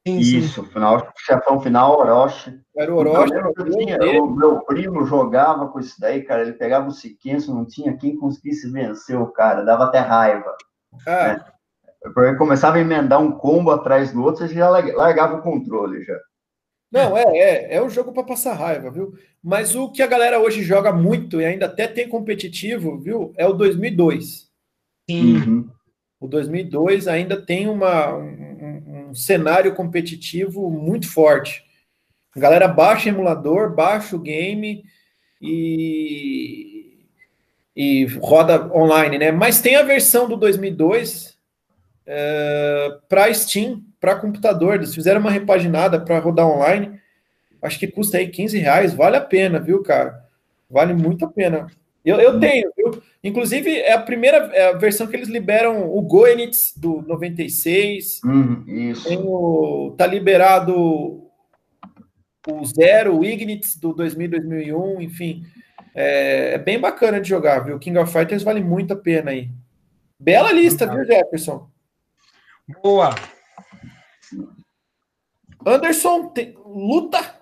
Isso, 0.05 0.63
final, 0.65 1.11
chefão 1.17 1.59
final, 1.59 1.99
Orochi. 1.99 2.61
Era 2.77 2.93
o 2.93 2.97
Orochi. 2.97 3.33
tinha, 3.75 3.97
o 4.21 4.29
meu 4.29 4.61
primo 4.61 5.03
jogava 5.05 5.67
com 5.67 5.79
isso 5.79 5.99
daí, 5.99 6.21
cara. 6.21 6.43
Ele 6.43 6.53
pegava 6.53 6.87
o 6.87 6.91
Siquenço, 6.91 7.53
não 7.53 7.65
tinha 7.65 7.97
quem 7.97 8.15
conseguisse 8.15 8.71
vencer 8.71 9.19
o 9.19 9.31
cara, 9.31 9.63
dava 9.63 9.85
até 9.85 9.97
raiva. 9.97 10.55
Ah. 11.07 11.27
Né? 11.27 11.45
Porque 12.13 12.35
começava 12.35 12.77
a 12.77 12.81
emendar 12.81 13.19
um 13.19 13.31
combo 13.31 13.71
atrás 13.71 14.11
do 14.11 14.23
outro, 14.23 14.47
você 14.47 14.53
já 14.53 14.69
largava 14.69 15.37
o 15.37 15.41
controle 15.41 16.03
já. 16.03 16.17
Não, 16.91 17.17
é, 17.17 17.23
é, 17.37 17.75
é 17.75 17.83
um 17.83 17.89
jogo 17.89 18.13
para 18.13 18.23
passar 18.23 18.53
raiva, 18.53 18.89
viu? 18.89 19.13
Mas 19.43 19.75
o 19.75 19.91
que 19.91 20.01
a 20.01 20.07
galera 20.07 20.39
hoje 20.39 20.63
joga 20.63 20.91
muito 20.91 21.39
e 21.39 21.45
ainda 21.45 21.65
até 21.65 21.87
tem 21.87 22.07
competitivo, 22.07 22.97
viu? 22.97 23.33
É 23.37 23.45
o 23.45 23.53
2002. 23.53 24.49
Sim. 25.09 25.35
Uhum. 25.35 25.69
O 26.19 26.27
2002 26.27 27.07
ainda 27.07 27.39
tem 27.39 27.67
uma, 27.67 28.15
um, 28.15 29.09
um, 29.09 29.15
cenário 29.15 29.75
competitivo 29.75 30.69
muito 30.71 31.07
forte. 31.07 31.63
A 32.35 32.39
galera 32.39 32.67
baixa 32.67 33.09
emulador, 33.09 33.75
baixa 33.75 34.15
o 34.15 34.19
game 34.19 34.83
e, 35.41 37.05
e 37.75 38.05
roda 38.19 38.73
online, 38.73 39.19
né? 39.19 39.31
Mas 39.31 39.61
tem 39.61 39.75
a 39.75 39.83
versão 39.83 40.27
do 40.27 40.35
2002 40.37 41.37
é, 42.07 42.97
para 43.07 43.31
Steam, 43.33 43.83
para 44.05 44.15
computador. 44.15 44.75
Eles 44.75 44.93
fizeram 44.93 45.19
uma 45.19 45.31
repaginada 45.31 45.99
para 45.99 46.19
rodar 46.19 46.47
online. 46.47 46.99
Acho 47.59 47.79
que 47.79 47.87
custa 47.87 48.19
aí 48.19 48.27
15 48.27 48.59
reais. 48.59 48.93
Vale 48.93 49.17
a 49.17 49.21
pena, 49.21 49.59
viu, 49.59 49.81
cara? 49.81 50.23
Vale 50.69 50.93
muito 50.93 51.25
a 51.25 51.27
pena. 51.27 51.65
Eu, 52.03 52.17
eu 52.17 52.39
tenho, 52.39 52.71
viu? 52.77 53.01
Inclusive, 53.23 53.79
é 53.79 53.93
a 53.93 53.99
primeira 53.99 54.37
é 54.53 54.67
a 54.69 54.73
versão 54.73 55.07
que 55.07 55.15
eles 55.15 55.27
liberam 55.27 55.89
o 55.91 55.99
Goenitz 56.03 56.75
do 56.77 57.01
96. 57.01 58.21
Hum, 58.23 58.63
isso. 58.67 59.09
Tem 59.09 59.17
o, 59.19 59.95
tá 59.97 60.05
liberado 60.05 61.23
o 62.47 62.63
Zero, 62.63 63.17
o 63.17 63.25
Ignitz 63.25 63.75
do 63.75 63.91
2000, 63.91 64.29
2001, 64.29 65.01
enfim. 65.01 65.43
É, 65.95 66.53
é, 66.53 66.57
bem 66.59 66.79
bacana 66.79 67.19
de 67.19 67.27
jogar, 67.27 67.61
viu? 67.61 67.79
King 67.79 67.97
of 67.97 68.13
Fighters 68.13 68.43
vale 68.43 68.61
muito 68.61 68.93
a 68.93 68.97
pena 68.97 69.31
aí. 69.31 69.49
Bela 70.19 70.51
lista, 70.51 70.85
viu, 70.85 71.03
Jefferson? 71.03 71.67
Boa. 72.83 73.15
Anderson, 75.65 76.27
tem... 76.29 76.55
luta? 76.65 77.35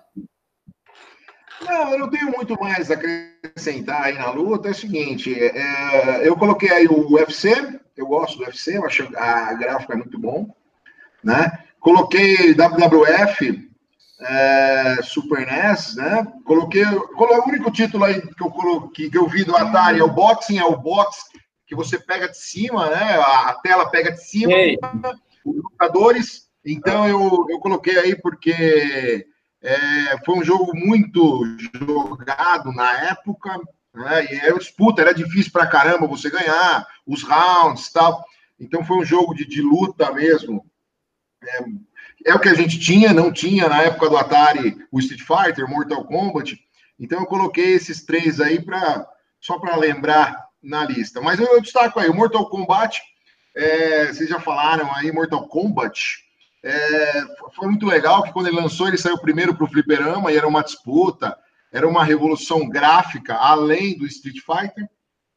Não, 1.60 1.92
eu 1.92 1.98
não 1.98 2.10
tenho 2.10 2.30
muito 2.30 2.58
mais 2.60 2.90
a 2.90 2.94
acrescentar 2.94 4.04
aí 4.04 4.14
na 4.14 4.30
luta. 4.30 4.68
É 4.68 4.70
o 4.70 4.74
seguinte, 4.74 5.34
é, 5.34 6.26
eu 6.26 6.36
coloquei 6.36 6.70
aí 6.70 6.86
o 6.86 7.12
UFC, 7.12 7.80
eu 7.96 8.06
gosto 8.06 8.38
do 8.38 8.44
UFC, 8.44 8.76
eu 8.76 8.84
acho 8.84 9.08
a 9.16 9.54
gráfica 9.54 9.94
é 9.94 9.96
muito 9.96 10.18
bom, 10.18 10.54
né? 11.22 11.50
Coloquei 11.80 12.54
WWF, 12.54 13.70
é, 14.20 14.96
Super 15.02 15.46
NES, 15.46 15.96
né? 15.96 16.26
Coloquei, 16.44 16.84
coloquei 16.84 17.38
o 17.38 17.48
único 17.48 17.70
título 17.70 18.04
aí 18.04 18.20
que 18.20 18.42
eu 18.42 18.50
coloquei, 18.50 19.10
que 19.10 19.18
eu 19.18 19.28
vi 19.28 19.44
do 19.44 19.56
Atari 19.56 20.00
é 20.00 20.04
o 20.04 20.12
boxing, 20.12 20.58
é 20.58 20.64
o 20.64 20.76
box 20.76 21.24
que 21.66 21.74
você 21.74 21.98
pega 21.98 22.28
de 22.28 22.38
cima, 22.38 22.90
né? 22.90 23.18
A 23.18 23.54
tela 23.62 23.88
pega 23.90 24.12
de 24.12 24.22
cima, 24.22 24.52
Ei. 24.52 24.78
os 25.44 25.56
lutadores. 25.56 26.43
Então 26.64 27.06
eu, 27.06 27.46
eu 27.50 27.58
coloquei 27.58 27.98
aí 27.98 28.16
porque 28.16 29.26
é, 29.62 30.18
foi 30.24 30.38
um 30.38 30.44
jogo 30.44 30.74
muito 30.74 31.44
jogado 31.74 32.72
na 32.72 33.10
época, 33.10 33.58
né? 33.94 34.24
E 34.32 34.36
era 34.36 34.58
disputa, 34.58 35.02
era 35.02 35.14
difícil 35.14 35.52
para 35.52 35.66
caramba 35.66 36.06
você 36.06 36.30
ganhar 36.30 36.86
os 37.06 37.22
rounds 37.22 37.90
tal. 37.90 38.24
Então 38.58 38.84
foi 38.84 38.98
um 38.98 39.04
jogo 39.04 39.34
de, 39.34 39.46
de 39.46 39.62
luta 39.62 40.12
mesmo. 40.12 40.64
É, 41.42 42.30
é, 42.30 42.34
o 42.34 42.40
que 42.40 42.48
a 42.48 42.54
gente 42.54 42.78
tinha, 42.78 43.12
não 43.12 43.32
tinha 43.32 43.68
na 43.68 43.82
época 43.82 44.08
do 44.08 44.16
Atari 44.16 44.76
o 44.90 44.98
Street 44.98 45.22
Fighter, 45.22 45.68
Mortal 45.68 46.04
Kombat. 46.04 46.58
Então 46.98 47.20
eu 47.20 47.26
coloquei 47.26 47.74
esses 47.74 48.04
três 48.04 48.40
aí 48.40 48.60
para 48.60 49.06
só 49.40 49.58
para 49.58 49.76
lembrar 49.76 50.48
na 50.62 50.84
lista. 50.84 51.20
Mas 51.20 51.38
eu, 51.38 51.46
eu 51.46 51.60
destaco 51.60 52.00
aí 52.00 52.08
o 52.08 52.14
Mortal 52.14 52.48
Kombat. 52.48 53.02
É, 53.54 54.06
vocês 54.06 54.28
já 54.28 54.40
falaram 54.40 54.92
aí, 54.94 55.12
Mortal 55.12 55.46
Kombat. 55.46 56.23
É, 56.66 57.26
foi 57.54 57.68
muito 57.68 57.84
legal 57.84 58.22
que 58.22 58.32
quando 58.32 58.46
ele 58.46 58.56
lançou, 58.56 58.88
ele 58.88 58.96
saiu 58.96 59.18
primeiro 59.18 59.54
para 59.54 59.64
o 59.64 59.68
Fliperama 59.68 60.32
e 60.32 60.36
era 60.36 60.48
uma 60.48 60.64
disputa, 60.64 61.36
era 61.70 61.86
uma 61.86 62.02
revolução 62.02 62.66
gráfica 62.66 63.34
além 63.34 63.98
do 63.98 64.06
Street 64.06 64.38
Fighter. 64.40 64.88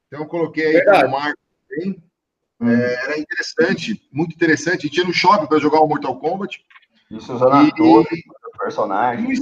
Então 0.07 0.21
eu 0.21 0.25
coloquei 0.25 0.77
aí 0.77 0.85
para 0.85 1.05
o 1.05 1.11
Marco 1.11 1.37
também. 1.67 2.01
Hum. 2.61 2.69
É, 2.69 3.03
era 3.03 3.19
interessante, 3.19 4.01
muito 4.09 4.33
interessante. 4.33 4.85
A 4.85 4.87
gente 4.87 4.97
ia 4.97 5.03
no 5.03 5.13
shopping 5.13 5.47
para 5.47 5.59
jogar 5.59 5.81
o 5.81 5.87
Mortal 5.87 6.17
Kombat. 6.17 6.63
Isso 7.11 7.33
usando 7.33 7.67
e, 7.67 8.23
personagens. 8.57 9.39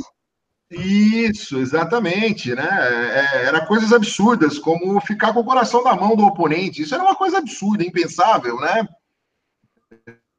Isso, 0.71 1.59
exatamente, 1.59 2.55
né? 2.55 2.67
É, 2.67 3.45
era 3.45 3.65
coisas 3.67 3.93
absurdas, 3.93 4.57
como 4.57 4.99
ficar 5.01 5.33
com 5.33 5.41
o 5.41 5.45
coração 5.45 5.83
na 5.83 5.95
mão 5.95 6.15
do 6.15 6.25
oponente. 6.25 6.81
Isso 6.81 6.95
era 6.95 7.03
uma 7.03 7.15
coisa 7.15 7.37
absurda, 7.37 7.83
impensável, 7.83 8.59
né? 8.59 8.87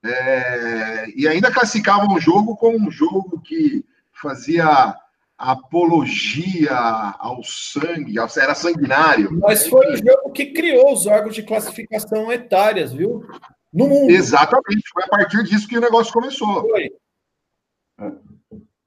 É, 0.08 1.06
e 1.14 1.26
ainda 1.26 1.50
classificavam 1.50 2.14
o 2.14 2.20
jogo 2.20 2.56
como 2.56 2.78
um 2.78 2.90
jogo 2.90 3.40
que 3.40 3.84
fazia 4.12 4.94
apologia 5.38 6.74
ao 7.18 7.42
sangue, 7.44 8.18
era 8.18 8.54
sanguinário. 8.54 9.38
Mas 9.40 9.68
foi 9.68 9.92
o 9.92 9.96
jogo 9.96 10.32
que 10.32 10.46
criou 10.46 10.92
os 10.92 11.06
órgãos 11.06 11.34
de 11.34 11.42
classificação 11.42 12.32
etárias, 12.32 12.92
viu? 12.92 13.26
No 13.72 13.86
mundo. 13.86 14.10
Exatamente, 14.10 14.88
foi 14.92 15.04
a 15.04 15.08
partir 15.08 15.42
disso 15.44 15.68
que 15.68 15.76
o 15.76 15.82
negócio 15.82 16.12
começou. 16.12 16.62
Foi. 16.62 16.90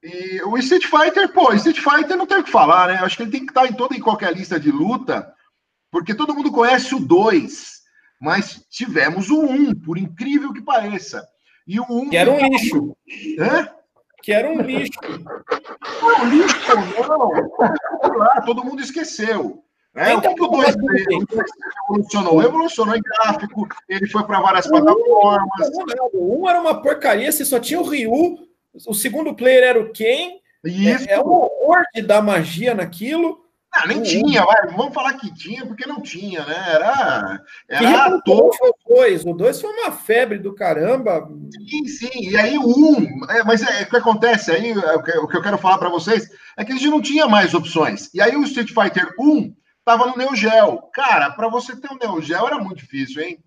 E 0.02 0.30
E 0.40 0.42
o 0.44 0.58
Street 0.58 0.86
Fighter, 0.86 1.32
pô, 1.34 1.54
Street 1.54 1.80
Fighter 1.80 2.16
não 2.16 2.26
tem 2.26 2.38
o 2.38 2.44
que 2.44 2.52
falar, 2.52 2.88
né? 2.88 2.96
Acho 2.96 3.18
que 3.18 3.24
ele 3.24 3.32
tem 3.32 3.46
que 3.46 3.52
estar 3.52 3.68
em 3.68 3.74
toda 3.74 3.96
e 3.96 4.00
qualquer 4.00 4.34
lista 4.34 4.60
de 4.60 4.72
luta, 4.72 5.34
porque 5.92 6.16
todo 6.16 6.34
mundo 6.34 6.52
conhece 6.52 6.96
o 6.96 7.00
2, 7.00 7.79
mas 8.20 8.66
tivemos 8.70 9.30
o 9.30 9.42
1, 9.42 9.52
um, 9.52 9.76
por 9.76 9.98
incrível 9.98 10.52
que 10.54 10.62
pareça. 10.62 11.26
E 11.66 11.80
o 11.80 11.86
1. 11.90 11.98
Um 11.98 12.10
que 12.10 12.18
era 12.18 12.32
um 12.32 12.38
lixo. 12.38 12.98
Hã? 13.40 13.70
Que 14.22 14.34
era 14.34 14.50
um 14.50 14.62
lixo. 14.62 15.00
Não, 16.02 16.30
lixo, 16.30 16.76
não. 17.08 18.46
todo 18.46 18.66
mundo 18.66 18.82
esqueceu. 18.82 19.64
É, 19.96 20.16
o 20.16 20.22
que 20.22 20.42
o 20.42 20.48
2 20.48 20.76
revolucionou? 21.88 22.38
Revolucionou 22.38 22.96
em 22.96 23.02
gráfico, 23.02 23.68
ele 23.88 24.08
foi 24.08 24.24
para 24.24 24.40
várias 24.40 24.66
o 24.66 24.70
plataformas. 24.70 25.70
O 26.14 26.40
1 26.40 26.44
um 26.44 26.50
era 26.50 26.62
uma 26.62 26.82
porcaria, 26.82 27.32
você 27.32 27.44
só 27.44 27.60
tinha 27.60 27.80
o 27.80 27.84
Ryu, 27.84 28.38
o 28.88 28.94
segundo 28.94 29.36
player 29.36 29.64
era 29.64 29.80
o 29.80 29.92
Ken. 29.92 30.40
Isso. 30.64 31.10
É, 31.10 31.14
é 31.14 31.20
um 31.20 31.28
horror 31.28 31.84
de 31.94 32.02
dar 32.02 32.22
magia 32.22 32.74
naquilo. 32.76 33.46
Não, 33.76 33.88
nem 33.88 34.02
tinha, 34.02 34.44
vai. 34.44 34.68
Vamos 34.76 34.94
falar 34.94 35.14
que 35.14 35.34
tinha, 35.34 35.66
porque 35.66 35.86
não 35.86 36.02
tinha, 36.02 36.44
né? 36.44 36.56
Era. 36.68 37.44
Era 37.68 38.22
todo. 38.22 38.52
O 38.86 38.96
2. 38.96 39.26
O 39.26 39.34
2 39.34 39.62
foi 39.62 39.72
uma 39.72 39.92
febre 39.92 40.40
do 40.40 40.56
caramba. 40.56 41.30
Sim, 41.70 41.88
sim. 41.88 42.30
E 42.30 42.36
aí 42.36 42.58
o 42.58 42.68
1. 42.68 42.68
Um, 42.68 43.26
é, 43.30 43.44
mas 43.44 43.62
é, 43.62 43.84
o 43.84 43.90
que 43.90 43.98
acontece 43.98 44.52
aí, 44.52 44.72
é, 44.72 44.96
o 44.96 45.04
que, 45.04 45.38
eu 45.38 45.42
quero 45.42 45.58
falar 45.58 45.78
para 45.78 45.90
vocês, 45.90 46.30
é 46.58 46.66
que 46.66 46.72
a 46.72 46.76
gente 46.76 46.90
não 46.90 47.02
tinha 47.02 47.28
mais 47.28 47.54
opções. 47.54 48.12
E 48.14 48.20
aí 48.20 48.36
o 48.36 48.44
Street 48.44 48.70
Fighter 48.70 49.14
1 49.20 49.56
estava 49.78 50.08
no 50.08 50.18
Neo 50.18 50.36
Geo. 50.36 50.82
Cara, 50.92 51.30
para 51.32 51.48
você 51.48 51.76
ter 51.76 51.92
um 51.92 51.98
Neo 51.98 52.22
Geo 52.22 52.48
era 52.48 52.58
muito 52.58 52.78
difícil, 52.78 53.22
hein? 53.22 53.44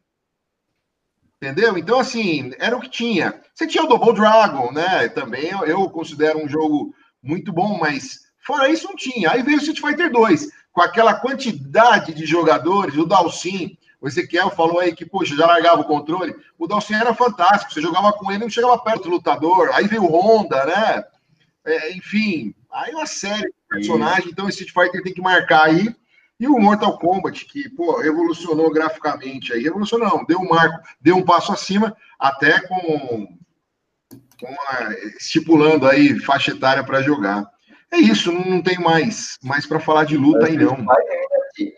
Entendeu? 1.36 1.76
Então, 1.76 1.98
assim, 1.98 2.52
era 2.60 2.76
o 2.76 2.80
que 2.80 2.88
tinha. 2.88 3.40
Você 3.52 3.66
tinha 3.66 3.82
o 3.82 3.88
Double 3.88 4.14
Dragon, 4.14 4.70
né? 4.70 5.08
Também 5.08 5.50
eu, 5.50 5.64
eu 5.64 5.90
considero 5.90 6.38
um 6.38 6.48
jogo 6.48 6.94
muito 7.20 7.52
bom, 7.52 7.76
mas 7.80 8.20
fora 8.42 8.68
isso 8.68 8.86
não 8.86 8.96
tinha. 8.96 9.30
Aí 9.30 9.42
veio 9.42 9.58
o 9.58 9.60
Street 9.60 9.80
Fighter 9.80 10.12
2, 10.12 10.48
com 10.72 10.82
aquela 10.82 11.14
quantidade 11.14 12.14
de 12.14 12.26
jogadores, 12.26 12.96
o 12.96 13.06
Dalsin, 13.06 13.76
o 14.02 14.08
Ezequiel 14.08 14.50
falou 14.50 14.80
aí 14.80 14.92
que, 14.94 15.06
poxa, 15.06 15.36
já 15.36 15.46
largava 15.46 15.82
o 15.82 15.84
controle. 15.84 16.34
O 16.58 16.66
Dalsin 16.66 16.94
era 16.94 17.14
fantástico, 17.14 17.72
você 17.72 17.80
jogava 17.80 18.12
com 18.12 18.32
ele, 18.32 18.42
não 18.42 18.50
chegava 18.50 18.76
perto 18.78 19.04
do 19.04 19.10
lutador. 19.10 19.70
Aí 19.74 19.86
veio 19.86 20.02
o 20.02 20.10
Honda, 20.10 20.64
né? 20.66 21.04
É, 21.64 21.92
enfim, 21.92 22.52
aí 22.72 22.92
uma 22.92 23.06
série 23.06 23.46
de 23.46 23.54
personagens. 23.68 24.26
Então, 24.26 24.46
o 24.46 24.48
Street 24.48 24.72
Fighter 24.72 25.04
tem 25.04 25.14
que 25.14 25.20
marcar 25.20 25.66
aí. 25.66 25.94
E 26.40 26.48
o 26.48 26.58
Mortal 26.58 26.98
Kombat, 26.98 27.44
que, 27.44 27.68
pô, 27.68 28.00
revolucionou 28.00 28.72
graficamente 28.72 29.52
aí, 29.52 29.62
revolucionou, 29.62 30.08
não, 30.08 30.24
deu 30.24 30.40
um 30.40 30.48
marco, 30.48 30.82
deu 31.00 31.16
um 31.16 31.24
passo 31.24 31.52
acima, 31.52 31.96
até 32.18 32.60
com, 32.66 33.28
com 34.40 34.48
a, 34.48 34.92
estipulando 35.16 35.86
aí 35.86 36.18
faixa 36.18 36.50
etária 36.50 36.82
para 36.82 37.02
jogar. 37.02 37.48
É 37.92 37.98
isso, 37.98 38.32
não, 38.32 38.62
tem 38.62 38.78
mais, 38.78 39.38
mais 39.42 39.66
para 39.66 39.78
falar 39.78 40.04
de 40.04 40.16
luta 40.16 40.46
aí, 40.46 40.56
não. 40.56 40.86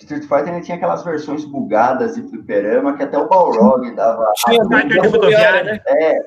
Street 0.01 0.23
Fighter 0.23 0.49
ainda 0.49 0.61
tinha 0.61 0.77
aquelas 0.77 1.03
versões 1.03 1.45
bugadas 1.45 2.15
de 2.15 2.23
fliperama 2.23 2.97
que 2.97 3.03
até 3.03 3.19
o 3.19 3.29
Balrog 3.29 3.91
dava. 3.97 4.33
Tinha 4.37 4.63
rodoviária, 5.11 5.65
né? 5.65 5.81
É, 5.89 6.19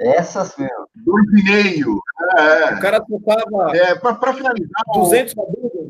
essas 0.00 0.56
mesmo. 0.56 0.88
Dois 0.96 1.26
e 1.28 1.44
meio. 1.44 2.02
É. 2.36 2.74
O 2.74 2.80
cara 2.80 3.00
tocava. 3.00 3.76
É, 3.76 3.94
para 3.94 4.34
finalizar. 4.34 4.82
200 4.92 5.34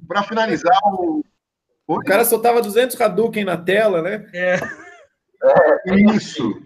Para 0.06 0.22
finalizar, 0.22 0.78
o, 0.92 1.24
o 1.86 2.00
cara 2.00 2.26
soltava 2.26 2.60
200 2.60 3.00
Hadouken 3.00 3.44
na 3.44 3.56
tela, 3.56 4.02
né? 4.02 4.26
É. 4.34 4.56
é 5.86 5.96
isso. 6.14 6.60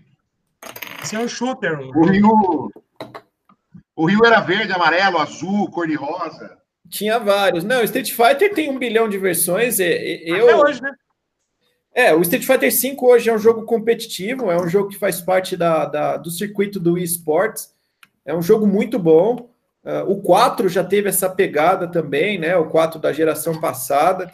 Isso 1.01 1.15
é 1.15 1.19
um 1.21 1.29
shooter. 1.29 1.79
O 1.79 2.07
Rio, 2.07 2.73
o 3.95 4.07
Rio 4.07 4.25
era 4.25 4.41
verde, 4.41 4.73
amarelo, 4.73 5.19
azul, 5.19 5.71
cor 5.71 5.87
de 5.87 5.95
rosa. 5.95 6.62
Tinha 6.93 7.19
vários. 7.19 7.65
Não, 7.65 7.83
Street 7.83 8.13
Fighter 8.13 8.53
tem 8.53 8.71
um 8.71 8.79
bilhão 8.79 9.09
de 9.09 9.17
versões. 9.17 9.81
Eu... 9.81 10.45
Até 10.45 10.57
hoje, 10.57 10.83
né? 10.83 10.93
É, 11.95 12.15
o 12.15 12.21
Street 12.21 12.45
Fighter 12.45 12.71
V 12.71 12.97
hoje 13.01 13.31
é 13.31 13.35
um 13.35 13.39
jogo 13.39 13.65
competitivo, 13.65 14.51
é 14.51 14.61
um 14.61 14.69
jogo 14.69 14.91
que 14.91 14.99
faz 14.99 15.21
parte 15.21 15.57
da, 15.57 15.87
da 15.87 16.17
do 16.19 16.31
circuito 16.31 16.79
do 16.79 16.99
eSports. 16.99 17.75
É 18.27 18.35
um 18.35 18.43
jogo 18.43 18.67
muito 18.67 18.99
bom. 18.99 19.51
Uh, 19.83 20.11
o 20.11 20.23
4 20.23 20.69
já 20.69 20.85
teve 20.85 21.09
essa 21.09 21.29
pegada 21.31 21.89
também, 21.89 22.39
né? 22.39 22.57
O 22.57 22.69
4 22.69 23.01
da 23.01 23.11
geração 23.11 23.59
passada. 23.59 24.31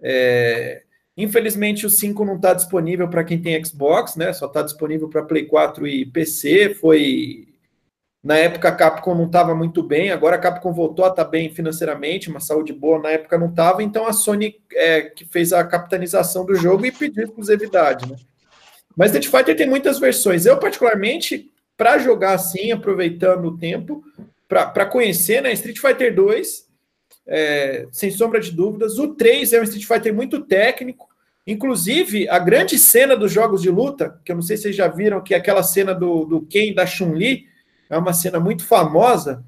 É, 0.00 0.82
infelizmente, 1.16 1.86
o 1.86 1.90
5 1.90 2.24
não 2.24 2.36
está 2.36 2.54
disponível 2.54 3.08
para 3.08 3.24
quem 3.24 3.40
tem 3.40 3.62
Xbox, 3.64 4.14
né? 4.14 4.32
Só 4.32 4.46
está 4.46 4.62
disponível 4.62 5.08
para 5.08 5.24
Play 5.24 5.44
4 5.44 5.88
e 5.88 6.06
PC. 6.06 6.74
Foi. 6.74 7.48
Na 8.26 8.36
época 8.36 8.68
a 8.68 8.72
Capcom 8.72 9.14
não 9.14 9.26
estava 9.26 9.54
muito 9.54 9.84
bem, 9.84 10.10
agora 10.10 10.34
a 10.34 10.38
Capcom 10.40 10.72
voltou 10.72 11.04
a 11.04 11.08
estar 11.10 11.24
tá 11.24 11.30
bem 11.30 11.48
financeiramente, 11.48 12.28
uma 12.28 12.40
saúde 12.40 12.72
boa, 12.72 12.98
na 12.98 13.10
época 13.10 13.38
não 13.38 13.46
estava, 13.46 13.84
então 13.84 14.04
a 14.04 14.12
Sony 14.12 14.60
é, 14.74 15.02
que 15.02 15.24
fez 15.24 15.52
a 15.52 15.62
capitanização 15.62 16.44
do 16.44 16.56
jogo 16.56 16.84
e 16.84 16.90
pediu 16.90 17.22
exclusividade, 17.22 18.10
né? 18.10 18.16
Mas 18.96 19.12
Street 19.14 19.28
Fighter 19.28 19.56
tem 19.56 19.68
muitas 19.68 20.00
versões. 20.00 20.44
Eu, 20.44 20.58
particularmente, 20.58 21.52
para 21.76 21.98
jogar 21.98 22.34
assim, 22.34 22.72
aproveitando 22.72 23.44
o 23.44 23.56
tempo, 23.56 24.02
para 24.48 24.86
conhecer, 24.86 25.40
né? 25.40 25.52
Street 25.52 25.78
Fighter 25.78 26.12
2 26.12 26.66
é, 27.28 27.86
sem 27.92 28.10
sombra 28.10 28.40
de 28.40 28.50
dúvidas. 28.50 28.98
O 28.98 29.14
3 29.14 29.52
é 29.52 29.60
um 29.60 29.62
Street 29.62 29.86
Fighter 29.86 30.12
muito 30.12 30.40
técnico. 30.40 31.06
Inclusive, 31.46 32.28
a 32.28 32.40
grande 32.40 32.76
cena 32.76 33.16
dos 33.16 33.30
jogos 33.30 33.62
de 33.62 33.70
luta, 33.70 34.18
que 34.24 34.32
eu 34.32 34.34
não 34.34 34.42
sei 34.42 34.56
se 34.56 34.64
vocês 34.64 34.74
já 34.74 34.88
viram, 34.88 35.22
que 35.22 35.32
é 35.32 35.36
aquela 35.36 35.62
cena 35.62 35.94
do, 35.94 36.24
do 36.24 36.42
Ken 36.42 36.74
da 36.74 36.84
Chun-Li, 36.84 37.54
é 37.88 37.96
uma 37.96 38.12
cena 38.12 38.40
muito 38.40 38.64
famosa, 38.64 39.44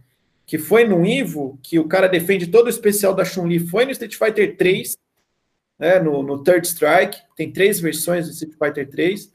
que 0.46 0.58
foi 0.58 0.84
no 0.84 1.04
Ivo, 1.04 1.58
que 1.62 1.78
o 1.78 1.86
cara 1.86 2.08
defende 2.08 2.46
todo 2.46 2.66
o 2.66 2.70
especial 2.70 3.14
da 3.14 3.24
Chun-Li, 3.24 3.58
foi 3.58 3.84
no 3.84 3.90
Street 3.90 4.16
Fighter 4.16 4.56
3, 4.56 4.96
né, 5.78 5.98
no, 6.00 6.22
no 6.22 6.42
Third 6.42 6.66
Strike, 6.66 7.20
tem 7.36 7.52
três 7.52 7.78
versões 7.80 8.26
do 8.26 8.32
Street 8.32 8.54
Fighter 8.58 8.88
3, 8.88 9.32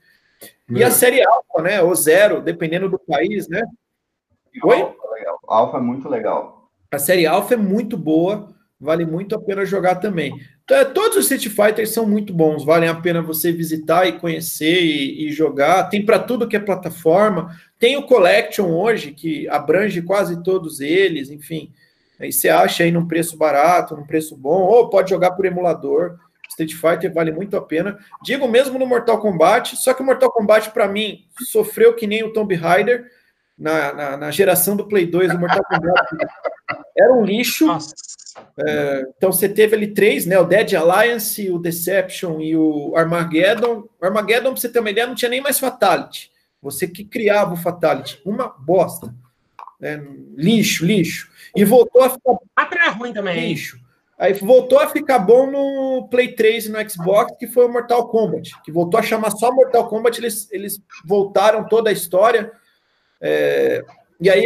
e 0.70 0.84
a 0.84 0.90
série 0.90 1.24
Alpha, 1.24 1.62
né, 1.62 1.82
ou 1.82 1.94
Zero, 1.94 2.42
dependendo 2.42 2.90
do 2.90 2.98
país, 2.98 3.48
né? 3.48 3.62
Oi? 4.64 4.82
Alpha, 4.82 4.98
Alpha 5.48 5.78
é 5.78 5.82
muito 5.82 6.10
legal. 6.10 6.72
A 6.92 6.98
série 6.98 7.26
Alpha 7.26 7.54
é 7.54 7.58
muito 7.58 7.98
boa, 7.98 8.53
vale 8.84 9.06
muito 9.06 9.34
a 9.34 9.42
pena 9.42 9.66
jogar 9.66 9.96
também. 9.96 10.34
Então, 10.64 10.78
é, 10.78 10.86
todos 10.86 11.18
os 11.18 11.32
Street 11.32 11.56
Fighters 11.56 11.92
são 11.92 12.06
muito 12.06 12.34
bons, 12.34 12.64
valem 12.64 12.90
a 12.90 12.96
pena 12.96 13.22
você 13.22 13.52
visitar 13.52 14.06
e 14.06 14.20
conhecer 14.20 14.84
e, 14.84 15.28
e 15.28 15.32
jogar. 15.32 15.90
Tem 15.90 16.06
para 16.06 16.20
tudo 16.20 16.48
que 16.48 16.56
é 16.56 16.60
plataforma. 16.60 17.56
Tem 17.80 17.98
o 17.98 18.04
Collection 18.04 18.70
hoje, 18.70 19.12
que 19.12 19.48
abrange 19.50 20.02
quase 20.02 20.44
todos 20.44 20.82
eles, 20.82 21.30
enfim. 21.30 21.72
Aí 22.20 22.32
você 22.32 22.50
acha 22.50 22.84
aí 22.84 22.92
num 22.92 23.08
preço 23.08 23.38
barato, 23.38 23.96
num 23.96 24.06
preço 24.06 24.38
bom, 24.38 24.62
ou 24.62 24.90
pode 24.90 25.10
jogar 25.10 25.32
por 25.32 25.46
emulador. 25.46 26.18
Street 26.50 26.74
Fighter 26.74 27.12
vale 27.12 27.32
muito 27.32 27.58
a 27.58 27.62
pena. 27.62 27.98
Digo 28.22 28.48
mesmo 28.48 28.78
no 28.78 28.86
Mortal 28.86 29.20
Kombat, 29.20 29.76
só 29.76 29.94
que 29.94 30.02
o 30.04 30.06
Mortal 30.06 30.32
Kombat, 30.32 30.72
para 30.72 30.88
mim, 30.88 31.26
sofreu 31.40 31.96
que 31.96 32.06
nem 32.06 32.24
o 32.24 32.32
Tomb 32.32 32.54
Raider 32.54 33.06
na, 33.58 33.94
na, 33.94 34.18
na, 34.18 34.32
geração 34.32 34.76
do 34.76 34.88
Play 34.88 35.06
2, 35.06 35.34
o 35.34 35.40
Mortal 35.40 35.64
Kombat 35.64 36.08
era 36.98 37.14
um 37.14 37.24
lixo. 37.24 37.68
É, 38.58 39.04
então 39.16 39.32
você 39.32 39.48
teve 39.48 39.76
ali 39.76 39.94
três, 39.94 40.26
né? 40.26 40.40
O 40.40 40.46
Dead 40.46 40.74
Alliance, 40.74 41.50
o 41.52 41.60
Deception 41.60 42.42
e 42.42 42.56
o 42.56 42.96
Armageddon. 42.96 43.88
O 44.02 44.06
Armageddon, 44.06 44.52
pra 44.52 44.62
você 44.62 44.70
ter 44.70 44.80
uma 44.80 44.90
ideia, 44.90 45.08
não 45.08 45.16
tinha 45.16 45.30
nem 45.30 45.42
mais 45.42 45.60
Fatality. 45.60 46.32
Você 46.62 46.88
que 46.88 47.04
criava 47.04 47.54
o 47.54 47.58
Fatality. 47.58 48.22
Uma 48.26 48.48
bosta. 48.48 49.14
É, 49.82 50.02
lixo, 50.36 50.86
lixo. 50.86 51.30
E 51.56 51.64
voltou 51.64 52.04
a 52.04 52.10
ficar. 52.10 52.38
Ah, 52.56 52.90
ruim 52.92 53.14
também. 53.14 53.50
Lixo. 53.50 53.84
Aí 54.18 54.34
voltou 54.34 54.80
a 54.80 54.88
ficar 54.88 55.20
bom 55.20 55.52
no 55.52 56.08
Play 56.10 56.34
3 56.34 56.68
e 56.68 56.72
no 56.72 56.90
Xbox, 56.90 57.36
que 57.38 57.48
foi 57.48 57.66
o 57.66 57.72
Mortal 57.72 58.08
Kombat. 58.08 58.54
Que 58.64 58.72
voltou 58.72 59.00
a 59.00 59.04
chamar 59.04 59.32
só 59.32 59.52
Mortal 59.52 59.88
Kombat. 59.90 60.20
Eles, 60.20 60.50
eles 60.52 60.82
voltaram 61.06 61.68
toda 61.68 61.90
a 61.90 61.94
história 61.94 62.52
é, 63.24 63.86
e 64.20 64.30
aí, 64.30 64.46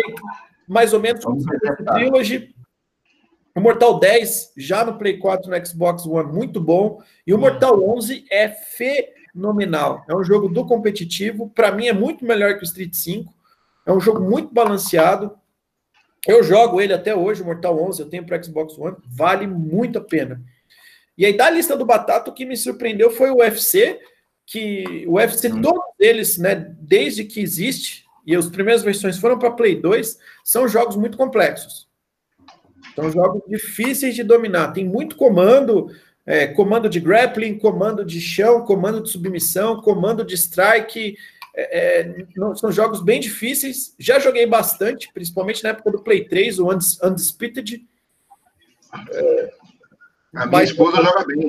mais 0.67 0.93
ou 0.93 0.99
menos, 0.99 1.25
como 1.25 1.43
Trilogy, 1.93 2.55
o 3.55 3.59
Mortal 3.59 3.99
10, 3.99 4.53
já 4.55 4.85
no 4.85 4.99
Play 4.99 5.17
4 5.17 5.49
no 5.49 5.65
Xbox 5.65 6.05
One, 6.05 6.31
muito 6.31 6.61
bom. 6.61 7.01
E 7.25 7.33
o 7.33 7.39
Mortal 7.39 7.83
11 7.83 8.25
é 8.29 8.49
fenomenal. 8.49 10.05
É 10.07 10.15
um 10.15 10.23
jogo 10.23 10.47
do 10.47 10.63
competitivo. 10.63 11.49
Para 11.49 11.71
mim, 11.71 11.87
é 11.87 11.93
muito 11.93 12.23
melhor 12.23 12.55
que 12.55 12.61
o 12.61 12.65
Street 12.65 12.93
5. 12.93 13.33
É 13.83 13.91
um 13.91 13.99
jogo 13.99 14.21
muito 14.21 14.53
balanceado. 14.53 15.35
Eu 16.27 16.43
jogo 16.43 16.79
ele 16.79 16.93
até 16.93 17.15
hoje, 17.15 17.41
o 17.41 17.45
Mortal 17.45 17.81
11, 17.81 18.01
eu 18.01 18.09
tenho 18.09 18.25
para 18.25 18.41
Xbox 18.41 18.77
One. 18.77 18.97
Vale 19.07 19.47
muito 19.47 19.97
a 19.97 20.01
pena. 20.01 20.39
E 21.17 21.25
aí, 21.25 21.35
da 21.35 21.49
lista 21.49 21.75
do 21.75 21.85
Batata, 21.85 22.29
o 22.29 22.33
que 22.33 22.45
me 22.45 22.55
surpreendeu 22.55 23.09
foi 23.09 23.31
o 23.31 23.37
UFC, 23.37 23.99
que 24.45 25.03
o 25.07 25.13
UFC, 25.13 25.51
hum. 25.51 25.61
todos 25.61 25.83
eles, 25.99 26.37
né, 26.37 26.53
desde 26.79 27.23
que 27.23 27.41
existe, 27.41 28.06
e 28.27 28.35
as 28.35 28.49
primeiras 28.49 28.83
versões 28.83 29.17
foram 29.17 29.39
para 29.39 29.51
Play 29.51 29.79
2, 29.79 30.19
são 30.43 30.67
jogos 30.67 30.97
muito 30.97 31.17
complexos. 31.17 31.87
São 32.93 33.09
jogos 33.09 33.41
difíceis 33.47 34.15
de 34.15 34.21
dominar. 34.21 34.73
Tem 34.73 34.83
muito 34.83 35.15
comando, 35.15 35.89
é, 36.25 36.45
comando 36.45 36.89
de 36.89 36.99
grappling, 36.99 37.57
comando 37.57 38.03
de 38.03 38.19
chão, 38.19 38.65
comando 38.65 39.01
de 39.01 39.09
submissão, 39.09 39.81
comando 39.81 40.25
de 40.25 40.35
strike. 40.35 41.15
É, 41.55 42.01
é, 42.01 42.25
não, 42.35 42.53
são 42.53 42.69
jogos 42.69 43.01
bem 43.01 43.21
difíceis. 43.21 43.95
Já 43.97 44.19
joguei 44.19 44.45
bastante, 44.45 45.09
principalmente 45.13 45.63
na 45.63 45.69
época 45.69 45.91
do 45.91 46.03
Play 46.03 46.27
3, 46.27 46.59
o 46.59 46.67
Undisputed. 46.69 47.87
É, 49.13 49.53
a 50.35 50.45
minha 50.47 50.63
esposa 50.63 50.97
joga 50.97 51.25
bem. 51.25 51.47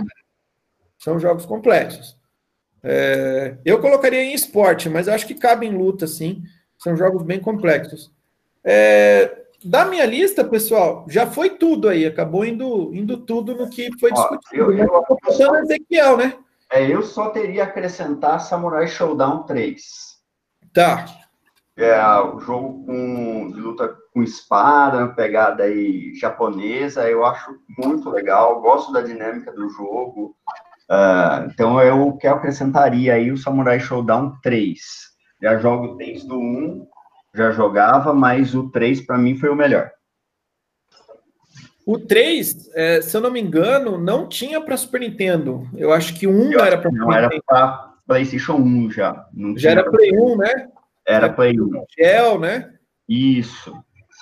São 0.96 1.18
jogos 1.18 1.44
complexos. 1.44 2.16
É, 2.84 3.56
eu 3.64 3.80
colocaria 3.80 4.22
em 4.22 4.32
esporte, 4.32 4.88
mas 4.88 5.08
acho 5.08 5.26
que 5.26 5.34
cabe 5.34 5.66
em 5.66 5.76
luta, 5.76 6.06
sim. 6.06 6.44
São 6.78 6.96
jogos 6.96 7.22
bem 7.22 7.40
complexos. 7.40 8.10
É, 8.64 9.44
da 9.64 9.84
minha 9.84 10.06
lista, 10.06 10.44
pessoal, 10.44 11.04
já 11.08 11.26
foi 11.26 11.50
tudo 11.50 11.88
aí. 11.88 12.06
Acabou 12.06 12.44
indo, 12.44 12.94
indo 12.94 13.18
tudo 13.18 13.54
no 13.54 13.68
que 13.68 13.90
foi 13.98 14.12
discutido. 14.12 14.64
Ó, 14.64 14.70
eu, 14.70 14.78
eu, 14.78 15.04
eu, 15.40 15.56
Ezequiel, 15.56 16.16
né? 16.16 16.34
É, 16.70 16.86
eu 16.86 17.02
só 17.02 17.30
teria 17.30 17.64
acrescentar 17.64 18.40
Samurai 18.40 18.86
Showdown 18.86 19.44
3. 19.44 20.18
Tá. 20.72 21.06
É 21.76 21.96
o 22.20 22.40
jogo 22.40 22.84
com, 22.84 23.52
de 23.52 23.60
luta 23.60 23.96
com 24.12 24.22
espada, 24.22 25.08
pegada 25.14 25.62
aí 25.62 26.12
japonesa, 26.14 27.08
eu 27.08 27.24
acho 27.24 27.56
muito 27.78 28.10
legal, 28.10 28.60
gosto 28.60 28.92
da 28.92 29.00
dinâmica 29.00 29.52
do 29.52 29.68
jogo. 29.70 30.36
Uh, 30.90 31.46
então 31.46 31.80
eu 31.80 32.16
que 32.16 32.26
acrescentaria 32.26 33.14
aí 33.14 33.30
o 33.30 33.36
Samurai 33.36 33.78
Showdown 33.78 34.38
3. 34.42 34.80
Já 35.40 35.58
jogo 35.58 35.94
desde 35.94 36.32
o 36.32 36.38
1, 36.38 36.86
já 37.34 37.50
jogava, 37.50 38.12
mas 38.12 38.54
o 38.54 38.70
3 38.70 39.02
para 39.02 39.18
mim 39.18 39.36
foi 39.36 39.48
o 39.48 39.56
melhor. 39.56 39.90
O 41.86 41.98
3, 41.98 42.70
é, 42.74 43.00
se 43.00 43.16
eu 43.16 43.20
não 43.20 43.30
me 43.30 43.40
engano, 43.40 43.96
não 43.96 44.28
tinha 44.28 44.60
para 44.60 44.76
Super 44.76 45.00
Nintendo. 45.00 45.66
Eu 45.74 45.92
acho 45.92 46.14
que 46.18 46.26
o 46.26 46.30
1 46.30 46.52
eu 46.52 46.60
era 46.60 46.76
para 46.76 46.90
Não, 46.90 47.12
era 47.12 47.30
para 47.46 47.94
PlayStation 48.06 48.56
1 48.56 48.90
já. 48.90 49.26
Não 49.32 49.56
já 49.56 49.70
era 49.70 49.90
Play 49.90 50.12
1, 50.12 50.36
né? 50.36 50.50
Era, 51.06 51.26
era 51.26 51.32
Play 51.32 51.58
1. 51.58 51.84
Gel, 51.96 52.38
né? 52.38 52.74
Isso. 53.08 53.72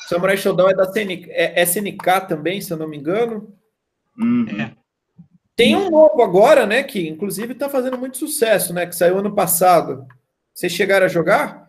Samurai 0.09 0.37
Showdown 0.37 0.71
é 0.71 0.75
da 0.75 0.85
SNK, 0.85 1.29
é 1.31 1.63
SNK 1.63 2.29
também, 2.29 2.61
se 2.61 2.73
eu 2.73 2.77
não 2.77 2.89
me 2.89 2.97
engano. 2.97 3.53
Uhum. 4.17 4.47
É. 4.61 4.73
Tem 5.57 5.75
um 5.75 5.91
novo 5.91 6.23
agora, 6.23 6.67
né? 6.67 6.83
Que 6.83 7.09
inclusive 7.09 7.53
está 7.53 7.69
fazendo 7.69 7.99
muito 7.99 8.19
sucesso, 8.19 8.73
né? 8.73 8.87
Que 8.87 8.95
saiu 8.95 9.19
ano 9.19 9.35
passado. 9.35 10.07
Vocês 10.57 10.73
chegaram 10.73 11.05
a 11.05 11.09
jogar? 11.11 11.69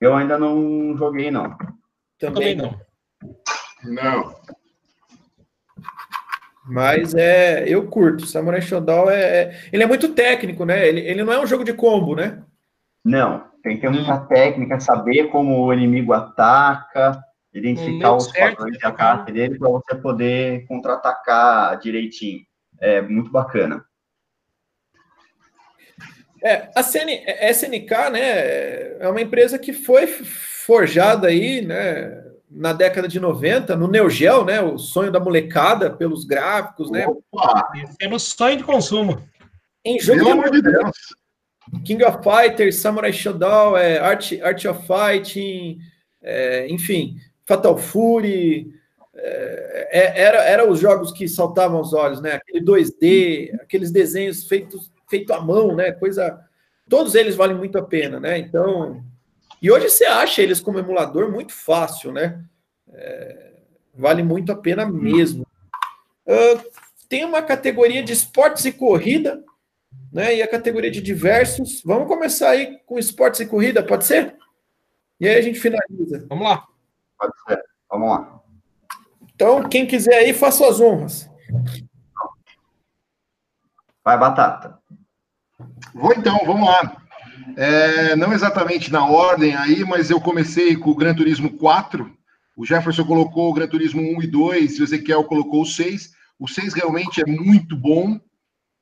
Eu 0.00 0.14
ainda 0.14 0.38
não 0.38 0.96
joguei, 0.96 1.28
não. 1.28 1.58
Também, 2.20 2.56
Também 2.56 2.56
não. 2.56 2.80
Não. 3.82 4.34
Mas 6.64 7.16
é, 7.16 7.64
eu 7.68 7.88
curto. 7.88 8.26
Samurai 8.26 8.62
Shodown 8.62 9.10
é, 9.10 9.20
é, 9.20 9.68
ele 9.72 9.82
é 9.82 9.86
muito 9.86 10.14
técnico, 10.14 10.64
né? 10.64 10.86
Ele, 10.86 11.00
ele 11.00 11.24
não 11.24 11.32
é 11.32 11.40
um 11.40 11.46
jogo 11.48 11.64
de 11.64 11.72
combo, 11.72 12.14
né? 12.14 12.40
Não, 13.04 13.44
tem 13.60 13.74
que 13.74 13.80
ter 13.80 13.90
muita 13.90 14.14
hum. 14.14 14.26
técnica, 14.26 14.78
saber 14.78 15.32
como 15.32 15.60
o 15.60 15.72
inimigo 15.72 16.12
ataca, 16.12 17.20
identificar 17.52 18.14
os 18.14 18.30
padrões 18.30 18.78
de 18.78 18.86
ataque 18.86 19.32
dele 19.32 19.58
para 19.58 19.68
você 19.68 19.96
poder 19.96 20.64
contra-atacar 20.68 21.76
direitinho. 21.80 22.46
É 22.80 23.02
muito 23.02 23.32
bacana. 23.32 23.84
É, 26.42 26.68
a 26.74 26.82
CN, 26.82 27.24
SNK, 27.52 28.10
né, 28.12 28.98
é 29.00 29.08
uma 29.08 29.20
empresa 29.20 29.58
que 29.58 29.72
foi 29.72 30.06
forjada 30.06 31.28
aí, 31.28 31.62
né, 31.62 32.24
na 32.50 32.72
década 32.72 33.08
de 33.08 33.20
90, 33.20 33.76
no 33.76 33.88
Neo 33.88 34.08
Geo, 34.08 34.44
né? 34.44 34.60
O 34.60 34.78
sonho 34.78 35.12
da 35.12 35.20
molecada 35.20 35.90
pelos 35.90 36.24
gráficos, 36.24 36.90
né? 36.90 37.06
Opa. 37.06 37.68
O 38.10 38.18
sonho 38.18 38.56
de 38.56 38.64
consumo. 38.64 39.22
Em 39.84 40.00
jogo 40.00 40.18
Pelo 40.18 40.32
amor 40.32 40.50
de 40.50 40.62
Deus. 40.62 40.96
King 41.84 42.02
of 42.04 42.18
Fighters, 42.22 42.76
Samurai 42.76 43.12
Shodown, 43.12 43.76
é, 43.76 43.98
Art, 43.98 44.32
Art 44.42 44.64
of 44.64 44.86
Fighting, 44.86 45.78
é, 46.22 46.66
enfim, 46.68 47.16
Fatal 47.46 47.76
Fury, 47.76 48.72
é, 49.14 49.88
é 49.90 50.20
era, 50.20 50.38
era 50.44 50.70
os 50.70 50.80
jogos 50.80 51.12
que 51.12 51.28
saltavam 51.28 51.78
aos 51.78 51.92
olhos, 51.92 52.22
né? 52.22 52.32
Aquele 52.34 52.64
2D, 52.64 53.54
aqueles 53.60 53.90
desenhos 53.90 54.44
feitos 54.44 54.90
feito 55.08 55.32
à 55.32 55.40
mão, 55.40 55.74
né? 55.74 55.92
Coisa, 55.92 56.44
todos 56.88 57.14
eles 57.14 57.34
valem 57.34 57.56
muito 57.56 57.78
a 57.78 57.82
pena, 57.82 58.18
né? 58.20 58.38
Então, 58.38 59.02
e 59.60 59.70
hoje 59.70 59.88
você 59.88 60.04
acha 60.04 60.42
eles 60.42 60.60
como 60.60 60.78
emulador 60.78 61.30
muito 61.30 61.52
fácil, 61.52 62.12
né? 62.12 62.44
É, 62.90 63.52
vale 63.94 64.22
muito 64.22 64.52
a 64.52 64.56
pena 64.56 64.86
mesmo. 64.86 65.46
Uh, 66.26 66.70
tem 67.08 67.24
uma 67.24 67.42
categoria 67.42 68.02
de 68.02 68.12
esportes 68.12 68.64
e 68.64 68.72
corrida, 68.72 69.42
né? 70.12 70.36
E 70.36 70.42
a 70.42 70.48
categoria 70.48 70.90
de 70.90 71.00
diversos. 71.00 71.82
Vamos 71.84 72.06
começar 72.06 72.50
aí 72.50 72.78
com 72.86 72.98
esportes 72.98 73.40
e 73.40 73.46
corrida, 73.46 73.82
pode 73.82 74.04
ser? 74.04 74.36
E 75.20 75.28
aí 75.28 75.36
a 75.36 75.42
gente 75.42 75.58
finaliza. 75.58 76.24
Vamos 76.28 76.46
lá. 76.46 76.64
Pode 77.18 77.32
ser. 77.46 77.62
Vamos 77.90 78.10
lá. 78.10 78.40
Então, 79.34 79.68
quem 79.68 79.86
quiser 79.86 80.14
aí, 80.14 80.32
faça 80.32 80.68
as 80.68 80.80
honras. 80.80 81.30
Vai, 84.04 84.18
Batata. 84.18 84.77
Vou 85.94 86.12
então, 86.12 86.38
vamos 86.46 86.68
lá. 86.68 86.96
É, 87.56 88.14
não 88.14 88.32
exatamente 88.32 88.92
na 88.92 89.04
ordem 89.04 89.54
aí, 89.56 89.84
mas 89.84 90.10
eu 90.10 90.20
comecei 90.20 90.76
com 90.76 90.90
o 90.90 90.94
Gran 90.94 91.14
Turismo 91.14 91.56
4. 91.56 92.10
O 92.56 92.64
Jefferson 92.64 93.04
colocou 93.04 93.50
o 93.50 93.54
Gran 93.54 93.66
Turismo 93.66 94.00
1 94.00 94.22
e 94.22 94.26
2, 94.26 94.78
e 94.78 94.80
o 94.80 94.84
Ezequiel 94.84 95.24
colocou 95.24 95.62
o 95.62 95.66
6. 95.66 96.12
O 96.38 96.46
6 96.46 96.74
realmente 96.74 97.20
é 97.20 97.26
muito 97.26 97.76
bom, 97.76 98.20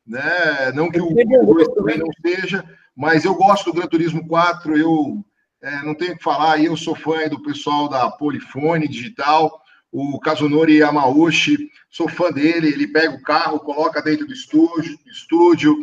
né? 0.07 0.73
Não 0.75 0.91
que 0.91 1.01
o 1.01 1.15
2 1.15 1.69
também 1.69 1.99
não 1.99 2.09
seja, 2.21 2.65
mas 2.95 3.25
eu 3.25 3.35
gosto 3.35 3.67
do 3.67 3.75
Gran 3.75 3.87
Turismo 3.87 4.27
4. 4.27 4.77
Eu 4.77 5.25
é, 5.63 5.83
não 5.83 5.95
tenho 5.95 6.13
o 6.13 6.17
que 6.19 6.23
falar, 6.23 6.63
eu 6.63 6.77
sou 6.77 6.95
fã 6.95 7.29
do 7.29 7.43
pessoal 7.43 7.89
da 7.89 8.11
Polifone 8.11 8.87
Digital, 8.87 9.63
o 9.91 10.19
Kazunori 10.21 10.79
Yamauchi, 10.79 11.71
sou 11.89 12.09
fã 12.09 12.31
dele. 12.31 12.69
Ele 12.69 12.89
pega 12.89 13.15
o 13.15 13.23
carro, 13.23 13.61
coloca 13.61 14.03
dentro 14.03 14.27
do 14.27 14.35
estúdio, 14.35 14.99
estúdio 15.07 15.75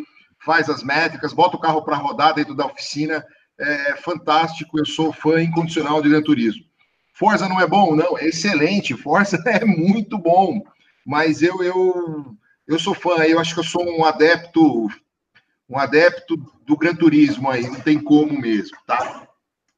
faz 0.45 0.69
as 0.69 0.83
métricas, 0.83 1.33
bota 1.33 1.57
o 1.57 1.59
carro 1.59 1.81
para 1.81 1.95
rodar 1.95 2.33
dentro 2.33 2.55
da 2.55 2.65
oficina. 2.65 3.25
É 3.59 3.95
fantástico, 3.97 4.79
eu 4.79 4.85
sou 4.85 5.13
fã 5.13 5.41
incondicional 5.41 6.01
de 6.01 6.09
Gran 6.09 6.21
Turismo. 6.21 6.63
Forza 7.13 7.47
não 7.47 7.61
é 7.61 7.67
bom? 7.67 7.95
Não, 7.95 8.17
é 8.17 8.27
excelente. 8.27 8.95
Forza 8.97 9.41
é 9.45 9.63
muito 9.63 10.17
bom. 10.17 10.61
Mas 11.05 11.41
eu, 11.41 11.61
eu, 11.61 12.35
eu 12.67 12.79
sou 12.79 12.93
fã, 12.93 13.23
eu 13.23 13.39
acho 13.39 13.53
que 13.53 13.59
eu 13.59 13.63
sou 13.63 13.83
um 13.83 14.05
adepto, 14.05 14.87
um 15.69 15.77
adepto 15.77 16.37
do 16.65 16.77
Gran 16.77 16.95
Turismo 16.95 17.49
aí, 17.49 17.63
não 17.63 17.79
tem 17.81 18.01
como 18.01 18.39
mesmo, 18.39 18.77
tá? 18.87 19.27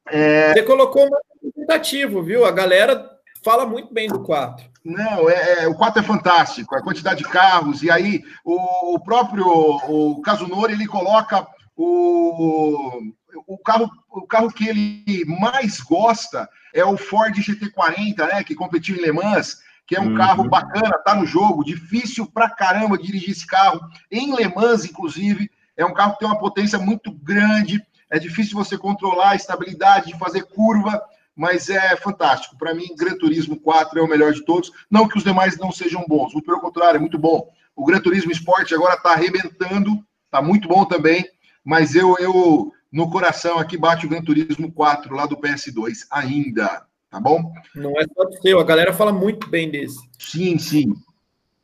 É... 0.08 0.52
Você 0.52 0.62
colocou 0.62 1.04
um 1.04 1.10
representativo, 1.42 2.22
viu? 2.22 2.44
A 2.44 2.52
galera 2.52 3.10
fala 3.44 3.66
muito 3.66 3.92
bem 3.92 4.08
do 4.08 4.22
4. 4.22 4.64
Não, 4.86 5.28
é, 5.28 5.64
é, 5.64 5.68
o 5.68 5.74
4 5.74 6.00
é 6.00 6.04
fantástico, 6.04 6.76
a 6.76 6.80
quantidade 6.80 7.18
de 7.18 7.28
carros, 7.28 7.82
e 7.82 7.90
aí 7.90 8.22
o, 8.44 8.94
o 8.94 9.00
próprio 9.00 9.44
o 9.44 10.22
Kazunori, 10.22 10.74
ele 10.74 10.86
coloca 10.86 11.44
o, 11.76 13.02
o, 13.48 13.58
carro, 13.58 13.90
o 14.08 14.24
carro 14.28 14.48
que 14.48 14.68
ele 14.68 15.24
mais 15.40 15.80
gosta 15.80 16.48
é 16.72 16.84
o 16.84 16.96
Ford 16.96 17.34
GT40, 17.34 18.28
né, 18.28 18.44
que 18.44 18.54
competiu 18.54 18.94
em 18.94 19.00
Le 19.00 19.10
Mans, 19.10 19.58
que 19.88 19.96
é 19.96 20.00
um 20.00 20.10
uhum. 20.10 20.16
carro 20.16 20.48
bacana, 20.48 21.02
tá 21.04 21.16
no 21.16 21.26
jogo, 21.26 21.64
difícil 21.64 22.24
pra 22.24 22.48
caramba 22.48 22.96
dirigir 22.96 23.30
esse 23.30 23.46
carro, 23.46 23.80
em 24.08 24.36
Le 24.36 24.54
Mans, 24.54 24.84
inclusive, 24.84 25.50
é 25.76 25.84
um 25.84 25.94
carro 25.94 26.12
que 26.12 26.20
tem 26.20 26.28
uma 26.28 26.38
potência 26.38 26.78
muito 26.78 27.10
grande, 27.10 27.84
é 28.08 28.20
difícil 28.20 28.56
você 28.56 28.78
controlar 28.78 29.30
a 29.30 29.36
estabilidade 29.36 30.12
de 30.12 30.18
fazer 30.18 30.44
curva, 30.44 31.02
mas 31.36 31.68
é 31.68 31.94
fantástico. 31.96 32.56
Para 32.56 32.74
mim, 32.74 32.96
Gran 32.96 33.16
Turismo 33.18 33.60
4 33.60 33.98
é 33.98 34.02
o 34.02 34.08
melhor 34.08 34.32
de 34.32 34.42
todos. 34.44 34.72
Não 34.90 35.06
que 35.06 35.18
os 35.18 35.24
demais 35.24 35.58
não 35.58 35.70
sejam 35.70 36.04
bons, 36.08 36.32
muito 36.32 36.46
pelo 36.46 36.60
contrário, 36.60 36.96
é 36.96 37.00
muito 37.00 37.18
bom. 37.18 37.52
O 37.76 37.84
Gran 37.84 38.00
Turismo 38.00 38.32
Sport 38.32 38.72
agora 38.72 38.94
está 38.94 39.12
arrebentando, 39.12 40.02
está 40.24 40.40
muito 40.40 40.66
bom 40.66 40.86
também, 40.86 41.28
mas 41.62 41.94
eu, 41.94 42.16
eu, 42.18 42.72
no 42.90 43.10
coração 43.10 43.58
aqui, 43.58 43.76
bate 43.76 44.06
o 44.06 44.08
Gran 44.08 44.22
Turismo 44.22 44.72
4 44.72 45.14
lá 45.14 45.26
do 45.26 45.36
PS2 45.36 46.06
ainda, 46.10 46.86
tá 47.10 47.20
bom? 47.20 47.52
Não 47.74 47.92
é 48.00 48.04
só 48.14 48.24
do 48.24 48.40
seu, 48.40 48.58
a 48.58 48.64
galera 48.64 48.94
fala 48.94 49.12
muito 49.12 49.46
bem 49.50 49.70
desse. 49.70 49.98
Sim, 50.18 50.58
sim. 50.58 50.94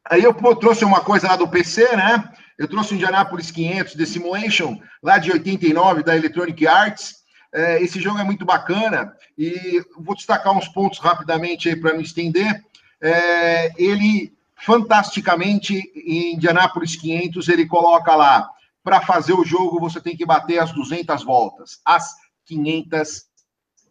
Aí 0.04 0.22
eu 0.22 0.34
pô, 0.34 0.54
trouxe 0.54 0.84
uma 0.84 1.00
coisa 1.00 1.28
lá 1.28 1.36
do 1.36 1.48
PC, 1.48 1.96
né? 1.96 2.30
Eu 2.58 2.68
trouxe 2.68 2.92
o 2.92 2.96
Indianapolis 2.96 3.50
500 3.50 3.94
The 3.94 4.04
Simulation, 4.04 4.78
lá 5.02 5.16
de 5.16 5.32
89, 5.32 6.02
da 6.02 6.14
Electronic 6.14 6.66
Arts. 6.66 7.21
É, 7.52 7.82
esse 7.82 8.00
jogo 8.00 8.18
é 8.18 8.24
muito 8.24 8.44
bacana 8.44 9.14
e 9.36 9.84
vou 9.98 10.14
destacar 10.14 10.56
uns 10.56 10.68
pontos 10.68 10.98
rapidamente 10.98 11.68
aí 11.68 11.76
para 11.76 11.92
não 11.92 12.00
estender. 12.00 12.64
É, 13.00 13.72
ele, 13.76 14.32
fantasticamente, 14.56 15.74
em 15.94 16.34
Indianápolis 16.34 16.96
500, 16.96 17.48
ele 17.48 17.66
coloca 17.66 18.14
lá, 18.16 18.48
para 18.82 19.00
fazer 19.00 19.34
o 19.34 19.44
jogo 19.44 19.78
você 19.78 20.00
tem 20.00 20.16
que 20.16 20.26
bater 20.26 20.58
as 20.58 20.72
200 20.72 21.22
voltas, 21.22 21.80
as 21.84 22.14
500 22.46 23.26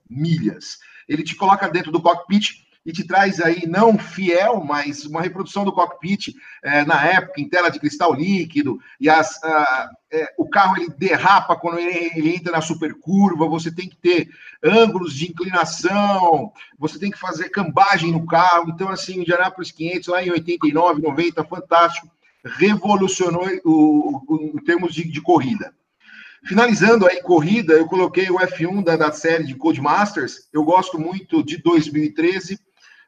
milhas. 0.10 0.80
Ele 1.08 1.24
te 1.24 1.36
coloca 1.36 1.70
dentro 1.70 1.92
do 1.92 2.02
cockpit 2.02 2.66
e 2.86 2.92
te 2.92 3.04
traz 3.04 3.40
aí, 3.40 3.68
não 3.68 3.98
fiel, 3.98 4.64
mas 4.64 5.06
uma 5.06 5.22
reprodução 5.22 5.64
do 5.64 5.72
cockpit 5.72 6.36
é, 6.64 6.84
na 6.84 7.06
época, 7.06 7.40
em 7.40 7.48
tela 7.48 7.70
de 7.70 7.80
cristal 7.80 8.14
líquido, 8.14 8.80
e 9.00 9.08
as, 9.08 9.40
é, 10.12 10.34
o 10.38 10.50
carro 10.50 10.78
ele 10.78 10.90
derrapa 10.98 11.56
quando 11.56 11.80
ele, 11.80 12.12
ele, 12.16 12.36
entra 12.36 12.52
na 12.52 12.62
supercurva, 12.62 13.48
você 13.48 13.72
tem 13.72 13.88
que 13.88 13.96
ter 13.96 14.30
ângulos 14.64 15.14
de 15.14 15.30
inclinação, 15.30 16.52
você 16.78 16.98
tem 16.98 17.12
que 17.12 17.20
fazer 17.20 17.50
cambagem 17.50 18.12
no 18.12 18.26
carro. 18.26 18.70
Então, 18.70 18.90
assim, 18.90 19.20
o 19.20 19.22
Indianapolis 19.22 19.72
500, 19.72 20.08
lá 20.08 20.24
em 20.24 20.32
89, 20.32 21.02
90, 21.02 21.44
fantástico, 21.46 22.10
revolucionou 22.44 23.48
o, 23.64 24.22
o, 24.28 24.52
em 24.56 24.64
termos 24.64 24.94
de, 24.94 25.08
de 25.08 25.22
corrida. 25.22 25.74
Finalizando 26.44 27.06
aí 27.06 27.22
corrida, 27.22 27.74
eu 27.74 27.86
coloquei 27.86 28.30
o 28.32 28.40
F1 28.40 28.84
da, 28.84 28.98
da 28.98 29.12
série 29.12 29.44
de 29.44 29.54
Codemasters. 29.54 30.50
Eu 30.52 30.64
gosto 30.64 31.00
muito 31.00 31.44
de 31.44 31.58
2013, 31.58 32.60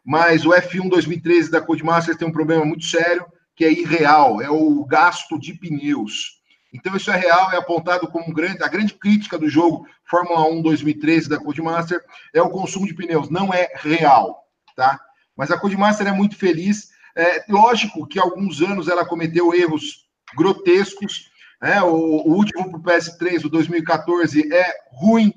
mas 0.03 0.45
o 0.45 0.49
F1 0.49 0.89
2013 0.89 1.49
da 1.49 1.61
Codemasters 1.61 2.17
tem 2.17 2.27
um 2.27 2.31
problema 2.31 2.65
muito 2.65 2.85
sério, 2.85 3.25
que 3.55 3.63
é 3.63 3.71
irreal, 3.71 4.41
é 4.41 4.49
o 4.49 4.84
gasto 4.85 5.39
de 5.39 5.53
pneus. 5.53 6.41
Então, 6.73 6.95
isso 6.95 7.11
é 7.11 7.15
real, 7.15 7.51
é 7.51 7.57
apontado 7.57 8.07
como 8.07 8.27
um 8.27 8.34
grande, 8.34 8.63
a 8.63 8.67
grande 8.67 8.95
crítica 8.95 9.38
do 9.38 9.47
jogo 9.47 9.85
Fórmula 10.05 10.49
1 10.49 10.61
2013 10.63 11.30
da 11.30 11.38
Codemaster 11.39 12.03
é 12.34 12.41
o 12.41 12.49
consumo 12.49 12.88
de 12.88 12.95
pneus. 12.95 13.30
Não 13.30 13.53
é 13.53 13.69
real, 13.75 14.43
tá? 14.75 14.99
Mas 15.38 15.51
a 15.51 15.59
Codemaster 15.59 16.07
é 16.07 16.11
muito 16.11 16.35
feliz. 16.35 16.89
É 17.15 17.45
lógico 17.47 18.07
que 18.07 18.17
há 18.19 18.23
alguns 18.23 18.59
anos 18.61 18.88
ela 18.88 19.05
cometeu 19.05 19.53
erros 19.53 20.07
grotescos, 20.35 21.31
é, 21.61 21.81
o, 21.81 21.93
o 21.93 22.34
último 22.34 22.69
para 22.69 22.80
o 22.80 22.84
PS3, 22.84 23.45
o 23.45 23.49
2014, 23.49 24.51
é 24.53 24.65
ruim 24.91 25.34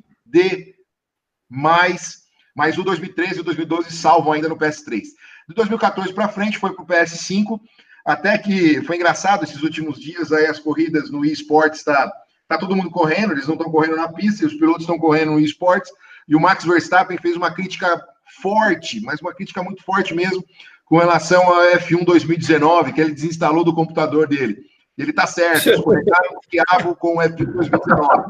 demais, 1.48 2.22
mas 2.56 2.78
o 2.78 2.82
2013 2.82 3.36
e 3.36 3.40
o 3.40 3.44
2012 3.44 3.92
salvam 3.92 4.32
ainda 4.32 4.48
no 4.48 4.56
PS3. 4.56 5.02
De 5.46 5.54
2014 5.54 6.12
para 6.14 6.26
frente 6.26 6.58
foi 6.58 6.72
para 6.72 6.82
o 6.82 6.86
PS5, 6.86 7.60
até 8.04 8.38
que 8.38 8.82
foi 8.82 8.96
engraçado 8.96 9.44
esses 9.44 9.62
últimos 9.62 10.00
dias 10.00 10.32
aí 10.32 10.46
as 10.46 10.58
corridas 10.58 11.10
no 11.10 11.22
eSports, 11.22 11.84
tá, 11.84 12.10
tá 12.48 12.56
todo 12.56 12.74
mundo 12.74 12.90
correndo, 12.90 13.32
eles 13.32 13.46
não 13.46 13.56
estão 13.56 13.70
correndo 13.70 13.96
na 13.96 14.10
pista, 14.10 14.46
os 14.46 14.54
pilotos 14.54 14.82
estão 14.82 14.98
correndo 14.98 15.32
no 15.32 15.40
eSports, 15.40 15.92
e 16.26 16.34
o 16.34 16.40
Max 16.40 16.64
Verstappen 16.64 17.18
fez 17.18 17.36
uma 17.36 17.52
crítica 17.52 18.02
forte, 18.40 19.00
mas 19.02 19.20
uma 19.20 19.34
crítica 19.34 19.62
muito 19.62 19.82
forte 19.84 20.14
mesmo, 20.14 20.42
com 20.86 20.96
relação 20.96 21.42
ao 21.42 21.62
F1 21.78 22.04
2019, 22.04 22.92
que 22.94 23.00
ele 23.00 23.12
desinstalou 23.12 23.64
do 23.64 23.74
computador 23.74 24.26
dele. 24.26 24.56
Ele 24.96 25.10
está 25.10 25.26
certo, 25.26 25.68
eles 25.68 25.80
o 25.80 26.40
diabo 26.50 26.96
com 26.96 27.16
o 27.16 27.20
F1 27.20 27.52
2019. 27.52 28.24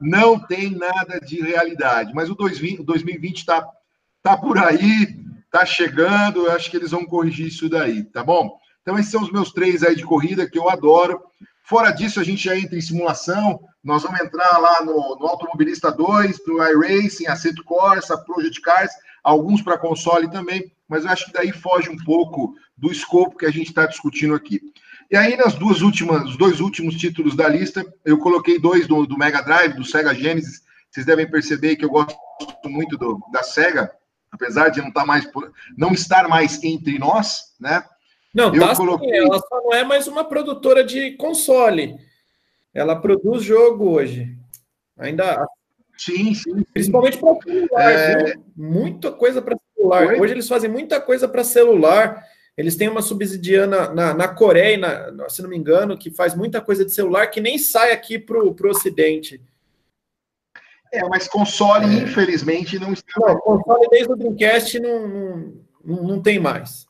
Não 0.00 0.38
tem 0.38 0.70
nada 0.70 1.20
de 1.20 1.40
realidade. 1.40 2.12
Mas 2.14 2.30
o 2.30 2.34
2020 2.34 3.38
está 3.38 3.68
tá 4.22 4.36
por 4.36 4.58
aí, 4.58 5.16
está 5.44 5.66
chegando. 5.66 6.46
Eu 6.46 6.52
acho 6.52 6.70
que 6.70 6.76
eles 6.76 6.90
vão 6.90 7.04
corrigir 7.04 7.48
isso 7.48 7.68
daí, 7.68 8.04
tá 8.04 8.24
bom? 8.24 8.58
Então, 8.82 8.98
esses 8.98 9.12
são 9.12 9.22
os 9.22 9.30
meus 9.30 9.52
três 9.52 9.82
aí 9.82 9.94
de 9.94 10.04
corrida 10.04 10.48
que 10.48 10.58
eu 10.58 10.70
adoro. 10.70 11.22
Fora 11.64 11.90
disso, 11.90 12.18
a 12.18 12.24
gente 12.24 12.44
já 12.44 12.56
entra 12.56 12.76
em 12.76 12.80
simulação. 12.80 13.60
Nós 13.82 14.02
vamos 14.02 14.20
entrar 14.20 14.58
lá 14.58 14.84
no, 14.84 15.16
no 15.18 15.26
Automobilista 15.26 15.92
2, 15.92 16.42
para 16.42 16.54
o 16.54 16.64
iRacing, 16.64 17.26
Assetto 17.26 17.62
Corsa, 17.64 18.18
Project 18.18 18.60
Cars, 18.60 18.92
alguns 19.22 19.62
para 19.62 19.78
console 19.78 20.30
também, 20.30 20.72
mas 20.88 21.04
eu 21.04 21.10
acho 21.10 21.26
que 21.26 21.32
daí 21.32 21.52
foge 21.52 21.88
um 21.88 21.96
pouco 21.96 22.54
do 22.76 22.90
escopo 22.90 23.36
que 23.36 23.46
a 23.46 23.50
gente 23.50 23.68
está 23.68 23.86
discutindo 23.86 24.34
aqui. 24.34 24.60
E 25.10 25.16
aí, 25.16 25.36
nas 25.36 25.54
duas 25.54 25.82
últimas, 25.82 26.22
os 26.24 26.36
dois 26.36 26.60
últimos 26.60 26.94
títulos 26.94 27.34
da 27.34 27.48
lista, 27.48 27.84
eu 28.04 28.18
coloquei 28.18 28.60
dois 28.60 28.86
do, 28.86 29.04
do 29.06 29.18
Mega 29.18 29.42
Drive, 29.42 29.74
do 29.74 29.84
Sega 29.84 30.14
Genesis. 30.14 30.62
Vocês 30.88 31.04
devem 31.04 31.28
perceber 31.28 31.74
que 31.74 31.84
eu 31.84 31.90
gosto 31.90 32.16
muito 32.66 32.96
do, 32.96 33.20
da 33.32 33.42
Sega, 33.42 33.90
apesar 34.30 34.68
de 34.68 34.80
não 34.80 34.88
estar 34.88 35.00
tá 35.00 35.06
mais 35.06 35.28
não 35.76 35.92
estar 35.92 36.28
mais 36.28 36.62
entre 36.62 36.98
nós, 36.98 37.54
né? 37.58 37.84
Não, 38.32 38.54
eu 38.54 38.60
tá 38.60 38.76
coloquei... 38.76 39.10
ela 39.10 39.40
só 39.40 39.60
não 39.64 39.74
é 39.74 39.82
mais 39.82 40.06
uma 40.06 40.24
produtora 40.24 40.84
de 40.84 41.12
console. 41.16 41.96
Ela 42.72 42.94
produz 42.94 43.42
jogo 43.42 43.90
hoje. 43.90 44.36
Ainda. 44.96 45.44
Sim, 45.98 46.32
sim. 46.34 46.62
Principalmente 46.72 47.18
para 47.18 47.34
celular. 47.42 47.92
É... 47.92 48.34
Muita 48.56 49.10
coisa 49.10 49.42
para 49.42 49.58
celular. 49.74 50.20
Hoje 50.20 50.34
eles 50.34 50.48
fazem 50.48 50.70
muita 50.70 51.00
coisa 51.00 51.26
para 51.26 51.42
celular. 51.42 52.24
Eles 52.60 52.76
têm 52.76 52.90
uma 52.90 53.00
subsidiana 53.00 53.88
na, 53.88 54.12
na 54.12 54.28
Coreia, 54.28 54.76
na, 54.76 55.28
se 55.30 55.40
não 55.40 55.48
me 55.48 55.56
engano, 55.56 55.96
que 55.96 56.10
faz 56.10 56.34
muita 56.34 56.60
coisa 56.60 56.84
de 56.84 56.92
celular 56.92 57.28
que 57.28 57.40
nem 57.40 57.56
sai 57.56 57.90
aqui 57.90 58.18
para 58.18 58.38
o 58.38 58.54
Ocidente. 58.68 59.40
É, 60.92 61.02
mas 61.08 61.26
console, 61.26 61.86
é. 61.86 62.02
infelizmente, 62.02 62.78
não 62.78 62.92
está. 62.92 63.18
Não, 63.18 63.38
console 63.38 63.88
desde 63.90 64.12
o 64.12 64.16
Dreamcast 64.16 64.78
não, 64.78 65.08
não, 65.08 65.52
não, 65.82 66.02
não 66.02 66.22
tem 66.22 66.38
mais. 66.38 66.84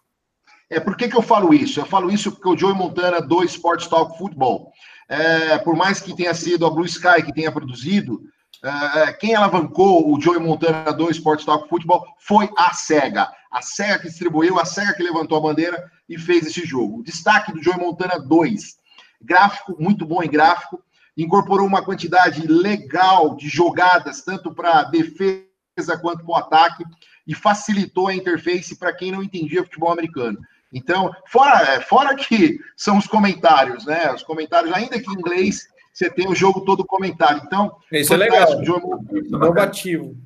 É, 0.68 0.80
por 0.80 0.96
que, 0.96 1.08
que 1.08 1.16
eu 1.16 1.22
falo 1.22 1.54
isso? 1.54 1.78
Eu 1.78 1.86
falo 1.86 2.10
isso 2.10 2.32
porque 2.32 2.48
o 2.48 2.58
Joey 2.58 2.74
Montana 2.74 3.20
do 3.20 3.44
Sports 3.44 3.86
Talk 3.86 4.18
Football, 4.18 4.72
é, 5.08 5.56
por 5.58 5.76
mais 5.76 6.00
que 6.00 6.16
tenha 6.16 6.34
sido 6.34 6.66
a 6.66 6.70
Blue 6.70 6.84
Sky 6.84 7.22
que 7.24 7.32
tenha 7.32 7.52
produzido, 7.52 8.20
é, 8.62 9.12
quem 9.14 9.34
alavancou 9.34 10.12
o 10.12 10.20
Joey 10.20 10.38
Montana 10.38 10.92
do 10.92 11.10
Sports 11.10 11.44
Talk 11.44 11.68
Football 11.68 12.06
foi 12.18 12.48
a 12.56 12.72
SEGA 12.72 13.28
a 13.50 13.60
SEGA 13.60 13.98
que 13.98 14.08
distribuiu, 14.08 14.58
a 14.58 14.64
SEGA 14.64 14.94
que 14.94 15.02
levantou 15.02 15.36
a 15.36 15.40
bandeira 15.40 15.90
e 16.08 16.16
fez 16.16 16.46
esse 16.46 16.64
jogo. 16.64 17.02
Destaque 17.02 17.52
do 17.52 17.62
Joy 17.62 17.76
Montana 17.76 18.18
2. 18.18 18.78
Gráfico, 19.20 19.76
muito 19.78 20.06
bom 20.06 20.22
em 20.22 20.30
gráfico. 20.30 20.82
Incorporou 21.16 21.66
uma 21.66 21.84
quantidade 21.84 22.46
legal 22.46 23.34
de 23.34 23.48
jogadas, 23.48 24.22
tanto 24.22 24.54
para 24.54 24.84
defesa 24.84 25.98
quanto 26.00 26.24
para 26.24 26.32
o 26.32 26.36
ataque, 26.36 26.84
e 27.26 27.34
facilitou 27.34 28.08
a 28.08 28.14
interface 28.14 28.76
para 28.76 28.94
quem 28.94 29.10
não 29.10 29.22
entendia 29.22 29.64
futebol 29.64 29.92
americano. 29.92 30.38
Então, 30.72 31.12
fora, 31.26 31.74
é, 31.74 31.80
fora 31.80 32.14
que 32.14 32.60
são 32.76 32.96
os 32.96 33.08
comentários, 33.08 33.84
né? 33.84 34.12
Os 34.14 34.22
comentários, 34.22 34.72
ainda 34.72 35.00
que 35.00 35.10
em 35.10 35.14
inglês, 35.14 35.68
você 35.92 36.10
tem 36.10 36.28
o 36.28 36.34
jogo 36.34 36.62
todo 36.62 36.84
comentário. 36.84 37.42
Então, 37.44 37.76
isso 37.92 38.14
é 38.14 38.16
legal. 38.16 38.46
Inovativo. 38.62 40.16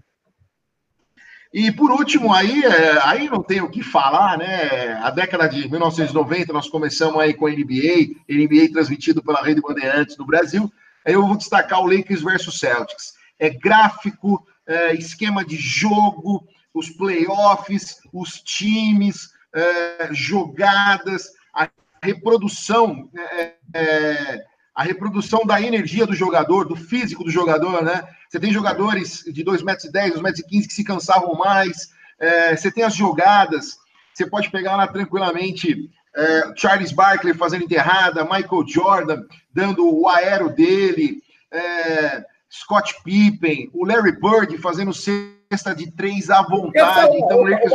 E 1.53 1.70
por 1.70 1.93
último, 1.93 2.35
aí, 2.35 2.65
é, 2.65 2.99
aí 3.05 3.31
não 3.31 3.41
tem 3.41 3.61
o 3.61 3.70
que 3.70 3.81
falar, 3.81 4.36
né? 4.36 4.95
A 4.95 5.11
década 5.11 5.49
de 5.49 5.70
1990 5.70 6.53
nós 6.53 6.69
começamos 6.69 7.20
aí 7.20 7.32
com 7.32 7.47
a 7.47 7.51
NBA, 7.51 8.16
NBA 8.28 8.73
transmitido 8.73 9.23
pela 9.23 9.41
Rede 9.41 9.61
Bandeirantes 9.61 10.16
no 10.16 10.27
Brasil. 10.27 10.69
Aí 11.07 11.15
eu 11.15 11.24
vou 11.24 11.36
destacar 11.36 11.81
o 11.81 11.86
Lakers 11.86 12.23
versus 12.23 12.59
Celtics. 12.59 13.15
É 13.39 13.51
gráfico, 13.51 14.45
é, 14.66 14.95
esquema 14.95 15.45
de 15.45 15.57
jogo, 15.57 16.45
os 16.74 16.91
playoffs, 16.91 18.01
os 18.12 18.41
times, 18.41 19.28
é, 19.55 20.09
jogadas, 20.12 21.31
a 21.55 21.70
reprodução 22.03 23.09
é, 23.16 23.55
é 23.73 24.45
a 24.75 24.83
reprodução 24.83 25.47
da 25.47 25.61
energia 25.61 26.07
do 26.07 26.15
jogador, 26.15 26.65
do 26.65 26.75
físico 26.75 27.23
do 27.23 27.31
jogador, 27.31 27.83
né? 27.83 28.03
Você 28.29 28.41
tem 28.41 28.53
jogadores 28.53 29.23
de 29.25 29.45
2,10 29.45 29.65
metros, 29.65 29.93
2,15 29.93 30.23
metros 30.23 30.47
que 30.47 30.63
se 30.63 30.83
cansavam 30.83 31.35
mais, 31.35 31.91
é, 32.19 32.57
você 32.57 32.71
tem 32.71 32.83
as 32.83 32.95
jogadas, 32.95 33.79
você 34.13 34.27
pode 34.27 34.51
pegar 34.51 34.77
lá 34.77 34.87
tranquilamente 34.89 35.91
é, 36.17 36.53
Charles 36.57 36.93
Barkley 36.93 37.35
fazendo 37.35 37.65
enterrada, 37.65 38.25
Michael 38.25 38.67
Jordan 38.67 39.23
dando 39.53 39.89
o 39.89 40.09
aero 40.09 40.51
dele, 40.51 41.23
é, 41.53 42.25
Scott 42.51 42.95
Pippen, 43.05 43.71
o 43.73 43.85
Larry 43.85 44.13
Bird 44.13 44.59
fazendo 44.59 44.93
cesta 44.93 45.75
de 45.75 45.91
três 45.91 46.31
à 46.31 46.43
vontade. 46.43 47.17
Então, 47.17 47.39
o 47.39 47.49
Lakers 47.49 47.73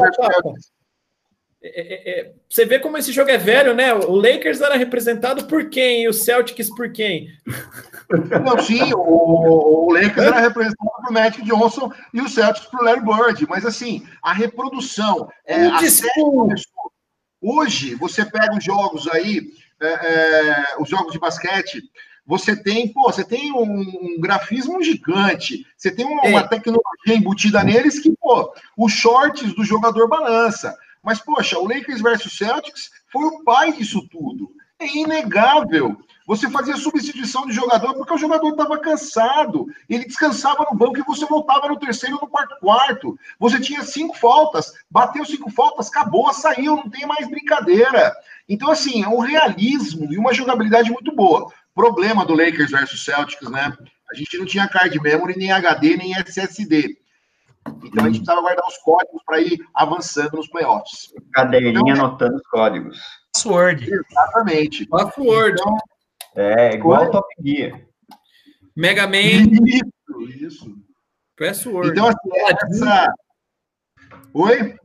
é, 1.61 2.21
é, 2.21 2.33
você 2.47 2.65
vê 2.65 2.79
como 2.79 2.97
esse 2.97 3.11
jogo 3.11 3.29
é 3.29 3.37
velho, 3.37 3.73
né? 3.73 3.93
O 3.93 4.15
Lakers 4.15 4.61
era 4.61 4.77
representado 4.77 5.45
por 5.45 5.69
quem 5.69 6.03
e 6.03 6.07
o 6.07 6.13
Celtics 6.13 6.69
por 6.69 6.91
quem? 6.91 7.27
Não, 8.45 8.57
sim, 8.63 8.93
o, 8.93 9.87
o 9.87 9.93
Lakers 9.93 10.27
era 10.27 10.39
representado 10.39 10.89
por 11.03 11.11
Magic 11.11 11.43
Johnson 11.43 11.91
e 12.13 12.21
o 12.21 12.29
Celtics 12.29 12.69
por 12.69 12.81
Larry 12.83 13.01
Bird, 13.01 13.45
mas 13.49 13.65
assim, 13.65 14.07
a 14.23 14.33
reprodução. 14.33 15.29
É, 15.45 15.65
a 15.65 15.79
hoje, 17.41 17.95
você 17.95 18.25
pega 18.25 18.57
os 18.57 18.63
jogos 18.63 19.07
aí, 19.09 19.41
é, 19.81 19.87
é, 19.87 20.65
os 20.79 20.89
jogos 20.89 21.11
de 21.11 21.19
basquete, 21.19 21.83
você 22.25 22.55
tem, 22.55 22.87
pô, 22.93 23.11
você 23.11 23.23
tem 23.23 23.51
um, 23.51 23.63
um 23.63 24.21
grafismo 24.21 24.81
gigante, 24.83 25.65
você 25.75 25.89
tem 25.89 26.05
uma, 26.05 26.23
uma 26.23 26.47
tecnologia 26.47 27.15
embutida 27.15 27.63
neles 27.63 27.99
que, 27.99 28.15
pô, 28.19 28.53
os 28.77 28.93
shorts 28.93 29.53
do 29.53 29.63
jogador 29.65 30.07
balança. 30.07 30.77
Mas, 31.03 31.19
poxa, 31.19 31.57
o 31.57 31.67
Lakers 31.67 32.01
versus 32.01 32.37
Celtics 32.37 32.89
foi 33.11 33.25
o 33.25 33.43
pai 33.43 33.71
disso 33.73 34.07
tudo. 34.09 34.49
É 34.79 34.87
inegável. 34.87 35.97
Você 36.29 36.47
fazia 36.47 36.77
substituição 36.77 37.47
de 37.47 37.53
jogador 37.53 37.95
porque 37.95 38.13
o 38.13 38.17
jogador 38.17 38.51
estava 38.51 38.77
cansado. 38.77 39.65
Ele 39.89 40.05
descansava 40.05 40.63
no 40.69 40.77
banco 40.77 40.99
e 40.99 41.01
você 41.01 41.25
voltava 41.25 41.67
no 41.67 41.79
terceiro 41.79 42.17
ou 42.17 42.21
no 42.21 42.27
quarto 42.27 42.55
quarto. 42.59 43.17
Você 43.39 43.59
tinha 43.59 43.81
cinco 43.81 44.15
faltas, 44.15 44.71
bateu 44.91 45.25
cinco 45.25 45.49
faltas, 45.49 45.87
acabou, 45.87 46.31
saiu, 46.31 46.75
não 46.75 46.89
tem 46.89 47.07
mais 47.07 47.27
brincadeira. 47.27 48.13
Então, 48.47 48.69
assim, 48.69 49.03
é 49.03 49.07
um 49.07 49.17
realismo 49.17 50.13
e 50.13 50.19
uma 50.19 50.31
jogabilidade 50.31 50.91
muito 50.91 51.15
boa. 51.15 51.51
Problema 51.73 52.23
do 52.23 52.35
Lakers 52.35 52.69
versus 52.69 53.03
Celtics, 53.03 53.49
né? 53.49 53.75
A 54.11 54.15
gente 54.15 54.37
não 54.37 54.45
tinha 54.45 54.67
card 54.67 54.99
memory, 55.01 55.35
nem 55.35 55.51
HD, 55.51 55.97
nem 55.97 56.13
SSD. 56.13 56.95
Então 57.83 58.05
a 58.05 58.07
gente 58.07 58.19
precisava 58.19 58.41
guardar 58.41 58.65
os 58.67 58.77
códigos 58.79 59.21
para 59.25 59.41
ir 59.41 59.57
avançando 59.73 60.37
nos 60.37 60.47
playoffs. 60.49 61.13
Cadeirinha 61.33 61.79
então, 61.79 62.05
anotando 62.05 62.35
os 62.35 62.47
códigos. 62.47 62.99
Password. 63.33 63.89
Exatamente. 63.91 64.87
Password. 64.87 65.61
Então, 65.61 65.77
é, 66.35 66.75
igual 66.75 67.05
o 67.05 67.11
Top 67.11 67.27
Gear. 67.43 67.81
Mega 68.75 69.07
Man. 69.07 69.49
Isso, 69.65 70.45
isso. 70.45 70.75
Password. 71.37 71.89
Então, 71.91 72.07
assim, 72.07 72.29
essa... 72.47 73.13
Oi? 74.33 74.75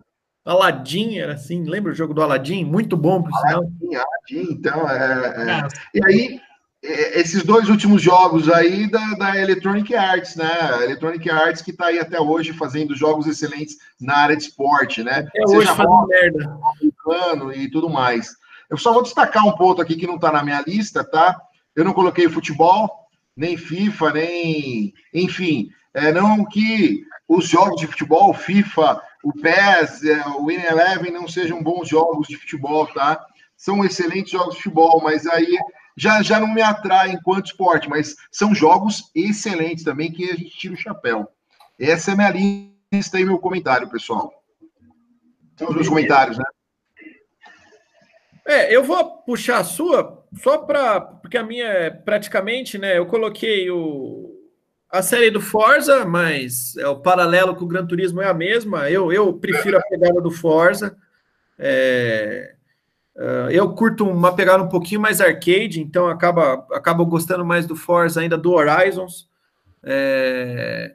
Aladdin 0.45 1.19
era 1.19 1.35
assim, 1.35 1.65
lembra 1.65 1.91
o 1.93 1.95
jogo 1.95 2.13
do 2.13 2.23
Aladdin? 2.23 2.65
Muito 2.65 2.97
bom, 2.97 3.23
por 3.23 3.33
sinal. 3.39 3.63
Aladdin, 3.63 3.95
Aladdin, 3.95 4.53
então, 4.53 4.91
é, 4.91 5.61
é... 5.61 5.69
E 5.95 6.05
aí, 6.05 6.37
é, 6.37 6.41
esses 6.85 7.43
dois 7.43 7.71
últimos 7.71 8.03
jogos 8.03 8.51
aí 8.51 8.91
da, 8.91 9.15
da 9.15 9.41
Electronic 9.41 9.95
Arts, 9.95 10.37
né? 10.37 10.51
Electronic 10.83 11.31
Arts 11.31 11.63
que 11.63 11.71
está 11.71 11.87
aí 11.87 11.99
até 11.99 12.21
hoje 12.21 12.53
fazendo 12.53 12.95
jogos 12.95 13.27
excelentes 13.27 13.79
na 13.99 14.17
área 14.19 14.37
de 14.37 14.43
esporte, 14.43 15.03
né? 15.03 15.27
Até 15.27 15.47
Seja 15.47 15.59
hoje 15.59 15.69
fazendo 15.69 16.07
merda. 16.07 17.57
e 17.57 17.71
tudo 17.71 17.89
mais. 17.89 18.37
Eu 18.69 18.77
só 18.77 18.93
vou 18.93 19.03
destacar 19.03 19.47
um 19.47 19.53
ponto 19.53 19.81
aqui 19.81 19.97
que 19.97 20.07
não 20.07 20.17
está 20.17 20.31
na 20.31 20.45
minha 20.45 20.63
lista, 20.67 21.03
tá? 21.03 21.41
Eu 21.75 21.85
não 21.85 21.95
coloquei 21.95 22.29
futebol, 22.29 22.91
nem 23.35 23.57
FIFA, 23.57 24.13
nem. 24.13 24.93
Enfim, 25.13 25.71
é, 25.95 26.13
não 26.13 26.45
que 26.45 27.03
os 27.27 27.49
jogos 27.49 27.81
de 27.81 27.87
futebol, 27.87 28.35
FIFA, 28.35 29.01
o 29.23 29.33
PES, 29.33 30.05
é, 30.05 30.23
o 30.37 30.47
Win 30.47 30.61
Eleven 30.61 31.11
não 31.11 31.27
sejam 31.27 31.63
bons 31.63 31.89
jogos 31.89 32.29
de 32.29 32.37
futebol, 32.37 32.87
tá? 32.89 33.25
São 33.57 33.83
excelentes 33.83 34.33
jogos 34.33 34.57
de 34.57 34.63
futebol, 34.63 35.01
mas 35.03 35.27
aí 35.27 35.57
já, 35.97 36.23
já 36.23 36.41
não 36.41 36.53
me 36.53 36.63
atrai 36.63 37.13
enquanto 37.13 37.47
esporte, 37.47 37.89
mas 37.89 38.17
são 38.31 38.55
jogos 38.55 39.11
excelentes 39.15 39.85
também 39.85 40.13
que 40.13 40.31
a 40.31 40.35
gente 40.35 40.57
tira 40.59 40.75
o 40.75 40.79
chapéu. 40.79 41.29
Essa 41.79 42.13
é 42.13 42.15
minha 42.15 42.31
lista 42.93 43.19
e 43.19 43.25
meu 43.25 43.39
comentário, 43.39 43.91
pessoal. 43.91 44.33
São 45.57 45.69
os 45.69 45.75
meus 45.75 45.89
comentários, 45.89 46.39
né? 46.39 46.45
É, 48.47 48.75
eu 48.75 48.85
vou 48.85 49.23
puxar 49.23 49.59
a 49.59 49.65
sua 49.65 50.23
só 50.43 50.59
para 50.59 51.01
porque 51.01 51.39
a 51.39 51.43
minha 51.43 51.67
é 51.67 51.91
praticamente, 51.91 52.77
né? 52.77 52.99
Eu 52.99 53.07
coloquei 53.07 53.71
o 53.71 54.33
a 54.91 55.03
série 55.03 55.29
do 55.29 55.41
Forza, 55.41 56.05
mas 56.05 56.77
é 56.77 56.87
o 56.87 57.01
paralelo 57.01 57.57
com 57.57 57.65
o 57.65 57.69
Gran 57.69 57.85
Turismo 57.85 58.23
é 58.23 58.29
a 58.29 58.35
mesma. 58.35 58.89
Eu, 58.89 59.13
eu 59.13 59.33
prefiro 59.35 59.77
a 59.77 59.83
pegada 59.83 60.21
do 60.21 60.31
Forza. 60.31 60.97
É, 61.59 62.55
Uh, 63.17 63.49
eu 63.51 63.73
curto 63.75 64.05
uma 64.09 64.35
pegada 64.35 64.63
um 64.63 64.69
pouquinho 64.69 65.01
mais 65.01 65.21
arcade, 65.21 65.81
então 65.81 66.09
acaba, 66.09 66.67
acaba 66.73 67.05
gostando 67.05 67.45
mais 67.45 67.67
do 67.67 67.77
Forza 67.77 68.21
ainda 68.21 68.37
do 68.37 68.53
Horizons. 68.53 69.29
É... 69.83 70.95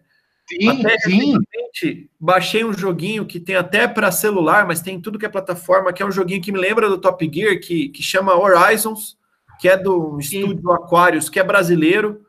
Sim, 0.50 0.70
até 0.70 0.98
sim. 1.00 2.10
baixei 2.20 2.66
um 2.66 2.74
joguinho 2.74 3.26
que 3.26 3.40
tem 3.40 3.56
até 3.56 3.88
para 3.88 4.12
celular, 4.12 4.66
mas 4.66 4.82
tem 4.82 5.00
tudo 5.00 5.20
que 5.20 5.26
é 5.26 5.30
plataforma, 5.30 5.94
que 5.94 6.02
é 6.02 6.06
um 6.06 6.12
joguinho 6.12 6.42
que 6.42 6.52
me 6.52 6.60
lembra 6.60 6.90
do 6.90 6.98
Top 6.98 7.30
Gear, 7.32 7.60
que, 7.60 7.90
que 7.90 8.02
chama 8.02 8.36
Horizons, 8.36 9.16
que 9.60 9.70
é 9.70 9.78
do 9.78 10.20
sim. 10.22 10.40
estúdio 10.40 10.72
Aquarius, 10.72 11.30
que 11.30 11.40
é 11.40 11.44
brasileiro. 11.44 12.26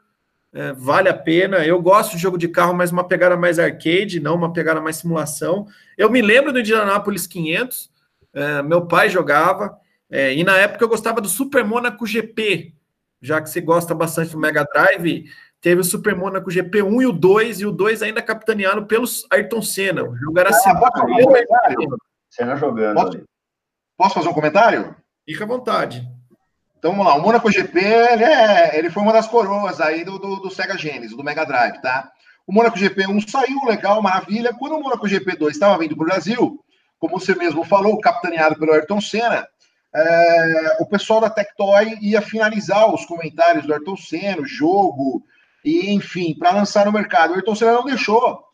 É, 0.52 0.72
vale 0.72 1.08
a 1.08 1.14
pena. 1.14 1.64
Eu 1.64 1.80
gosto 1.80 2.16
de 2.16 2.22
jogo 2.22 2.36
de 2.36 2.48
carro, 2.48 2.74
mas 2.74 2.92
uma 2.92 3.06
pegada 3.06 3.36
mais 3.36 3.58
arcade, 3.58 4.20
não 4.20 4.34
uma 4.34 4.52
pegada 4.52 4.80
mais 4.80 4.96
simulação. 4.96 5.66
Eu 5.96 6.10
me 6.10 6.20
lembro 6.20 6.52
do 6.52 6.60
Indianapolis 6.60 7.26
500, 7.26 7.89
é, 8.34 8.62
meu 8.62 8.86
pai 8.86 9.08
jogava, 9.08 9.78
é, 10.10 10.34
e 10.34 10.42
na 10.42 10.56
época 10.56 10.84
eu 10.84 10.88
gostava 10.88 11.20
do 11.20 11.28
Super 11.28 11.64
Monaco 11.64 12.06
GP, 12.06 12.74
já 13.20 13.40
que 13.40 13.50
você 13.50 13.60
gosta 13.60 13.94
bastante 13.94 14.32
do 14.32 14.38
Mega 14.38 14.64
Drive, 14.64 15.24
teve 15.60 15.80
o 15.80 15.84
Super 15.84 16.16
Monaco 16.16 16.50
GP 16.50 16.82
1 16.82 17.02
e 17.02 17.06
o 17.06 17.12
2, 17.12 17.60
e 17.60 17.66
o 17.66 17.72
2 17.72 18.02
ainda 18.02 18.22
capitaneado 18.22 18.86
pelos 18.86 19.26
Ayrton 19.30 19.62
Senna. 19.62 20.02
O 20.02 20.16
jogo 20.16 20.38
era 20.38 20.50
assim. 20.50 20.70
Um 20.70 21.96
Senna 22.30 22.56
jogando. 22.56 22.94
Posso, 22.94 23.24
posso, 23.96 24.14
fazer 24.14 24.28
um 24.28 24.34
comentário? 24.34 24.96
Fica 25.26 25.44
à 25.44 25.46
vontade. 25.46 26.08
Então 26.78 26.92
vamos 26.92 27.06
lá, 27.06 27.14
o 27.14 27.20
Monaco 27.20 27.50
GP 27.50 27.78
ele, 27.78 28.24
é, 28.24 28.78
ele 28.78 28.88
foi 28.88 29.02
uma 29.02 29.12
das 29.12 29.28
coroas 29.28 29.80
aí 29.82 30.02
do, 30.02 30.18
do, 30.18 30.36
do 30.36 30.50
Sega 30.50 30.78
Genesis, 30.78 31.14
do 31.14 31.22
Mega 31.22 31.44
Drive, 31.44 31.78
tá? 31.82 32.10
O 32.46 32.52
Monaco 32.52 32.78
GP 32.78 33.06
1 33.06 33.20
saiu 33.28 33.64
legal, 33.66 34.02
maravilha. 34.02 34.54
Quando 34.58 34.76
o 34.76 34.82
Monaco 34.82 35.06
GP 35.06 35.36
2 35.36 35.54
estava 35.54 35.78
vindo 35.78 35.94
para 35.94 36.02
o 36.02 36.08
Brasil, 36.08 36.64
como 37.00 37.18
você 37.18 37.34
mesmo 37.34 37.64
falou, 37.64 37.98
capitaneado 37.98 38.56
pelo 38.56 38.72
Ayrton 38.72 39.00
Senna, 39.00 39.48
é, 39.92 40.76
o 40.78 40.86
pessoal 40.86 41.20
da 41.20 41.30
Tectoy 41.30 41.98
ia 42.00 42.22
finalizar 42.22 42.94
os 42.94 43.04
comentários 43.06 43.66
do 43.66 43.72
Ayrton 43.72 43.96
Senna, 43.96 44.42
o 44.42 44.46
jogo, 44.46 45.24
e 45.64 45.90
enfim, 45.92 46.36
para 46.38 46.52
lançar 46.52 46.86
no 46.86 46.92
mercado. 46.92 47.30
O 47.30 47.34
Ayrton 47.34 47.54
Senna 47.54 47.72
não 47.72 47.84
deixou. 47.84 48.44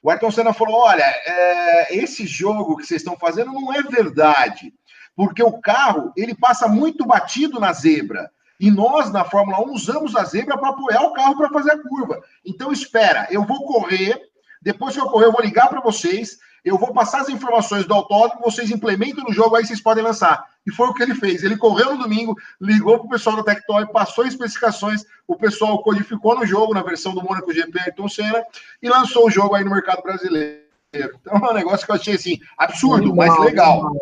O 0.00 0.10
Ayrton 0.10 0.30
Senna 0.30 0.54
falou: 0.54 0.76
olha, 0.76 1.04
é, 1.04 1.96
esse 1.96 2.26
jogo 2.26 2.76
que 2.76 2.86
vocês 2.86 3.02
estão 3.02 3.16
fazendo 3.16 3.52
não 3.52 3.74
é 3.74 3.82
verdade, 3.82 4.72
porque 5.14 5.42
o 5.42 5.60
carro 5.60 6.12
ele 6.16 6.34
passa 6.34 6.68
muito 6.68 7.04
batido 7.04 7.58
na 7.58 7.72
zebra. 7.72 8.30
E 8.58 8.70
nós, 8.70 9.12
na 9.12 9.22
Fórmula 9.24 9.60
1, 9.60 9.72
usamos 9.72 10.16
a 10.16 10.24
zebra 10.24 10.56
para 10.56 10.70
apoiar 10.70 11.02
o 11.02 11.12
carro 11.12 11.36
para 11.36 11.50
fazer 11.50 11.72
a 11.72 11.82
curva. 11.82 12.22
Então, 12.44 12.72
espera, 12.72 13.26
eu 13.30 13.44
vou 13.44 13.66
correr, 13.66 14.18
depois 14.62 14.94
que 14.94 15.00
eu 15.00 15.10
correr, 15.10 15.26
eu 15.26 15.32
vou 15.32 15.42
ligar 15.42 15.68
para 15.68 15.82
vocês, 15.82 16.38
eu 16.66 16.76
vou 16.76 16.92
passar 16.92 17.20
as 17.20 17.28
informações 17.28 17.86
do 17.86 17.94
autódromo, 17.94 18.42
vocês 18.42 18.72
implementam 18.72 19.22
no 19.22 19.32
jogo, 19.32 19.54
aí 19.54 19.64
vocês 19.64 19.80
podem 19.80 20.02
lançar. 20.02 20.44
E 20.66 20.72
foi 20.72 20.88
o 20.88 20.94
que 20.94 21.00
ele 21.00 21.14
fez. 21.14 21.44
Ele 21.44 21.56
correu 21.56 21.94
no 21.94 22.02
domingo, 22.02 22.36
ligou 22.60 22.98
para 22.98 23.06
o 23.06 23.10
pessoal 23.10 23.36
da 23.36 23.44
Tectoy, 23.44 23.86
passou 23.86 24.26
especificações, 24.26 25.04
o 25.28 25.36
pessoal 25.36 25.80
codificou 25.80 26.34
no 26.34 26.44
jogo, 26.44 26.74
na 26.74 26.82
versão 26.82 27.14
do 27.14 27.22
Mônaco 27.22 27.52
GP 27.52 27.78
Ayrton 27.78 28.08
Senna, 28.08 28.42
e 28.82 28.88
lançou 28.88 29.28
o 29.28 29.30
jogo 29.30 29.54
aí 29.54 29.62
no 29.62 29.70
mercado 29.70 30.02
brasileiro. 30.02 30.60
Então 30.92 31.34
é 31.34 31.50
um 31.52 31.54
negócio 31.54 31.86
que 31.86 31.92
eu 31.92 31.96
achei 31.96 32.14
assim, 32.16 32.40
absurdo, 32.58 32.96
animal, 32.96 33.28
mas 33.28 33.44
legal. 33.44 33.92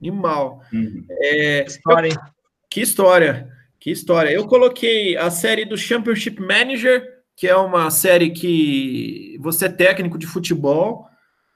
Animal. 0.00 0.62
Uhum. 0.72 1.04
É, 1.10 1.66
história, 1.66 2.08
eu, 2.08 2.20
que 2.70 2.80
história, 2.80 3.52
que 3.78 3.90
história. 3.90 4.30
Eu 4.30 4.46
coloquei 4.46 5.14
a 5.18 5.30
série 5.30 5.66
do 5.66 5.76
Championship 5.76 6.40
Manager, 6.40 7.06
que 7.36 7.46
é 7.46 7.54
uma 7.54 7.90
série 7.90 8.30
que 8.30 9.36
você 9.40 9.66
é 9.66 9.68
técnico 9.68 10.16
de 10.16 10.26
futebol 10.26 11.06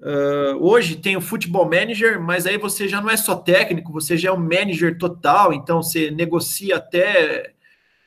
Uh, 0.02 0.58
hoje 0.58 0.96
tem 0.96 1.16
o 1.16 1.20
Futebol 1.20 1.64
Manager, 1.64 2.20
mas 2.20 2.44
aí 2.44 2.58
você 2.58 2.88
já 2.88 3.00
não 3.00 3.08
é 3.08 3.16
só 3.16 3.36
técnico, 3.36 3.92
você 3.92 4.16
já 4.16 4.30
é 4.30 4.32
um 4.32 4.36
manager 4.36 4.98
total, 4.98 5.52
então 5.52 5.80
você 5.80 6.10
negocia 6.10 6.78
até 6.78 7.52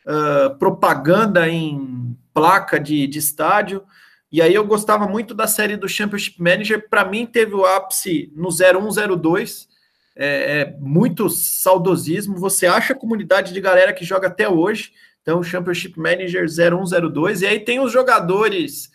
uh, 0.05 0.53
propaganda 0.57 1.47
em 1.47 2.17
placa 2.33 2.77
de, 2.77 3.07
de 3.07 3.17
estádio. 3.17 3.81
E 4.29 4.41
aí 4.41 4.53
eu 4.53 4.65
gostava 4.65 5.07
muito 5.07 5.33
da 5.33 5.47
série 5.47 5.77
do 5.77 5.87
Championship 5.87 6.41
Manager. 6.41 6.89
Para 6.89 7.05
mim, 7.05 7.25
teve 7.25 7.53
o 7.55 7.65
ápice 7.65 8.29
no 8.35 8.49
0102. 8.51 9.69
É, 10.17 10.59
é 10.59 10.77
muito 10.81 11.29
saudosismo. 11.29 12.35
Você 12.37 12.67
acha 12.67 12.91
a 12.91 12.97
comunidade 12.97 13.53
de 13.53 13.61
galera 13.61 13.93
que 13.93 14.03
joga 14.03 14.27
até 14.27 14.49
hoje. 14.49 14.91
Então, 15.21 15.41
Championship 15.41 15.97
Manager 15.97 16.45
0102. 16.49 17.43
E 17.43 17.47
aí 17.47 17.59
tem 17.61 17.79
os 17.79 17.93
jogadores 17.93 18.91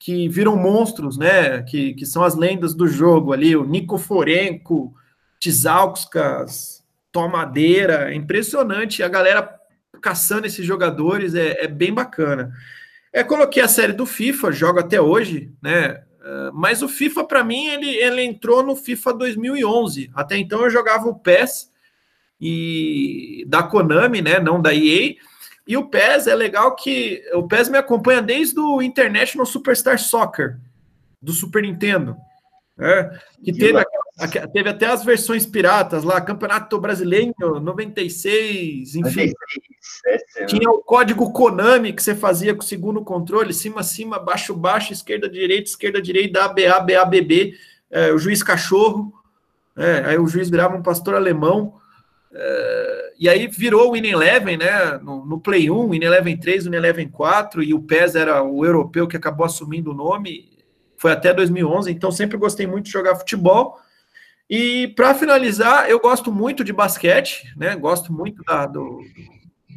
que 0.00 0.26
viram 0.30 0.56
monstros, 0.56 1.18
né? 1.18 1.62
Que, 1.62 1.92
que 1.92 2.06
são 2.06 2.24
as 2.24 2.34
lendas 2.34 2.74
do 2.74 2.88
jogo 2.88 3.34
ali, 3.34 3.54
o 3.54 3.66
Nico 3.66 3.98
Forenko, 3.98 4.94
Tzauskas, 5.38 6.82
Tomadeira, 7.12 8.10
é 8.10 8.14
impressionante. 8.14 9.02
A 9.02 9.08
galera 9.08 9.60
caçando 10.00 10.46
esses 10.46 10.64
jogadores 10.64 11.34
é, 11.34 11.64
é, 11.64 11.68
bem 11.68 11.92
bacana. 11.92 12.50
É, 13.12 13.22
coloquei 13.22 13.62
a 13.62 13.68
série 13.68 13.92
do 13.92 14.06
FIFA, 14.06 14.50
jogo 14.50 14.80
até 14.80 14.98
hoje, 14.98 15.52
né? 15.62 16.02
É, 16.24 16.50
mas 16.54 16.80
o 16.82 16.88
FIFA, 16.88 17.24
para 17.24 17.44
mim, 17.44 17.66
ele, 17.66 17.90
ele 17.90 18.22
entrou 18.22 18.62
no 18.62 18.74
FIFA 18.74 19.12
2011. 19.12 20.10
Até 20.14 20.38
então 20.38 20.62
eu 20.62 20.70
jogava 20.70 21.08
o 21.08 21.18
PES 21.18 21.70
e 22.40 23.44
da 23.48 23.62
Konami, 23.62 24.22
né? 24.22 24.40
Não 24.40 24.62
da 24.62 24.74
EA. 24.74 25.16
E 25.70 25.76
o 25.76 25.86
PES 25.86 26.26
é 26.26 26.34
legal 26.34 26.74
que 26.74 27.22
o 27.32 27.46
PES 27.46 27.68
me 27.68 27.78
acompanha 27.78 28.20
desde 28.20 28.58
o 28.58 28.82
International 28.82 29.46
Superstar 29.46 30.00
Soccer 30.00 30.58
do 31.22 31.32
Super 31.32 31.62
Nintendo. 31.62 32.16
Né? 32.76 33.20
Que 33.44 33.52
teve, 33.52 33.80
teve 34.52 34.68
até 34.68 34.86
as 34.86 35.04
versões 35.04 35.46
piratas 35.46 36.02
lá, 36.02 36.20
Campeonato 36.20 36.76
Brasileiro 36.80 37.60
96, 37.60 38.96
enfim. 38.96 39.32
Tinha 40.48 40.68
o 40.68 40.82
código 40.82 41.32
Konami 41.32 41.92
que 41.92 42.02
você 42.02 42.16
fazia 42.16 42.52
com 42.52 42.62
o 42.62 42.66
segundo 42.66 43.04
controle, 43.04 43.54
cima, 43.54 43.84
cima, 43.84 44.18
baixo, 44.18 44.56
baixo, 44.56 44.92
esquerda, 44.92 45.28
direita, 45.28 45.70
esquerda, 45.70 46.02
direita, 46.02 46.46
ABA, 46.46 46.80
BA, 46.80 47.04
BB, 47.04 47.54
é, 47.92 48.10
o 48.10 48.18
juiz 48.18 48.42
cachorro, 48.42 49.14
é, 49.76 50.02
aí 50.04 50.18
o 50.18 50.26
juiz 50.26 50.50
virava 50.50 50.76
um 50.76 50.82
pastor 50.82 51.14
alemão. 51.14 51.78
Uh, 52.32 53.09
e 53.20 53.28
aí 53.28 53.46
virou 53.46 53.90
o 53.90 53.92
Win 53.92 54.06
Eleven, 54.06 54.56
né? 54.56 54.98
No, 55.02 55.26
no, 55.26 55.38
Play 55.38 55.70
1, 55.70 55.90
Win 55.90 56.02
Eleven 56.02 56.38
3, 56.38 56.64
Win 56.64 56.74
Eleven 56.74 57.06
4, 57.06 57.62
e 57.62 57.74
o 57.74 57.82
PES 57.82 58.14
era 58.14 58.42
o 58.42 58.64
europeu 58.64 59.06
que 59.06 59.14
acabou 59.14 59.44
assumindo 59.44 59.90
o 59.90 59.94
nome, 59.94 60.48
foi 60.96 61.12
até 61.12 61.34
2011, 61.34 61.92
então 61.92 62.10
sempre 62.10 62.38
gostei 62.38 62.66
muito 62.66 62.86
de 62.86 62.92
jogar 62.92 63.16
futebol. 63.16 63.78
E 64.48 64.88
para 64.96 65.14
finalizar, 65.14 65.88
eu 65.90 66.00
gosto 66.00 66.32
muito 66.32 66.64
de 66.64 66.72
basquete, 66.72 67.52
né? 67.58 67.76
Gosto 67.76 68.10
muito 68.10 68.42
da, 68.42 68.64
do. 68.64 69.00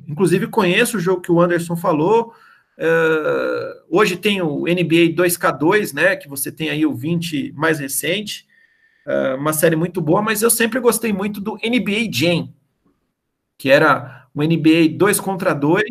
Inclusive, 0.07 0.47
conheço 0.47 0.95
o 0.95 0.99
jogo 1.01 1.21
que 1.21 1.31
o 1.31 1.41
Anderson 1.41 1.75
falou. 1.75 2.33
Uh, 2.77 3.97
hoje 3.99 4.15
tem 4.15 4.41
o 4.41 4.61
NBA 4.61 5.15
2K2, 5.15 5.93
né? 5.93 6.15
Que 6.15 6.29
você 6.29 6.49
tem 6.49 6.69
aí 6.69 6.85
o 6.85 6.95
20 6.95 7.51
mais 7.57 7.79
recente, 7.79 8.47
uh, 9.05 9.35
uma 9.37 9.51
série 9.51 9.75
muito 9.75 10.01
boa, 10.01 10.21
mas 10.21 10.41
eu 10.41 10.49
sempre 10.49 10.79
gostei 10.79 11.11
muito 11.11 11.41
do 11.41 11.55
NBA 11.55 12.09
Jam, 12.09 12.49
que 13.63 13.71
era 13.71 14.25
um 14.35 14.43
NBA 14.43 14.97
2 14.97 15.21
contra 15.21 15.53
2, 15.53 15.85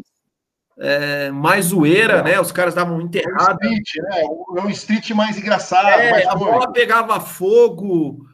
é, 0.78 1.30
mais 1.30 1.66
zoeira, 1.66 2.18
é. 2.18 2.22
né? 2.22 2.38
Os 2.38 2.52
caras 2.52 2.74
davam 2.74 3.00
enterrada. 3.00 3.58
É 3.62 3.66
um 3.66 3.72
street, 3.72 3.88
né? 3.96 4.20
É 4.20 4.60
um 4.60 4.68
street 4.68 5.10
mais 5.12 5.38
engraçado. 5.38 5.88
É, 5.88 6.10
mais 6.10 6.26
a 6.26 6.34
bola 6.34 6.70
pegava 6.70 7.18
fogo. 7.18 8.26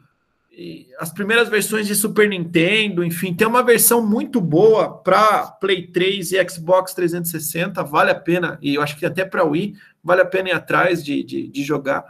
as 0.99 1.13
primeiras 1.13 1.49
versões 1.49 1.87
de 1.87 1.95
Super 1.95 2.29
Nintendo, 2.29 3.05
enfim, 3.05 3.33
tem 3.33 3.47
uma 3.47 3.63
versão 3.63 4.05
muito 4.05 4.41
boa 4.41 4.99
para 5.05 5.47
Play 5.61 5.87
3 5.87 6.33
e 6.33 6.49
Xbox 6.51 6.93
360, 6.95 7.81
vale 7.85 8.11
a 8.11 8.17
pena, 8.17 8.59
e 8.61 8.75
eu 8.75 8.83
acho 8.83 8.97
que 8.97 9.07
até 9.07 9.25
para 9.25 9.45
Wii, 9.45 9.75
vale 10.03 10.23
a 10.23 10.27
pena 10.27 10.49
ir 10.49 10.53
atrás 10.53 11.05
de, 11.05 11.23
de, 11.23 11.47
de, 11.47 11.63
jogar. 11.63 12.05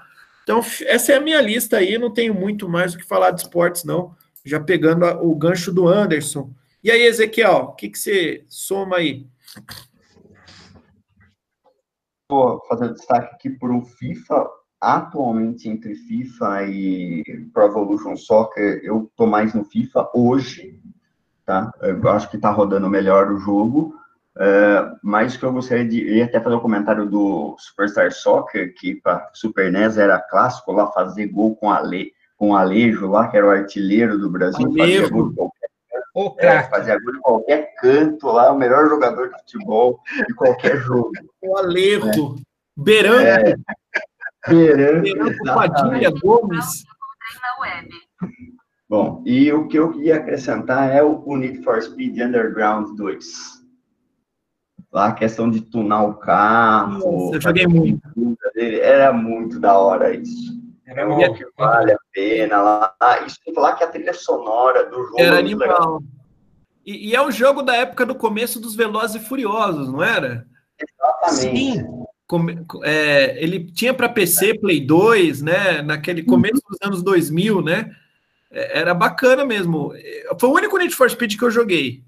Então, 0.44 0.64
essa 0.86 1.12
é 1.12 1.16
a 1.16 1.20
minha 1.20 1.42
lista 1.42 1.76
aí, 1.76 1.98
não 1.98 2.10
tenho 2.10 2.32
muito 2.32 2.66
mais 2.66 2.94
o 2.94 2.96
que 2.96 3.04
falar 3.04 3.32
de 3.32 3.42
esportes, 3.42 3.84
não. 3.84 4.16
Já 4.46 4.58
pegando 4.58 5.04
o 5.04 5.34
gancho 5.34 5.70
do 5.70 5.86
Anderson. 5.86 6.56
E 6.82 6.92
aí, 6.92 7.02
Ezequiel, 7.02 7.56
o 7.56 7.72
que, 7.74 7.88
que 7.88 7.98
você 7.98 8.44
soma 8.48 8.98
aí? 8.98 9.26
vou 12.30 12.62
fazer 12.68 12.92
destaque 12.92 13.34
aqui 13.34 13.50
para 13.50 13.72
o 13.72 13.82
FIFA. 13.82 14.46
Atualmente, 14.80 15.68
entre 15.68 15.94
FIFA 15.96 16.66
e 16.66 17.24
Pro 17.52 17.64
Evolution 17.64 18.16
Soccer, 18.16 18.80
eu 18.84 19.10
tô 19.16 19.26
mais 19.26 19.52
no 19.54 19.64
FIFA 19.64 20.08
hoje, 20.14 20.80
tá? 21.44 21.72
Eu 21.80 22.08
acho 22.10 22.30
que 22.30 22.36
está 22.36 22.50
rodando 22.50 22.88
melhor 22.88 23.32
o 23.32 23.38
jogo. 23.38 23.94
Uh, 24.36 24.94
mas 25.02 25.36
que 25.36 25.44
eu 25.44 25.52
gostaria 25.52 25.84
de 25.84 26.00
ia 26.00 26.26
até 26.26 26.40
fazer 26.40 26.54
um 26.54 26.60
comentário 26.60 27.10
do 27.10 27.56
Superstar 27.58 28.12
Soccer, 28.12 28.72
que 28.74 28.94
para 28.94 29.28
Super 29.32 29.72
NES 29.72 29.96
era 29.96 30.20
clássico 30.20 30.70
lá 30.70 30.92
fazer 30.92 31.26
gol 31.26 31.56
com 31.56 31.72
Ale, 31.72 32.12
com 32.36 32.54
Alejo 32.54 33.08
lá, 33.08 33.26
que 33.26 33.36
era 33.36 33.48
o 33.48 33.50
artilheiro 33.50 34.16
do 34.16 34.30
Brasil, 34.30 34.64
Alejo. 34.64 35.02
fazia 35.02 35.08
gol 35.08 35.52
o 36.14 36.34
é, 36.38 36.62
fazia 36.64 36.98
gol 36.98 37.12
de 37.12 37.20
qualquer 37.20 37.74
canto 37.76 38.26
lá, 38.28 38.50
o 38.52 38.58
melhor 38.58 38.88
jogador 38.88 39.28
de 39.28 39.38
futebol 39.38 40.00
de 40.26 40.34
qualquer 40.34 40.76
jogo. 40.82 41.12
O 41.42 41.56
Alejo, 41.56 42.36
é. 42.36 42.42
Beranco. 42.76 43.26
É. 43.26 43.54
Beranco, 44.48 45.02
Beranco 45.02 45.44
Padilha 45.44 46.10
Gomes. 46.10 46.84
Bom, 48.88 49.22
e 49.26 49.52
o 49.52 49.68
que 49.68 49.78
eu 49.78 50.00
ia 50.00 50.16
acrescentar 50.16 50.90
é 50.90 51.02
o 51.02 51.36
Need 51.36 51.62
for 51.62 51.80
Speed 51.82 52.18
Underground 52.18 52.96
2. 52.96 53.58
Lá 54.90 55.08
a 55.08 55.12
questão 55.12 55.50
de 55.50 55.60
tunar 55.60 56.04
o 56.04 56.14
carro. 56.14 56.98
Nossa, 56.98 57.36
eu 57.36 57.40
joguei 57.40 57.66
muito. 57.66 58.00
Dele, 58.54 58.80
era 58.80 59.12
muito 59.12 59.60
da 59.60 59.76
hora 59.76 60.14
isso. 60.14 60.58
Era 60.86 61.06
um 61.06 61.34
que 61.34 61.46
vale 61.58 61.92
a 61.92 61.98
pena 62.18 62.60
lá. 62.60 62.94
Isso 63.24 63.38
tem 63.44 63.52
que 63.52 63.60
falar 63.60 63.74
que 63.74 63.84
a 63.84 63.86
trilha 63.86 64.12
sonora 64.12 64.84
do 64.90 65.04
jogo 65.04 65.20
era 65.20 65.36
é 65.36 65.38
animal. 65.38 66.02
E, 66.84 67.10
e, 67.10 67.14
é 67.14 67.22
um 67.22 67.30
jogo 67.30 67.62
da 67.62 67.76
época 67.76 68.04
do 68.04 68.14
começo 68.14 68.58
dos 68.58 68.74
Velozes 68.74 69.22
e 69.22 69.24
Furiosos, 69.24 69.92
não 69.92 70.02
era? 70.02 70.46
Exatamente. 70.80 71.78
Sim. 71.80 72.04
É, 72.82 73.42
ele 73.42 73.70
tinha 73.72 73.94
para 73.94 74.08
PC, 74.08 74.58
Play 74.58 74.84
2, 74.84 75.42
né? 75.42 75.82
Naquele 75.82 76.22
começo 76.22 76.56
uhum. 76.56 76.70
dos 76.70 76.78
anos 76.82 77.02
2000, 77.02 77.62
né? 77.62 77.90
É, 78.50 78.80
era 78.80 78.94
bacana 78.94 79.44
mesmo. 79.44 79.92
Foi 80.40 80.48
o 80.48 80.54
único 80.54 80.76
Need 80.76 80.94
for 80.94 81.08
Speed 81.08 81.36
que 81.36 81.44
eu 81.44 81.50
joguei. 81.50 82.02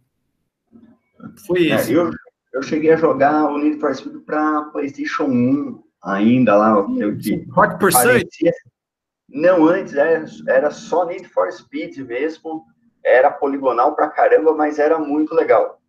Foi 1.46 1.68
é, 1.68 1.74
esse. 1.74 1.92
eu, 1.92 2.10
eu 2.52 2.62
cheguei 2.62 2.92
a 2.92 2.96
jogar 2.96 3.44
o 3.46 3.58
Need 3.58 3.78
for 3.78 3.94
Speed 3.94 4.24
para 4.24 4.62
PlayStation 4.72 5.24
1 5.24 5.82
ainda 6.02 6.56
lá. 6.56 6.70
Eu, 6.98 7.16
que 7.16 7.46
Hot 7.54 7.78
Pursuit? 7.78 8.28
Não, 9.32 9.66
antes 9.66 9.94
era, 9.94 10.24
era 10.48 10.70
só 10.70 11.06
Need 11.06 11.28
for 11.28 11.50
Speed 11.52 11.98
mesmo. 11.98 12.64
Era 13.04 13.30
poligonal 13.30 13.94
pra 13.94 14.08
caramba, 14.08 14.54
mas 14.54 14.78
era 14.78 14.98
muito 14.98 15.34
legal. 15.34 15.80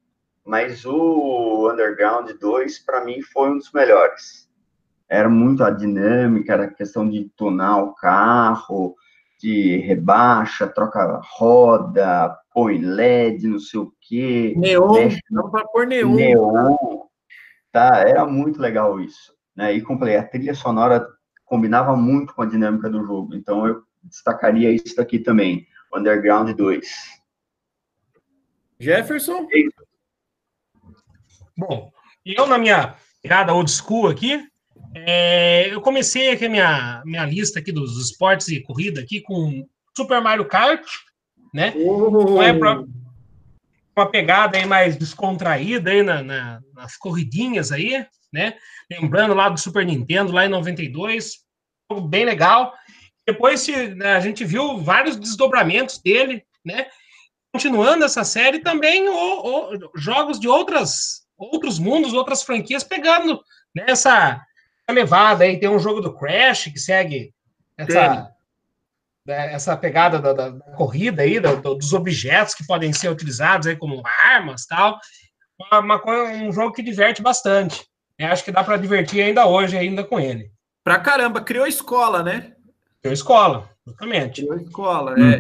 Mas 0.46 0.86
o 0.86 1.70
Underground 1.72 2.30
2, 2.40 2.80
para 2.80 3.04
mim, 3.04 3.22
foi 3.22 3.50
um 3.50 3.58
dos 3.58 3.72
melhores. 3.72 4.50
Era 5.10 5.30
muito 5.30 5.64
a 5.64 5.70
dinâmica, 5.70 6.54
era 6.54 6.64
a 6.66 6.74
questão 6.74 7.08
de 7.08 7.30
tunar 7.36 7.84
o 7.84 7.94
carro, 7.94 8.96
de 9.40 9.78
rebaixa, 9.78 10.68
troca 10.68 11.20
roda, 11.24 12.38
põe 12.54 12.78
LED, 12.78 13.48
não 13.48 13.60
sei 13.60 13.80
o 13.80 13.94
quê. 14.00 14.54
Neon, 14.56 14.94
mexe, 14.94 15.20
não 15.30 15.50
para 15.50 15.66
pôr 15.68 15.86
neon. 15.86 16.14
Neon. 16.14 16.78
Tá, 17.72 18.04
era 18.08 18.26
muito 18.26 18.60
legal 18.60 19.00
isso. 19.02 19.34
Né? 19.56 19.74
E 19.74 19.82
comprei, 19.82 20.16
a 20.16 20.24
trilha 20.24 20.54
sonora 20.54 21.08
combinava 21.52 21.98
muito 21.98 22.34
com 22.34 22.44
a 22.44 22.46
dinâmica 22.46 22.90
do 22.90 23.06
jogo. 23.06 23.36
Então 23.36 23.68
eu 23.68 23.84
destacaria 24.04 24.72
isso 24.72 25.02
aqui 25.02 25.20
também, 25.20 25.68
Underground 25.94 26.56
2. 26.56 26.88
Jefferson? 28.80 29.46
Bom, 31.58 31.92
eu 32.26 32.48
na 32.48 32.58
minha 32.58 32.96
pegada 33.22 33.54
old 33.54 33.70
school 33.70 34.08
aqui, 34.08 34.42
é, 34.96 35.74
eu 35.74 35.82
comecei 35.82 36.32
aqui 36.32 36.46
a 36.46 36.50
minha, 36.50 37.04
minha 37.06 37.26
lista 37.26 37.60
aqui 37.60 37.74
dos 37.74 37.98
esportes 37.98 38.48
e 38.48 38.62
corrida 38.62 39.02
aqui 39.02 39.20
com 39.20 39.68
Super 39.96 40.22
Mario 40.22 40.48
Kart, 40.48 40.86
né? 41.54 41.74
Oh. 41.76 42.42
é 42.42 42.58
pra, 42.58 42.82
uma 43.96 44.10
pegada 44.10 44.58
aí 44.58 44.66
mais 44.66 44.96
descontraída 44.96 45.92
aí 45.92 46.04
na, 46.04 46.24
na, 46.24 46.62
nas 46.74 46.98
corridinhas 46.98 47.72
aí, 47.72 48.06
né? 48.32 48.56
Lembrando 48.90 49.34
lá 49.34 49.50
do 49.50 49.60
Super 49.60 49.86
Nintendo, 49.86 50.32
lá 50.32 50.46
em 50.46 50.50
92, 50.50 51.40
bem 52.08 52.26
legal. 52.26 52.74
Depois 53.26 53.68
né, 53.96 54.14
a 54.14 54.20
gente 54.20 54.44
viu 54.44 54.78
vários 54.78 55.18
desdobramentos 55.18 56.00
dele, 56.00 56.44
né? 56.64 56.88
Continuando 57.54 58.06
essa 58.06 58.24
série 58.24 58.60
também 58.60 59.08
o, 59.10 59.76
o, 59.76 59.92
jogos 59.96 60.40
de 60.40 60.48
outras, 60.48 61.24
outros 61.38 61.78
mundos, 61.78 62.14
outras 62.14 62.44
franquias 62.44 62.84
pegando 62.84 63.42
nessa 63.76 64.42
levada 64.90 65.44
aí. 65.44 65.60
Tem 65.60 65.70
um 65.70 65.80
jogo 65.80 66.00
do 66.00 66.16
Crash 66.16 66.66
que 66.66 66.80
segue 66.80 67.34
essa, 67.78 68.10
né, 68.10 68.32
essa 69.28 69.78
pegada 69.78 70.20
da, 70.20 70.34
da, 70.34 70.50
da 70.50 70.72
corrida 70.76 71.22
aí, 71.22 71.40
da, 71.40 71.54
dos 71.54 71.94
objetos 71.94 72.56
que 72.56 72.66
podem 72.66 72.92
ser 72.92 73.10
utilizados 73.10 73.68
aí 73.68 73.76
como 73.76 74.02
armas 74.24 74.66
tal. 74.66 75.00
Uma, 75.60 75.80
uma, 75.80 76.24
um 76.34 76.52
jogo 76.52 76.74
que 76.74 76.82
diverte 76.82 77.22
bastante. 77.22 77.86
Eu 78.18 78.28
acho 78.28 78.44
que 78.44 78.52
dá 78.52 78.64
para 78.64 78.78
divertir 78.78 79.22
ainda 79.22 79.48
hoje, 79.48 79.78
ainda 79.78 80.04
com 80.04 80.20
ele. 80.20 80.52
Pra 80.84 81.00
caramba, 81.00 81.42
criou 81.42 81.68
escola, 81.68 82.24
né? 82.24 82.54
Criou 83.02 83.14
escola, 83.14 83.70
exatamente. 83.86 84.42
Criou 84.42 84.58
escola, 84.58 85.16
hum. 85.18 85.30
é. 85.30 85.40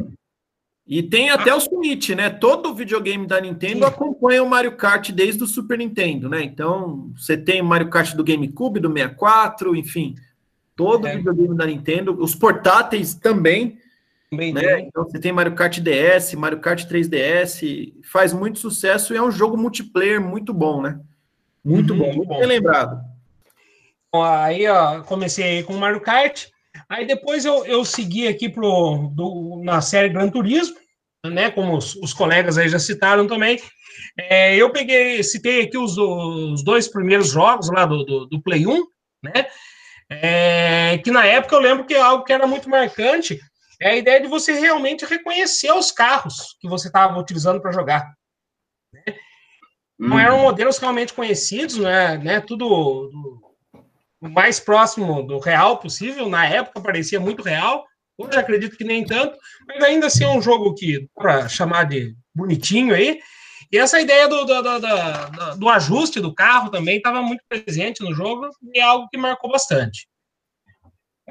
E 0.86 1.02
tem 1.02 1.30
até 1.30 1.54
o 1.54 1.60
Switch, 1.60 2.10
né? 2.10 2.30
Todo 2.30 2.74
videogame 2.74 3.26
da 3.26 3.40
Nintendo 3.40 3.86
Sim. 3.86 3.86
acompanha 3.86 4.44
o 4.44 4.50
Mario 4.50 4.76
Kart 4.76 5.10
desde 5.12 5.44
o 5.44 5.48
Super 5.48 5.78
Nintendo, 5.78 6.28
né? 6.28 6.44
Então, 6.44 7.12
você 7.16 7.38
tem 7.38 7.62
o 7.62 7.66
Mario 7.66 7.90
Kart 7.90 8.14
do 8.14 8.24
GameCube, 8.24 8.80
do 8.80 8.92
64, 8.92 9.76
enfim. 9.76 10.16
Todo 10.82 11.08
é. 11.08 11.16
videogame 11.16 11.56
da 11.56 11.66
Nintendo. 11.66 12.18
Os 12.20 12.34
portáteis 12.34 13.14
também. 13.14 13.78
Também 14.32 14.54
né? 14.54 14.80
Então, 14.82 15.04
você 15.04 15.20
tem 15.20 15.32
Mario 15.32 15.54
Kart 15.54 15.80
DS, 15.80 16.34
Mario 16.34 16.60
Kart 16.60 16.86
3DS. 16.86 17.94
Faz 18.04 18.34
muito 18.34 18.58
sucesso 18.58 19.14
e 19.14 19.18
é 19.18 19.22
um 19.22 19.32
jogo 19.32 19.58
multiplayer 19.58 20.20
muito 20.20 20.54
bom, 20.54 20.82
né? 20.82 21.00
Muito 21.64 21.94
uhum, 21.94 22.00
bom, 22.00 22.14
muito 22.16 22.30
bem 22.30 22.46
lembrado. 22.48 23.00
Aí, 24.14 24.68
ó, 24.68 25.02
comecei 25.02 25.62
com 25.64 25.74
o 25.74 25.80
Mario 25.80 26.02
Kart. 26.02 26.48
Aí 26.90 27.06
depois 27.06 27.46
eu, 27.46 27.66
eu 27.66 27.86
segui 27.86 28.28
aqui 28.28 28.50
pro, 28.50 29.12
do, 29.14 29.62
na 29.64 29.82
série 29.82 30.10
Gran 30.10 30.30
Turismo, 30.30 30.76
né? 31.26 31.52
Como 31.52 31.78
os, 31.78 31.96
os 31.98 32.14
colegas 32.14 32.58
aí 32.58 32.68
já 32.68 32.80
citaram 32.80 33.28
também. 33.28 33.60
É, 34.18 34.56
eu 34.56 34.72
peguei, 34.72 35.22
citei 35.24 35.62
aqui 35.62 35.78
os, 35.78 35.98
os 35.98 36.64
dois 36.64 36.88
primeiros 36.88 37.30
jogos 37.30 37.70
lá 37.70 37.86
do, 37.86 38.04
do, 38.04 38.26
do 38.26 38.42
Play 38.42 38.66
1, 38.66 38.84
né? 39.24 39.46
É, 40.14 40.98
que 40.98 41.10
na 41.10 41.26
época 41.26 41.56
eu 41.56 41.62
lembro 41.62 41.86
que 41.86 41.96
algo 41.96 42.26
que 42.26 42.34
era 42.34 42.46
muito 42.46 42.70
marcante 42.70 43.40
é 43.80 43.92
a 43.92 43.96
ideia 43.96 44.20
de 44.20 44.28
você 44.28 44.52
realmente 44.60 45.06
reconhecer 45.06 45.72
os 45.72 45.90
carros 45.90 46.58
que 46.60 46.68
você 46.68 46.88
estava 46.88 47.18
utilizando 47.18 47.62
para 47.62 47.72
jogar. 47.72 48.14
Né? 48.94 49.16
Não 49.98 50.20
eram 50.20 50.38
uhum. 50.38 50.44
modelos 50.44 50.78
realmente 50.80 51.14
conhecidos, 51.14 51.78
né? 51.78 52.18
né 52.18 52.42
tudo 52.42 53.10
o 54.22 54.30
mais 54.30 54.60
próximo 54.60 55.24
do 55.24 55.40
real 55.40 55.78
possível. 55.78 56.28
Na 56.28 56.46
época 56.46 56.82
parecia 56.82 57.20
muito 57.20 57.42
real. 57.42 57.86
Hoje 58.18 58.38
acredito 58.38 58.78
que 58.78 58.84
nem 58.84 59.06
tanto, 59.06 59.38
mas 59.66 59.82
ainda 59.82 60.08
assim 60.08 60.26
é 60.26 60.30
um 60.30 60.42
jogo 60.42 60.76
que 60.76 61.08
para 61.16 61.48
chamar 61.48 61.86
de 61.86 62.14
bonitinho 62.36 62.94
aí. 62.94 63.18
E 63.72 63.78
essa 63.78 64.02
ideia 64.02 64.28
do, 64.28 64.44
do, 64.44 64.62
do, 64.62 65.56
do, 65.58 65.70
ajuste 65.70 66.20
do 66.20 66.34
carro 66.34 66.70
também 66.70 66.98
estava 66.98 67.22
muito 67.22 67.42
presente 67.48 68.04
no 68.04 68.14
jogo 68.14 68.50
e 68.74 68.80
é 68.80 68.84
algo 68.84 69.08
que 69.10 69.18
marcou 69.18 69.50
bastante. 69.50 70.10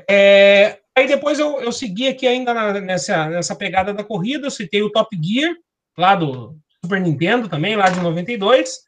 É, 0.08 0.80
aí 0.96 1.06
depois 1.06 1.38
eu, 1.38 1.60
eu 1.60 1.70
segui 1.70 2.08
aqui 2.08 2.26
ainda 2.26 2.54
na, 2.54 2.80
nessa, 2.80 3.28
nessa 3.28 3.54
pegada 3.54 3.92
da 3.92 4.02
corrida, 4.02 4.46
eu 4.46 4.50
citei 4.50 4.82
o 4.82 4.90
Top 4.90 5.14
Gear, 5.22 5.54
lá 5.98 6.14
do 6.14 6.56
Super 6.82 7.00
Nintendo 7.00 7.46
também, 7.46 7.76
lá 7.76 7.90
de 7.90 8.00
92. 8.00 8.78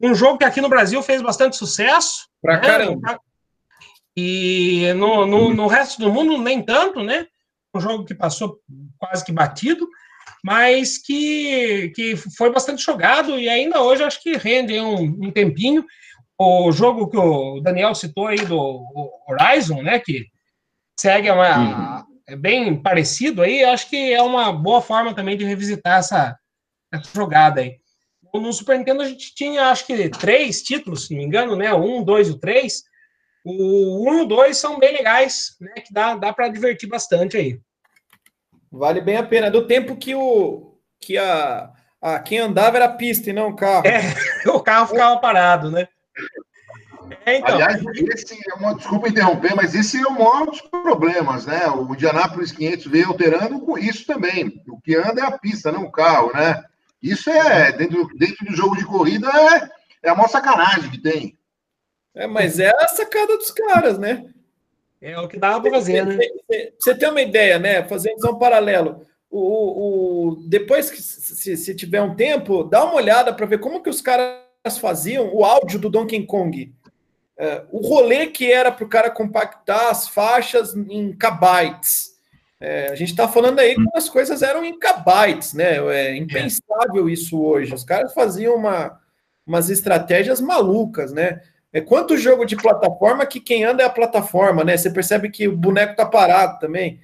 Um 0.00 0.14
jogo 0.14 0.38
que 0.38 0.44
aqui 0.44 0.60
no 0.60 0.68
Brasil 0.68 1.02
fez 1.02 1.22
bastante 1.22 1.56
sucesso. 1.56 2.28
Pra 2.42 2.56
né? 2.56 2.60
caramba. 2.60 3.20
E 4.16 4.92
no, 4.94 5.26
no, 5.26 5.54
no, 5.54 5.66
resto 5.66 6.00
do 6.00 6.12
mundo, 6.12 6.36
nem 6.38 6.62
tanto, 6.62 7.02
né? 7.02 7.26
Um 7.74 7.80
jogo 7.80 8.04
que 8.04 8.14
passou 8.14 8.60
quase 8.98 9.24
que 9.24 9.32
batido, 9.32 9.88
mas 10.44 10.98
que, 10.98 11.90
que 11.94 12.16
foi 12.16 12.52
bastante 12.52 12.84
jogado 12.84 13.38
e 13.38 13.48
ainda 13.48 13.80
hoje 13.80 14.04
acho 14.04 14.22
que 14.22 14.36
rende 14.36 14.78
um, 14.78 15.00
um 15.02 15.30
tempinho. 15.30 15.82
O 16.38 16.70
jogo 16.70 17.08
que 17.08 17.16
o 17.16 17.60
Daniel 17.60 17.94
citou 17.94 18.26
aí 18.26 18.36
do 18.36 18.84
Horizon, 19.26 19.80
né? 19.80 19.98
Que 19.98 20.26
segue 21.00 21.30
uma, 21.30 22.02
uhum. 22.02 22.04
é 22.28 22.36
bem 22.36 22.76
parecido 22.76 23.40
aí, 23.40 23.64
acho 23.64 23.88
que 23.88 24.12
é 24.12 24.20
uma 24.20 24.52
boa 24.52 24.82
forma 24.82 25.14
também 25.14 25.34
de 25.34 25.46
revisitar 25.46 26.00
essa, 26.00 26.38
essa 26.92 27.10
jogada 27.14 27.62
aí. 27.62 27.78
No 28.34 28.52
Super 28.52 28.76
Nintendo 28.76 29.00
a 29.00 29.08
gente 29.08 29.34
tinha, 29.34 29.70
acho 29.70 29.86
que, 29.86 30.10
três 30.10 30.62
títulos, 30.62 31.06
se 31.06 31.14
não 31.14 31.20
me 31.20 31.24
engano, 31.24 31.56
né? 31.56 31.72
O 31.72 32.00
1, 32.00 32.04
2 32.04 32.28
e 32.28 32.30
o 32.32 32.38
3. 32.38 32.82
O 33.46 34.10
1 34.10 34.14
e 34.18 34.20
o 34.20 34.24
2 34.26 34.56
são 34.58 34.78
bem 34.78 34.92
legais, 34.92 35.56
né? 35.58 35.72
Que 35.76 35.94
dá, 35.94 36.16
dá 36.16 36.34
para 36.34 36.48
divertir 36.48 36.86
bastante 36.86 37.38
aí. 37.38 37.58
Vale 38.74 39.00
bem 39.00 39.16
a 39.16 39.22
pena. 39.22 39.50
Do 39.50 39.66
tempo 39.66 39.96
que 39.96 40.14
o 40.14 40.74
que 41.00 41.16
a, 41.16 41.70
a 42.02 42.18
quem 42.18 42.38
andava 42.38 42.76
era 42.76 42.86
a 42.86 42.92
pista 42.92 43.30
e 43.30 43.32
não 43.32 43.48
o 43.48 43.56
carro. 43.56 43.86
É, 43.86 44.00
o 44.50 44.60
carro 44.60 44.88
ficava 44.88 45.20
parado, 45.20 45.70
né? 45.70 45.86
É, 47.24 47.36
então. 47.36 47.54
Aliás, 47.54 47.80
esse 48.14 48.36
é 48.50 48.54
uma, 48.54 48.74
desculpa 48.74 49.08
interromper, 49.08 49.54
mas 49.54 49.74
esse 49.74 49.98
é 49.98 50.06
o 50.06 50.12
maior 50.12 50.46
dos 50.46 50.60
problemas, 50.62 51.46
né? 51.46 51.68
O 51.68 51.92
Indianapolis 51.92 52.50
500 52.50 52.86
veio 52.86 53.08
alterando 53.08 53.60
com 53.60 53.78
isso 53.78 54.06
também. 54.06 54.62
O 54.66 54.80
que 54.80 54.96
anda 54.96 55.20
é 55.20 55.24
a 55.24 55.38
pista, 55.38 55.70
não 55.70 55.84
o 55.84 55.92
carro, 55.92 56.32
né? 56.34 56.64
Isso 57.02 57.30
é, 57.30 57.70
dentro, 57.72 58.08
dentro 58.16 58.46
do 58.46 58.56
jogo 58.56 58.76
de 58.76 58.84
corrida, 58.84 59.28
é, 59.28 59.70
é 60.08 60.10
a 60.10 60.14
maior 60.14 60.28
sacanagem 60.28 60.90
que 60.90 61.00
tem. 61.00 61.38
É, 62.14 62.26
mas 62.26 62.58
é 62.58 62.70
a 62.70 62.88
sacada 62.88 63.36
dos 63.36 63.50
caras, 63.50 63.98
né? 63.98 64.24
É 65.04 65.20
o 65.20 65.28
que 65.28 65.38
dava 65.38 65.60
para 65.60 65.72
fazer, 65.72 66.06
né? 66.06 66.18
Você 66.78 66.94
tem 66.94 67.10
uma 67.10 67.20
ideia, 67.20 67.58
né? 67.58 67.84
Fazendo 67.84 68.26
um 68.26 68.38
paralelo. 68.38 69.02
O, 69.30 70.30
o, 70.30 70.36
depois 70.48 70.90
que 70.90 71.02
se, 71.02 71.58
se 71.58 71.74
tiver 71.74 72.00
um 72.00 72.14
tempo, 72.14 72.64
dá 72.64 72.82
uma 72.84 72.94
olhada 72.94 73.30
para 73.30 73.44
ver 73.44 73.58
como 73.58 73.82
que 73.82 73.90
os 73.90 74.00
caras 74.00 74.78
faziam 74.80 75.28
o 75.34 75.44
áudio 75.44 75.78
do 75.78 75.90
Donkey 75.90 76.24
Kong. 76.24 76.74
É, 77.36 77.64
o 77.70 77.86
rolê 77.86 78.28
que 78.28 78.50
era 78.50 78.72
para 78.72 78.84
o 78.84 78.88
cara 78.88 79.10
compactar 79.10 79.90
as 79.90 80.08
faixas 80.08 80.74
em 80.74 81.12
kbytes. 81.12 82.14
É, 82.58 82.88
a 82.90 82.94
gente 82.94 83.10
está 83.10 83.28
falando 83.28 83.58
aí 83.58 83.74
que 83.74 83.84
as 83.94 84.08
coisas 84.08 84.40
eram 84.40 84.64
em 84.64 84.78
kbytes, 84.78 85.52
né? 85.52 85.76
É 85.94 86.16
impensável 86.16 87.10
isso 87.10 87.38
hoje. 87.42 87.74
Os 87.74 87.84
caras 87.84 88.14
faziam 88.14 88.54
uma, 88.54 88.98
umas 89.46 89.68
estratégias 89.68 90.40
malucas, 90.40 91.12
né? 91.12 91.42
É 91.74 91.80
quanto 91.80 92.16
jogo 92.16 92.44
de 92.44 92.54
plataforma 92.54 93.26
que 93.26 93.40
quem 93.40 93.64
anda 93.64 93.82
é 93.82 93.86
a 93.86 93.90
plataforma, 93.90 94.62
né? 94.62 94.76
Você 94.76 94.90
percebe 94.90 95.28
que 95.28 95.48
o 95.48 95.56
boneco 95.56 95.96
tá 95.96 96.06
parado 96.06 96.60
também. 96.60 97.00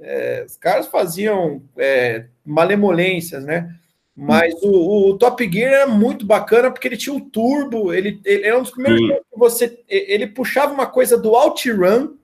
É, 0.00 0.44
os 0.46 0.56
caras 0.56 0.86
faziam 0.86 1.60
é, 1.76 2.26
malemolências, 2.46 3.44
né? 3.44 3.74
Mas 4.16 4.54
o, 4.62 5.10
o, 5.10 5.18
Top 5.18 5.50
Gear 5.52 5.72
era 5.72 5.86
muito 5.88 6.24
bacana 6.24 6.70
porque 6.70 6.86
ele 6.86 6.96
tinha 6.96 7.16
o 7.16 7.20
turbo, 7.20 7.92
ele, 7.92 8.20
ele 8.24 8.46
era 8.46 8.56
um 8.56 8.62
dos 8.62 8.70
primeiros 8.70 9.00
jogos 9.00 9.24
que 9.32 9.36
você. 9.36 9.80
Ele 9.88 10.28
puxava 10.28 10.72
uma 10.72 10.86
coisa 10.86 11.18
do 11.18 11.32
OutRun, 11.32 12.14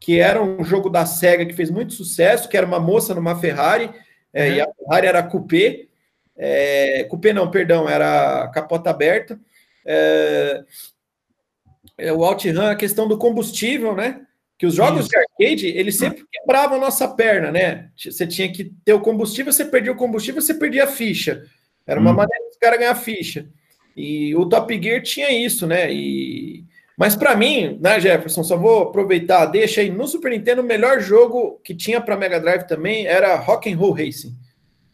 que 0.00 0.18
era 0.18 0.42
um 0.42 0.64
jogo 0.64 0.90
da 0.90 1.06
SEGA 1.06 1.46
que 1.46 1.54
fez 1.54 1.70
muito 1.70 1.92
sucesso, 1.92 2.48
que 2.48 2.56
era 2.56 2.66
uma 2.66 2.80
moça 2.80 3.14
numa 3.14 3.38
Ferrari, 3.38 3.88
é, 4.32 4.48
uhum. 4.48 4.54
e 4.56 4.60
a 4.60 4.68
Ferrari 4.74 5.06
era 5.06 5.22
coupé. 5.22 5.86
É, 6.36 7.04
coupé 7.04 7.32
não, 7.32 7.48
perdão, 7.48 7.88
era 7.88 8.48
capota 8.48 8.90
aberta. 8.90 9.38
É, 9.86 10.64
o 12.12 12.24
OutRun, 12.24 12.66
a 12.66 12.74
questão 12.74 13.06
do 13.06 13.18
combustível, 13.18 13.94
né? 13.94 14.22
Que 14.58 14.66
os 14.66 14.74
jogos 14.74 15.00
Isso. 15.00 15.08
de 15.08 15.16
arcade, 15.16 15.66
eles 15.68 15.96
sempre 15.96 16.24
quebravam 16.30 16.76
a 16.76 16.80
nossa 16.80 17.08
perna, 17.08 17.50
né? 17.50 17.88
Você 17.96 18.26
tinha 18.26 18.50
que 18.52 18.72
ter 18.84 18.92
o 18.92 19.00
combustível, 19.00 19.52
você 19.52 19.64
perdia 19.64 19.92
o 19.92 19.96
combustível, 19.96 20.40
você 20.40 20.54
perdia 20.54 20.84
a 20.84 20.86
ficha. 20.86 21.44
Era 21.86 21.98
uma 21.98 22.10
hum. 22.10 22.16
maneira 22.16 22.44
dos 22.46 22.56
caras 22.56 22.78
ganhar 22.78 22.94
ficha. 22.94 23.48
E 23.96 24.34
o 24.36 24.46
Top 24.46 24.82
Gear 24.82 25.02
tinha 25.02 25.30
isso, 25.30 25.66
né? 25.66 25.92
E... 25.92 26.64
Mas 26.96 27.16
para 27.16 27.34
mim, 27.34 27.78
né, 27.80 27.98
Jefferson, 27.98 28.44
só 28.44 28.56
vou 28.56 28.82
aproveitar, 28.82 29.46
deixa 29.46 29.80
aí 29.80 29.90
no 29.90 30.06
Super 30.06 30.30
Nintendo 30.30 30.60
o 30.60 30.64
melhor 30.64 31.00
jogo 31.00 31.58
que 31.64 31.74
tinha 31.74 32.00
para 32.00 32.16
Mega 32.16 32.38
Drive 32.38 32.66
também 32.66 33.06
era 33.06 33.36
Rock 33.36 33.72
and 33.72 33.76
Roll 33.76 33.92
Racing, 33.92 34.36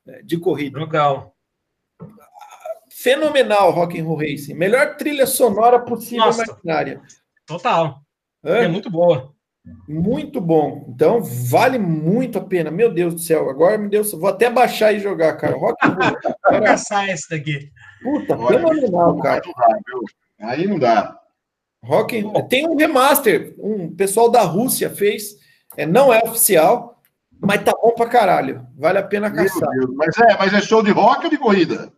né, 0.07 0.21
de 0.25 0.39
corrida. 0.39 0.79
Legal. 0.79 1.36
Fenomenal 3.07 3.71
Rock 3.71 4.01
and 4.01 4.05
Roll 4.05 4.19
Racing, 4.19 4.55
melhor 4.55 4.97
trilha 4.97 5.29
sonora 5.29 5.79
possível 5.79 6.25
Nossa. 6.27 6.43
imaginária. 6.43 7.01
Total. 7.47 8.01
É? 8.45 8.65
é 8.65 8.69
muito 8.69 8.91
boa. 8.91 9.33
Muito 9.89 10.41
bom. 10.41 10.87
Então, 10.89 11.23
vale 11.23 11.79
muito 11.79 12.39
a 12.39 12.41
pena. 12.41 12.69
Meu 12.69 12.93
Deus 12.93 13.15
do 13.15 13.21
céu. 13.21 13.49
Agora 13.49 13.79
me 13.79 13.89
deu. 13.89 14.03
Vou 14.03 14.29
até 14.29 14.51
baixar 14.51 14.93
e 14.93 14.99
jogar, 14.99 15.37
cara. 15.37 15.57
Rock 15.57 15.87
and 15.87 15.91
roll. 15.91 16.19
Vou 16.51 16.63
caçar 16.63 17.09
esse 17.09 17.31
daqui. 17.31 17.71
Puta, 18.03 18.37
fenomenal, 18.37 19.17
cara. 19.21 19.43
Aí 20.41 20.67
não 20.67 20.77
dá. 20.77 21.17
Rock 21.85 22.19
and... 22.19 22.49
Tem 22.49 22.69
um 22.69 22.75
remaster. 22.75 23.55
Um 23.61 23.95
pessoal 23.95 24.29
da 24.29 24.43
Rússia 24.43 24.91
fez. 24.91 25.37
É, 25.77 25.87
não 25.87 26.13
é 26.13 26.19
oficial, 26.25 27.01
mas 27.41 27.63
tá 27.63 27.71
bom 27.71 27.93
pra 27.93 28.07
caralho. 28.07 28.67
Vale 28.77 28.99
a 28.99 29.03
pena 29.05 29.31
caçar. 29.31 29.69
Mas 29.95 30.19
é, 30.19 30.37
mas 30.37 30.53
é 30.53 30.61
show 30.61 30.83
de 30.83 30.91
rock 30.91 31.25
ou 31.25 31.31
de 31.31 31.39
corrida? 31.39 31.93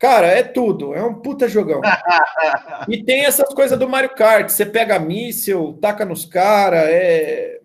Cara, 0.00 0.28
é 0.28 0.42
tudo. 0.42 0.94
É 0.94 1.04
um 1.04 1.14
puta 1.14 1.46
jogão. 1.46 1.82
e 2.88 3.04
tem 3.04 3.26
essas 3.26 3.52
coisas 3.52 3.78
do 3.78 3.86
Mario 3.86 4.14
Kart. 4.14 4.48
Você 4.48 4.64
pega 4.64 4.98
míssil, 4.98 5.78
taca 5.80 6.06
nos 6.06 6.24
caras. 6.24 6.84
É... 6.84 7.60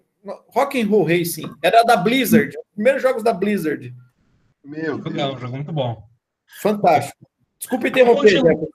Rock 0.49 0.81
and 0.81 0.87
Roll 0.87 1.05
Racing. 1.05 1.49
Era 1.63 1.83
da 1.83 1.95
Blizzard. 1.95 2.53
Primeiros 2.73 3.01
jogos 3.01 3.23
da 3.23 3.31
Blizzard. 3.31 3.95
Meu 4.61 4.97
Deus. 4.97 5.17
É 5.17 5.27
um 5.27 5.39
jogo 5.39 5.55
muito 5.55 5.71
bom. 5.71 6.03
Fantástico. 6.61 7.25
Desculpe 7.57 7.87
interromper. 7.87 8.41
Continu... 8.41 8.69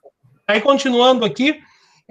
Aí, 0.47 0.59
continuando 0.59 1.23
aqui, 1.23 1.61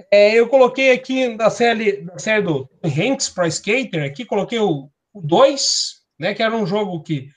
é, 0.09 0.33
eu 0.33 0.47
coloquei 0.47 0.91
aqui 0.91 1.35
da 1.35 1.49
série, 1.49 2.01
da 2.03 2.17
série 2.17 2.43
do 2.43 2.69
Hanks 2.83 3.27
Pro 3.27 3.45
Skater, 3.45 4.05
aqui 4.05 4.23
coloquei 4.23 4.59
o 4.59 4.89
2, 5.13 6.01
né, 6.17 6.33
que 6.33 6.41
era 6.41 6.55
um 6.55 6.65
jogo 6.65 7.03
que 7.03 7.27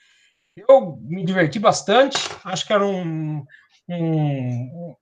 eu 0.69 0.97
me 1.01 1.25
diverti 1.25 1.59
bastante. 1.59 2.17
Acho 2.45 2.65
que 2.65 2.71
era 2.71 2.85
um 2.85 3.45
um, 3.89 4.95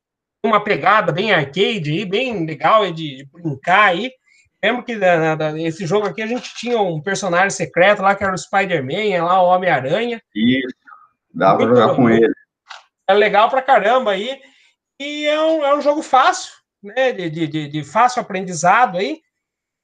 uma 0.44 0.64
pegada 0.64 1.12
bem 1.12 1.32
arcade, 1.32 1.92
aí, 1.92 2.06
bem 2.06 2.46
legal 2.46 2.92
de, 2.92 3.18
de 3.18 3.26
brincar 3.26 3.90
aí. 3.90 4.12
Lembro 4.64 4.84
que 4.84 4.96
nesse 5.54 5.86
jogo 5.86 6.08
aqui 6.08 6.22
a 6.22 6.28
gente 6.28 6.54
tinha 6.56 6.80
um 6.82 7.02
personagem 7.02 7.50
secreto 7.50 8.02
lá 8.02 8.16
que 8.16 8.24
era 8.24 8.34
o 8.34 8.38
Spider-Man, 8.38 9.24
lá 9.24 9.42
o 9.42 9.48
Homem-Aranha. 9.48 10.22
Isso, 10.34 10.76
dá 11.34 11.56
para 11.56 11.68
jogar 11.68 11.96
com 11.96 12.10
ele. 12.10 12.34
É 13.08 13.14
legal 13.14 13.50
pra 13.50 13.62
caramba 13.62 14.12
aí. 14.12 14.40
E 15.00 15.26
é 15.26 15.42
um, 15.42 15.66
é 15.66 15.76
um 15.76 15.82
jogo 15.82 16.02
fácil, 16.02 16.54
né? 16.82 17.12
De, 17.12 17.30
de, 17.30 17.68
de 17.68 17.84
fácil 17.84 18.22
aprendizado 18.22 18.98
aí. 18.98 19.22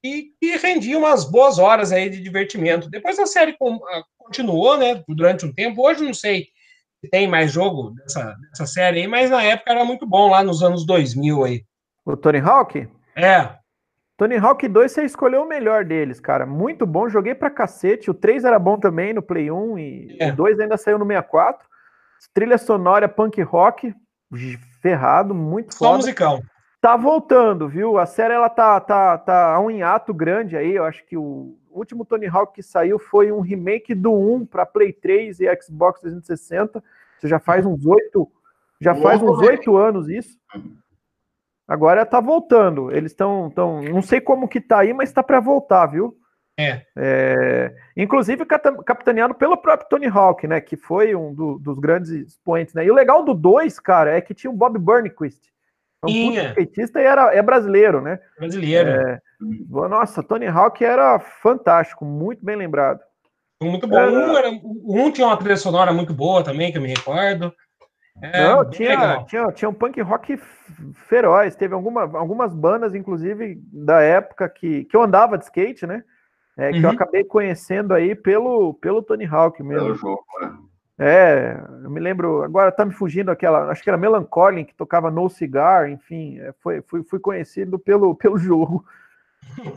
E 0.01 0.31
que 0.39 0.55
rendia 0.55 0.97
umas 0.97 1.29
boas 1.29 1.59
horas 1.59 1.91
aí 1.91 2.09
de 2.09 2.21
divertimento. 2.21 2.89
Depois 2.89 3.19
a 3.19 3.25
série 3.25 3.57
continuou, 4.17 4.77
né? 4.77 5.03
Durante 5.09 5.45
um 5.45 5.53
tempo. 5.53 5.85
Hoje 5.85 6.05
não 6.05 6.13
sei 6.13 6.47
tem 7.07 7.27
mais 7.27 7.51
jogo 7.51 7.91
dessa, 7.91 8.35
dessa 8.49 8.65
série 8.65 9.01
aí, 9.01 9.07
mas 9.07 9.29
na 9.29 9.41
época 9.41 9.71
era 9.71 9.85
muito 9.85 10.05
bom, 10.05 10.29
lá 10.29 10.43
nos 10.43 10.61
anos 10.61 10.85
2000 10.85 11.43
aí. 11.43 11.63
O 12.05 12.17
Tony 12.17 12.39
Hawk? 12.39 12.87
É. 13.15 13.59
Tony 14.17 14.35
Hawk 14.35 14.67
2, 14.67 14.91
você 14.91 15.03
escolheu 15.03 15.43
o 15.43 15.47
melhor 15.47 15.85
deles, 15.85 16.19
cara. 16.19 16.45
Muito 16.45 16.85
bom, 16.85 17.07
joguei 17.07 17.33
pra 17.33 17.49
cacete. 17.49 18.11
O 18.11 18.13
3 18.13 18.43
era 18.43 18.59
bom 18.59 18.77
também 18.77 19.13
no 19.13 19.21
Play 19.21 19.49
1 19.49 19.79
e 19.79 20.17
é. 20.19 20.31
o 20.31 20.35
2 20.35 20.59
ainda 20.59 20.75
saiu 20.75 20.99
no 20.99 21.05
64. 21.05 21.65
Trilha 22.33 22.57
sonora 22.57 23.07
punk 23.07 23.41
rock, 23.41 23.95
ferrado, 24.81 25.33
muito 25.33 25.73
Só 25.73 25.85
foda. 25.85 25.97
musicão. 25.97 26.41
Tá 26.81 26.97
voltando, 26.97 27.67
viu? 27.67 27.97
A 27.97 28.05
série 28.05 28.33
ela 28.33 28.49
tá, 28.49 28.79
tá, 28.79 29.17
tá 29.17 29.59
um 29.59 29.69
hiato 29.69 30.13
grande 30.13 30.55
aí. 30.57 30.75
Eu 30.75 30.85
acho 30.85 31.05
que 31.05 31.15
o 31.17 31.57
último 31.79 32.05
Tony 32.05 32.27
Hawk 32.27 32.53
que 32.53 32.63
saiu 32.63 32.99
foi 32.99 33.31
um 33.31 33.41
remake 33.41 33.95
do 33.95 34.13
1 34.13 34.45
para 34.45 34.65
Play 34.65 34.93
3 34.93 35.39
e 35.39 35.55
Xbox 35.61 36.01
360. 36.01 36.83
Você 37.17 37.27
já 37.27 37.39
faz 37.39 37.65
uns 37.65 37.85
oito, 37.85 38.29
já 38.79 38.95
faz 38.95 39.21
uns 39.21 39.39
oito 39.39 39.75
anos 39.75 40.07
isso. 40.07 40.37
Agora 41.67 42.05
tá 42.05 42.19
voltando. 42.19 42.91
Eles 42.91 43.11
estão, 43.11 43.49
tão, 43.49 43.81
não 43.81 44.01
sei 44.01 44.21
como 44.21 44.47
que 44.47 44.61
tá 44.61 44.79
aí, 44.79 44.93
mas 44.93 45.11
tá 45.11 45.21
para 45.21 45.39
voltar, 45.39 45.85
viu? 45.87 46.17
É. 46.57 46.85
é. 46.95 47.75
Inclusive 47.95 48.45
capitaneado 48.45 49.33
pelo 49.35 49.55
próprio 49.55 49.89
Tony 49.89 50.07
Hawk, 50.07 50.47
né? 50.47 50.59
Que 50.59 50.75
foi 50.75 51.15
um 51.15 51.33
do, 51.33 51.59
dos 51.59 51.79
grandes 51.79 52.09
expoentes, 52.09 52.73
né? 52.73 52.85
E 52.85 52.91
o 52.91 52.95
legal 52.95 53.23
do 53.23 53.33
2, 53.33 53.79
cara, 53.79 54.11
é 54.11 54.21
que 54.21 54.33
tinha 54.33 54.51
o 54.51 54.55
Bob 54.55 54.77
Burnquist 54.77 55.49
um 56.05 56.33
skatista 56.33 57.01
e 57.01 57.05
era, 57.05 57.33
é 57.33 57.41
brasileiro, 57.41 58.01
né? 58.01 58.19
Brasileiro. 58.37 58.89
É, 58.89 59.19
nossa, 59.89 60.23
Tony 60.23 60.47
Hawk 60.47 60.83
era 60.83 61.19
fantástico, 61.19 62.05
muito 62.05 62.45
bem 62.45 62.55
lembrado. 62.55 62.99
Muito 63.61 63.85
bom. 63.87 63.97
Um, 63.97 64.37
era, 64.37 64.49
um 64.49 65.11
tinha 65.11 65.27
uma 65.27 65.37
trilha 65.37 65.57
sonora 65.57 65.91
muito 65.91 66.13
boa 66.13 66.43
também, 66.43 66.71
que 66.71 66.77
eu 66.77 66.81
me 66.81 66.87
recordo. 66.87 67.53
É, 68.21 68.43
Não, 68.43 68.69
tinha, 68.69 69.23
tinha, 69.25 69.51
tinha 69.51 69.69
um 69.69 69.73
punk 69.73 69.99
rock 70.01 70.37
feroz. 71.07 71.55
Teve 71.55 71.73
alguma, 71.73 72.01
algumas 72.17 72.53
bandas, 72.53 72.95
inclusive, 72.95 73.61
da 73.71 74.01
época 74.01 74.47
que, 74.49 74.85
que 74.85 74.95
eu 74.95 75.01
andava 75.01 75.37
de 75.37 75.45
skate, 75.45 75.85
né? 75.85 76.03
É, 76.57 76.71
que 76.71 76.79
uhum. 76.79 76.83
eu 76.83 76.89
acabei 76.89 77.23
conhecendo 77.23 77.93
aí 77.93 78.13
pelo, 78.15 78.73
pelo 78.75 79.01
Tony 79.01 79.25
Hawk 79.25 79.61
mesmo. 79.63 79.85
Pelo 79.85 79.95
jogo, 79.95 80.25
né? 80.41 80.57
É, 81.01 81.57
eu 81.81 81.89
me 81.89 81.99
lembro, 82.01 82.43
agora 82.43 82.73
tá 82.73 82.83
me 82.83 82.91
fugindo 82.91 83.31
aquela, 83.31 83.71
acho 83.71 83.81
que 83.81 83.89
era 83.89 83.97
Melancholy, 83.97 84.65
que 84.65 84.75
tocava 84.75 85.09
No 85.09 85.29
Cigar, 85.29 85.89
enfim, 85.89 86.37
é, 86.39 86.53
foi, 86.59 86.81
fui, 86.81 87.03
fui 87.03 87.19
conhecido 87.19 87.79
pelo, 87.79 88.13
pelo 88.19 88.37
jogo. 88.37 88.85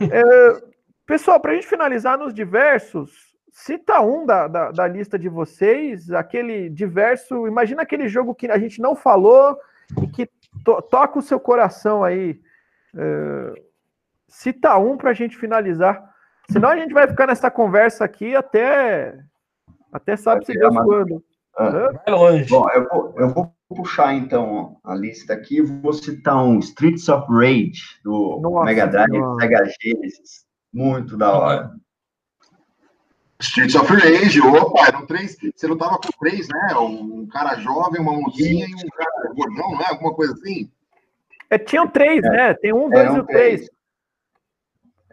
É, 0.01 0.63
pessoal, 1.05 1.39
para 1.39 1.53
a 1.53 1.55
gente 1.55 1.65
finalizar 1.65 2.17
nos 2.17 2.33
diversos, 2.33 3.33
cita 3.53 4.01
um 4.01 4.25
da, 4.25 4.49
da, 4.49 4.71
da, 4.71 4.85
lista 4.85 5.17
de 5.17 5.29
vocês, 5.29 6.11
aquele 6.11 6.69
diverso. 6.69 7.47
Imagina 7.47 7.83
aquele 7.83 8.09
jogo 8.09 8.35
que 8.35 8.51
a 8.51 8.57
gente 8.57 8.81
não 8.81 8.93
falou 8.93 9.57
e 10.01 10.07
que 10.07 10.29
to, 10.65 10.81
toca 10.81 11.19
o 11.19 11.21
seu 11.21 11.39
coração 11.39 12.03
aí. 12.03 12.41
Uh, 12.93 13.55
cita 14.27 14.77
um 14.77 14.97
para 14.97 15.11
a 15.11 15.13
gente 15.13 15.37
finalizar. 15.37 16.03
Senão 16.51 16.69
a 16.69 16.75
gente 16.75 16.93
vai 16.93 17.07
ficar 17.07 17.27
nessa 17.27 17.49
conversa 17.49 18.03
aqui 18.03 18.35
até. 18.35 19.17
Até 19.93 20.17
sabe-se 20.17 20.53
Deus 20.53 20.75
quando. 20.75 21.23
Ah, 21.55 21.91
vai 22.05 22.15
longe. 22.15 22.49
Bom, 22.49 22.67
eu 22.71 22.89
vou, 22.89 23.13
eu 23.17 23.29
vou 23.29 23.53
puxar 23.69 24.15
então 24.15 24.77
a 24.83 24.95
lista 24.95 25.33
aqui. 25.33 25.61
Vou 25.61 25.93
citar 25.93 26.43
um 26.43 26.57
Streets 26.59 27.07
of 27.09 27.27
Rage 27.31 27.99
do 28.03 28.39
Nossa, 28.41 28.65
Mega 28.65 28.87
Drive, 28.87 29.21
Sega 29.39 29.63
Genesis. 29.81 30.45
Muito 30.73 31.15
da 31.15 31.31
hora. 31.31 31.71
Streets 33.39 33.75
of 33.75 33.93
Rage, 33.93 34.41
opa, 34.41 34.87
eram 34.87 35.05
três. 35.05 35.37
Você 35.55 35.67
não 35.67 35.77
tava 35.77 35.97
com 35.97 36.09
três, 36.19 36.47
né? 36.47 36.75
Um 36.75 37.27
cara 37.27 37.55
jovem, 37.59 38.01
uma 38.01 38.13
mocinha 38.13 38.65
e 38.65 38.73
um 38.73 38.89
cara 38.95 39.33
gordão, 39.35 39.71
não 39.71 39.81
é? 39.81 39.89
Alguma 39.89 40.13
coisa 40.13 40.33
assim? 40.33 40.71
É, 41.49 41.57
tinham 41.59 41.87
três, 41.87 42.23
é. 42.23 42.29
né? 42.29 42.53
Tem 42.55 42.73
um, 42.73 42.89
dois 42.89 43.13
e 43.13 43.19
o 43.19 43.25
três. 43.25 43.69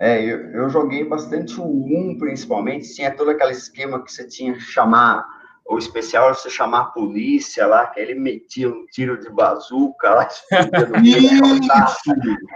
É, 0.01 0.19
eu, 0.25 0.51
eu, 0.53 0.71
joguei 0.71 1.05
bastante 1.05 1.61
o 1.61 1.65
um, 1.65 2.17
principalmente. 2.19 2.95
Tinha 2.95 3.15
todo 3.15 3.31
aquele 3.31 3.53
esquema 3.53 4.03
que 4.03 4.11
você 4.11 4.27
tinha 4.27 4.55
que 4.55 4.61
chamar. 4.61 5.23
O 5.67 5.77
especial 5.77 6.25
era 6.25 6.35
você 6.35 6.49
chamar 6.49 6.81
a 6.81 6.85
polícia 6.87 7.67
lá, 7.67 7.87
que 7.87 8.01
ele 8.01 8.15
metia 8.15 8.71
um 8.71 8.87
tiro 8.87 9.21
de 9.21 9.29
bazuca 9.29 10.11
lá. 10.11 10.29
Isso! 11.05 12.11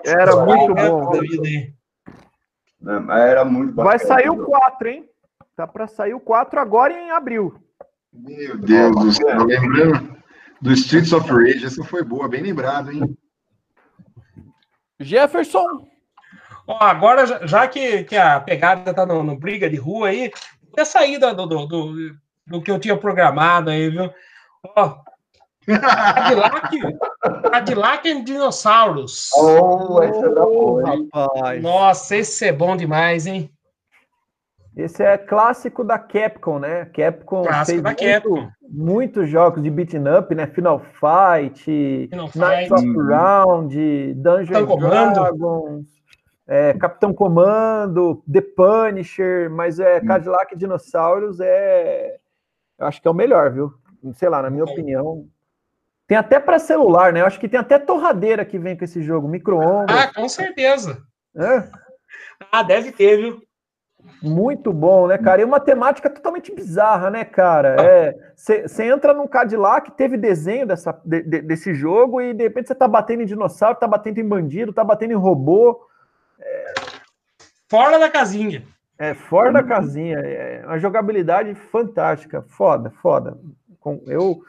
Era 0.06 0.44
muito 0.44 0.74
bom. 0.74 1.12
Era 3.12 3.44
muito 3.44 3.74
bacana. 3.74 3.96
Vai 3.96 3.98
sair 3.98 4.30
o 4.30 4.44
4, 4.44 4.88
hein? 4.88 5.08
Tá 5.54 5.66
para 5.66 5.86
sair 5.86 6.14
o 6.14 6.20
4 6.20 6.58
agora 6.58 6.94
em 6.94 7.10
abril. 7.10 7.54
Meu 8.10 8.56
Deus 8.56 8.96
do 8.96 9.12
céu, 9.12 9.44
lembrando 9.44 10.16
do 10.62 10.72
Streets 10.72 11.12
of 11.12 11.28
Rage, 11.30 11.66
essa 11.66 11.84
foi 11.84 12.02
boa, 12.02 12.26
bem 12.26 12.42
lembrado, 12.42 12.90
hein? 12.90 13.16
Jefferson. 14.98 15.93
Ó, 16.66 16.76
agora, 16.80 17.46
já 17.46 17.68
que, 17.68 18.04
que 18.04 18.16
a 18.16 18.40
pegada 18.40 18.94
tá 18.94 19.04
no, 19.04 19.22
no 19.22 19.36
briga 19.36 19.68
de 19.68 19.76
rua 19.76 20.08
aí, 20.08 20.30
a 20.78 20.84
saída 20.84 21.34
do, 21.34 21.46
do, 21.46 21.66
do, 21.66 22.16
do, 22.46 22.62
que 22.62 22.70
eu 22.70 22.78
tinha 22.78 22.96
programado 22.96 23.70
aí, 23.70 23.90
viu? 23.90 24.10
Ó, 24.76 24.96
Cadillac, 25.66 26.78
Cadillac 27.50 28.08
em 28.08 28.24
Dinossauros. 28.24 29.30
Oh, 29.34 30.02
essa 30.02 30.26
é 30.26 30.34
da 30.34 30.46
oh, 30.46 30.80
Nossa, 31.60 32.16
esse 32.16 32.46
é 32.46 32.52
bom 32.52 32.76
demais, 32.76 33.26
hein? 33.26 33.50
Esse 34.76 35.04
é 35.04 35.16
clássico 35.16 35.84
da 35.84 35.98
Capcom, 35.98 36.58
né? 36.58 36.86
Capcom 36.86 37.42
clássico 37.42 37.66
fez 37.66 37.82
da 37.82 37.94
Capcom. 37.94 38.48
muitos 38.68 39.28
jogos 39.30 39.62
de 39.62 39.70
beating 39.70 40.08
up, 40.08 40.34
né? 40.34 40.48
Final 40.48 40.80
Fight, 40.80 41.64
Final 42.10 42.30
Knights 42.34 42.72
of 42.72 42.96
Round, 42.96 44.14
Dungeons 44.14 44.78
Dragons, 44.80 45.93
é, 46.46 46.74
Capitão 46.74 47.12
Comando, 47.14 48.22
The 48.30 48.40
Punisher, 48.40 49.50
mas 49.50 49.78
é 49.78 49.98
hum. 49.98 50.06
Cadillac 50.06 50.56
Dinossauros 50.56 51.40
é, 51.40 52.18
eu 52.78 52.86
acho 52.86 53.00
que 53.00 53.08
é 53.08 53.10
o 53.10 53.14
melhor, 53.14 53.50
viu? 53.50 53.72
Sei 54.14 54.28
lá, 54.28 54.42
na 54.42 54.50
minha 54.50 54.64
é. 54.64 54.70
opinião. 54.70 55.26
Tem 56.06 56.18
até 56.18 56.38
para 56.38 56.58
celular, 56.58 57.12
né? 57.12 57.22
Eu 57.22 57.26
acho 57.26 57.40
que 57.40 57.48
tem 57.48 57.58
até 57.58 57.78
torradeira 57.78 58.44
que 58.44 58.58
vem 58.58 58.76
com 58.76 58.84
esse 58.84 59.02
jogo, 59.02 59.26
micro-ondas. 59.26 59.96
Ah, 59.96 60.12
com 60.12 60.28
certeza. 60.28 61.02
É? 61.34 61.68
Ah, 62.52 62.62
deve 62.62 62.92
ter, 62.92 63.16
viu? 63.16 63.42
Muito 64.22 64.70
bom, 64.70 65.06
né, 65.06 65.16
cara? 65.16 65.40
E 65.40 65.44
uma 65.44 65.58
temática 65.58 66.10
totalmente 66.10 66.54
bizarra, 66.54 67.10
né, 67.10 67.24
cara? 67.24 68.14
Você 68.36 68.82
é, 68.82 68.86
entra 68.86 69.14
num 69.14 69.26
Cadillac, 69.26 69.92
teve 69.92 70.18
desenho 70.18 70.66
dessa, 70.66 70.92
de, 71.04 71.22
de, 71.22 71.40
desse 71.40 71.72
jogo, 71.72 72.20
e 72.20 72.34
de 72.34 72.42
repente 72.42 72.68
você 72.68 72.74
tá 72.74 72.86
batendo 72.86 73.22
em 73.22 73.26
dinossauro, 73.26 73.78
tá 73.78 73.86
batendo 73.86 74.20
em 74.20 74.28
bandido, 74.28 74.74
tá 74.74 74.84
batendo 74.84 75.12
em 75.12 75.16
robô. 75.16 75.80
É... 77.74 77.82
Fora 77.82 77.98
da 77.98 78.10
casinha. 78.10 78.62
É, 78.96 79.14
fora 79.14 79.52
da 79.52 79.62
casinha. 79.62 80.18
É 80.18 80.64
uma 80.66 80.78
jogabilidade 80.78 81.54
fantástica. 81.54 82.42
Foda, 82.42 82.90
foda. 83.02 83.36
Eu, 84.06 84.42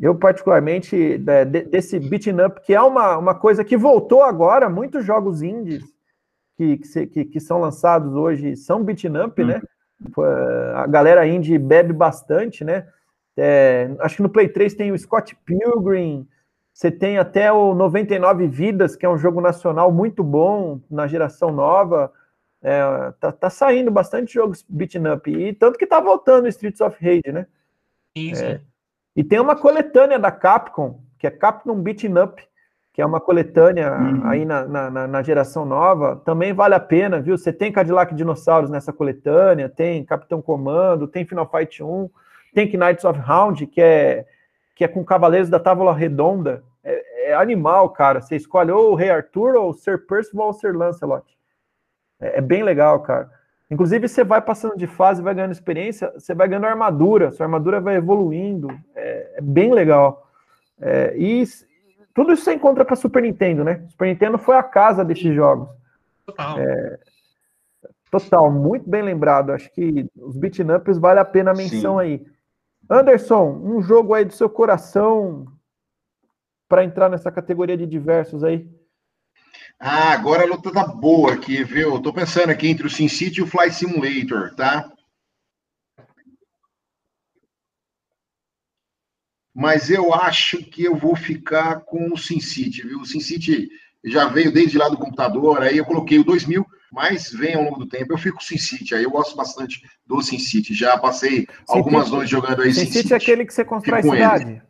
eu 0.00 0.14
particularmente, 0.14 1.22
é, 1.26 1.44
desse 1.44 1.98
beating 2.00 2.40
up, 2.40 2.60
que 2.62 2.74
é 2.74 2.80
uma, 2.80 3.18
uma 3.18 3.34
coisa 3.34 3.64
que 3.64 3.76
voltou 3.76 4.22
agora, 4.22 4.68
muitos 4.68 5.04
jogos 5.04 5.42
indies 5.42 5.84
que, 6.56 6.78
que, 7.06 7.24
que 7.24 7.40
são 7.40 7.60
lançados 7.60 8.14
hoje 8.14 8.56
são 8.56 8.82
beaten 8.82 9.22
up, 9.22 9.42
hum. 9.42 9.46
né? 9.46 9.60
A 10.74 10.86
galera 10.86 11.26
indie 11.26 11.58
bebe 11.58 11.92
bastante, 11.92 12.64
né? 12.64 12.86
É, 13.36 13.90
acho 14.00 14.16
que 14.16 14.22
no 14.22 14.28
Play 14.28 14.48
3 14.48 14.74
tem 14.74 14.92
o 14.92 14.98
Scott 14.98 15.36
Pilgrim, 15.44 16.26
você 16.72 16.90
tem 16.90 17.18
até 17.18 17.52
o 17.52 17.72
99 17.72 18.48
Vidas, 18.48 18.96
que 18.96 19.06
é 19.06 19.08
um 19.08 19.16
jogo 19.16 19.40
nacional 19.40 19.92
muito 19.92 20.24
bom 20.24 20.80
na 20.90 21.06
geração 21.06 21.52
nova. 21.52 22.12
É, 22.66 23.12
tá, 23.20 23.30
tá, 23.30 23.50
saindo 23.50 23.90
bastante 23.90 24.32
jogos 24.32 24.64
beaten 24.66 25.12
up, 25.12 25.30
e 25.30 25.52
tanto 25.52 25.78
que 25.78 25.86
tá 25.86 26.00
voltando 26.00 26.46
o 26.46 26.48
Streets 26.48 26.80
of 26.80 26.96
Rage, 26.98 27.30
né? 27.30 27.46
Isso. 28.16 28.42
É, 28.42 28.58
e 29.14 29.22
tem 29.22 29.38
uma 29.38 29.54
coletânea 29.54 30.18
da 30.18 30.30
Capcom, 30.30 31.00
que 31.18 31.26
é 31.26 31.30
Capcom 31.30 31.74
Beaten 31.74 32.18
Up, 32.18 32.42
que 32.92 33.02
é 33.02 33.06
uma 33.06 33.20
coletânea 33.20 33.92
uhum. 33.92 34.26
aí 34.26 34.44
na, 34.44 34.64
na, 34.66 35.06
na, 35.08 35.22
geração 35.22 35.66
nova, 35.66 36.22
também 36.24 36.52
vale 36.52 36.74
a 36.74 36.80
pena, 36.80 37.20
viu? 37.20 37.36
Você 37.36 37.52
tem 37.52 37.72
Cadillac 37.72 38.14
Dinossauros 38.14 38.70
nessa 38.70 38.92
coletânea, 38.92 39.68
tem 39.68 40.04
Capitão 40.04 40.40
Comando, 40.40 41.08
tem 41.08 41.26
Final 41.26 41.50
Fight 41.50 41.82
1, 41.82 42.08
tem 42.54 42.70
Knights 42.76 43.04
of 43.04 43.18
Round, 43.18 43.66
que 43.66 43.80
é, 43.80 44.24
que 44.76 44.84
é 44.84 44.88
com 44.88 45.04
Cavaleiros 45.04 45.50
da 45.50 45.58
Távola 45.58 45.92
Redonda. 45.92 46.62
É, 46.84 47.30
é 47.30 47.34
animal, 47.34 47.90
cara. 47.90 48.20
Você 48.20 48.36
escolhe 48.36 48.70
ou 48.70 48.92
o 48.92 48.94
Rei 48.94 49.10
Arthur, 49.10 49.56
ou 49.56 49.70
o 49.70 49.74
Sir 49.74 50.06
Percival, 50.06 50.46
ou 50.46 50.52
o 50.52 50.54
Sir 50.54 50.76
Lancelot. 50.76 51.33
É, 52.20 52.38
é 52.38 52.40
bem 52.40 52.62
legal, 52.62 53.00
cara. 53.00 53.30
Inclusive, 53.70 54.08
você 54.08 54.22
vai 54.22 54.40
passando 54.40 54.76
de 54.76 54.86
fase, 54.86 55.22
vai 55.22 55.34
ganhando 55.34 55.52
experiência, 55.52 56.12
você 56.12 56.34
vai 56.34 56.46
ganhando 56.46 56.66
armadura, 56.66 57.32
sua 57.32 57.46
armadura 57.46 57.80
vai 57.80 57.96
evoluindo. 57.96 58.68
É, 58.94 59.34
é 59.38 59.40
bem 59.40 59.72
legal. 59.72 60.30
É, 60.80 61.16
e, 61.16 61.44
tudo 62.14 62.32
isso 62.32 62.44
você 62.44 62.54
encontra 62.54 62.84
para 62.84 62.94
Super 62.94 63.22
Nintendo, 63.22 63.64
né? 63.64 63.84
Super 63.88 64.06
Nintendo 64.06 64.38
foi 64.38 64.56
a 64.56 64.62
casa 64.62 65.04
desses 65.04 65.34
jogos. 65.34 65.68
Total. 66.26 66.58
É, 66.58 66.98
total, 68.10 68.50
muito 68.50 68.88
bem 68.88 69.02
lembrado. 69.02 69.50
Acho 69.50 69.70
que 69.72 70.08
os 70.16 70.36
beat'em 70.36 70.70
ups 70.70 70.98
vale 70.98 71.18
a 71.18 71.24
pena 71.24 71.50
a 71.50 71.54
menção 71.54 71.94
Sim. 71.94 72.00
aí. 72.00 72.26
Anderson, 72.88 73.60
um 73.64 73.82
jogo 73.82 74.14
aí 74.14 74.24
do 74.24 74.32
seu 74.32 74.48
coração 74.48 75.46
para 76.68 76.84
entrar 76.84 77.08
nessa 77.08 77.30
categoria 77.32 77.76
de 77.76 77.86
diversos 77.86 78.44
aí. 78.44 78.68
Ah, 79.86 80.12
agora 80.12 80.44
a 80.44 80.46
luta 80.46 80.72
tá 80.72 80.86
boa 80.86 81.34
aqui, 81.34 81.62
viu? 81.62 82.00
Tô 82.00 82.10
pensando 82.10 82.48
aqui 82.48 82.66
entre 82.68 82.86
o 82.86 82.90
SimCity 82.90 83.40
e 83.40 83.42
o 83.42 83.46
Fly 83.46 83.70
Simulator, 83.70 84.54
tá? 84.54 84.90
mas 89.54 89.88
eu 89.88 90.12
acho 90.12 90.58
que 90.64 90.82
eu 90.82 90.96
vou 90.96 91.14
ficar 91.14 91.80
com 91.80 92.12
o 92.12 92.18
SimCity, 92.18 92.82
viu? 92.82 93.00
O 93.00 93.06
SimCity 93.06 93.68
já 94.04 94.26
veio 94.26 94.50
desde 94.50 94.76
lá 94.76 94.88
do 94.88 94.98
computador, 94.98 95.62
aí 95.62 95.78
eu 95.78 95.84
coloquei 95.84 96.18
o 96.18 96.24
2000, 96.24 96.66
mas 96.90 97.30
vem 97.30 97.54
ao 97.54 97.62
longo 97.62 97.78
do 97.78 97.86
tempo. 97.86 98.12
Eu 98.12 98.18
fico 98.18 98.38
com 98.38 98.42
o 98.42 98.46
SimCity, 98.46 98.94
aí 98.96 99.04
eu 99.04 99.10
gosto 99.10 99.36
bastante 99.36 99.80
do 100.04 100.20
SimCity. 100.20 100.74
Já 100.74 100.98
passei 100.98 101.42
Sim, 101.42 101.46
algumas 101.68 102.10
noites 102.10 102.30
jogando 102.30 102.62
aí 102.62 102.74
SimCity. 102.74 102.92
SimCity 102.92 103.12
é 103.12 103.16
aquele 103.16 103.46
que 103.46 103.54
você 103.54 103.64
constrói 103.64 104.02
cidade. 104.02 104.62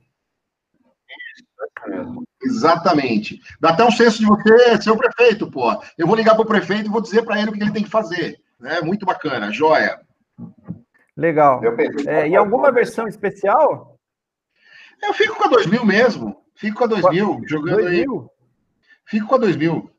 Exatamente. 2.43 3.41
Dá 3.61 3.71
até 3.71 3.85
um 3.85 3.91
senso 3.91 4.19
de 4.19 4.27
você 4.27 4.81
ser 4.81 4.91
o 4.91 4.97
prefeito, 4.97 5.51
pô. 5.51 5.71
Eu 5.97 6.07
vou 6.07 6.17
ligar 6.17 6.35
para 6.35 6.43
o 6.43 6.47
prefeito 6.47 6.87
e 6.87 6.93
vou 6.93 7.01
dizer 7.01 7.23
para 7.23 7.41
ele 7.41 7.51
o 7.51 7.53
que 7.53 7.63
ele 7.63 7.73
tem 7.73 7.85
que 7.85 7.91
fazer. 7.91 8.39
É 8.63 8.81
muito 8.83 9.05
bacana, 9.07 9.53
joia. 9.53 10.01
Legal. 11.17 11.61
É, 12.07 12.29
e 12.29 12.37
alguma 12.37 12.73
versão 12.73 13.07
especial? 13.07 13.99
Eu 15.03 15.13
fico 15.15 15.37
com 15.37 15.45
a 15.45 15.49
2000 15.49 15.85
mesmo. 15.85 16.37
Fico 16.57 16.79
com 16.79 16.85
a 16.85 16.89
2000, 16.89 17.43
jogando 17.47 17.83
2000? 17.83 18.13
aí. 18.13 18.29
Fico 19.07 19.27
com 19.27 19.35
a 19.35 19.39
2000. 19.39 19.91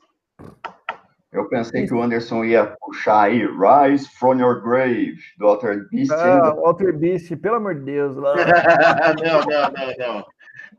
Eu 1.32 1.50
pensei 1.50 1.86
que 1.86 1.94
o 1.94 2.02
Anderson 2.02 2.46
ia 2.46 2.78
puxar 2.80 3.24
aí 3.24 3.46
Rise 3.46 4.08
from 4.18 4.40
Your 4.40 4.62
Grave, 4.62 5.18
do 5.38 5.48
Alter 5.48 5.86
Beast. 5.90 6.12
Ah, 6.12 6.56
Alter 6.64 6.98
Beast, 6.98 7.36
pelo 7.36 7.56
amor 7.56 7.76
de 7.76 7.82
Deus. 7.82 8.16
não, 8.16 8.24
não, 8.24 9.46
não, 9.46 10.16
não. 10.16 10.26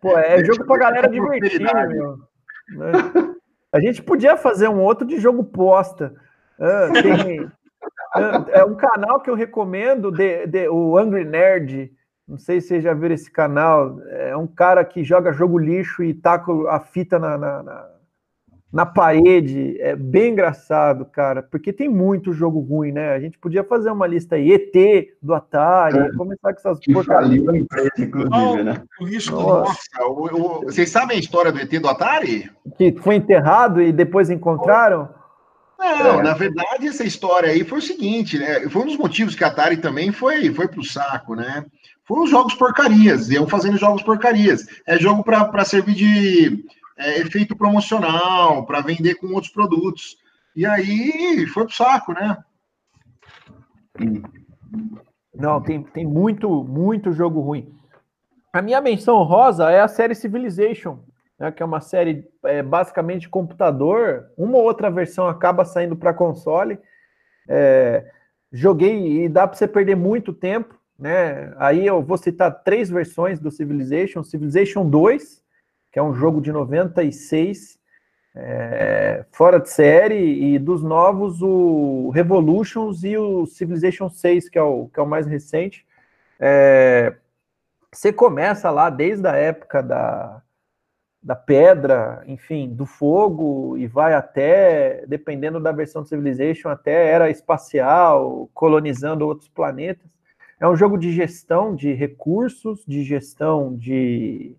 Pô, 0.01 0.16
é 0.18 0.44
jogo 0.44 0.64
pra 0.66 0.78
galera 0.78 1.09
divertir, 1.09 1.60
meu. 1.89 2.18
A 3.73 3.81
gente 3.81 4.02
podia 4.02 4.36
fazer 4.36 4.68
um 4.68 4.81
outro 4.81 5.06
de 5.06 5.18
jogo 5.18 5.44
posta. 5.44 6.14
Ah, 6.59 6.89
tem, 6.93 7.51
é 8.52 8.64
um 8.64 8.74
canal 8.74 9.20
que 9.20 9.28
eu 9.28 9.35
recomendo, 9.35 10.10
de, 10.10 10.47
de, 10.47 10.68
o 10.68 10.97
Angry 10.97 11.24
Nerd. 11.24 11.93
Não 12.27 12.39
sei 12.39 12.60
se 12.60 12.68
vocês 12.68 12.85
já 12.85 12.93
viram 12.94 13.14
esse 13.14 13.31
canal. 13.31 14.01
É 14.09 14.36
um 14.36 14.47
cara 14.47 14.85
que 14.85 15.05
joga 15.05 15.32
jogo 15.32 15.59
lixo 15.59 16.02
e 16.02 16.14
taca 16.14 16.52
a 16.70 16.81
fita 16.81 17.18
na, 17.18 17.39
na, 17.39 17.62
na, 17.62 17.89
na 18.77 18.85
parede. 18.85 19.81
É 19.81 19.97
bem 19.97 20.32
engraçado, 20.32 21.07
cara, 21.07 21.43
porque 21.43 21.73
tem 21.73 21.89
muito 21.89 22.35
jogo 22.35 22.61
ruim, 22.61 22.93
né? 22.93 23.15
A 23.15 23.19
gente 23.19 23.39
podia 23.39 23.65
fazer 23.65 23.90
uma 23.90 24.07
lista 24.07 24.36
aí, 24.36 24.53
ET 24.53 25.09
do 25.23 25.32
Atari, 25.32 25.98
é, 25.98 26.12
começar 26.12 26.53
com 26.53 26.59
essas 26.59 26.78
porcarias. 26.81 27.43
inclusive, 27.98 28.62
né? 28.62 28.82
O 29.01 29.31
nossa. 29.31 29.78
O, 30.03 30.27
o, 30.27 30.61
vocês 30.65 30.90
sabem 30.90 31.16
a 31.16 31.20
história 31.20 31.51
do 31.51 31.59
ET 31.59 31.70
do 31.81 31.89
Atari? 31.89 32.51
Que 32.77 32.94
foi 33.01 33.15
enterrado 33.15 33.81
e 33.81 33.90
depois 33.93 34.28
encontraram? 34.28 35.09
Não, 35.78 36.20
é. 36.20 36.23
na 36.23 36.35
verdade, 36.35 36.86
essa 36.86 37.05
história 37.05 37.51
aí 37.51 37.65
foi 37.65 37.78
o 37.78 37.82
seguinte, 37.82 38.39
né? 38.39 38.69
Foi 38.69 38.82
um 38.82 38.86
dos 38.86 38.98
motivos 38.98 39.35
que 39.35 39.43
a 39.43 39.47
Atari 39.47 39.78
também 39.78 40.12
foi, 40.12 40.53
foi 40.53 40.69
pro 40.69 40.85
saco, 40.85 41.35
né? 41.35 41.65
Foi 42.05 42.23
os 42.23 42.31
jogos 42.31 42.55
porcarias, 42.55 43.31
iam 43.31 43.48
fazendo 43.48 43.78
jogos 43.78 44.03
porcarias. 44.03 44.66
É 44.86 44.98
jogo 44.98 45.24
para 45.24 45.65
servir 45.65 45.94
de 45.94 46.65
é, 46.98 47.20
efeito 47.20 47.56
promocional, 47.56 48.64
para 48.66 48.81
vender 48.81 49.16
com 49.16 49.28
outros 49.28 49.52
produtos. 49.52 50.16
E 50.55 50.64
aí 50.64 51.47
foi 51.48 51.64
pro 51.64 51.74
saco, 51.74 52.12
né? 52.12 52.39
Não, 55.35 55.60
tem, 55.60 55.82
tem 55.82 56.06
muito, 56.06 56.64
muito 56.64 57.12
jogo 57.12 57.40
ruim. 57.40 57.74
A 58.52 58.62
minha 58.62 58.81
menção 58.81 59.23
rosa 59.23 59.70
é 59.70 59.81
a 59.81 59.89
série 59.89 60.14
Civilization 60.14 60.98
né, 61.39 61.52
que 61.52 61.62
é 61.62 61.66
uma 61.66 61.81
série 61.81 62.27
é, 62.44 62.62
basicamente 62.62 63.23
de 63.23 63.28
computador. 63.28 64.31
Uma 64.36 64.59
ou 64.59 64.64
outra 64.64 64.90
versão 64.90 65.28
acaba 65.28 65.64
saindo 65.64 65.97
para 65.97 66.14
console. 66.14 66.78
É, 67.48 68.05
joguei 68.52 69.24
e 69.24 69.28
dá 69.28 69.47
para 69.47 69.56
você 69.56 69.68
perder 69.68 69.97
muito 69.97 70.32
tempo. 70.32 70.74
Né? 70.98 71.52
Aí 71.59 71.86
eu 71.86 72.02
vou 72.02 72.16
citar 72.16 72.62
três 72.62 72.89
versões 72.89 73.39
do 73.39 73.51
Civilization: 73.51 74.23
Civilization 74.23 74.89
2, 74.89 75.43
que 75.97 76.01
é 76.01 76.02
um 76.02 76.12
jogo 76.12 76.43
de 76.43 76.52
96, 76.52 77.78
é, 78.35 79.24
fora 79.32 79.59
de 79.59 79.70
série, 79.70 80.55
e 80.55 80.59
dos 80.59 80.82
novos, 80.82 81.40
o 81.40 82.10
Revolutions 82.10 83.02
e 83.02 83.16
o 83.16 83.47
Civilization 83.47 84.10
6, 84.10 84.51
que 84.51 84.59
é 84.59 84.62
o, 84.62 84.89
que 84.93 85.01
é 85.01 85.02
o 85.02 85.06
mais 85.06 85.27
recente. 85.27 85.86
É, 86.39 87.16
você 87.90 88.12
começa 88.12 88.70
lá 88.70 88.90
desde 88.90 89.27
a 89.27 89.36
época 89.36 89.82
da, 89.82 90.43
da 91.23 91.35
pedra, 91.35 92.23
enfim, 92.27 92.68
do 92.68 92.85
fogo 92.85 93.78
e 93.78 93.86
vai 93.86 94.12
até, 94.12 95.02
dependendo 95.06 95.59
da 95.59 95.73
versão 95.73 96.02
do 96.02 96.09
Civilization, 96.09 96.68
até 96.68 97.09
era 97.09 97.31
espacial, 97.31 98.51
colonizando 98.52 99.27
outros 99.27 99.48
planetas. 99.48 100.10
É 100.60 100.68
um 100.68 100.77
jogo 100.77 100.98
de 100.98 101.10
gestão 101.10 101.74
de 101.74 101.94
recursos, 101.94 102.85
de 102.86 103.02
gestão 103.02 103.74
de 103.74 104.59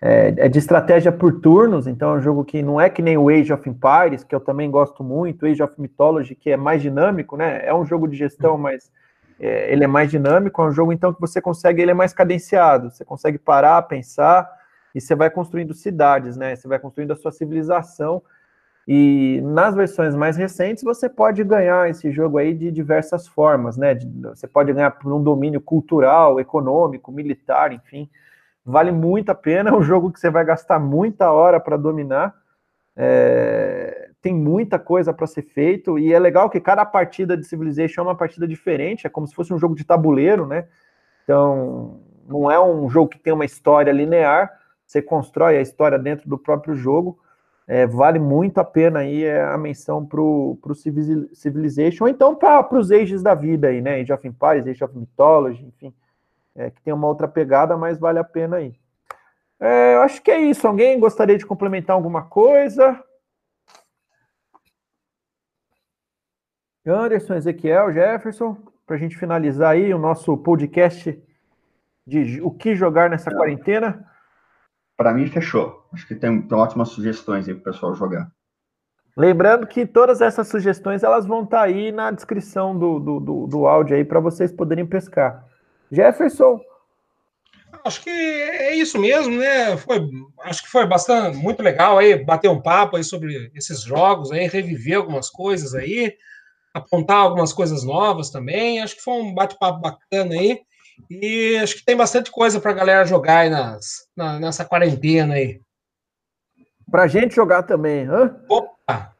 é, 0.00 0.34
é, 0.36 0.48
de 0.48 0.58
estratégia 0.58 1.10
por 1.10 1.40
turnos, 1.40 1.86
então 1.86 2.14
é 2.14 2.18
um 2.18 2.22
jogo 2.22 2.44
que 2.44 2.62
não 2.62 2.80
é 2.80 2.88
que 2.88 3.02
nem 3.02 3.18
o 3.18 3.28
Age 3.28 3.52
of 3.52 3.68
Empires, 3.68 4.22
que 4.22 4.34
eu 4.34 4.40
também 4.40 4.70
gosto 4.70 5.02
muito, 5.02 5.44
Age 5.44 5.62
of 5.62 5.74
Mythology, 5.78 6.34
que 6.34 6.50
é 6.50 6.56
mais 6.56 6.80
dinâmico, 6.80 7.36
né? 7.36 7.66
É 7.66 7.74
um 7.74 7.84
jogo 7.84 8.06
de 8.06 8.16
gestão, 8.16 8.56
mas 8.56 8.90
é, 9.40 9.72
ele 9.72 9.84
é 9.84 9.88
mais 9.88 10.10
dinâmico, 10.10 10.62
é 10.62 10.66
um 10.66 10.72
jogo 10.72 10.92
então 10.92 11.12
que 11.12 11.20
você 11.20 11.40
consegue, 11.40 11.82
ele 11.82 11.90
é 11.90 11.94
mais 11.94 12.12
cadenciado, 12.12 12.90
você 12.90 13.04
consegue 13.04 13.38
parar, 13.38 13.82
pensar, 13.82 14.48
e 14.94 15.00
você 15.00 15.14
vai 15.14 15.30
construindo 15.30 15.74
cidades, 15.74 16.36
né? 16.36 16.56
Você 16.56 16.66
vai 16.66 16.78
construindo 16.78 17.12
a 17.12 17.16
sua 17.16 17.30
civilização. 17.30 18.22
E 18.86 19.40
nas 19.42 19.74
versões 19.74 20.14
mais 20.14 20.36
recentes 20.36 20.82
você 20.82 21.10
pode 21.10 21.44
ganhar 21.44 21.90
esse 21.90 22.10
jogo 22.10 22.38
aí 22.38 22.54
de 22.54 22.72
diversas 22.72 23.28
formas, 23.28 23.76
né? 23.76 23.94
Você 24.34 24.46
pode 24.46 24.72
ganhar 24.72 24.92
por 24.92 25.12
um 25.12 25.22
domínio 25.22 25.60
cultural, 25.60 26.40
econômico, 26.40 27.12
militar, 27.12 27.70
enfim. 27.70 28.08
Vale 28.68 28.92
muito 28.92 29.30
a 29.30 29.34
pena, 29.34 29.70
é 29.70 29.72
um 29.72 29.82
jogo 29.82 30.12
que 30.12 30.20
você 30.20 30.28
vai 30.28 30.44
gastar 30.44 30.78
muita 30.78 31.32
hora 31.32 31.58
para 31.58 31.78
dominar. 31.78 32.34
É... 32.94 34.10
tem 34.20 34.34
muita 34.34 34.78
coisa 34.78 35.12
para 35.12 35.26
ser 35.26 35.42
feito, 35.42 35.98
e 35.98 36.12
é 36.12 36.18
legal 36.18 36.50
que 36.50 36.60
cada 36.60 36.84
partida 36.84 37.36
de 37.36 37.44
Civilization 37.44 38.02
é 38.02 38.04
uma 38.04 38.16
partida 38.16 38.46
diferente, 38.46 39.06
é 39.06 39.10
como 39.10 39.26
se 39.26 39.34
fosse 39.34 39.54
um 39.54 39.58
jogo 39.58 39.74
de 39.74 39.84
tabuleiro, 39.84 40.46
né? 40.46 40.66
Então, 41.24 42.00
não 42.28 42.50
é 42.50 42.60
um 42.60 42.90
jogo 42.90 43.08
que 43.08 43.18
tem 43.18 43.32
uma 43.32 43.44
história 43.44 43.90
linear, 43.90 44.52
você 44.84 45.00
constrói 45.00 45.56
a 45.56 45.62
história 45.62 45.98
dentro 45.98 46.28
do 46.28 46.36
próprio 46.36 46.74
jogo. 46.74 47.18
É, 47.66 47.86
vale 47.86 48.18
muito 48.18 48.58
a 48.58 48.64
pena 48.64 49.00
aí 49.00 49.24
é, 49.24 49.44
a 49.44 49.56
menção 49.58 50.04
para 50.04 50.20
o 50.20 50.58
Civilization, 51.32 52.04
ou 52.04 52.08
então 52.08 52.34
para 52.34 52.78
os 52.78 52.90
Ages 52.90 53.22
da 53.22 53.34
vida 53.34 53.68
aí, 53.68 53.80
né? 53.80 54.00
Age 54.00 54.12
of 54.12 54.26
Empires, 54.26 54.66
Age 54.66 54.84
of 54.84 54.96
Mythology, 54.96 55.66
enfim, 55.66 55.92
é, 56.58 56.70
que 56.70 56.82
tem 56.82 56.92
uma 56.92 57.06
outra 57.06 57.28
pegada, 57.28 57.76
mas 57.76 58.00
vale 58.00 58.18
a 58.18 58.24
pena 58.24 58.56
aí. 58.56 58.74
É, 59.60 59.94
eu 59.94 60.02
acho 60.02 60.20
que 60.20 60.30
é 60.30 60.40
isso. 60.40 60.66
Alguém 60.66 60.98
gostaria 60.98 61.38
de 61.38 61.46
complementar 61.46 61.94
alguma 61.94 62.22
coisa? 62.22 63.02
Anderson, 66.84 67.34
Ezequiel, 67.34 67.92
Jefferson, 67.92 68.56
para 68.84 68.96
a 68.96 68.98
gente 68.98 69.16
finalizar 69.16 69.70
aí 69.70 69.94
o 69.94 69.98
nosso 69.98 70.36
podcast 70.38 71.22
de 72.04 72.40
o 72.40 72.50
que 72.50 72.74
jogar 72.74 73.08
nessa 73.08 73.30
quarentena. 73.30 74.04
Para 74.96 75.12
mim, 75.12 75.28
fechou. 75.28 75.86
Acho 75.92 76.08
que 76.08 76.14
tem, 76.14 76.42
tem 76.42 76.58
ótimas 76.58 76.88
sugestões 76.88 77.46
aí 77.46 77.54
para 77.54 77.60
o 77.70 77.72
pessoal 77.72 77.94
jogar. 77.94 78.32
Lembrando 79.16 79.66
que 79.66 79.86
todas 79.86 80.20
essas 80.20 80.48
sugestões 80.48 81.04
elas 81.04 81.26
vão 81.26 81.44
estar 81.44 81.58
tá 81.58 81.62
aí 81.64 81.92
na 81.92 82.10
descrição 82.10 82.76
do, 82.76 82.98
do, 82.98 83.20
do, 83.20 83.46
do 83.46 83.66
áudio 83.66 83.96
aí 83.96 84.04
para 84.04 84.18
vocês 84.18 84.50
poderem 84.50 84.86
pescar. 84.86 85.47
Jefferson. 85.90 86.60
Acho 87.84 88.02
que 88.02 88.10
é 88.10 88.74
isso 88.74 88.98
mesmo, 88.98 89.36
né? 89.36 89.76
Foi, 89.76 90.00
acho 90.42 90.62
que 90.62 90.70
foi 90.70 90.86
bastante 90.86 91.36
muito 91.36 91.62
legal 91.62 91.98
aí 91.98 92.24
bater 92.24 92.48
um 92.48 92.60
papo 92.60 92.96
aí 92.96 93.04
sobre 93.04 93.50
esses 93.54 93.82
jogos 93.82 94.32
aí, 94.32 94.46
reviver 94.46 94.96
algumas 94.96 95.30
coisas 95.30 95.74
aí, 95.74 96.14
apontar 96.74 97.18
algumas 97.18 97.52
coisas 97.52 97.84
novas 97.84 98.30
também. 98.30 98.80
Acho 98.80 98.96
que 98.96 99.02
foi 99.02 99.14
um 99.14 99.34
bate-papo 99.34 99.80
bacana 99.80 100.34
aí. 100.34 100.60
E 101.10 101.56
acho 101.62 101.76
que 101.76 101.84
tem 101.84 101.96
bastante 101.96 102.30
coisa 102.30 102.60
para 102.60 102.72
a 102.72 102.74
galera 102.74 103.04
jogar 103.04 103.38
aí 103.40 103.50
nas, 103.50 104.08
na, 104.16 104.40
nessa 104.40 104.64
quarentena 104.64 105.34
aí. 105.34 105.60
Para 106.90 107.06
gente 107.06 107.36
jogar 107.36 107.62
também. 107.62 108.06
Hã? 108.06 108.36
Opa! 108.48 109.14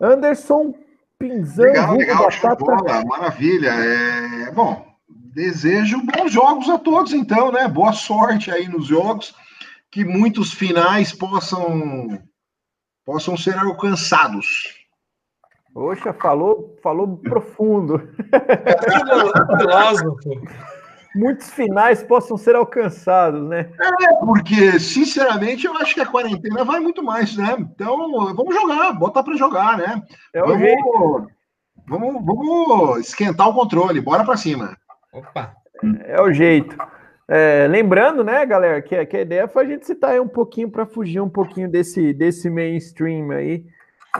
Anderson 0.00 0.74
Pinzão. 1.18 1.64
Legal, 1.64 1.96
legal, 1.96 2.28
bola, 2.58 3.04
maravilha. 3.04 3.70
É, 3.70 4.52
bom, 4.52 4.93
desejo 5.34 6.00
bons 6.02 6.32
jogos 6.32 6.70
a 6.70 6.78
todos, 6.78 7.12
então, 7.12 7.50
né? 7.50 7.66
Boa 7.66 7.92
sorte 7.92 8.50
aí 8.50 8.68
nos 8.68 8.86
jogos, 8.86 9.34
que 9.90 10.04
muitos 10.04 10.52
finais 10.52 11.12
possam, 11.12 12.22
possam 13.04 13.36
ser 13.36 13.58
alcançados. 13.58 14.46
Poxa, 15.72 16.12
falou, 16.12 16.76
falou 16.82 17.16
profundo. 17.16 18.00
Muitos 21.16 21.48
finais 21.50 22.02
possam 22.02 22.36
ser 22.36 22.56
alcançados, 22.56 23.48
né? 23.48 23.70
É, 23.80 24.14
porque, 24.24 24.80
sinceramente, 24.80 25.64
eu 25.64 25.76
acho 25.76 25.94
que 25.94 26.00
a 26.00 26.06
quarentena 26.06 26.64
vai 26.64 26.80
muito 26.80 27.04
mais, 27.04 27.36
né? 27.36 27.54
Então, 27.56 27.96
vamos 28.34 28.52
jogar, 28.52 28.92
botar 28.92 29.22
para 29.22 29.36
jogar, 29.36 29.78
né? 29.78 30.02
É 30.32 30.40
vamos, 30.40 31.28
vamos, 31.86 32.24
vamos 32.24 32.98
esquentar 32.98 33.48
o 33.48 33.54
controle, 33.54 34.00
bora 34.00 34.24
para 34.24 34.36
cima. 34.36 34.76
Opa! 35.14 35.54
É 36.06 36.20
o 36.20 36.32
jeito. 36.32 36.76
É, 37.26 37.66
lembrando, 37.68 38.22
né, 38.22 38.44
galera, 38.44 38.82
que, 38.82 39.06
que, 39.06 39.16
a 39.16 39.20
ideia 39.22 39.48
foi 39.48 39.64
a 39.64 39.68
gente 39.68 39.86
citar 39.86 40.10
aí 40.10 40.20
um 40.20 40.28
pouquinho 40.28 40.70
para 40.70 40.84
fugir 40.84 41.20
um 41.20 41.28
pouquinho 41.28 41.70
desse, 41.70 42.12
desse 42.12 42.50
mainstream 42.50 43.30
aí 43.30 43.64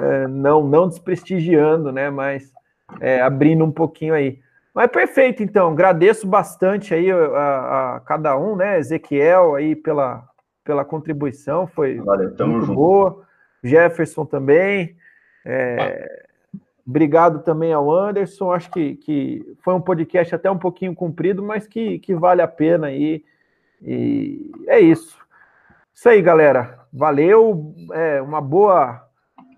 é, 0.00 0.26
não, 0.26 0.66
não 0.66 0.88
desprestigiando, 0.88 1.92
né? 1.92 2.10
Mas 2.10 2.52
é, 3.00 3.20
abrindo 3.20 3.64
um 3.64 3.72
pouquinho 3.72 4.14
aí. 4.14 4.40
Mas 4.74 4.90
perfeito, 4.90 5.42
então. 5.42 5.70
Agradeço 5.70 6.26
bastante 6.26 6.94
aí 6.94 7.10
a, 7.10 7.96
a, 7.96 8.00
cada 8.00 8.36
um, 8.36 8.56
né? 8.56 8.78
Ezequiel 8.78 9.54
aí 9.54 9.76
pela, 9.76 10.24
pela 10.64 10.84
contribuição, 10.84 11.66
foi 11.66 11.96
Valeu, 11.98 12.28
muito 12.28 12.66
junto. 12.66 12.74
boa. 12.74 13.24
Jefferson 13.62 14.26
também. 14.26 14.96
É, 15.44 16.23
obrigado 16.86 17.42
também 17.42 17.72
ao 17.72 17.90
Anderson. 17.90 18.52
Acho 18.52 18.70
que, 18.70 18.96
que 18.96 19.56
foi 19.62 19.74
um 19.74 19.80
podcast 19.80 20.34
até 20.34 20.50
um 20.50 20.58
pouquinho 20.58 20.94
comprido, 20.94 21.42
mas 21.42 21.66
que, 21.66 21.98
que 21.98 22.14
vale 22.14 22.42
a 22.42 22.48
pena 22.48 22.88
aí. 22.88 23.24
E 23.82 24.50
é 24.66 24.80
isso. 24.80 25.18
Isso 25.92 26.08
aí, 26.08 26.20
galera. 26.22 26.80
Valeu. 26.92 27.74
É, 27.92 28.22
uma 28.22 28.40
boa 28.40 29.04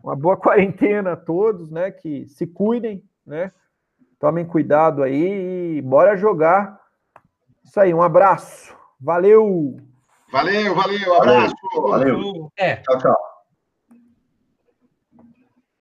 uma 0.03 0.15
boa 0.15 0.37
quarentena 0.39 1.13
a 1.13 1.17
todos, 1.17 1.71
né? 1.71 1.91
Que 1.91 2.27
se 2.29 2.47
cuidem, 2.47 3.03
né? 3.27 3.53
Tomem 4.19 4.47
cuidado 4.47 5.03
aí 5.03 5.79
e 5.79 5.83
bora 5.83 6.17
jogar. 6.17 6.81
Isso 7.65 7.79
aí, 7.81 7.93
um 7.93 8.03
abraço. 8.03 8.75
Valeu! 9.01 9.77
Valeu, 10.33 10.75
valeu, 10.75 11.15
abraço! 11.15 11.55
Valeu! 11.83 12.51
É. 12.57 12.77
Tchau, 12.77 12.99
tchau. 12.99 13.26